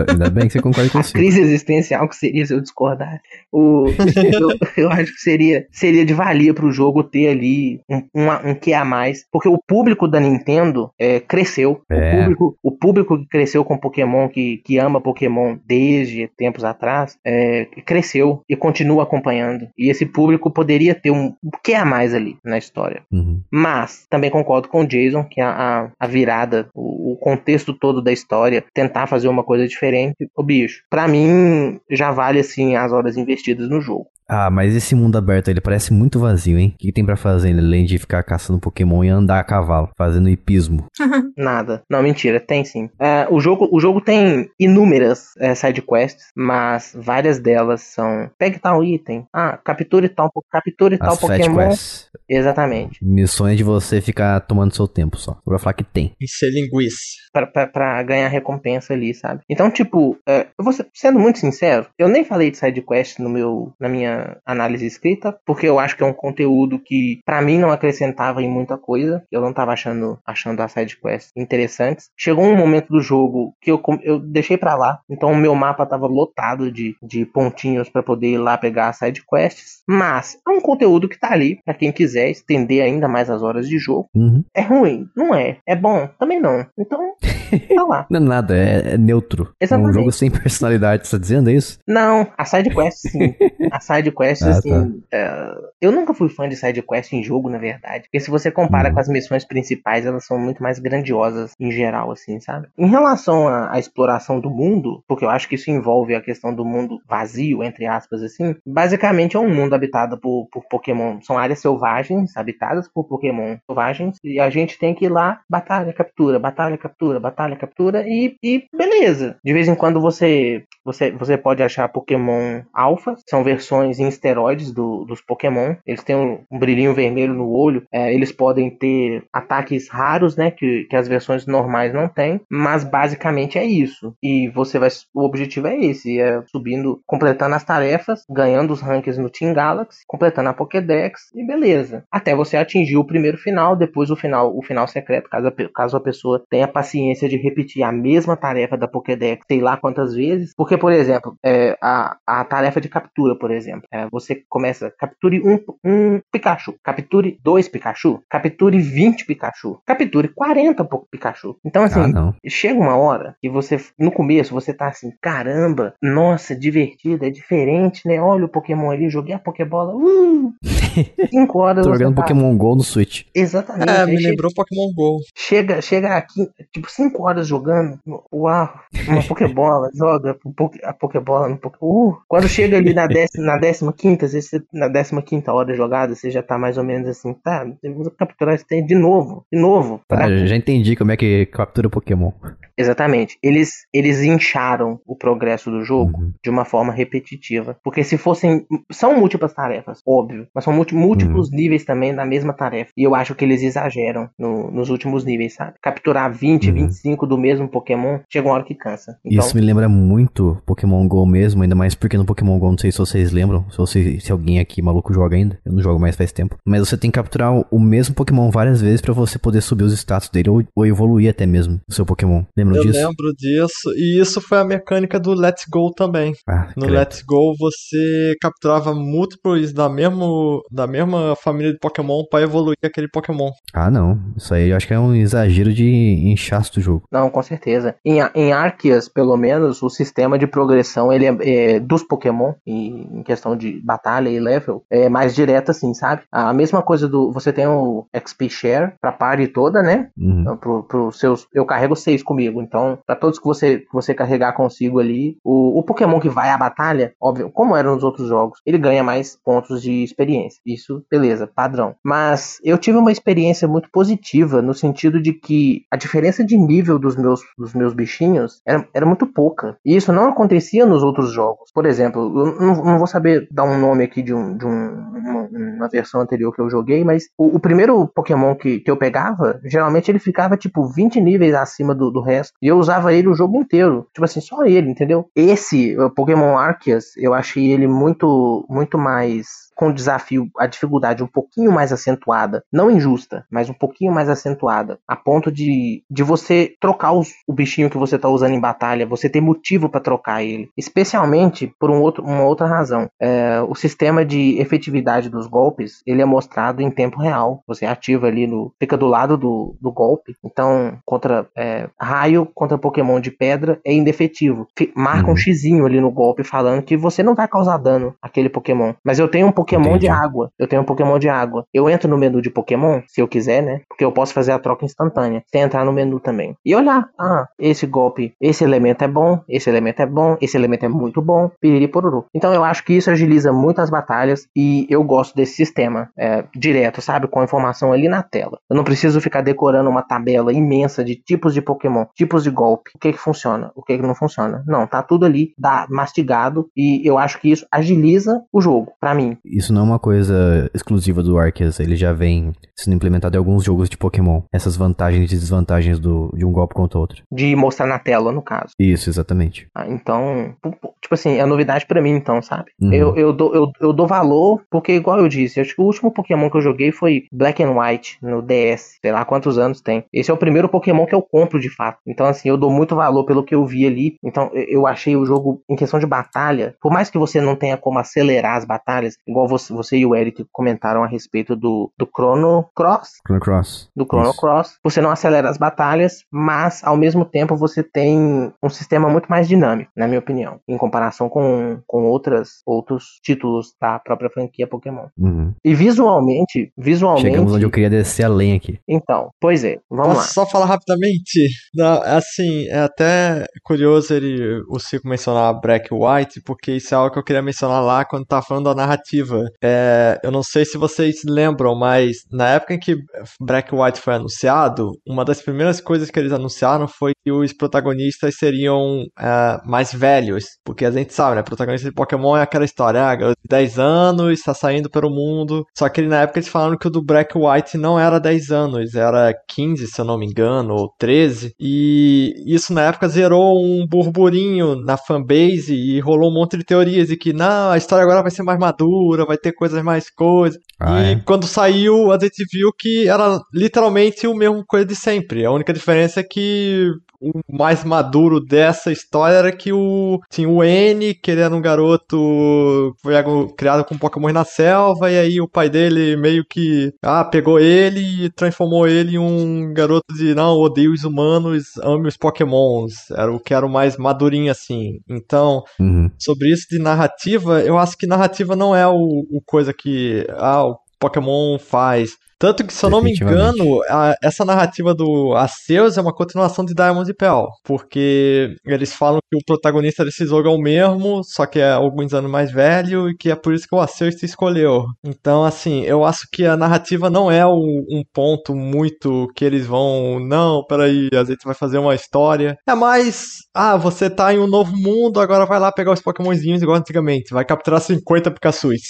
Ainda 0.09 0.29
bem 0.29 0.47
que 0.47 0.53
você 0.53 0.61
concorda 0.61 0.89
com 0.89 0.99
isso. 0.99 1.13
Crise 1.13 1.41
existencial 1.41 2.07
que 2.07 2.15
seria 2.15 2.45
se 2.45 2.53
eu 2.53 2.61
discordar. 2.61 3.21
O, 3.51 3.85
eu, 3.87 4.83
eu, 4.85 4.91
acho 4.91 5.13
que 5.13 5.21
seria, 5.21 5.67
seria 5.71 6.05
de 6.05 6.13
valia 6.13 6.53
pro 6.53 6.71
jogo 6.71 7.03
ter 7.03 7.29
ali 7.29 7.81
um, 7.89 8.03
um, 8.15 8.49
um 8.49 8.55
que 8.55 8.73
a 8.73 8.83
mais. 8.83 9.25
Porque 9.31 9.47
o 9.47 9.57
público 9.57 10.07
da 10.07 10.19
Nintendo 10.19 10.91
é, 10.97 11.19
cresceu. 11.19 11.81
É. 11.89 11.95
O, 11.95 12.17
público, 12.17 12.57
o 12.63 12.71
público 12.71 13.19
que 13.19 13.27
cresceu 13.27 13.63
com 13.63 13.77
Pokémon, 13.77 14.27
que, 14.27 14.57
que 14.57 14.77
ama 14.77 15.01
Pokémon 15.01 15.57
desde 15.65 16.27
tempos 16.37 16.63
atrás, 16.63 17.17
é, 17.23 17.65
cresceu 17.85 18.41
e 18.49 18.55
continua 18.55 19.03
acompanhando. 19.03 19.67
E 19.77 19.89
esse 19.89 20.05
público 20.05 20.49
poderia 20.49 20.95
ter 20.95 21.11
um 21.11 21.33
que 21.63 21.73
a 21.73 21.85
mais 21.85 22.13
ali 22.13 22.37
na 22.43 22.57
história. 22.57 23.03
Uhum. 23.11 23.41
Mas 23.51 24.05
também 24.09 24.29
concordo 24.29 24.67
com 24.67 24.81
o 24.81 24.87
Jason 24.87 25.23
que 25.23 25.39
a, 25.39 25.49
a, 25.49 25.89
a 25.99 26.07
virada, 26.07 26.67
o, 26.73 27.13
o 27.13 27.17
contexto 27.17 27.73
todo 27.73 28.01
da 28.01 28.11
história, 28.11 28.63
tentar 28.73 29.07
fazer 29.07 29.27
uma 29.27 29.42
coisa 29.43 29.67
diferente, 29.67 30.29
o 30.35 30.43
bicho, 30.43 30.83
para 30.89 31.07
mim 31.07 31.79
já 31.89 32.11
vale 32.11 32.39
assim 32.39 32.75
as 32.75 32.91
horas 32.91 33.17
investidas 33.17 33.69
no 33.69 33.81
jogo. 33.81 34.07
Ah, 34.35 34.49
mas 34.49 34.75
esse 34.75 34.95
mundo 34.95 35.15
aberto 35.15 35.49
ele 35.49 35.61
parece 35.61 35.93
muito 35.93 36.19
vazio, 36.19 36.57
hein? 36.57 36.73
O 36.73 36.77
que 36.79 36.91
tem 36.91 37.05
para 37.05 37.15
fazer 37.15 37.55
além 37.55 37.85
de 37.85 37.99
ficar 37.99 38.23
caçando 38.23 38.59
Pokémon 38.59 39.03
e 39.03 39.09
andar 39.09 39.39
a 39.39 39.43
cavalo, 39.43 39.91
fazendo 39.95 40.27
hipismo? 40.27 40.87
Nada. 41.37 41.83
Não, 41.87 42.01
mentira, 42.01 42.39
tem 42.39 42.65
sim. 42.65 42.89
É, 42.99 43.27
o, 43.29 43.39
jogo, 43.39 43.69
o 43.71 43.79
jogo 43.79 44.01
tem 44.01 44.49
inúmeras 44.59 45.33
é, 45.37 45.53
sidequests, 45.53 46.31
mas 46.35 46.97
várias 46.99 47.39
delas 47.39 47.81
são 47.81 48.27
pegue 48.35 48.57
tal 48.57 48.83
item, 48.83 49.27
ah, 49.31 49.55
capture 49.63 50.09
tal, 50.09 50.31
capture 50.51 50.97
tal 50.97 51.13
As 51.13 51.19
Pokémon. 51.19 51.69
Quests. 51.69 52.09
Exatamente. 52.27 53.05
Missões 53.05 53.55
de 53.55 53.63
você 53.63 54.01
ficar 54.01 54.39
tomando 54.41 54.73
seu 54.73 54.87
tempo 54.87 55.15
só. 55.15 55.37
Vou 55.45 55.59
falar 55.59 55.73
que 55.73 55.83
tem. 55.83 56.15
E 56.19 56.27
ser 56.27 56.49
linguiça. 56.49 56.97
Pra, 57.31 57.45
pra, 57.45 57.67
pra, 57.67 58.03
ganhar 58.03 58.27
recompensa 58.29 58.93
ali, 58.93 59.13
sabe? 59.13 59.41
Então, 59.47 59.69
tipo, 59.69 60.17
é, 60.27 60.47
eu 60.57 60.65
vou 60.65 60.73
sendo 60.93 61.19
muito 61.19 61.37
sincero, 61.39 61.85
eu 61.99 62.07
nem 62.07 62.23
falei 62.23 62.49
de 62.49 62.57
sidequest 62.57 63.19
no 63.19 63.29
meu, 63.29 63.73
na 63.79 63.89
minha 63.89 64.22
análise 64.45 64.85
escrita, 64.85 65.37
porque 65.45 65.67
eu 65.67 65.79
acho 65.79 65.95
que 65.95 66.03
é 66.03 66.05
um 66.05 66.13
conteúdo 66.13 66.79
que 66.79 67.19
para 67.25 67.41
mim 67.41 67.59
não 67.59 67.71
acrescentava 67.71 68.41
em 68.41 68.49
muita 68.49 68.77
coisa. 68.77 69.23
Eu 69.31 69.41
não 69.41 69.53
tava 69.53 69.73
achando, 69.73 70.19
achando 70.25 70.61
as 70.61 70.71
sidequests 70.71 71.31
interessantes. 71.35 72.09
Chegou 72.17 72.45
um 72.45 72.57
momento 72.57 72.89
do 72.89 73.01
jogo 73.01 73.55
que 73.61 73.71
eu, 73.71 73.81
eu 74.01 74.19
deixei 74.19 74.57
para 74.57 74.75
lá, 74.75 74.99
então 75.09 75.31
o 75.31 75.37
meu 75.37 75.55
mapa 75.55 75.85
tava 75.85 76.07
lotado 76.07 76.71
de, 76.71 76.95
de 77.01 77.25
pontinhos 77.25 77.89
para 77.89 78.03
poder 78.03 78.31
ir 78.31 78.37
lá 78.37 78.57
pegar 78.57 78.89
as 78.89 78.97
sidequests. 78.97 79.83
Mas 79.87 80.37
é 80.47 80.51
um 80.51 80.61
conteúdo 80.61 81.09
que 81.09 81.19
tá 81.19 81.31
ali 81.31 81.59
para 81.63 81.73
quem 81.73 81.91
quiser 81.91 82.29
estender 82.29 82.83
ainda 82.83 83.07
mais 83.07 83.29
as 83.29 83.41
horas 83.41 83.67
de 83.67 83.77
jogo. 83.77 84.09
Uhum. 84.15 84.43
É 84.53 84.61
ruim? 84.61 85.07
Não 85.15 85.33
é. 85.33 85.57
É 85.65 85.75
bom? 85.75 86.07
Também 86.19 86.39
não. 86.39 86.65
Então, 86.77 87.15
tá 87.75 87.83
lá. 87.83 88.05
não 88.09 88.19
é 88.19 88.23
nada, 88.23 88.55
é, 88.57 88.93
é 88.93 88.97
neutro. 88.97 89.53
Exatamente. 89.59 89.87
É 89.87 89.89
um 89.89 89.93
jogo 89.93 90.11
sem 90.11 90.29
personalidade, 90.31 91.07
você 91.07 91.17
tá 91.17 91.21
dizendo 91.21 91.49
isso? 91.49 91.79
Não, 91.87 92.27
a 92.37 92.45
sidequest 92.45 92.93
sim. 93.09 93.35
a 93.71 93.79
side 93.79 94.11
quests, 94.11 94.47
ah, 94.47 94.51
assim. 94.51 95.01
Tá. 95.09 95.17
É, 95.17 95.55
eu 95.81 95.91
nunca 95.91 96.13
fui 96.13 96.29
fã 96.29 96.47
de 96.47 96.55
side 96.55 96.81
quest 96.81 97.11
em 97.13 97.23
jogo, 97.23 97.49
na 97.49 97.57
verdade. 97.57 98.03
Porque 98.03 98.19
se 98.19 98.29
você 98.29 98.51
compara 98.51 98.89
uhum. 98.89 98.95
com 98.95 98.99
as 98.99 99.07
missões 99.07 99.45
principais, 99.45 100.05
elas 100.05 100.25
são 100.25 100.37
muito 100.37 100.61
mais 100.61 100.79
grandiosas 100.79 101.53
em 101.59 101.71
geral, 101.71 102.11
assim, 102.11 102.39
sabe? 102.39 102.67
Em 102.77 102.87
relação 102.87 103.47
à, 103.47 103.73
à, 103.73 103.79
exploração 103.79 104.39
do 104.39 104.49
mundo, 104.49 105.03
porque 105.07 105.25
eu 105.25 105.29
acho 105.29 105.49
que 105.49 105.55
isso 105.55 105.71
envolve 105.71 106.13
a 106.13 106.21
questão 106.21 106.53
do 106.53 106.63
mundo 106.63 106.99
vazio, 107.07 107.63
entre 107.63 107.85
aspas, 107.85 108.21
assim. 108.21 108.55
Basicamente 108.65 109.35
é 109.35 109.39
um 109.39 109.53
mundo 109.53 109.73
habitado 109.73 110.17
por, 110.19 110.47
por 110.51 110.63
Pokémon. 110.69 111.19
São 111.21 111.37
áreas 111.37 111.59
selvagens, 111.59 112.37
habitadas 112.37 112.87
por 112.87 113.05
Pokémon 113.05 113.57
selvagens. 113.65 114.17
E 114.23 114.39
a 114.39 114.49
gente 114.49 114.77
tem 114.77 114.93
que 114.93 115.05
ir 115.05 115.09
lá, 115.09 115.41
batalha, 115.49 115.93
captura, 115.93 116.39
batalha, 116.39 116.77
captura, 116.77 117.19
batalha, 117.19 117.42
captura. 117.55 118.03
E, 118.07 118.35
e 118.43 118.65
beleza. 118.75 119.37
De 119.43 119.53
vez 119.53 119.67
em 119.67 119.75
quando 119.75 120.01
você, 120.01 120.63
você, 120.83 121.11
você 121.11 121.37
pode 121.37 121.61
achar 121.63 121.87
Pokémon 121.89 122.61
alfa, 122.73 123.15
são 123.27 123.43
versões 123.43 123.63
versões 123.63 123.99
em 123.99 124.07
esteroides 124.07 124.71
do, 124.71 125.05
dos 125.05 125.21
Pokémon. 125.21 125.75
Eles 125.85 126.03
têm 126.03 126.15
um, 126.15 126.39
um 126.51 126.59
brilhinho 126.59 126.93
vermelho 126.93 127.33
no 127.33 127.49
olho. 127.49 127.83
É, 127.91 128.13
eles 128.13 128.31
podem 128.31 128.69
ter 128.69 129.23
ataques 129.31 129.89
raros, 129.89 130.35
né? 130.35 130.51
Que, 130.51 130.85
que 130.85 130.95
as 130.95 131.07
versões 131.07 131.45
normais 131.45 131.93
não 131.93 132.07
têm. 132.07 132.41
Mas 132.49 132.83
basicamente 132.83 133.57
é 133.57 133.65
isso. 133.65 134.15
E 134.21 134.49
você 134.49 134.77
vai. 134.77 134.89
O 135.13 135.23
objetivo 135.23 135.67
é 135.67 135.77
esse: 135.77 136.19
é 136.19 136.41
subindo, 136.47 137.01
completando 137.05 137.55
as 137.55 137.63
tarefas, 137.63 138.25
ganhando 138.29 138.73
os 138.73 138.81
rankings 138.81 139.19
no 139.19 139.29
Team 139.29 139.53
Galaxy, 139.53 140.03
completando 140.07 140.49
a 140.49 140.53
Pokédex 140.53 141.31
e 141.33 141.45
beleza. 141.45 142.03
Até 142.11 142.35
você 142.35 142.57
atingir 142.57 142.97
o 142.97 143.05
primeiro 143.05 143.37
final, 143.37 143.75
depois 143.75 144.09
o 144.09 144.15
final, 144.15 144.55
o 144.55 144.61
final 144.61 144.87
secreto, 144.87 145.29
caso 145.29 145.47
a, 145.47 145.53
caso 145.73 145.97
a 145.97 146.01
pessoa 146.01 146.43
tenha 146.49 146.67
paciência 146.67 147.27
de 147.29 147.32
repetir 147.37 147.83
a 147.83 147.91
mesma 147.91 148.35
tarefa 148.35 148.77
da 148.77 148.87
Pokédex, 148.87 149.45
sei 149.47 149.61
lá 149.61 149.77
quantas 149.77 150.13
vezes. 150.13 150.53
Porque, 150.55 150.77
por 150.77 150.91
exemplo, 150.91 151.37
é, 151.43 151.77
a, 151.81 152.17
a 152.25 152.43
tarefa 152.43 152.79
de 152.79 152.89
captura, 152.89 153.35
por 153.35 153.51
exemplo. 153.51 153.87
É, 153.91 154.07
você 154.11 154.43
começa, 154.49 154.93
capture 154.97 155.41
um, 155.41 155.59
um 155.83 156.21
Pikachu, 156.31 156.75
capture 156.83 157.37
dois 157.43 157.67
Pikachu, 157.67 158.21
capture 158.29 158.77
20 158.77 159.25
Pikachu, 159.25 159.79
capture 159.85 160.27
40 160.27 160.87
Pikachu. 161.11 161.57
Então, 161.63 161.83
assim, 161.83 161.99
ah, 162.15 162.33
chega 162.47 162.79
uma 162.79 162.97
hora 162.97 163.35
que 163.41 163.49
você, 163.49 163.77
no 163.97 164.11
começo, 164.11 164.53
você 164.53 164.73
tá 164.73 164.87
assim, 164.87 165.11
caramba, 165.21 165.93
nossa, 166.01 166.55
divertido, 166.55 167.25
é 167.25 167.29
diferente, 167.29 168.07
né? 168.07 168.21
Olha 168.21 168.45
o 168.45 168.49
Pokémon 168.49 168.91
ali, 168.91 169.09
joguei 169.09 169.33
a 169.33 169.39
Pokébola, 169.39 169.95
uh! 169.95 170.53
Cinco 171.29 171.59
horas. 171.59 171.85
Tô 171.85 171.93
jogando 171.93 172.15
tá... 172.15 172.21
Pokémon 172.21 172.55
GO 172.55 172.75
no 172.75 172.83
Switch. 172.83 173.23
Exatamente. 173.33 173.89
É, 173.89 174.05
me 174.05 174.17
lembrou 174.17 174.51
Pokémon 174.53 174.91
GO. 174.93 175.19
Chega, 175.35 175.81
chega 175.81 176.15
aqui, 176.15 176.49
tipo, 176.71 176.89
cinco 177.13 177.23
horas 177.23 177.47
jogando, 177.47 177.99
uau, 178.33 178.69
uma 179.07 179.23
Pokébola, 179.27 179.89
joga 179.93 180.37
a 180.83 180.93
Pokébola 180.93 181.49
no 181.49 181.57
Pokémon. 181.57 182.09
Uh, 182.09 182.17
quando 182.27 182.47
chega 182.47 182.77
ali 182.77 182.93
na 182.93 183.07
décima, 183.07 183.45
na 183.45 183.93
15, 183.93 184.25
às 184.25 184.33
vezes 184.33 184.51
na 184.73 185.21
15 185.21 185.49
hora 185.49 185.73
jogada, 185.75 186.15
você 186.15 186.31
já 186.31 186.41
tá 186.41 186.57
mais 186.57 186.77
ou 186.77 186.83
menos 186.83 187.07
assim, 187.07 187.33
tá, 187.33 187.65
vamos 187.83 188.09
capturar 188.17 188.55
esse 188.55 188.65
tem 188.65 188.85
de 188.85 188.95
novo, 188.95 189.45
de 189.51 189.59
novo. 189.59 190.01
Tá, 190.07 190.29
já 190.45 190.55
entendi 190.55 190.95
como 190.95 191.11
é 191.11 191.17
que 191.17 191.45
captura 191.47 191.89
Pokémon. 191.89 192.31
Exatamente. 192.77 193.37
Eles, 193.41 193.85
eles 193.93 194.23
incharam 194.23 194.99
o 195.05 195.15
progresso 195.15 195.69
do 195.69 195.83
jogo 195.83 196.19
uhum. 196.19 196.33
de 196.43 196.49
uma 196.49 196.65
forma 196.65 196.91
repetitiva. 196.91 197.77
Porque 197.83 198.03
se 198.03 198.17
fossem. 198.17 198.65
São 198.91 199.17
múltiplas 199.17 199.53
tarefas, 199.53 200.01
óbvio. 200.05 200.47
Mas 200.53 200.63
são 200.63 200.73
múltiplos 200.73 201.49
uhum. 201.49 201.55
níveis 201.55 201.85
também 201.85 202.13
da 202.13 202.25
mesma 202.25 202.53
tarefa. 202.53 202.91
E 202.97 203.03
eu 203.03 203.13
acho 203.13 203.35
que 203.35 203.45
eles 203.45 203.61
exageram 203.61 204.29
no, 204.37 204.71
nos 204.71 204.89
últimos 204.89 205.23
níveis, 205.23 205.53
sabe? 205.53 205.75
Capturar 205.81 206.31
20, 206.31 206.67
uhum. 206.67 206.73
25 206.73 207.02
do 207.27 207.37
mesmo 207.37 207.67
Pokémon, 207.67 208.19
chega 208.31 208.47
uma 208.47 208.55
hora 208.55 208.63
que 208.63 208.75
cansa. 208.75 209.17
Então... 209.25 209.45
Isso 209.45 209.55
me 209.55 209.61
lembra 209.61 209.89
muito 209.89 210.57
Pokémon 210.65 211.07
GO 211.07 211.25
mesmo, 211.25 211.63
ainda 211.63 211.75
mais 211.75 211.95
porque 211.95 212.17
no 212.17 212.25
Pokémon 212.25 212.57
GO, 212.57 212.71
não 212.71 212.77
sei 212.77 212.91
se 212.91 212.97
vocês 212.97 213.31
lembram, 213.31 213.65
se, 213.69 213.77
você, 213.77 214.19
se 214.19 214.31
alguém 214.31 214.59
aqui 214.59 214.81
maluco 214.81 215.13
joga 215.13 215.35
ainda. 215.35 215.59
Eu 215.65 215.73
não 215.73 215.81
jogo 215.81 215.99
mais 215.99 216.15
faz 216.15 216.31
tempo. 216.31 216.57
Mas 216.65 216.79
você 216.79 216.97
tem 216.97 217.11
que 217.11 217.15
capturar 217.15 217.53
o 217.69 217.79
mesmo 217.79 218.15
Pokémon 218.15 218.49
várias 218.49 218.81
vezes 218.81 219.01
para 219.01 219.13
você 219.13 219.37
poder 219.37 219.61
subir 219.61 219.83
os 219.83 219.93
status 219.93 220.29
dele 220.29 220.49
ou, 220.49 220.63
ou 220.75 220.85
evoluir 220.85 221.29
até 221.29 221.45
mesmo 221.45 221.79
o 221.87 221.93
seu 221.93 222.05
Pokémon. 222.05 222.43
Lembram 222.57 222.77
eu 222.77 222.83
disso? 222.83 222.99
Eu 222.99 223.07
lembro 223.07 223.33
disso. 223.37 223.93
E 223.95 224.21
isso 224.21 224.41
foi 224.41 224.59
a 224.59 224.63
mecânica 224.63 225.19
do 225.19 225.33
Let's 225.33 225.65
Go 225.69 225.91
também. 225.91 226.33
Ah, 226.47 226.69
no 226.75 226.83
credo. 226.83 226.99
Let's 226.99 227.21
Go 227.23 227.53
você 227.59 228.33
capturava 228.41 228.93
múltiplos 228.93 229.73
da, 229.73 229.89
mesmo, 229.89 230.63
da 230.71 230.87
mesma 230.87 231.35
família 231.35 231.73
de 231.73 231.79
Pokémon 231.79 232.23
para 232.29 232.43
evoluir 232.43 232.77
aquele 232.83 233.07
Pokémon. 233.07 233.51
Ah, 233.73 233.89
não. 233.89 234.19
Isso 234.37 234.53
aí 234.53 234.69
eu 234.69 234.77
acho 234.77 234.87
que 234.87 234.93
é 234.93 234.99
um 234.99 235.15
exagero 235.15 235.73
de 235.73 235.85
inchaço 235.85 236.73
do 236.73 236.81
jogo. 236.81 236.92
Jogo. 236.93 237.07
Não, 237.11 237.29
com 237.29 237.41
certeza. 237.41 237.95
Em, 238.05 238.19
em 238.35 238.53
Arceus, 238.53 239.07
pelo 239.07 239.35
menos, 239.37 239.81
o 239.81 239.89
sistema 239.89 240.37
de 240.37 240.47
progressão 240.47 241.11
ele 241.11 241.25
é, 241.25 241.37
é, 241.75 241.79
dos 241.79 242.03
Pokémon, 242.03 242.53
e, 242.65 242.89
em 243.19 243.23
questão 243.23 243.55
de 243.55 243.79
batalha 243.81 244.29
e 244.29 244.39
level, 244.39 244.83
é 244.89 245.09
mais 245.09 245.35
direto 245.35 245.71
assim, 245.71 245.93
sabe? 245.93 246.23
A 246.31 246.53
mesma 246.53 246.81
coisa 246.81 247.07
do. 247.07 247.31
Você 247.31 247.51
tem 247.51 247.67
o 247.67 248.05
XP 248.13 248.49
Share 248.49 248.93
pra 249.01 249.11
party 249.11 249.47
toda, 249.47 249.81
né? 249.81 250.09
Uhum. 250.17 250.41
Então, 250.41 250.57
pro, 250.57 250.83
pro 250.83 251.11
seus. 251.11 251.47
Eu 251.53 251.65
carrego 251.65 251.95
seis 251.95 252.23
comigo. 252.23 252.61
Então, 252.61 252.97
pra 253.05 253.15
todos 253.15 253.39
que 253.39 253.45
você, 253.45 253.79
que 253.79 253.93
você 253.93 254.13
carregar 254.13 254.53
consigo 254.53 254.99
ali, 254.99 255.37
o, 255.43 255.79
o 255.79 255.83
Pokémon 255.83 256.19
que 256.19 256.29
vai 256.29 256.49
à 256.49 256.57
batalha, 256.57 257.13
óbvio, 257.21 257.49
como 257.49 257.75
era 257.75 257.91
nos 257.91 258.03
outros 258.03 258.27
jogos, 258.27 258.59
ele 258.65 258.77
ganha 258.77 259.03
mais 259.03 259.37
pontos 259.43 259.81
de 259.81 260.03
experiência. 260.03 260.59
Isso, 260.65 261.03
beleza, 261.09 261.47
padrão. 261.47 261.95
Mas 262.03 262.59
eu 262.63 262.77
tive 262.77 262.97
uma 262.97 263.11
experiência 263.11 263.67
muito 263.67 263.89
positiva 263.91 264.61
no 264.61 264.73
sentido 264.73 265.21
de 265.21 265.33
que 265.33 265.83
a 265.91 265.97
diferença 265.97 266.43
de 266.43 266.57
nível 266.57 266.82
dos 266.83 267.15
meus, 267.15 267.41
dos 267.57 267.73
meus 267.73 267.93
bichinhos 267.93 268.61
era, 268.65 268.87
era 268.93 269.05
muito 269.05 269.25
pouca. 269.25 269.77
E 269.85 269.95
isso 269.95 270.11
não 270.11 270.29
acontecia 270.29 270.85
nos 270.85 271.03
outros 271.03 271.31
jogos. 271.31 271.71
Por 271.73 271.85
exemplo, 271.85 272.21
eu 272.21 272.59
não, 272.59 272.83
não 272.83 272.97
vou 272.97 273.07
saber 273.07 273.47
dar 273.51 273.63
um 273.63 273.79
nome 273.79 274.03
aqui 274.03 274.21
de, 274.21 274.33
um, 274.33 274.57
de 274.57 274.65
um, 274.65 274.69
uma, 274.69 275.49
uma 275.51 275.89
versão 275.89 276.21
anterior 276.21 276.53
que 276.53 276.61
eu 276.61 276.69
joguei, 276.69 277.03
mas 277.03 277.25
o, 277.37 277.55
o 277.55 277.59
primeiro 277.59 278.07
Pokémon 278.07 278.55
que, 278.55 278.79
que 278.79 278.91
eu 278.91 278.97
pegava, 278.97 279.59
geralmente 279.63 280.09
ele 280.09 280.19
ficava 280.19 280.57
tipo 280.57 280.85
20 280.87 281.19
níveis 281.21 281.53
acima 281.53 281.93
do, 281.95 282.11
do 282.11 282.21
resto. 282.21 282.53
E 282.61 282.67
eu 282.67 282.77
usava 282.77 283.13
ele 283.13 283.27
o 283.27 283.35
jogo 283.35 283.57
inteiro. 283.57 284.07
Tipo 284.13 284.25
assim, 284.25 284.41
só 284.41 284.65
ele, 284.65 284.89
entendeu? 284.89 285.29
Esse, 285.35 285.95
Pokémon 286.15 286.57
Arceus, 286.57 287.15
eu 287.17 287.33
achei 287.33 287.71
ele 287.71 287.87
muito, 287.87 288.65
muito 288.69 288.97
mais 288.97 289.63
com 289.75 289.89
o 289.89 289.93
desafio, 289.93 290.49
a 290.57 290.67
dificuldade 290.67 291.23
um 291.23 291.27
pouquinho 291.27 291.71
mais 291.71 291.91
acentuada, 291.91 292.63
não 292.71 292.91
injusta, 292.91 293.45
mas 293.49 293.69
um 293.69 293.73
pouquinho 293.73 294.11
mais 294.11 294.29
acentuada, 294.29 294.99
a 295.07 295.15
ponto 295.15 295.51
de, 295.51 296.03
de 296.09 296.23
você 296.23 296.75
trocar 296.79 297.13
os, 297.13 297.31
o 297.47 297.53
bichinho 297.53 297.89
que 297.89 297.97
você 297.97 298.15
está 298.15 298.29
usando 298.29 298.53
em 298.53 298.59
batalha, 298.59 299.05
você 299.05 299.29
ter 299.29 299.41
motivo 299.41 299.89
para 299.89 299.99
trocar 299.99 300.43
ele, 300.43 300.69
especialmente 300.77 301.73
por 301.79 301.89
um 301.89 302.01
outro, 302.01 302.23
uma 302.23 302.43
outra 302.43 302.67
razão. 302.67 303.09
É, 303.19 303.61
o 303.67 303.75
sistema 303.75 304.25
de 304.25 304.59
efetividade 304.59 305.29
dos 305.29 305.47
golpes 305.47 306.01
ele 306.05 306.21
é 306.21 306.25
mostrado 306.25 306.81
em 306.81 306.89
tempo 306.89 307.19
real. 307.19 307.63
Você 307.67 307.85
ativa 307.85 308.27
ali 308.27 308.47
no, 308.47 308.73
fica 308.79 308.97
do 308.97 309.07
lado 309.07 309.37
do, 309.37 309.75
do 309.79 309.91
golpe. 309.91 310.35
Então, 310.43 310.97
contra 311.05 311.47
é, 311.55 311.89
raio, 311.99 312.47
contra 312.53 312.77
Pokémon 312.77 313.19
de 313.19 313.31
pedra 313.31 313.79
é 313.85 313.93
indefetivo. 313.93 314.67
Marca 314.95 315.31
um 315.31 315.35
xizinho 315.35 315.85
ali 315.85 315.99
no 315.99 316.11
golpe 316.11 316.43
falando 316.43 316.83
que 316.83 316.97
você 316.97 317.23
não 317.23 317.35
vai 317.35 317.47
causar 317.47 317.77
dano 317.77 318.15
àquele 318.21 318.49
Pokémon. 318.49 318.93
Mas 319.03 319.19
eu 319.19 319.27
tenho 319.27 319.47
um 319.47 319.51
Pokémon 319.63 319.89
Entendi. 319.91 319.99
de 319.99 320.09
água. 320.09 320.51
Eu 320.59 320.67
tenho 320.67 320.81
um 320.81 320.85
Pokémon 320.85 321.17
de 321.17 321.29
água. 321.29 321.65
Eu 321.73 321.89
entro 321.89 322.09
no 322.09 322.17
menu 322.17 322.41
de 322.41 322.49
Pokémon, 322.49 323.01
se 323.07 323.21
eu 323.21 323.27
quiser, 323.27 323.61
né? 323.61 323.81
Porque 323.87 324.03
eu 324.03 324.11
posso 324.11 324.33
fazer 324.33 324.51
a 324.51 324.59
troca 324.59 324.85
instantânea. 324.85 325.43
Sem 325.51 325.61
entrar 325.61 325.85
no 325.85 325.93
menu 325.93 326.19
também. 326.19 326.55
E 326.65 326.75
olhar. 326.75 327.09
Ah, 327.19 327.47
esse 327.57 327.87
golpe, 327.87 328.33
esse 328.41 328.63
elemento 328.63 329.03
é 329.03 329.07
bom, 329.07 329.41
esse 329.47 329.69
elemento 329.69 330.01
é 330.01 330.05
bom, 330.05 330.37
esse 330.41 330.57
elemento 330.57 330.85
é 330.85 330.89
muito 330.89 331.21
bom. 331.21 331.49
Piriri 331.61 331.87
poruru. 331.87 332.25
Então 332.33 332.53
eu 332.53 332.63
acho 332.63 332.83
que 332.83 332.93
isso 332.93 333.09
agiliza 333.09 333.51
muito 333.51 333.79
as 333.79 333.89
batalhas 333.89 334.47
e 334.55 334.85
eu 334.89 335.03
gosto 335.03 335.35
desse 335.35 335.53
sistema. 335.53 336.09
É, 336.17 336.43
direto, 336.55 337.01
sabe? 337.01 337.27
Com 337.27 337.39
a 337.39 337.43
informação 337.43 337.91
ali 337.93 338.07
na 338.07 338.21
tela. 338.21 338.59
Eu 338.69 338.75
não 338.75 338.83
preciso 338.83 339.21
ficar 339.21 339.41
decorando 339.41 339.89
uma 339.89 340.01
tabela 340.01 340.51
imensa 340.51 341.03
de 341.03 341.15
tipos 341.15 341.53
de 341.53 341.61
Pokémon, 341.61 342.05
tipos 342.15 342.43
de 342.43 342.49
golpe. 342.49 342.91
O 342.95 342.99
que 342.99 343.11
que 343.13 343.19
funciona, 343.19 343.71
o 343.75 343.81
que 343.81 343.97
que 343.97 344.03
não 344.03 344.15
funciona. 344.15 344.63
Não, 344.67 344.85
tá 344.87 345.01
tudo 345.01 345.25
ali, 345.25 345.53
dá 345.57 345.87
mastigado 345.89 346.67
e 346.75 347.01
eu 347.07 347.17
acho 347.17 347.39
que 347.39 347.51
isso 347.51 347.65
agiliza 347.71 348.41
o 348.51 348.61
jogo, 348.61 348.93
pra 348.99 349.13
mim. 349.13 349.37
Isso 349.53 349.71
não 349.71 349.81
é 349.81 349.83
uma 349.83 349.99
coisa 349.99 350.69
exclusiva 350.73 351.21
do 351.21 351.37
Arceus, 351.37 351.79
ele 351.79 351.95
já 351.95 352.11
vem 352.11 352.53
sendo 352.75 352.95
implementado 352.95 353.35
em 353.35 353.39
alguns 353.39 353.63
jogos 353.63 353.89
de 353.89 353.97
Pokémon. 353.97 354.41
Essas 354.51 354.75
vantagens 354.75 355.31
e 355.31 355.35
desvantagens 355.35 355.99
do, 355.99 356.31
de 356.35 356.45
um 356.45 356.51
golpe 356.51 356.73
contra 356.73 356.97
o 356.97 357.01
outro. 357.01 357.23
De 357.31 357.55
mostrar 357.55 357.85
na 357.85 357.99
tela, 357.99 358.31
no 358.31 358.41
caso. 358.41 358.73
Isso, 358.79 359.09
exatamente. 359.09 359.67
Ah, 359.75 359.87
então, 359.87 360.55
tipo 361.01 361.13
assim, 361.13 361.37
é 361.37 361.45
novidade 361.45 361.85
pra 361.85 362.01
mim, 362.01 362.11
então, 362.11 362.41
sabe? 362.41 362.71
Uhum. 362.81 362.93
Eu, 362.93 363.15
eu, 363.15 363.33
dou, 363.33 363.53
eu, 363.53 363.71
eu 363.79 363.93
dou 363.93 364.07
valor, 364.07 364.61
porque, 364.69 364.93
igual 364.93 365.19
eu 365.19 365.27
disse, 365.27 365.59
acho 365.59 365.75
que 365.75 365.81
o 365.81 365.85
último 365.85 366.11
Pokémon 366.11 366.49
que 366.49 366.57
eu 366.57 366.61
joguei 366.61 366.91
foi 366.91 367.25
Black 367.31 367.61
and 367.61 367.71
White 367.71 368.17
no 368.21 368.41
DS. 368.41 368.97
Sei 369.01 369.11
lá 369.11 369.23
quantos 369.23 369.57
anos 369.57 369.81
tem. 369.81 370.05
Esse 370.11 370.31
é 370.31 370.33
o 370.33 370.37
primeiro 370.37 370.67
Pokémon 370.67 371.05
que 371.05 371.15
eu 371.15 371.21
compro 371.21 371.59
de 371.59 371.69
fato. 371.69 371.99
Então, 372.07 372.25
assim, 372.25 372.49
eu 372.49 372.57
dou 372.57 372.71
muito 372.71 372.95
valor 372.95 373.25
pelo 373.25 373.43
que 373.43 373.53
eu 373.53 373.65
vi 373.65 373.85
ali. 373.85 374.15
Então, 374.23 374.49
eu 374.53 374.87
achei 374.87 375.15
o 375.15 375.25
jogo, 375.25 375.61
em 375.69 375.75
questão 375.75 375.99
de 375.99 376.05
batalha, 376.05 376.75
por 376.81 376.91
mais 376.91 377.09
que 377.09 377.17
você 377.17 377.39
não 377.39 377.55
tenha 377.55 377.77
como 377.77 377.99
acelerar 377.99 378.57
as 378.57 378.65
batalhas, 378.65 379.15
igual 379.27 379.42
você, 379.47 379.73
você 379.73 379.97
e 379.97 380.05
o 380.05 380.15
Eric 380.15 380.45
comentaram 380.51 381.03
a 381.03 381.07
respeito 381.07 381.55
do, 381.55 381.91
do 381.97 382.07
Chrono 382.07 382.65
Cross, 382.75 383.19
Chrono 383.25 383.39
Cross. 383.39 383.89
do 383.95 384.05
Chrono 384.05 384.29
Isso. 384.29 384.39
Cross. 384.39 384.79
Você 384.83 385.01
não 385.01 385.09
acelera 385.09 385.49
as 385.49 385.57
batalhas, 385.57 386.23
mas 386.31 386.83
ao 386.83 386.97
mesmo 386.97 387.25
tempo 387.25 387.55
você 387.55 387.83
tem 387.83 388.51
um 388.61 388.69
sistema 388.69 389.09
muito 389.09 389.27
mais 389.27 389.47
dinâmico, 389.47 389.91
na 389.95 390.07
minha 390.07 390.19
opinião, 390.19 390.59
em 390.67 390.77
comparação 390.77 391.29
com, 391.29 391.79
com 391.87 392.05
outras, 392.05 392.61
outros 392.65 393.19
títulos 393.21 393.73
da 393.79 393.99
própria 393.99 394.29
franquia 394.29 394.67
Pokémon. 394.67 395.07
Uhum. 395.17 395.53
E 395.63 395.73
visualmente, 395.73 396.71
visualmente, 396.77 397.27
Chegamos 397.27 397.53
onde 397.53 397.65
eu 397.65 397.71
queria 397.71 397.89
descer 397.89 398.23
além 398.23 398.53
aqui. 398.53 398.79
então, 398.87 399.29
pois 399.39 399.63
é, 399.63 399.79
vamos 399.89 400.15
Posso 400.15 400.33
só 400.33 400.45
falar 400.45 400.65
rapidamente? 400.65 401.49
Não, 401.73 402.01
assim, 402.03 402.67
é 402.67 402.79
até 402.79 403.45
curioso 403.63 404.13
ele, 404.13 404.63
o 404.69 404.79
Cico 404.79 405.07
mencionar 405.07 405.59
Black 405.59 405.89
e 405.91 405.95
White, 405.95 406.41
porque 406.41 406.73
isso 406.73 406.93
é 406.93 406.97
algo 406.97 407.11
que 407.11 407.19
eu 407.19 407.23
queria 407.23 407.41
mencionar 407.41 407.83
lá 407.83 408.05
quando 408.05 408.25
tava 408.25 408.45
falando 408.45 408.65
da 408.65 408.75
narrativa. 408.75 409.32
É, 409.63 410.19
eu 410.23 410.31
não 410.31 410.43
sei 410.43 410.65
se 410.65 410.77
vocês 410.77 411.21
lembram, 411.25 411.75
mas 411.75 412.17
na 412.31 412.49
época 412.49 412.73
em 412.73 412.79
que 412.79 412.95
Black 413.39 413.73
White 413.73 413.99
foi 413.99 414.15
anunciado, 414.15 414.91
uma 415.07 415.25
das 415.25 415.41
primeiras 415.41 415.79
coisas 415.81 416.09
que 416.09 416.19
eles 416.19 416.31
anunciaram 416.31 416.87
foi 416.87 417.13
que 417.23 417.31
os 417.31 417.53
protagonistas 417.53 418.35
seriam 418.37 419.05
é, 419.19 419.59
mais 419.65 419.93
velhos. 419.93 420.45
Porque 420.65 420.85
a 420.85 420.91
gente 420.91 421.13
sabe, 421.13 421.35
né? 421.35 421.43
Protagonista 421.43 421.87
de 421.87 421.95
Pokémon 421.95 422.37
é 422.37 422.41
aquela 422.41 422.65
história, 422.65 423.07
ah, 423.07 423.15
de 423.15 423.33
10 423.47 423.79
anos, 423.79 424.41
tá 424.41 424.53
saindo 424.53 424.89
pelo 424.89 425.09
mundo. 425.09 425.65
Só 425.77 425.87
que 425.89 426.01
na 426.01 426.21
época 426.21 426.39
eles 426.39 426.49
falaram 426.49 426.77
que 426.77 426.87
o 426.87 426.91
do 426.91 427.03
Black 427.03 427.37
White 427.37 427.77
não 427.77 427.99
era 427.99 428.19
10 428.19 428.51
anos, 428.51 428.95
era 428.95 429.33
15, 429.47 429.87
se 429.87 429.99
eu 429.99 430.05
não 430.05 430.17
me 430.17 430.25
engano, 430.25 430.73
ou 430.73 430.93
13. 430.97 431.53
E 431.59 432.33
isso 432.45 432.73
na 432.73 432.83
época 432.83 433.07
zerou 433.07 433.63
um 433.63 433.85
burburinho 433.87 434.75
na 434.75 434.97
fanbase 434.97 435.73
e 435.73 435.99
rolou 435.99 436.29
um 436.29 436.33
monte 436.33 436.57
de 436.57 436.63
teorias 436.63 437.07
de 437.07 437.17
que 437.17 437.33
não, 437.33 437.71
a 437.71 437.77
história 437.77 438.03
agora 438.03 438.21
vai 438.21 438.31
ser 438.31 438.43
mais 438.43 438.59
madura, 438.59 439.22
vai 439.25 439.37
ter 439.37 439.53
coisas 439.53 439.81
mais 439.83 440.09
coisas. 440.09 440.59
Ah, 440.79 441.01
e 441.01 441.13
é? 441.13 441.19
quando 441.25 441.47
saiu, 441.47 442.11
a 442.11 442.19
gente 442.19 442.45
viu 442.51 442.71
que 442.77 443.07
era 443.07 443.39
literalmente 443.53 444.27
o 444.27 444.35
mesmo 444.35 444.63
coisa 444.65 444.85
de 444.85 444.95
sempre. 444.95 445.45
A 445.45 445.51
única 445.51 445.73
diferença 445.73 446.19
é 446.19 446.23
que 446.23 446.87
o 447.31 447.57
mais 447.57 447.83
maduro 447.83 448.39
dessa 448.39 448.91
história 448.91 449.35
era 449.35 449.51
que 449.51 449.71
o 449.71 450.19
tinha 450.29 450.49
o 450.49 450.63
N, 450.63 451.13
que 451.13 451.31
ele 451.31 451.41
era 451.41 451.55
um 451.55 451.61
garoto 451.61 452.95
foi 453.01 453.13
criado 453.57 453.85
com 453.85 453.97
Pokémon 453.97 454.31
na 454.31 454.43
selva, 454.43 455.11
e 455.11 455.17
aí 455.17 455.41
o 455.41 455.47
pai 455.47 455.69
dele 455.69 456.15
meio 456.17 456.43
que 456.45 456.91
ah, 457.01 457.23
pegou 457.23 457.59
ele 457.59 458.25
e 458.25 458.29
transformou 458.29 458.87
ele 458.87 459.15
em 459.15 459.19
um 459.19 459.73
garoto 459.73 460.13
de 460.13 460.33
não, 460.35 460.57
odeio 460.57 460.91
os 460.91 461.03
humanos, 461.03 461.77
ame 461.81 462.07
os 462.07 462.17
Pokémons. 462.17 462.93
Era 463.11 463.31
o 463.31 463.39
que 463.39 463.53
era 463.53 463.65
o 463.65 463.69
mais 463.69 463.97
madurinho 463.97 464.51
assim. 464.51 464.99
Então, 465.09 465.63
Uhum. 465.79 466.09
sobre 466.19 466.51
isso 466.51 466.67
de 466.69 466.79
narrativa, 466.79 467.61
eu 467.61 467.77
acho 467.77 467.97
que 467.97 468.07
narrativa 468.07 468.55
não 468.55 468.75
é 468.75 468.87
o, 468.87 469.25
o 469.29 469.41
coisa 469.45 469.73
que 469.73 470.25
ah, 470.31 470.65
o 470.65 470.77
Pokémon 470.99 471.59
faz. 471.59 472.11
Tanto 472.43 472.65
que, 472.65 472.73
se 472.73 472.85
eu 472.85 472.89
não 472.89 473.01
me 473.01 473.13
engano, 473.13 473.81
a- 473.89 474.15
essa 474.21 474.43
narrativa 474.43 474.93
do 474.93 475.33
Arceus 475.33 475.97
é 475.97 476.01
uma 476.01 476.13
continuação 476.13 476.65
de 476.65 476.73
Diamond 476.73 477.09
e 477.09 477.13
Pearl. 477.13 477.45
Porque 477.63 478.53
eles 478.65 478.93
falam 478.93 479.19
que 479.31 479.37
o 479.37 479.45
protagonista 479.45 480.03
desse 480.03 480.25
jogo 480.25 480.49
é 480.49 480.51
o 480.51 480.57
mesmo, 480.57 481.23
só 481.23 481.45
que 481.45 481.59
é 481.59 481.71
alguns 481.71 482.13
anos 482.13 482.29
mais 482.29 482.51
velho, 482.51 483.09
e 483.09 483.15
que 483.15 483.31
é 483.31 483.35
por 483.35 483.53
isso 483.53 483.65
que 483.65 483.73
o 483.73 483.79
Arceus 483.79 484.15
se 484.15 484.25
escolheu. 484.25 484.83
Então, 485.05 485.45
assim, 485.45 485.83
eu 485.83 486.03
acho 486.03 486.27
que 486.33 486.45
a 486.45 486.57
narrativa 486.57 487.09
não 487.09 487.31
é 487.31 487.47
um, 487.47 487.85
um 487.89 488.03
ponto 488.13 488.53
muito 488.53 489.29
que 489.33 489.45
eles 489.45 489.65
vão, 489.65 490.19
não, 490.19 490.65
peraí, 490.65 491.07
a 491.13 491.23
gente 491.23 491.45
vai 491.45 491.55
fazer 491.55 491.77
uma 491.77 491.95
história. 491.95 492.57
É 492.67 492.75
mais, 492.75 493.35
ah, 493.55 493.77
você 493.77 494.09
tá 494.09 494.33
em 494.33 494.39
um 494.39 494.47
novo 494.47 494.75
mundo, 494.75 495.21
agora 495.21 495.45
vai 495.45 495.61
lá 495.61 495.71
pegar 495.71 495.93
os 495.93 496.01
Pokémonzinhos 496.01 496.61
igual 496.61 496.75
antigamente, 496.75 497.33
vai 497.33 497.45
capturar 497.45 497.79
50 497.79 498.29
Pikachu's. 498.31 498.81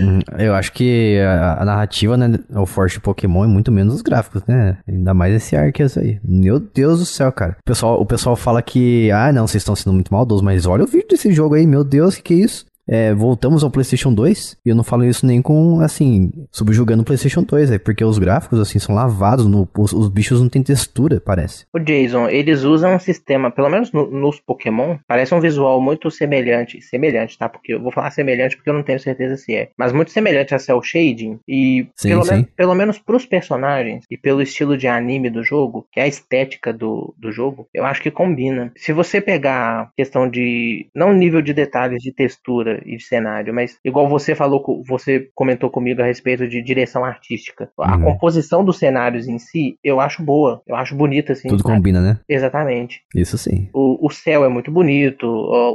Uhum. 0.00 0.18
Eu 0.36 0.52
acho 0.56 0.72
que 0.72 1.20
a, 1.20 1.62
a 1.62 1.64
narrativa, 1.64 2.16
né, 2.16 2.38
forte 2.72 2.98
Pokémon 2.98 3.44
é 3.44 3.46
muito 3.46 3.70
menos 3.70 3.94
os 3.94 4.02
gráficos, 4.02 4.42
né? 4.46 4.78
Ainda 4.88 5.14
mais 5.14 5.34
esse 5.34 5.54
Arceus 5.54 5.96
aí. 5.96 6.18
Meu 6.24 6.58
Deus 6.58 6.98
do 6.98 7.06
céu, 7.06 7.30
cara. 7.30 7.56
O 7.60 7.64
pessoal, 7.64 8.00
o 8.00 8.06
pessoal 8.06 8.34
fala 8.34 8.60
que, 8.60 9.10
ah, 9.12 9.32
não, 9.32 9.46
vocês 9.46 9.62
estão 9.62 9.76
sendo 9.76 9.92
muito 9.92 10.12
maldosos, 10.12 10.42
mas 10.42 10.66
olha 10.66 10.84
o 10.84 10.86
vídeo 10.86 11.08
desse 11.08 11.32
jogo 11.32 11.54
aí, 11.54 11.66
meu 11.66 11.84
Deus, 11.84 12.16
que 12.16 12.22
que 12.22 12.34
é 12.34 12.44
isso? 12.44 12.64
É, 12.88 13.14
voltamos 13.14 13.62
ao 13.62 13.70
PlayStation 13.70 14.12
2, 14.12 14.58
e 14.64 14.68
eu 14.68 14.74
não 14.74 14.84
falo 14.84 15.04
isso 15.04 15.26
nem 15.26 15.40
com, 15.40 15.80
assim, 15.80 16.30
subjugando 16.50 17.02
o 17.02 17.04
PlayStation 17.04 17.42
2, 17.42 17.72
é 17.72 17.78
porque 17.78 18.04
os 18.04 18.18
gráficos, 18.18 18.60
assim, 18.60 18.78
são 18.78 18.94
lavados, 18.94 19.46
no, 19.46 19.68
os, 19.78 19.92
os 19.92 20.08
bichos 20.08 20.40
não 20.40 20.48
têm 20.48 20.62
textura, 20.62 21.20
parece. 21.20 21.66
O 21.72 21.78
Jason, 21.78 22.28
eles 22.28 22.62
usam 22.62 22.94
um 22.94 22.98
sistema, 22.98 23.50
pelo 23.50 23.68
menos 23.68 23.92
no, 23.92 24.10
nos 24.10 24.40
Pokémon, 24.40 24.98
parece 25.06 25.34
um 25.34 25.40
visual 25.40 25.80
muito 25.80 26.10
semelhante, 26.10 26.80
semelhante, 26.82 27.38
tá? 27.38 27.48
Porque 27.48 27.74
eu 27.74 27.82
vou 27.82 27.92
falar 27.92 28.10
semelhante 28.10 28.56
porque 28.56 28.70
eu 28.70 28.74
não 28.74 28.82
tenho 28.82 29.00
certeza 29.00 29.36
se 29.36 29.54
é, 29.54 29.70
mas 29.76 29.92
muito 29.92 30.10
semelhante 30.10 30.54
a 30.54 30.58
Cell 30.58 30.82
Shading, 30.82 31.38
e 31.46 31.86
Sim, 31.96 32.08
pelo, 32.10 32.24
sim. 32.24 32.30
menos, 32.32 32.46
pelo 32.56 32.74
menos 32.74 32.98
pros 32.98 33.26
personagens, 33.26 34.04
e 34.10 34.16
pelo 34.16 34.42
estilo 34.42 34.76
de 34.76 34.88
anime 34.88 35.30
do 35.30 35.42
jogo, 35.42 35.86
que 35.92 36.00
é 36.00 36.04
a 36.04 36.08
estética 36.08 36.72
do, 36.72 37.14
do 37.16 37.30
jogo, 37.32 37.66
eu 37.72 37.84
acho 37.84 38.02
que 38.02 38.10
combina. 38.10 38.72
Se 38.76 38.92
você 38.92 39.20
pegar 39.20 39.90
questão 39.96 40.28
de, 40.28 40.86
não 40.94 41.12
nível 41.12 41.42
de 41.42 41.52
detalhes 41.52 42.02
de 42.02 42.12
textura 42.12 42.71
e 42.86 42.96
de 42.96 43.02
cenário, 43.04 43.52
mas 43.54 43.78
igual 43.84 44.08
você 44.08 44.34
falou, 44.34 44.82
você 44.86 45.28
comentou 45.34 45.70
comigo 45.70 46.00
a 46.02 46.04
respeito 46.06 46.46
de 46.48 46.62
direção 46.62 47.04
artística. 47.04 47.70
A 47.78 47.96
Uhum. 47.96 48.04
composição 48.04 48.64
dos 48.64 48.78
cenários 48.78 49.28
em 49.28 49.38
si, 49.38 49.76
eu 49.82 50.00
acho 50.00 50.22
boa, 50.22 50.62
eu 50.66 50.74
acho 50.76 50.94
bonita, 50.94 51.32
assim. 51.32 51.48
Tudo 51.48 51.62
sabe? 51.62 51.74
combina, 51.76 52.00
né? 52.00 52.18
Exatamente. 52.28 53.00
Isso 53.14 53.36
sim. 53.38 53.68
O, 53.74 54.06
o 54.06 54.10
céu 54.10 54.44
é 54.44 54.48
muito 54.48 54.70
bonito, 54.70 55.26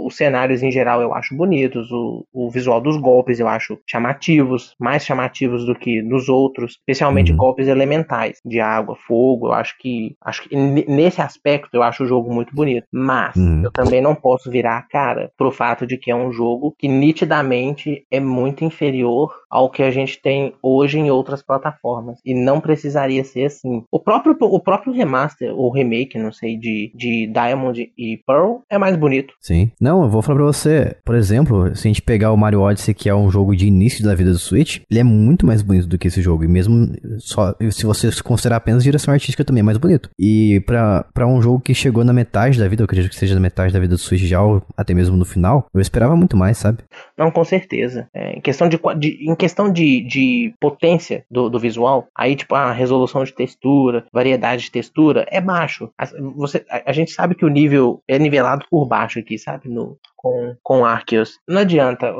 os 0.06 0.16
cenários 0.16 0.64
em 0.64 0.72
geral 0.72 1.02
eu 1.02 1.14
acho 1.14 1.36
bonitos, 1.36 1.92
o, 1.92 2.26
o 2.34 2.50
visual 2.50 2.80
dos 2.82 2.98
golpes 2.98 3.40
eu 3.40 3.48
acho 3.48 3.78
chamativos, 3.88 4.76
mais 4.80 5.06
chamativos 5.06 5.66
do 5.66 5.76
que 5.76 6.02
nos 6.02 6.30
outros, 6.30 6.74
especialmente 6.80 7.32
Uhum. 7.32 7.38
golpes 7.38 7.68
elementais, 7.68 8.40
de 8.46 8.60
água, 8.60 8.96
fogo. 9.08 9.48
Eu 9.48 9.54
acho 9.54 9.76
que, 9.80 10.16
acho 10.24 10.48
que 10.48 10.56
nesse 10.56 11.22
aspecto 11.22 11.70
eu 11.74 11.84
acho 11.84 12.04
o 12.04 12.08
jogo 12.08 12.34
muito 12.34 12.54
bonito. 12.56 12.86
Mas 12.92 13.36
Uhum. 13.36 13.64
eu 13.64 13.72
também 13.72 14.02
não 14.02 14.16
posso 14.16 14.50
virar 14.50 14.78
a 14.78 14.82
cara 14.82 15.32
pro 15.38 15.52
fato 15.52 15.86
de 15.86 15.98
que 15.98 16.10
é 16.12 16.16
um 16.16 16.32
jogo 16.32 16.74
que 16.78 16.87
nitidamente 16.88 18.06
é 18.12 18.20
muito 18.20 18.64
inferior 18.64 19.34
ao 19.50 19.70
que 19.70 19.82
a 19.82 19.92
gente 19.92 20.22
tem 20.22 20.54
hoje 20.62 21.00
em 21.00 21.10
outras 21.10 21.42
plataformas. 21.42 22.20
E 22.26 22.34
não 22.34 22.60
precisaria 22.60 23.24
ser 23.24 23.46
assim. 23.46 23.84
O 23.92 24.00
próprio, 24.00 24.36
o 24.40 24.60
próprio 24.60 24.94
remaster, 24.94 25.54
ou 25.54 25.72
remake, 25.72 26.18
não 26.18 26.32
sei, 26.32 26.58
de, 26.58 26.92
de 26.96 27.28
Diamond 27.28 27.92
e 27.98 28.18
Pearl 28.26 28.58
é 28.70 28.78
mais 28.78 28.96
bonito. 28.96 29.34
Sim. 29.40 29.72
Não, 29.80 30.04
eu 30.04 30.10
vou 30.10 30.22
falar 30.22 30.38
pra 30.38 30.46
você, 30.46 30.96
por 31.06 31.16
exemplo, 31.16 31.76
se 31.76 31.88
a 31.88 31.90
gente 31.90 32.02
pegar 32.02 32.32
o 32.32 32.38
Mario 32.38 32.62
Odyssey, 32.62 32.94
que 32.94 33.10
é 33.10 33.16
um 33.16 33.30
jogo 33.30 33.56
de 33.56 33.68
início 33.68 34.04
da 34.04 34.16
vida 34.16 34.32
do 34.32 34.40
Switch, 34.40 34.82
ele 34.90 35.00
é 35.00 35.04
muito 35.04 35.46
mais 35.46 35.62
bonito 35.62 35.88
do 35.88 35.98
que 35.98 36.08
esse 36.08 36.22
jogo. 36.22 36.44
E 36.44 36.48
mesmo 36.48 36.94
só, 37.20 37.56
se 37.72 37.86
você 37.86 38.10
considerar 38.22 38.58
apenas 38.58 38.84
direção 38.84 39.14
artística 39.14 39.46
também 39.46 39.62
é 39.62 39.64
mais 39.64 39.78
bonito. 39.78 40.10
E 40.20 40.62
pra 40.66 41.28
um 41.28 41.42
jogo 41.42 41.62
que 41.62 41.74
chegou 41.74 42.04
na 42.04 42.14
metade 42.14 42.60
da 42.60 42.68
vida, 42.68 42.82
eu 42.82 42.86
acredito 42.86 43.12
que 43.12 43.18
seja 43.18 43.36
na 43.36 43.42
metade 43.42 43.74
da 43.74 43.80
vida 43.80 43.96
do 43.96 43.98
Switch 43.98 44.24
já, 44.24 44.42
ou 44.42 44.62
até 44.76 44.94
mesmo 44.94 45.16
no 45.16 45.26
final, 45.26 45.68
eu 45.74 45.82
esperava 45.82 46.16
muito 46.16 46.36
mais, 46.36 46.58
sabe? 46.58 46.77
Deutschland 46.78 47.07
Não, 47.18 47.32
com 47.32 47.44
certeza. 47.44 48.08
É, 48.14 48.34
em 48.38 48.42
questão 48.42 48.70
de, 48.70 48.78
de- 48.98 49.30
em 49.30 49.36
questão 49.36 49.72
de, 49.72 50.02
de 50.02 50.54
potência 50.60 51.26
do, 51.30 51.50
do 51.50 51.60
visual, 51.60 52.08
aí, 52.16 52.36
tipo, 52.36 52.54
a 52.56 52.72
resolução 52.72 53.24
de 53.24 53.34
textura, 53.34 54.06
variedade 54.14 54.64
de 54.64 54.72
textura, 54.72 55.26
é 55.30 55.42
baixo. 55.42 55.90
As- 55.98 56.14
Você, 56.36 56.66
a, 56.70 56.84
a 56.90 56.94
gente 56.94 57.12
sabe 57.12 57.36
que 57.36 57.46
o 57.46 57.50
nível 57.50 58.02
é 58.08 58.20
nivelado 58.20 58.66
por 58.70 58.86
baixo 58.88 59.20
aqui, 59.20 59.38
sabe? 59.38 59.68
No, 59.70 59.98
com, 60.16 60.56
com 60.64 60.86
Arceus. 60.86 61.40
Não 61.48 61.62
adianta. 61.62 62.14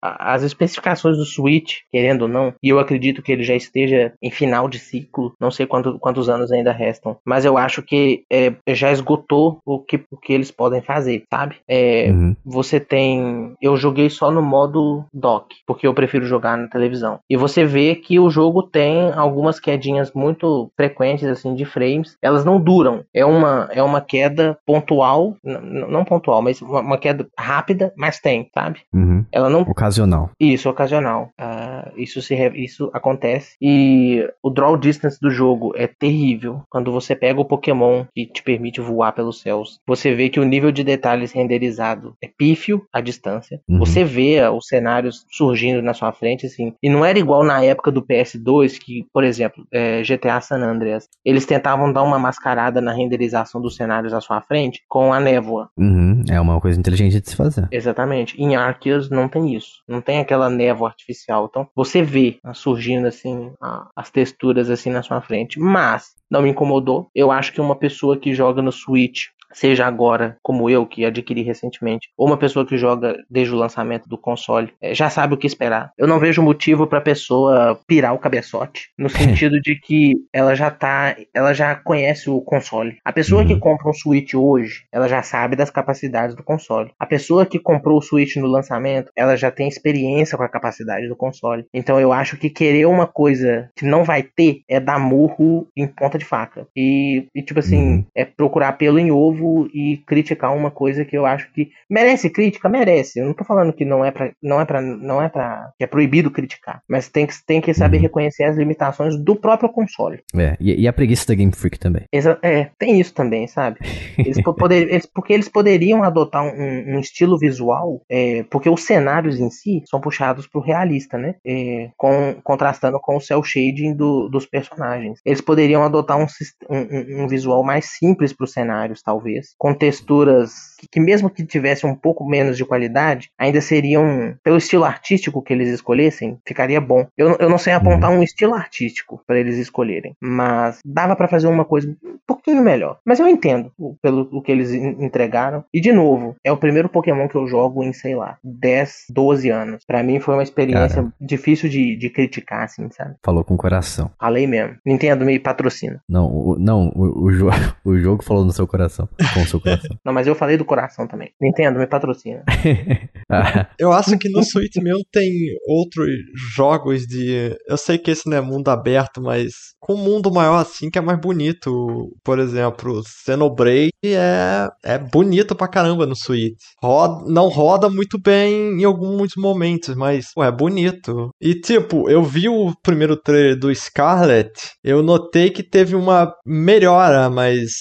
a- 0.00 0.34
As 0.34 0.42
especificações 0.42 1.16
do 1.16 1.24
Switch, 1.24 1.78
querendo 1.90 2.22
ou 2.22 2.28
não, 2.28 2.54
e 2.62 2.68
eu 2.68 2.78
acredito 2.78 3.22
que 3.22 3.32
ele 3.32 3.42
já 3.42 3.54
esteja 3.54 4.12
em 4.22 4.30
final 4.30 4.68
de 4.68 4.78
ciclo, 4.78 5.34
não 5.40 5.50
sei 5.50 5.66
quanto, 5.66 5.98
quantos 5.98 6.28
anos 6.28 6.50
ainda 6.50 6.72
restam, 6.72 7.16
mas 7.24 7.44
eu 7.44 7.56
acho 7.58 7.82
que 7.82 8.24
é, 8.30 8.52
já 8.68 8.90
esgotou 8.90 9.58
o 9.64 9.78
que, 9.78 10.00
o 10.10 10.16
que 10.16 10.32
eles 10.32 10.50
podem 10.50 10.80
fazer, 10.82 11.24
sabe? 11.32 11.56
É, 11.68 12.10
Uhum. 12.10 12.34
você 12.44 12.80
tem. 12.80 13.54
Eu 13.60 13.76
joguei 13.76 14.08
só 14.10 14.30
no 14.32 14.42
modo 14.42 15.04
dock, 15.12 15.54
porque 15.66 15.86
eu 15.86 15.94
prefiro 15.94 16.24
jogar 16.26 16.56
na 16.56 16.68
televisão. 16.68 17.18
E 17.28 17.36
você 17.36 17.64
vê 17.64 17.94
que 17.94 18.18
o 18.18 18.30
jogo 18.30 18.62
tem 18.62 19.12
algumas 19.12 19.60
quedinhas 19.60 20.12
muito 20.12 20.70
frequentes, 20.76 21.26
assim, 21.28 21.54
de 21.54 21.64
frames. 21.64 22.16
Elas 22.22 22.44
não 22.44 22.60
duram. 22.60 23.04
É 23.14 23.24
uma, 23.24 23.68
é 23.72 23.82
uma 23.82 24.00
queda 24.00 24.58
pontual, 24.66 25.36
não 25.44 26.04
pontual, 26.04 26.42
mas 26.42 26.60
uma, 26.62 26.80
uma 26.80 26.98
queda 26.98 27.26
rápida, 27.38 27.92
mas 27.96 28.18
tem, 28.18 28.48
sabe? 28.54 28.80
Uhum. 28.92 29.24
Ela 29.32 29.48
não 29.48 29.62
Ocasional. 29.62 30.30
isso, 30.38 30.68
ocasional. 30.68 31.30
Ah, 31.38 31.90
isso, 31.96 32.20
se 32.20 32.34
isso 32.54 32.90
acontece. 32.92 33.56
E 33.60 34.26
o 34.42 34.50
draw 34.50 34.76
distance 34.76 35.18
do 35.20 35.30
jogo 35.30 35.72
é 35.76 35.86
terrível. 35.86 36.62
Quando 36.70 36.92
você 36.92 37.14
pega 37.14 37.40
o 37.40 37.44
Pokémon 37.44 38.04
que 38.14 38.26
te 38.26 38.42
permite 38.42 38.80
voar 38.80 39.12
pelos 39.12 39.40
céus, 39.40 39.78
você 39.86 40.14
vê 40.14 40.28
que 40.28 40.40
o 40.40 40.44
nível 40.44 40.72
de 40.72 40.84
detalhes 40.84 41.32
renderizado 41.32 42.14
é 42.22 42.28
pífio 42.28 42.82
à 42.92 43.00
distância. 43.00 43.60
Uhum. 43.68 43.78
Você 43.78 44.04
vê 44.04 44.21
ah, 44.38 44.50
os 44.52 44.66
cenários 44.66 45.24
surgindo 45.30 45.82
na 45.82 45.94
sua 45.94 46.12
frente, 46.12 46.46
assim. 46.46 46.72
E 46.82 46.88
não 46.88 47.04
era 47.04 47.18
igual 47.18 47.44
na 47.44 47.62
época 47.64 47.90
do 47.90 48.02
PS2, 48.02 48.78
que, 48.78 49.06
por 49.12 49.24
exemplo, 49.24 49.64
é, 49.72 50.02
GTA 50.02 50.40
San 50.40 50.58
Andreas, 50.62 51.08
eles 51.24 51.46
tentavam 51.46 51.92
dar 51.92 52.02
uma 52.02 52.18
mascarada 52.18 52.80
na 52.80 52.92
renderização 52.92 53.60
dos 53.60 53.76
cenários 53.76 54.12
à 54.12 54.20
sua 54.20 54.40
frente 54.40 54.82
com 54.88 55.12
a 55.12 55.20
névoa. 55.20 55.68
Uhum. 55.76 56.22
É 56.30 56.40
uma 56.40 56.60
coisa 56.60 56.78
inteligente 56.78 57.20
de 57.20 57.28
se 57.30 57.36
fazer. 57.36 57.68
Exatamente. 57.70 58.40
Em 58.40 58.56
Arceus 58.56 59.10
não 59.10 59.28
tem 59.28 59.54
isso. 59.54 59.82
Não 59.88 60.00
tem 60.00 60.20
aquela 60.20 60.48
névoa 60.50 60.88
artificial. 60.88 61.46
Então, 61.50 61.68
você 61.74 62.02
vê 62.02 62.38
ah, 62.44 62.54
surgindo 62.54 63.06
assim 63.06 63.50
a- 63.60 63.88
as 63.96 64.10
texturas 64.10 64.70
assim 64.70 64.90
na 64.90 65.02
sua 65.02 65.20
frente. 65.20 65.58
Mas 65.58 66.12
não 66.30 66.42
me 66.42 66.50
incomodou. 66.50 67.08
Eu 67.14 67.30
acho 67.30 67.52
que 67.52 67.60
uma 67.60 67.76
pessoa 67.76 68.16
que 68.16 68.34
joga 68.34 68.62
no 68.62 68.72
Switch 68.72 69.26
seja 69.52 69.86
agora, 69.86 70.36
como 70.42 70.68
eu, 70.70 70.86
que 70.86 71.04
adquiri 71.04 71.42
recentemente, 71.42 72.08
ou 72.16 72.26
uma 72.26 72.36
pessoa 72.36 72.66
que 72.66 72.76
joga 72.76 73.16
desde 73.30 73.54
o 73.54 73.58
lançamento 73.58 74.08
do 74.08 74.18
console, 74.18 74.72
eh, 74.80 74.94
já 74.94 75.08
sabe 75.10 75.34
o 75.34 75.36
que 75.36 75.46
esperar. 75.46 75.90
Eu 75.98 76.06
não 76.06 76.18
vejo 76.18 76.42
motivo 76.42 76.86
pra 76.86 77.00
pessoa 77.00 77.78
pirar 77.86 78.14
o 78.14 78.18
cabeçote, 78.18 78.88
no 78.98 79.08
sentido 79.10 79.60
de 79.60 79.76
que 79.80 80.14
ela 80.32 80.54
já 80.54 80.70
tá, 80.70 81.16
ela 81.34 81.52
já 81.52 81.74
conhece 81.74 82.28
o 82.30 82.40
console. 82.40 82.96
A 83.04 83.12
pessoa 83.12 83.44
que 83.44 83.54
Uhum. 83.54 83.60
compra 83.60 83.88
um 83.88 83.92
Switch 83.92 84.34
hoje, 84.34 84.84
ela 84.92 85.08
já 85.08 85.22
sabe 85.22 85.56
das 85.56 85.70
capacidades 85.70 86.34
do 86.36 86.42
console. 86.44 86.90
A 86.98 87.06
pessoa 87.06 87.44
que 87.46 87.58
comprou 87.58 87.98
o 87.98 88.02
Switch 88.02 88.36
no 88.36 88.46
lançamento, 88.46 89.10
ela 89.16 89.36
já 89.36 89.50
tem 89.50 89.68
experiência 89.68 90.36
com 90.36 90.44
a 90.44 90.48
capacidade 90.48 91.08
do 91.08 91.16
console. 91.16 91.64
Então 91.74 92.00
eu 92.00 92.12
acho 92.12 92.36
que 92.36 92.48
querer 92.50 92.86
uma 92.86 93.06
coisa 93.06 93.68
que 93.76 93.84
não 93.84 94.04
vai 94.04 94.22
ter 94.22 94.60
é 94.68 94.80
dar 94.80 94.98
murro 94.98 95.66
em 95.76 95.86
ponta 95.86 96.18
de 96.18 96.24
faca. 96.24 96.66
E, 96.76 97.26
e, 97.34 97.42
tipo 97.42 97.60
assim, 97.60 97.82
Uhum. 97.82 98.04
é 98.14 98.24
procurar 98.24 98.72
pelo 98.74 98.98
em 98.98 99.10
ovo 99.10 99.41
e 99.72 99.98
criticar 100.06 100.54
uma 100.56 100.70
coisa 100.70 101.04
que 101.04 101.16
eu 101.16 101.26
acho 101.26 101.52
que 101.52 101.70
merece 101.88 102.30
crítica, 102.30 102.68
merece. 102.68 103.18
Eu 103.20 103.26
não 103.26 103.34
tô 103.34 103.44
falando 103.44 103.72
que 103.72 103.84
não 103.84 104.04
é 104.04 104.10
pra, 104.10 104.30
não 104.42 104.60
é 104.60 104.64
para 104.64 104.80
não 104.80 105.22
é 105.22 105.28
para 105.28 105.70
que 105.78 105.84
é 105.84 105.86
proibido 105.86 106.30
criticar, 106.30 106.80
mas 106.88 107.08
tem 107.08 107.26
que 107.26 107.34
tem 107.46 107.60
que 107.60 107.72
saber 107.74 107.96
Uhum. 107.96 108.02
reconhecer 108.02 108.44
as 108.44 108.56
limitações 108.56 109.16
do 109.22 109.36
próprio 109.36 109.68
console. 109.68 110.20
É, 110.36 110.56
e, 110.60 110.82
e 110.82 110.88
a 110.88 110.92
preguiça 110.92 111.26
da 111.26 111.34
Game 111.34 111.52
Freak 111.52 111.78
também. 111.78 112.04
Exa- 112.12 112.38
é, 112.42 112.70
tem 112.78 113.00
isso 113.00 113.12
também, 113.14 113.46
sabe? 113.46 113.78
Eles 114.18 114.40
po- 114.42 114.54
poder- 114.54 114.88
eles- 114.90 115.06
porque 115.06 115.32
eles 115.32 115.48
poderiam 115.48 116.02
adotar 116.02 116.44
um, 116.44 116.94
um 116.96 116.98
estilo 117.00 117.38
visual, 117.38 118.02
é, 118.10 118.44
porque 118.50 118.68
os 118.68 118.82
cenários 118.84 119.38
em 119.38 119.50
si 119.50 119.82
são 119.88 120.00
puxados 120.00 120.46
pro 120.46 120.60
realista, 120.60 121.16
né? 121.18 121.34
É, 121.46 121.90
com, 121.96 122.34
contrastando 122.42 122.98
com 123.00 123.16
o 123.16 123.20
cel 123.20 123.42
shading 123.42 123.94
do- 123.94 124.28
dos 124.28 124.46
personagens. 124.46 125.20
Eles 125.24 125.40
poderiam 125.40 125.82
adotar 125.82 126.18
um, 126.18 126.26
um- 126.70 126.76
um- 126.78 127.24
um 127.24 127.28
visual 127.28 127.62
mais 127.64 127.86
simples 127.98 128.32
pros 128.32 128.52
cenários, 128.52 129.02
talvez, 129.02 129.31
com 129.58 129.74
texturas 129.74 130.72
que, 130.78 130.86
que 130.92 131.00
mesmo 131.00 131.30
que 131.30 131.44
tivesse 131.44 131.86
um 131.86 131.94
pouco 131.94 132.24
menos 132.28 132.56
de 132.56 132.64
qualidade, 132.64 133.30
ainda 133.38 133.60
seriam, 133.60 134.34
pelo 134.42 134.56
estilo 134.56 134.84
artístico 134.84 135.42
que 135.42 135.52
eles 135.52 135.68
escolhessem, 135.68 136.38
ficaria 136.46 136.80
bom. 136.80 137.06
Eu, 137.16 137.36
eu 137.38 137.48
não 137.48 137.58
sei 137.58 137.72
apontar 137.72 138.10
um 138.10 138.22
estilo 138.22 138.54
artístico 138.54 139.22
para 139.26 139.38
eles 139.38 139.56
escolherem, 139.58 140.14
mas 140.20 140.78
dava 140.84 141.14
para 141.16 141.28
fazer 141.28 141.46
uma 141.46 141.64
coisa 141.64 141.88
um 142.04 142.18
pouquinho 142.26 142.62
melhor. 142.62 142.98
Mas 143.04 143.20
eu 143.20 143.28
entendo 143.28 143.70
o- 143.78 143.94
pelo 144.02 144.28
o 144.32 144.42
que 144.42 144.50
eles 144.52 144.72
en- 144.72 144.96
entregaram. 145.04 145.64
E 145.72 145.80
de 145.80 145.92
novo, 145.92 146.34
é 146.44 146.50
o 146.50 146.56
primeiro 146.56 146.88
Pokémon 146.88 147.28
que 147.28 147.36
eu 147.36 147.46
jogo 147.46 147.82
em, 147.84 147.92
sei 147.92 148.14
lá, 148.16 148.38
10, 148.42 149.04
12 149.10 149.50
anos. 149.50 149.84
Para 149.86 150.02
mim 150.02 150.18
foi 150.20 150.34
uma 150.34 150.42
experiência 150.42 150.96
Caramba. 150.96 151.14
difícil 151.20 151.68
de, 151.68 151.96
de 151.96 152.10
criticar, 152.10 152.64
assim, 152.64 152.88
sabe? 152.90 153.14
Falou 153.24 153.44
com 153.44 153.54
o 153.54 153.58
coração. 153.58 154.10
Falei 154.20 154.46
mesmo. 154.46 154.76
Nintendo 154.84 155.24
me 155.24 155.38
patrocina. 155.38 156.00
Não, 156.08 156.26
o, 156.26 156.56
não, 156.58 156.88
o, 156.94 157.28
o, 157.28 157.50
o 157.84 157.98
jogo 157.98 158.22
falou 158.24 158.44
no 158.44 158.52
seu 158.52 158.66
coração. 158.66 159.08
Com 159.34 159.42
o 159.42 159.46
seu 159.46 159.60
coração. 159.60 159.96
Não, 160.04 160.12
mas 160.12 160.26
eu 160.26 160.34
falei 160.34 160.56
do 160.56 160.64
coração 160.64 161.06
também. 161.06 161.30
Nintendo 161.40 161.78
me 161.78 161.86
patrocina. 161.86 162.42
Ah, 163.34 163.66
Eu 163.78 163.90
acho 163.90 164.18
que 164.18 164.28
no 164.28 164.42
Switch 164.42 164.76
mesmo 164.76 165.00
tem 165.10 165.30
outros 165.66 166.06
jogos 166.54 167.06
de. 167.06 167.56
Eu 167.66 167.78
sei 167.78 167.96
que 167.96 168.10
esse 168.10 168.28
não 168.28 168.36
é 168.36 168.40
mundo 168.42 168.68
aberto, 168.68 169.22
mas 169.22 169.52
com 169.80 169.94
um 169.94 169.96
mundo 169.96 170.30
maior 170.30 170.56
assim 170.58 170.90
que 170.90 170.98
é 170.98 171.00
mais 171.00 171.18
bonito. 171.18 172.10
Por 172.22 172.38
exemplo, 172.38 173.02
Xenoblade 173.24 173.90
é, 174.04 174.68
é 174.84 174.98
bonito 174.98 175.54
pra 175.54 175.66
caramba 175.66 176.04
no 176.04 176.14
Switch. 176.14 176.58
Roda, 176.82 177.24
não 177.26 177.48
roda 177.48 177.88
muito 177.88 178.20
bem 178.20 178.78
em 178.78 178.84
alguns 178.84 179.32
momentos, 179.36 179.94
mas 179.94 180.26
pô, 180.34 180.44
é 180.44 180.52
bonito. 180.52 181.30
E 181.40 181.54
tipo, 181.54 182.10
eu 182.10 182.22
vi 182.22 182.50
o 182.50 182.74
primeiro 182.82 183.16
trailer 183.16 183.58
do 183.58 183.74
Scarlet, 183.74 184.50
eu 184.84 185.02
notei 185.02 185.48
que 185.48 185.62
teve 185.62 185.94
uma 185.96 186.30
melhora, 186.44 187.30
mas 187.30 187.72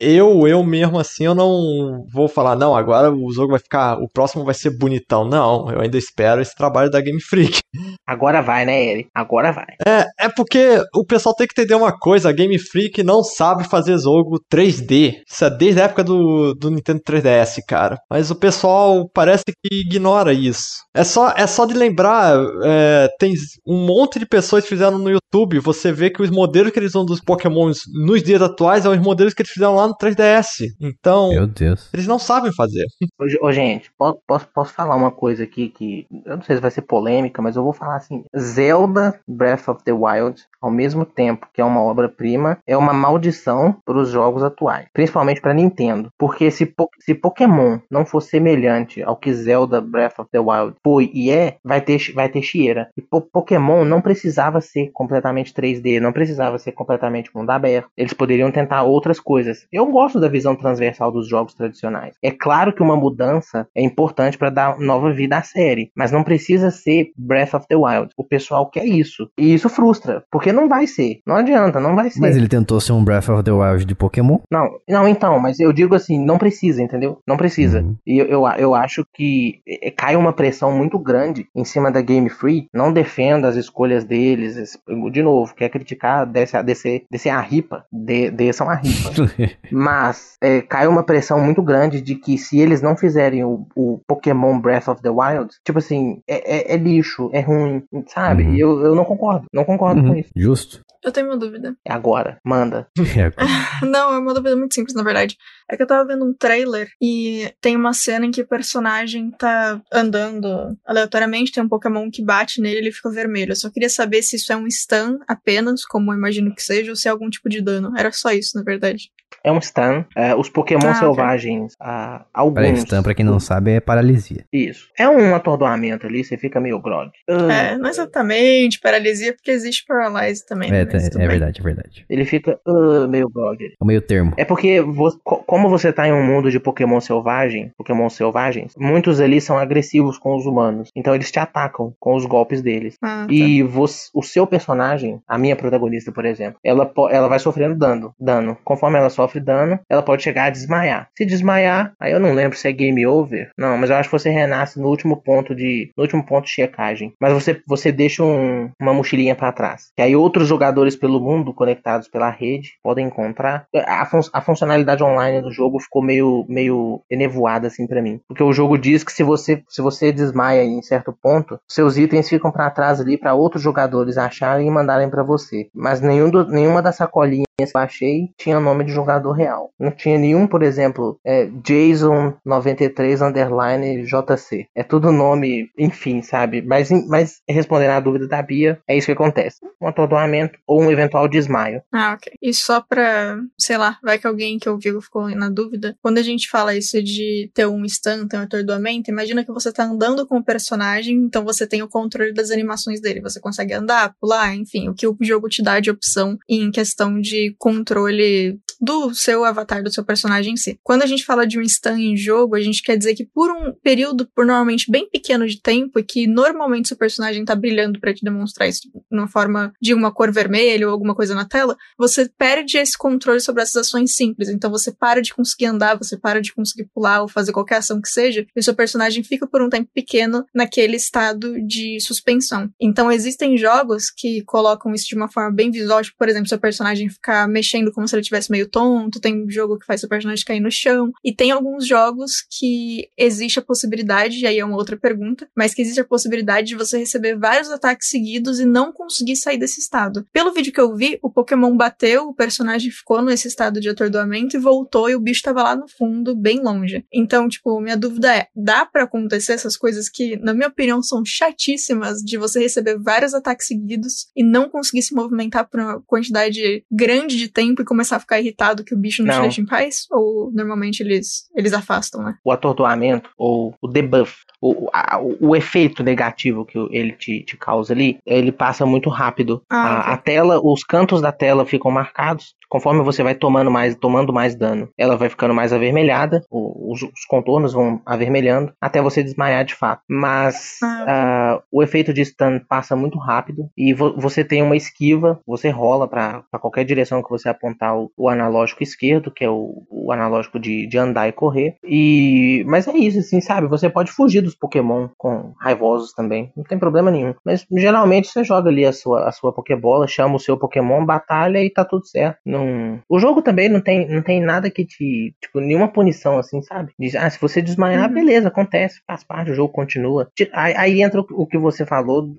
eu, 0.00 0.48
eu 0.48 0.64
mesmo 0.64 0.85
assim, 0.98 1.24
eu 1.24 1.34
não 1.34 2.04
vou 2.12 2.28
falar, 2.28 2.56
não, 2.56 2.74
agora 2.74 3.10
o 3.10 3.32
jogo 3.32 3.50
vai 3.50 3.58
ficar. 3.58 3.98
O 3.98 4.08
próximo 4.08 4.44
vai 4.44 4.54
ser 4.54 4.76
bonitão. 4.76 5.24
Não, 5.24 5.70
eu 5.70 5.80
ainda 5.80 5.98
espero 5.98 6.40
esse 6.40 6.54
trabalho 6.54 6.90
da 6.90 7.00
Game 7.00 7.20
Freak. 7.20 7.60
Agora 8.06 8.40
vai, 8.40 8.64
né, 8.64 8.84
Eric? 8.84 9.08
Agora 9.14 9.52
vai. 9.52 9.66
É, 9.86 10.06
é 10.26 10.28
porque 10.28 10.80
o 10.94 11.04
pessoal 11.04 11.34
tem 11.34 11.46
que 11.46 11.60
entender 11.60 11.74
uma 11.74 11.96
coisa: 11.96 12.28
a 12.28 12.32
Game 12.32 12.58
Freak 12.58 13.02
não 13.02 13.22
sabe 13.22 13.68
fazer 13.68 13.98
jogo 13.98 14.40
3D. 14.52 15.14
Isso 15.28 15.44
é 15.44 15.50
desde 15.50 15.80
a 15.80 15.84
época 15.84 16.04
do, 16.04 16.54
do 16.54 16.70
Nintendo 16.70 17.00
3DS, 17.00 17.58
cara. 17.66 17.98
Mas 18.10 18.30
o 18.30 18.36
pessoal 18.36 19.08
parece 19.12 19.44
que 19.46 19.80
ignora 19.80 20.32
isso. 20.32 20.84
É 20.94 21.04
só, 21.04 21.32
é 21.36 21.46
só 21.46 21.64
de 21.64 21.74
lembrar: 21.74 22.36
é, 22.64 23.08
tem 23.18 23.34
um 23.66 23.86
monte 23.86 24.18
de 24.18 24.26
pessoas 24.26 24.64
que 24.64 24.70
fizeram 24.70 24.98
no 24.98 25.10
YouTube. 25.10 25.58
Você 25.60 25.92
vê 25.92 26.10
que 26.10 26.22
os 26.22 26.30
modelos 26.30 26.72
que 26.72 26.78
eles 26.78 26.90
usam 26.90 27.04
dos 27.04 27.20
Pokémons 27.20 27.80
nos 28.04 28.22
dias 28.22 28.40
atuais 28.42 28.82
são 28.82 28.92
os 28.92 29.00
modelos 29.00 29.34
que 29.34 29.42
eles 29.42 29.52
fizeram 29.52 29.74
lá 29.74 29.86
no 29.86 29.96
3DS. 29.96 30.66
Então, 30.80 31.30
Meu 31.30 31.46
Deus. 31.46 31.88
eles 31.92 32.06
não 32.06 32.18
sabem 32.18 32.52
fazer. 32.54 32.84
Ô, 33.18 33.46
ô, 33.46 33.52
gente, 33.52 33.90
po- 33.98 34.20
posso, 34.26 34.46
posso 34.54 34.72
falar 34.72 34.94
uma 34.96 35.10
coisa 35.10 35.44
aqui 35.44 35.68
que 35.68 36.06
eu 36.24 36.36
não 36.36 36.42
sei 36.42 36.56
se 36.56 36.62
vai 36.62 36.70
ser 36.70 36.82
polêmica, 36.82 37.40
mas 37.42 37.56
eu 37.56 37.62
vou 37.62 37.72
falar 37.72 37.96
assim: 37.96 38.24
Zelda 38.38 39.18
Breath 39.28 39.68
of 39.68 39.82
the 39.84 39.92
Wild, 39.92 40.42
ao 40.60 40.70
mesmo 40.70 41.04
tempo 41.04 41.46
que 41.52 41.60
é 41.60 41.64
uma 41.64 41.82
obra-prima, 41.82 42.58
é 42.66 42.76
uma 42.76 42.92
maldição 42.92 43.76
para 43.84 43.98
os 43.98 44.08
jogos 44.10 44.42
atuais, 44.42 44.86
principalmente 44.92 45.40
para 45.40 45.54
Nintendo. 45.54 46.10
Porque 46.18 46.50
se, 46.50 46.66
Po- 46.66 46.90
se 47.00 47.14
Pokémon 47.14 47.78
não 47.90 48.04
for 48.04 48.20
semelhante 48.20 49.02
ao 49.02 49.16
que 49.16 49.32
Zelda 49.32 49.80
Breath 49.80 50.18
of 50.18 50.30
the 50.30 50.38
Wild 50.40 50.74
foi 50.82 51.10
e 51.14 51.30
é, 51.30 51.56
vai 51.64 51.80
ter, 51.80 51.98
vai 52.14 52.28
ter 52.28 52.42
chieira. 52.42 52.88
E 52.96 53.02
Po- 53.02 53.20
Pokémon 53.20 53.84
não 53.84 54.00
precisava 54.00 54.60
ser 54.60 54.90
completamente 54.92 55.52
3D, 55.52 56.00
não 56.00 56.12
precisava 56.12 56.58
ser 56.58 56.72
completamente 56.72 57.30
mundo 57.34 57.50
aberto. 57.50 57.88
Eles 57.96 58.12
poderiam 58.12 58.50
tentar 58.50 58.82
outras 58.82 59.20
coisas. 59.20 59.66
Eu 59.70 59.86
gosto 59.86 60.18
da 60.18 60.28
visão 60.28 60.55
transversal 60.56 61.10
dos 61.12 61.28
jogos 61.28 61.54
tradicionais. 61.54 62.14
É 62.22 62.30
claro 62.30 62.72
que 62.72 62.82
uma 62.82 62.96
mudança 62.96 63.66
é 63.74 63.82
importante 63.82 64.36
para 64.38 64.50
dar 64.50 64.78
nova 64.78 65.12
vida 65.12 65.36
à 65.36 65.42
série, 65.42 65.90
mas 65.96 66.10
não 66.12 66.22
precisa 66.22 66.70
ser 66.70 67.10
Breath 67.16 67.54
of 67.54 67.66
the 67.68 67.76
Wild. 67.76 68.10
O 68.16 68.24
pessoal 68.24 68.68
quer 68.70 68.84
isso. 68.84 69.28
E 69.38 69.54
isso 69.54 69.68
frustra, 69.68 70.24
porque 70.30 70.52
não 70.52 70.68
vai 70.68 70.86
ser. 70.86 71.20
Não 71.26 71.36
adianta, 71.36 71.80
não 71.80 71.94
vai 71.94 72.10
ser. 72.10 72.20
Mas 72.20 72.36
ele 72.36 72.48
tentou 72.48 72.80
ser 72.80 72.92
um 72.92 73.04
Breath 73.04 73.28
of 73.28 73.42
the 73.42 73.52
Wild 73.52 73.84
de 73.84 73.94
Pokémon. 73.94 74.38
Não, 74.50 74.68
não, 74.88 75.06
então, 75.08 75.38
mas 75.38 75.58
eu 75.60 75.72
digo 75.72 75.94
assim, 75.94 76.18
não 76.24 76.38
precisa, 76.38 76.82
entendeu? 76.82 77.18
Não 77.26 77.36
precisa. 77.36 77.80
Uhum. 77.80 77.96
E 78.06 78.18
eu, 78.18 78.26
eu, 78.26 78.46
eu 78.58 78.74
acho 78.74 79.04
que 79.14 79.60
eh, 79.66 79.90
cai 79.90 80.16
uma 80.16 80.32
pressão 80.32 80.72
muito 80.72 80.98
grande 80.98 81.46
em 81.54 81.64
cima 81.64 81.90
da 81.90 82.00
Game 82.00 82.28
Free. 82.28 82.68
Não 82.72 82.92
defenda 82.92 83.48
as 83.48 83.56
escolhas 83.56 84.04
deles. 84.04 84.56
es- 84.56 84.78
De 85.10 85.22
novo, 85.22 85.54
quer 85.54 85.68
criticar, 85.68 86.26
desce, 86.26 86.56
a- 86.56 86.62
descer, 86.62 87.04
descer 87.10 87.30
a 87.30 87.40
ripa, 87.40 87.84
de, 87.92 88.30
desçam 88.30 88.68
a 88.68 88.74
ripa. 88.74 89.10
Mas 89.70 90.36
é, 90.46 90.62
cai 90.62 90.86
uma 90.86 91.02
pressão 91.04 91.40
muito 91.40 91.62
grande 91.62 92.00
de 92.00 92.14
que 92.14 92.36
se 92.38 92.58
eles 92.58 92.80
não 92.82 92.96
fizerem 92.96 93.44
o, 93.44 93.66
o 93.74 94.00
Pokémon 94.06 94.58
Breath 94.60 94.88
of 94.88 95.02
the 95.02 95.10
Wild, 95.10 95.54
tipo 95.64 95.78
assim, 95.78 96.20
é, 96.28 96.72
é- 96.72 96.74
é 96.74 96.76
lixo, 96.76 97.30
é 97.32 97.40
ruim, 97.40 97.82
sabe? 98.08 98.44
Uhum. 98.44 98.54
E 98.54 98.60
eu, 98.60 98.80
eu 98.84 98.94
não 98.94 99.04
concordo, 99.04 99.46
não 99.52 99.64
concordo 99.64 100.00
com 100.02 100.08
Uhum. 100.10 100.16
isso. 100.16 100.30
Justo. 100.36 100.80
Eu 101.04 101.12
tenho 101.12 101.26
uma 101.28 101.36
dúvida. 101.36 101.76
É 101.84 101.92
agora, 101.92 102.38
manda. 102.44 102.88
É, 103.16 103.30
Não, 103.86 104.12
é 104.12 104.18
uma 104.18 104.34
dúvida 104.34 104.56
muito 104.56 104.74
simples, 104.74 104.94
na 104.94 105.02
verdade. 105.04 105.36
É 105.70 105.76
que 105.76 105.82
eu 105.82 105.86
tava 105.86 106.06
vendo 106.06 106.24
um 106.24 106.34
trailer 106.34 106.88
e 107.00 107.50
tem 107.60 107.76
uma 107.76 107.92
cena 107.92 108.26
em 108.26 108.30
que 108.30 108.40
o 108.42 108.46
personagem 108.46 109.30
tá 109.38 109.80
andando 109.92 110.76
aleatoriamente, 110.86 111.52
tem 111.52 111.62
um 111.62 111.68
Pokémon 111.68 112.10
que 112.10 112.24
bate 112.24 112.60
nele 112.60 112.76
e 112.76 112.78
ele 112.84 112.92
fica 112.92 113.10
vermelho. 113.10 113.52
Eu 113.52 113.56
só 113.56 113.70
queria 113.70 113.88
saber 113.88 114.22
se 114.22 114.36
isso 114.36 114.52
é 114.52 114.56
um 114.56 114.68
stun 114.70 115.18
apenas, 115.28 115.84
como 115.84 116.12
eu 116.12 116.16
imagino 116.16 116.54
que 116.54 116.62
seja, 116.62 116.90
ou 116.90 116.96
se 116.96 117.06
é 117.08 117.10
algum 117.10 117.28
tipo 117.30 117.48
de 117.48 117.60
dano. 117.60 117.92
Era 117.96 118.10
só 118.12 118.30
isso, 118.32 118.56
na 118.56 118.62
verdade. 118.64 119.10
É 119.42 119.50
um 119.52 119.60
stun. 119.60 120.04
É, 120.16 120.34
os 120.34 120.48
Pokémon 120.48 120.88
Ah, 120.88 120.94
selvagens, 120.94 121.74
ah, 121.80 122.24
alguns. 122.34 122.54
Peraí, 122.54 122.76
stun, 122.76 123.02
pra 123.02 123.14
quem 123.14 123.24
não 123.24 123.38
sabe, 123.40 123.72
é 123.72 123.80
paralisia. 123.80 124.44
Isso. 124.52 124.88
É 124.98 125.08
um 125.08 125.34
atordoamento 125.34 126.06
ali, 126.06 126.24
você 126.24 126.36
fica 126.36 126.60
meio 126.60 126.80
grog. 126.80 127.10
Ah, 127.28 127.52
É, 127.52 127.78
não 127.78 127.88
exatamente 127.88 128.80
paralisia, 128.80 129.32
porque 129.34 129.50
existe 129.50 129.84
paralyse 129.86 130.44
também. 130.46 130.68
É, 130.68 130.84
né? 130.84 130.90
É, 130.92 131.24
é 131.24 131.28
verdade, 131.28 131.60
é 131.60 131.62
verdade. 131.64 132.04
Ele 132.08 132.24
fica 132.24 132.58
ah, 132.66 133.06
meio 133.08 133.28
grog. 133.28 133.62
É 133.64 133.68
o 133.80 133.86
meio 133.86 134.00
termo. 134.00 134.32
É 134.36 134.44
porque, 134.44 134.80
vo- 134.80 135.16
co- 135.22 135.42
como 135.44 135.68
você 135.68 135.92
tá 135.92 136.06
em 136.08 136.12
um 136.12 136.24
mundo 136.24 136.50
de 136.50 136.58
Pokémon 136.58 137.00
selvagem, 137.00 137.72
Pokémon 137.76 138.08
selvagens, 138.08 138.74
muitos 138.76 139.20
ali 139.20 139.40
são 139.40 139.58
agressivos 139.58 140.18
com 140.18 140.36
os 140.36 140.44
humanos. 140.46 140.90
Então 140.96 141.14
eles 141.14 141.30
te 141.30 141.38
atacam 141.38 141.94
com 142.00 142.14
os 142.16 142.26
golpes 142.26 142.62
deles. 142.62 142.96
Ah, 143.02 143.26
tá. 143.28 143.32
E 143.32 143.62
você- 143.62 144.08
o 144.14 144.22
seu 144.22 144.46
personagem, 144.46 145.20
a 145.28 145.38
minha 145.38 145.56
protagonista, 145.56 146.10
por 146.10 146.24
exemplo, 146.24 146.58
ela, 146.64 146.90
ela 147.10 147.28
vai 147.28 147.38
sofrendo 147.38 147.76
dano, 147.76 148.12
dano. 148.18 148.56
Conforme 148.64 148.98
ela 148.98 149.10
sofre 149.16 149.40
dano, 149.40 149.78
ela 149.90 150.02
pode 150.02 150.22
chegar 150.22 150.44
a 150.44 150.50
desmaiar. 150.50 151.08
Se 151.16 151.24
desmaiar, 151.24 151.92
aí 152.00 152.12
eu 152.12 152.20
não 152.20 152.32
lembro 152.34 152.56
se 152.56 152.68
é 152.68 152.72
game 152.72 153.06
over. 153.06 153.50
Não, 153.58 153.76
mas 153.76 153.90
eu 153.90 153.96
acho 153.96 154.08
que 154.08 154.18
você 154.18 154.30
renasce 154.30 154.78
no 154.78 154.88
último 154.88 155.16
ponto 155.22 155.54
de, 155.54 155.90
no 155.96 156.02
último 156.02 156.24
ponto 156.24 156.44
de 156.44 156.50
checagem. 156.52 157.12
Mas 157.20 157.32
você, 157.32 157.60
você 157.66 157.90
deixa 157.90 158.22
um- 158.22 158.70
uma 158.80 158.92
mochilinha 158.94 159.34
pra 159.34 159.52
trás. 159.52 159.90
Que 159.96 160.02
aí 160.02 160.14
outros 160.14 160.46
jogadores 160.48 160.94
pelo 160.96 161.20
mundo 161.20 161.54
conectados 161.54 162.08
pela 162.08 162.30
rede 162.30 162.72
podem 162.82 163.06
encontrar. 163.06 163.66
A, 163.86 164.04
fun- 164.06 164.20
a 164.32 164.40
funcionalidade 164.40 165.02
online 165.02 165.40
do 165.40 165.50
jogo 165.52 165.80
ficou 165.80 166.02
meio, 166.02 166.44
meio 166.48 167.00
enevoada 167.10 167.66
assim 167.68 167.86
pra 167.86 168.02
mim, 168.02 168.20
porque 168.28 168.42
o 168.42 168.52
jogo 168.52 168.76
diz 168.76 169.02
que 169.02 169.12
se 169.12 169.22
você, 169.22 169.62
se 169.68 169.80
você 169.80 170.12
desmaia 170.12 170.62
em 170.64 170.82
certo 170.82 171.12
ponto, 171.22 171.58
seus 171.68 171.96
itens 171.96 172.28
ficam 172.28 172.50
pra 172.50 172.70
trás 172.70 173.00
ali 173.00 173.16
pra 173.16 173.34
outros 173.34 173.62
jogadores 173.62 174.18
acharem 174.18 174.66
e 174.66 174.70
mandarem 174.70 175.08
pra 175.08 175.22
você. 175.22 175.68
Mas 175.74 176.00
nenhum 176.00 176.28
do- 176.30 176.46
nenhuma 176.48 176.82
das 176.82 176.96
sacolinhas 176.96 177.45
que 177.58 177.64
eu 177.64 177.80
achei 177.80 178.28
tinha 178.36 178.60
nome 178.60 178.84
de 178.84 178.92
jogador 178.92 179.32
real. 179.32 179.72
Não 179.80 179.90
tinha 179.90 180.18
nenhum, 180.18 180.46
por 180.46 180.62
exemplo, 180.62 181.18
é, 181.24 181.46
Jason 181.64 182.34
93 182.44 183.22
underline 183.22 184.04
JC. 184.04 184.68
É 184.74 184.82
tudo 184.82 185.10
nome, 185.10 185.70
enfim, 185.78 186.20
sabe? 186.20 186.60
Mas, 186.60 186.90
mas 187.08 187.40
respondendo 187.48 187.90
à 187.90 188.00
dúvida 188.00 188.28
da 188.28 188.42
Bia, 188.42 188.78
é 188.86 188.96
isso 188.96 189.06
que 189.06 189.12
acontece. 189.12 189.58
Um 189.80 189.88
atordoamento 189.88 190.58
ou 190.66 190.82
um 190.82 190.90
eventual 190.90 191.26
desmaio. 191.28 191.80
Ah, 191.92 192.14
ok. 192.14 192.32
E 192.42 192.52
só 192.52 192.80
pra, 192.80 193.38
sei 193.58 193.78
lá, 193.78 193.98
vai 194.02 194.18
que 194.18 194.26
alguém 194.26 194.58
que 194.58 194.68
ouviu 194.68 195.00
ficou 195.00 195.28
na 195.30 195.48
dúvida. 195.48 195.96
Quando 196.02 196.18
a 196.18 196.22
gente 196.22 196.50
fala 196.50 196.76
isso 196.76 197.02
de 197.02 197.50
ter 197.54 197.66
um 197.66 197.88
stun, 197.88 198.28
ter 198.28 198.36
um 198.36 198.42
atordoamento, 198.42 199.10
imagina 199.10 199.44
que 199.44 199.52
você 199.52 199.72
tá 199.72 199.84
andando 199.84 200.26
com 200.26 200.38
o 200.38 200.44
personagem, 200.44 201.16
então 201.16 201.44
você 201.44 201.66
tem 201.66 201.82
o 201.82 201.88
controle 201.88 202.34
das 202.34 202.50
animações 202.50 203.00
dele. 203.00 203.22
Você 203.22 203.40
consegue 203.40 203.72
andar, 203.72 204.14
pular, 204.20 204.54
enfim, 204.54 204.90
o 204.90 204.94
que 204.94 205.06
o 205.06 205.16
jogo 205.22 205.48
te 205.48 205.62
dá 205.62 205.80
de 205.80 205.90
opção 205.90 206.36
em 206.48 206.70
questão 206.70 207.18
de 207.18 207.45
controle 207.54 208.58
do 208.80 209.14
seu 209.14 209.44
avatar, 209.44 209.82
do 209.82 209.92
seu 209.92 210.04
personagem 210.04 210.54
em 210.54 210.56
si. 210.56 210.78
Quando 210.82 211.02
a 211.02 211.06
gente 211.06 211.24
fala 211.24 211.46
de 211.46 211.58
um 211.58 211.64
stun 211.68 211.96
em 211.96 212.16
jogo, 212.16 212.54
a 212.54 212.60
gente 212.60 212.82
quer 212.82 212.96
dizer 212.96 213.14
que 213.14 213.24
por 213.24 213.50
um 213.50 213.72
período, 213.82 214.28
por 214.34 214.46
normalmente 214.46 214.90
bem 214.90 215.08
pequeno 215.08 215.46
de 215.46 215.60
tempo, 215.60 215.98
e 215.98 216.02
que 216.02 216.26
normalmente 216.26 216.88
seu 216.88 216.96
personagem 216.96 217.44
tá 217.44 217.54
brilhando 217.54 218.00
pra 218.00 218.14
te 218.14 218.24
demonstrar 218.24 218.68
isso 218.68 218.82
numa 219.10 219.28
forma 219.28 219.72
de 219.80 219.94
uma 219.94 220.12
cor 220.12 220.32
vermelha 220.32 220.86
ou 220.86 220.92
alguma 220.92 221.14
coisa 221.14 221.34
na 221.34 221.44
tela, 221.44 221.76
você 221.98 222.28
perde 222.28 222.76
esse 222.78 222.96
controle 222.96 223.40
sobre 223.40 223.62
essas 223.62 223.76
ações 223.76 224.14
simples. 224.14 224.48
Então 224.48 224.70
você 224.70 224.92
para 224.92 225.20
de 225.20 225.34
conseguir 225.34 225.66
andar, 225.66 225.96
você 225.96 226.16
para 226.16 226.40
de 226.40 226.52
conseguir 226.52 226.88
pular 226.94 227.22
ou 227.22 227.28
fazer 227.28 227.52
qualquer 227.52 227.76
ação 227.76 228.00
que 228.00 228.08
seja, 228.08 228.46
e 228.54 228.62
seu 228.62 228.74
personagem 228.74 229.22
fica 229.22 229.46
por 229.46 229.62
um 229.62 229.68
tempo 229.68 229.90
pequeno 229.92 230.44
naquele 230.54 230.96
estado 230.96 231.60
de 231.66 231.98
suspensão. 232.00 232.70
Então 232.80 233.10
existem 233.10 233.56
jogos 233.56 234.10
que 234.10 234.42
colocam 234.42 234.94
isso 234.94 235.06
de 235.08 235.14
uma 235.14 235.28
forma 235.28 235.50
bem 235.50 235.70
visual, 235.70 236.02
tipo, 236.02 236.16
por 236.18 236.28
exemplo, 236.28 236.48
seu 236.48 236.58
personagem 236.58 237.08
ficar 237.08 237.48
mexendo 237.48 237.92
como 237.92 238.06
se 238.06 238.14
ele 238.14 238.22
tivesse 238.22 238.50
meio 238.50 238.65
tonto, 238.66 239.20
tem 239.20 239.48
jogo 239.48 239.78
que 239.78 239.86
faz 239.86 240.00
seu 240.00 240.08
personagem 240.08 240.44
cair 240.44 240.60
no 240.60 240.70
chão, 240.70 241.12
e 241.24 241.34
tem 241.34 241.50
alguns 241.50 241.86
jogos 241.86 242.44
que 242.50 243.08
existe 243.16 243.58
a 243.58 243.62
possibilidade, 243.62 244.38
e 244.38 244.46
aí 244.46 244.58
é 244.58 244.64
uma 244.64 244.76
outra 244.76 244.96
pergunta, 244.96 245.48
mas 245.56 245.74
que 245.74 245.82
existe 245.82 246.00
a 246.00 246.04
possibilidade 246.04 246.68
de 246.68 246.76
você 246.76 246.98
receber 246.98 247.36
vários 247.36 247.70
ataques 247.70 248.08
seguidos 248.08 248.60
e 248.60 248.64
não 248.64 248.92
conseguir 248.92 249.36
sair 249.36 249.58
desse 249.58 249.80
estado. 249.80 250.26
Pelo 250.32 250.52
vídeo 250.52 250.72
que 250.72 250.80
eu 250.80 250.94
vi, 250.94 251.18
o 251.22 251.30
Pokémon 251.30 251.76
bateu, 251.76 252.28
o 252.28 252.34
personagem 252.34 252.90
ficou 252.90 253.22
nesse 253.22 253.48
estado 253.48 253.80
de 253.80 253.88
atordoamento 253.88 254.56
e 254.56 254.60
voltou 254.60 255.08
e 255.08 255.14
o 255.14 255.20
bicho 255.20 255.42
tava 255.42 255.62
lá 255.62 255.76
no 255.76 255.88
fundo, 255.88 256.34
bem 256.34 256.60
longe. 256.62 257.04
Então, 257.12 257.48
tipo, 257.48 257.80
minha 257.80 257.96
dúvida 257.96 258.34
é, 258.34 258.48
dá 258.54 258.84
pra 258.84 259.04
acontecer 259.04 259.52
essas 259.52 259.76
coisas 259.76 260.08
que, 260.08 260.36
na 260.36 260.54
minha 260.54 260.68
opinião, 260.68 261.02
são 261.02 261.24
chatíssimas 261.24 262.18
de 262.18 262.36
você 262.36 262.60
receber 262.60 262.98
vários 262.98 263.34
ataques 263.34 263.66
seguidos 263.66 264.28
e 264.34 264.42
não 264.42 264.68
conseguir 264.68 265.02
se 265.02 265.14
movimentar 265.14 265.68
por 265.68 265.80
uma 265.80 266.00
quantidade 266.02 266.84
grande 266.90 267.36
de 267.36 267.48
tempo 267.48 267.82
e 267.82 267.84
começar 267.84 268.16
a 268.16 268.20
ficar 268.20 268.40
irritado 268.40 268.55
que 268.84 268.94
o 268.94 268.98
bicho 268.98 269.22
não, 269.22 269.30
te 269.32 269.36
Não. 269.36 269.42
deixa 269.42 269.60
em 269.60 269.66
paz? 269.66 270.06
Ou 270.10 270.50
normalmente 270.52 271.00
eles, 271.00 271.48
eles 271.54 271.72
afastam, 271.72 272.22
né? 272.22 272.34
o 272.44 272.50
atordoamento 272.52 273.30
ou 273.36 273.74
o 273.82 273.88
debuff, 273.88 274.34
o, 274.60 274.88
a- 274.92 275.18
o, 275.20 275.48
o 275.50 275.56
efeito 275.56 276.02
negativo 276.02 276.64
que 276.64 276.78
ele 276.90 277.12
te, 277.12 277.42
te 277.44 277.56
causa 277.56 277.92
ali, 277.92 278.18
ele 278.26 278.50
passa 278.52 278.84
muito 278.86 279.10
rápido. 279.10 279.62
Ah, 279.70 280.10
a, 280.10 280.12
a 280.14 280.16
tela, 280.16 280.60
os 280.62 280.82
cantos 280.84 281.20
da 281.20 281.32
tela 281.32 281.64
ficam 281.66 281.90
marcados. 281.90 282.54
Conforme 282.68 283.00
você 283.02 283.22
vai 283.22 283.34
tomando 283.34 283.70
mais, 283.70 283.94
tomando 283.94 284.32
mais 284.32 284.56
dano, 284.56 284.88
ela 284.98 285.16
vai 285.16 285.28
ficando 285.28 285.54
mais 285.54 285.72
avermelhada, 285.72 286.42
os, 286.50 287.00
os 287.02 287.24
contornos 287.28 287.72
vão 287.72 288.02
avermelhando 288.04 288.72
até 288.80 289.00
você 289.00 289.22
desmaiar 289.22 289.64
de 289.64 289.74
fato. 289.74 290.02
Mas 290.08 290.78
Ah, 290.82 291.04
ah, 291.06 291.62
o 291.70 291.80
efeito 291.82 292.12
de 292.12 292.24
stun 292.24 292.58
passa 292.68 292.96
muito 292.96 293.18
rápido 293.18 293.68
e 293.76 293.94
vo- 293.94 294.16
você 294.18 294.42
tem 294.44 294.62
uma 294.62 294.76
esquiva, 294.76 295.38
você 295.46 295.68
rola 295.70 296.08
para 296.08 296.42
qualquer 296.60 296.84
direção 296.84 297.22
que 297.22 297.30
você 297.30 297.48
apontar 297.48 297.96
o, 297.96 298.10
o, 298.16 298.28
ana- 298.28 298.45
analógico 298.46 298.82
esquerdo, 298.82 299.30
que 299.30 299.44
é 299.44 299.50
o, 299.50 299.82
o 299.90 300.12
analógico 300.12 300.58
de, 300.58 300.86
de 300.86 300.98
andar 300.98 301.28
e 301.28 301.32
correr. 301.32 301.76
E 301.84 302.64
mas 302.66 302.86
é 302.88 302.96
isso, 302.96 303.18
assim, 303.18 303.40
sabe? 303.40 303.66
Você 303.66 303.88
pode 303.90 304.12
fugir 304.12 304.40
dos 304.40 304.54
Pokémon 304.54 305.08
com 305.16 305.52
raivosos 305.60 306.12
também, 306.12 306.52
não 306.56 306.64
tem 306.64 306.78
problema 306.78 307.10
nenhum. 307.10 307.34
Mas 307.44 307.66
geralmente 307.70 308.28
você 308.28 308.44
joga 308.44 308.70
ali 308.70 308.84
a 308.84 308.92
sua, 308.92 309.28
a 309.28 309.32
sua 309.32 309.52
Pokébola, 309.52 310.06
chama 310.06 310.36
o 310.36 310.40
seu 310.40 310.56
Pokémon, 310.56 311.04
batalha 311.04 311.62
e 311.62 311.70
tá 311.70 311.84
tudo 311.84 312.06
certo. 312.06 312.38
Não... 312.44 313.00
O 313.08 313.18
jogo 313.18 313.42
também 313.42 313.68
não 313.68 313.80
tem, 313.80 314.08
não 314.08 314.22
tem 314.22 314.40
nada 314.40 314.70
que 314.70 314.84
te. 314.84 315.34
Tipo, 315.40 315.60
nenhuma 315.60 315.88
punição 315.88 316.38
assim, 316.38 316.62
sabe? 316.62 316.92
Diz, 316.98 317.14
ah, 317.14 317.28
se 317.28 317.40
você 317.40 317.60
desmaiar, 317.60 318.08
uhum. 318.08 318.14
beleza, 318.14 318.48
acontece, 318.48 319.00
faz 319.06 319.24
parte, 319.24 319.50
o 319.50 319.54
jogo 319.54 319.72
continua. 319.72 320.28
Aí, 320.52 320.74
aí 320.76 321.02
entra 321.02 321.20
o, 321.20 321.26
o 321.30 321.46
que 321.46 321.58
você 321.58 321.84
falou 321.84 322.22
do, 322.22 322.36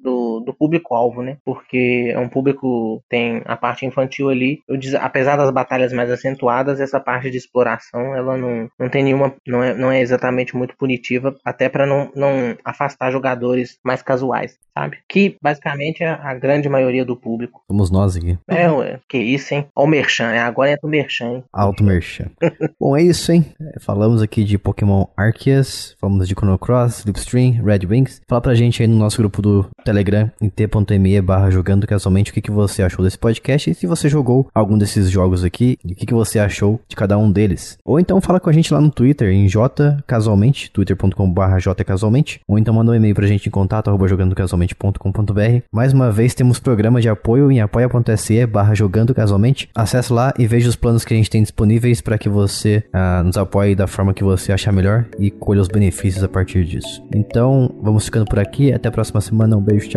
do 0.47 0.53
público-alvo, 0.53 1.21
né? 1.21 1.37
Porque 1.43 2.11
é 2.13 2.19
um 2.19 2.29
público. 2.29 3.01
Tem 3.09 3.41
a 3.45 3.55
parte 3.55 3.85
infantil 3.85 4.29
ali. 4.29 4.61
Eu 4.67 4.77
diz, 4.77 4.93
apesar 4.95 5.35
das 5.35 5.51
batalhas 5.51 5.93
mais 5.93 6.09
acentuadas, 6.09 6.79
essa 6.79 6.99
parte 6.99 7.29
de 7.29 7.37
exploração, 7.37 8.15
ela 8.15 8.37
não, 8.37 8.69
não 8.79 8.89
tem 8.89 9.03
nenhuma. 9.03 9.33
Não 9.45 9.63
é, 9.63 9.73
não 9.73 9.91
é 9.91 10.01
exatamente 10.01 10.55
muito 10.55 10.75
punitiva, 10.77 11.35
até 11.43 11.69
para 11.69 11.85
não, 11.85 12.11
não 12.15 12.55
afastar 12.63 13.11
jogadores 13.11 13.77
mais 13.83 14.01
casuais, 14.01 14.57
sabe? 14.77 14.97
Que 15.07 15.37
basicamente 15.41 16.03
é 16.03 16.09
a 16.09 16.33
grande 16.33 16.69
maioria 16.69 17.05
do 17.05 17.15
público. 17.15 17.61
Somos 17.67 17.91
nós 17.91 18.15
aqui. 18.15 18.37
É, 18.47 18.69
ué, 18.71 18.99
que 19.09 19.17
isso, 19.17 19.53
hein? 19.53 19.67
Ó 19.75 19.87
o 19.87 19.89
Merchan, 19.89 20.31
é, 20.31 20.39
agora 20.39 20.71
entra 20.71 20.85
o 20.85 20.89
Merchan, 20.89 21.29
hein? 21.29 21.43
Alto 21.53 21.83
Merchan. 21.83 22.29
Bom, 22.79 22.95
é 22.95 23.01
isso, 23.01 23.31
hein? 23.31 23.45
Falamos 23.79 24.21
aqui 24.21 24.43
de 24.43 24.57
Pokémon 24.57 25.05
Arceus, 25.15 25.95
falamos 25.99 26.27
de 26.27 26.35
Chrono 26.35 26.59
Cross, 26.59 26.99
Slipstream, 26.99 27.63
Red 27.63 27.87
Wings. 27.87 28.21
Fala 28.27 28.41
pra 28.41 28.53
gente 28.53 28.81
aí 28.81 28.87
no 28.87 28.97
nosso 28.97 29.17
grupo 29.17 29.41
do 29.41 29.65
Telegram, 29.83 30.29
em 30.41 30.49
t.me 30.49 31.21
barra 31.21 31.49
jogando 31.49 31.87
casualmente, 31.87 32.31
o 32.31 32.33
que, 32.33 32.41
que 32.41 32.51
você 32.51 32.83
achou 32.83 33.03
desse 33.03 33.17
podcast 33.17 33.69
e 33.69 33.75
se 33.75 33.87
você 33.87 34.09
jogou 34.09 34.47
algum 34.53 34.77
desses 34.77 35.09
jogos 35.09 35.43
aqui, 35.43 35.77
e 35.83 35.93
o 35.93 35.95
que, 35.95 36.05
que 36.05 36.13
você 36.13 36.39
achou 36.39 36.79
de 36.87 36.95
cada 36.95 37.17
um 37.17 37.31
deles. 37.31 37.77
Ou 37.85 37.99
então 37.99 38.21
fala 38.21 38.39
com 38.39 38.49
a 38.49 38.53
gente 38.53 38.73
lá 38.73 38.81
no 38.81 38.89
Twitter, 38.89 39.29
em 39.29 39.47
jcasualmente, 39.47 40.71
twitter.com 40.71 41.31
barra 41.31 41.59
jcasualmente, 41.59 42.41
ou 42.47 42.57
então 42.57 42.73
manda 42.73 42.91
um 42.91 42.95
e-mail 42.95 43.15
pra 43.15 43.27
gente 43.27 43.47
em 43.47 43.51
contato, 43.51 43.87
arroba 43.87 44.07
jogandocasualmente.com.br. 44.07 45.61
Mais 45.71 45.93
uma 45.93 46.11
vez, 46.11 46.33
temos 46.33 46.59
programa 46.59 47.01
de 47.01 47.09
apoio 47.09 47.51
em 47.51 47.61
apoia.se 47.61 48.45
barra 48.45 48.73
jogando 48.73 49.13
casualmente. 49.13 49.69
Acesse 49.75 50.11
lá 50.11 50.33
e 50.37 50.47
veja 50.47 50.69
os 50.69 50.75
planos 50.75 51.03
que 51.03 51.13
a 51.13 51.17
gente 51.17 51.29
tem 51.29 51.41
disponíveis 51.41 52.01
para 52.01 52.17
que 52.17 52.29
você 52.29 52.83
uh, 52.93 53.23
nos 53.23 53.37
apoie 53.37 53.75
da 53.75 53.87
forma 53.87 54.13
que 54.13 54.23
você 54.23 54.51
achar 54.51 54.71
melhor 54.71 55.05
e 55.19 55.31
colha 55.31 55.61
os 55.61 55.67
benefícios 55.67 56.23
a 56.23 56.27
partir 56.27 56.65
disso. 56.65 57.03
Então, 57.13 57.75
vamos 57.81 58.05
ficando 58.05 58.25
por 58.25 58.39
aqui. 58.39 58.71
Até 58.71 58.89
a 58.89 58.91
próxima 58.91 59.21
semana. 59.21 59.57
Um 59.57 59.61
beijo, 59.61 59.89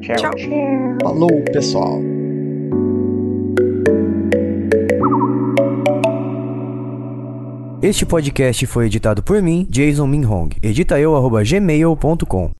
tchau. 0.00 0.16
Tchau. 0.16 0.30
tchau. 0.32 0.98
Falou, 1.02 1.42
pessoal. 1.52 2.00
Este 7.82 8.04
podcast 8.04 8.66
foi 8.66 8.86
editado 8.86 9.22
por 9.22 9.40
mim, 9.40 9.66
Jason 9.70 10.06
Minhong. 10.06 10.48
Edita 10.62 10.98
eu, 10.98 11.12
gmail.com. 11.44 12.50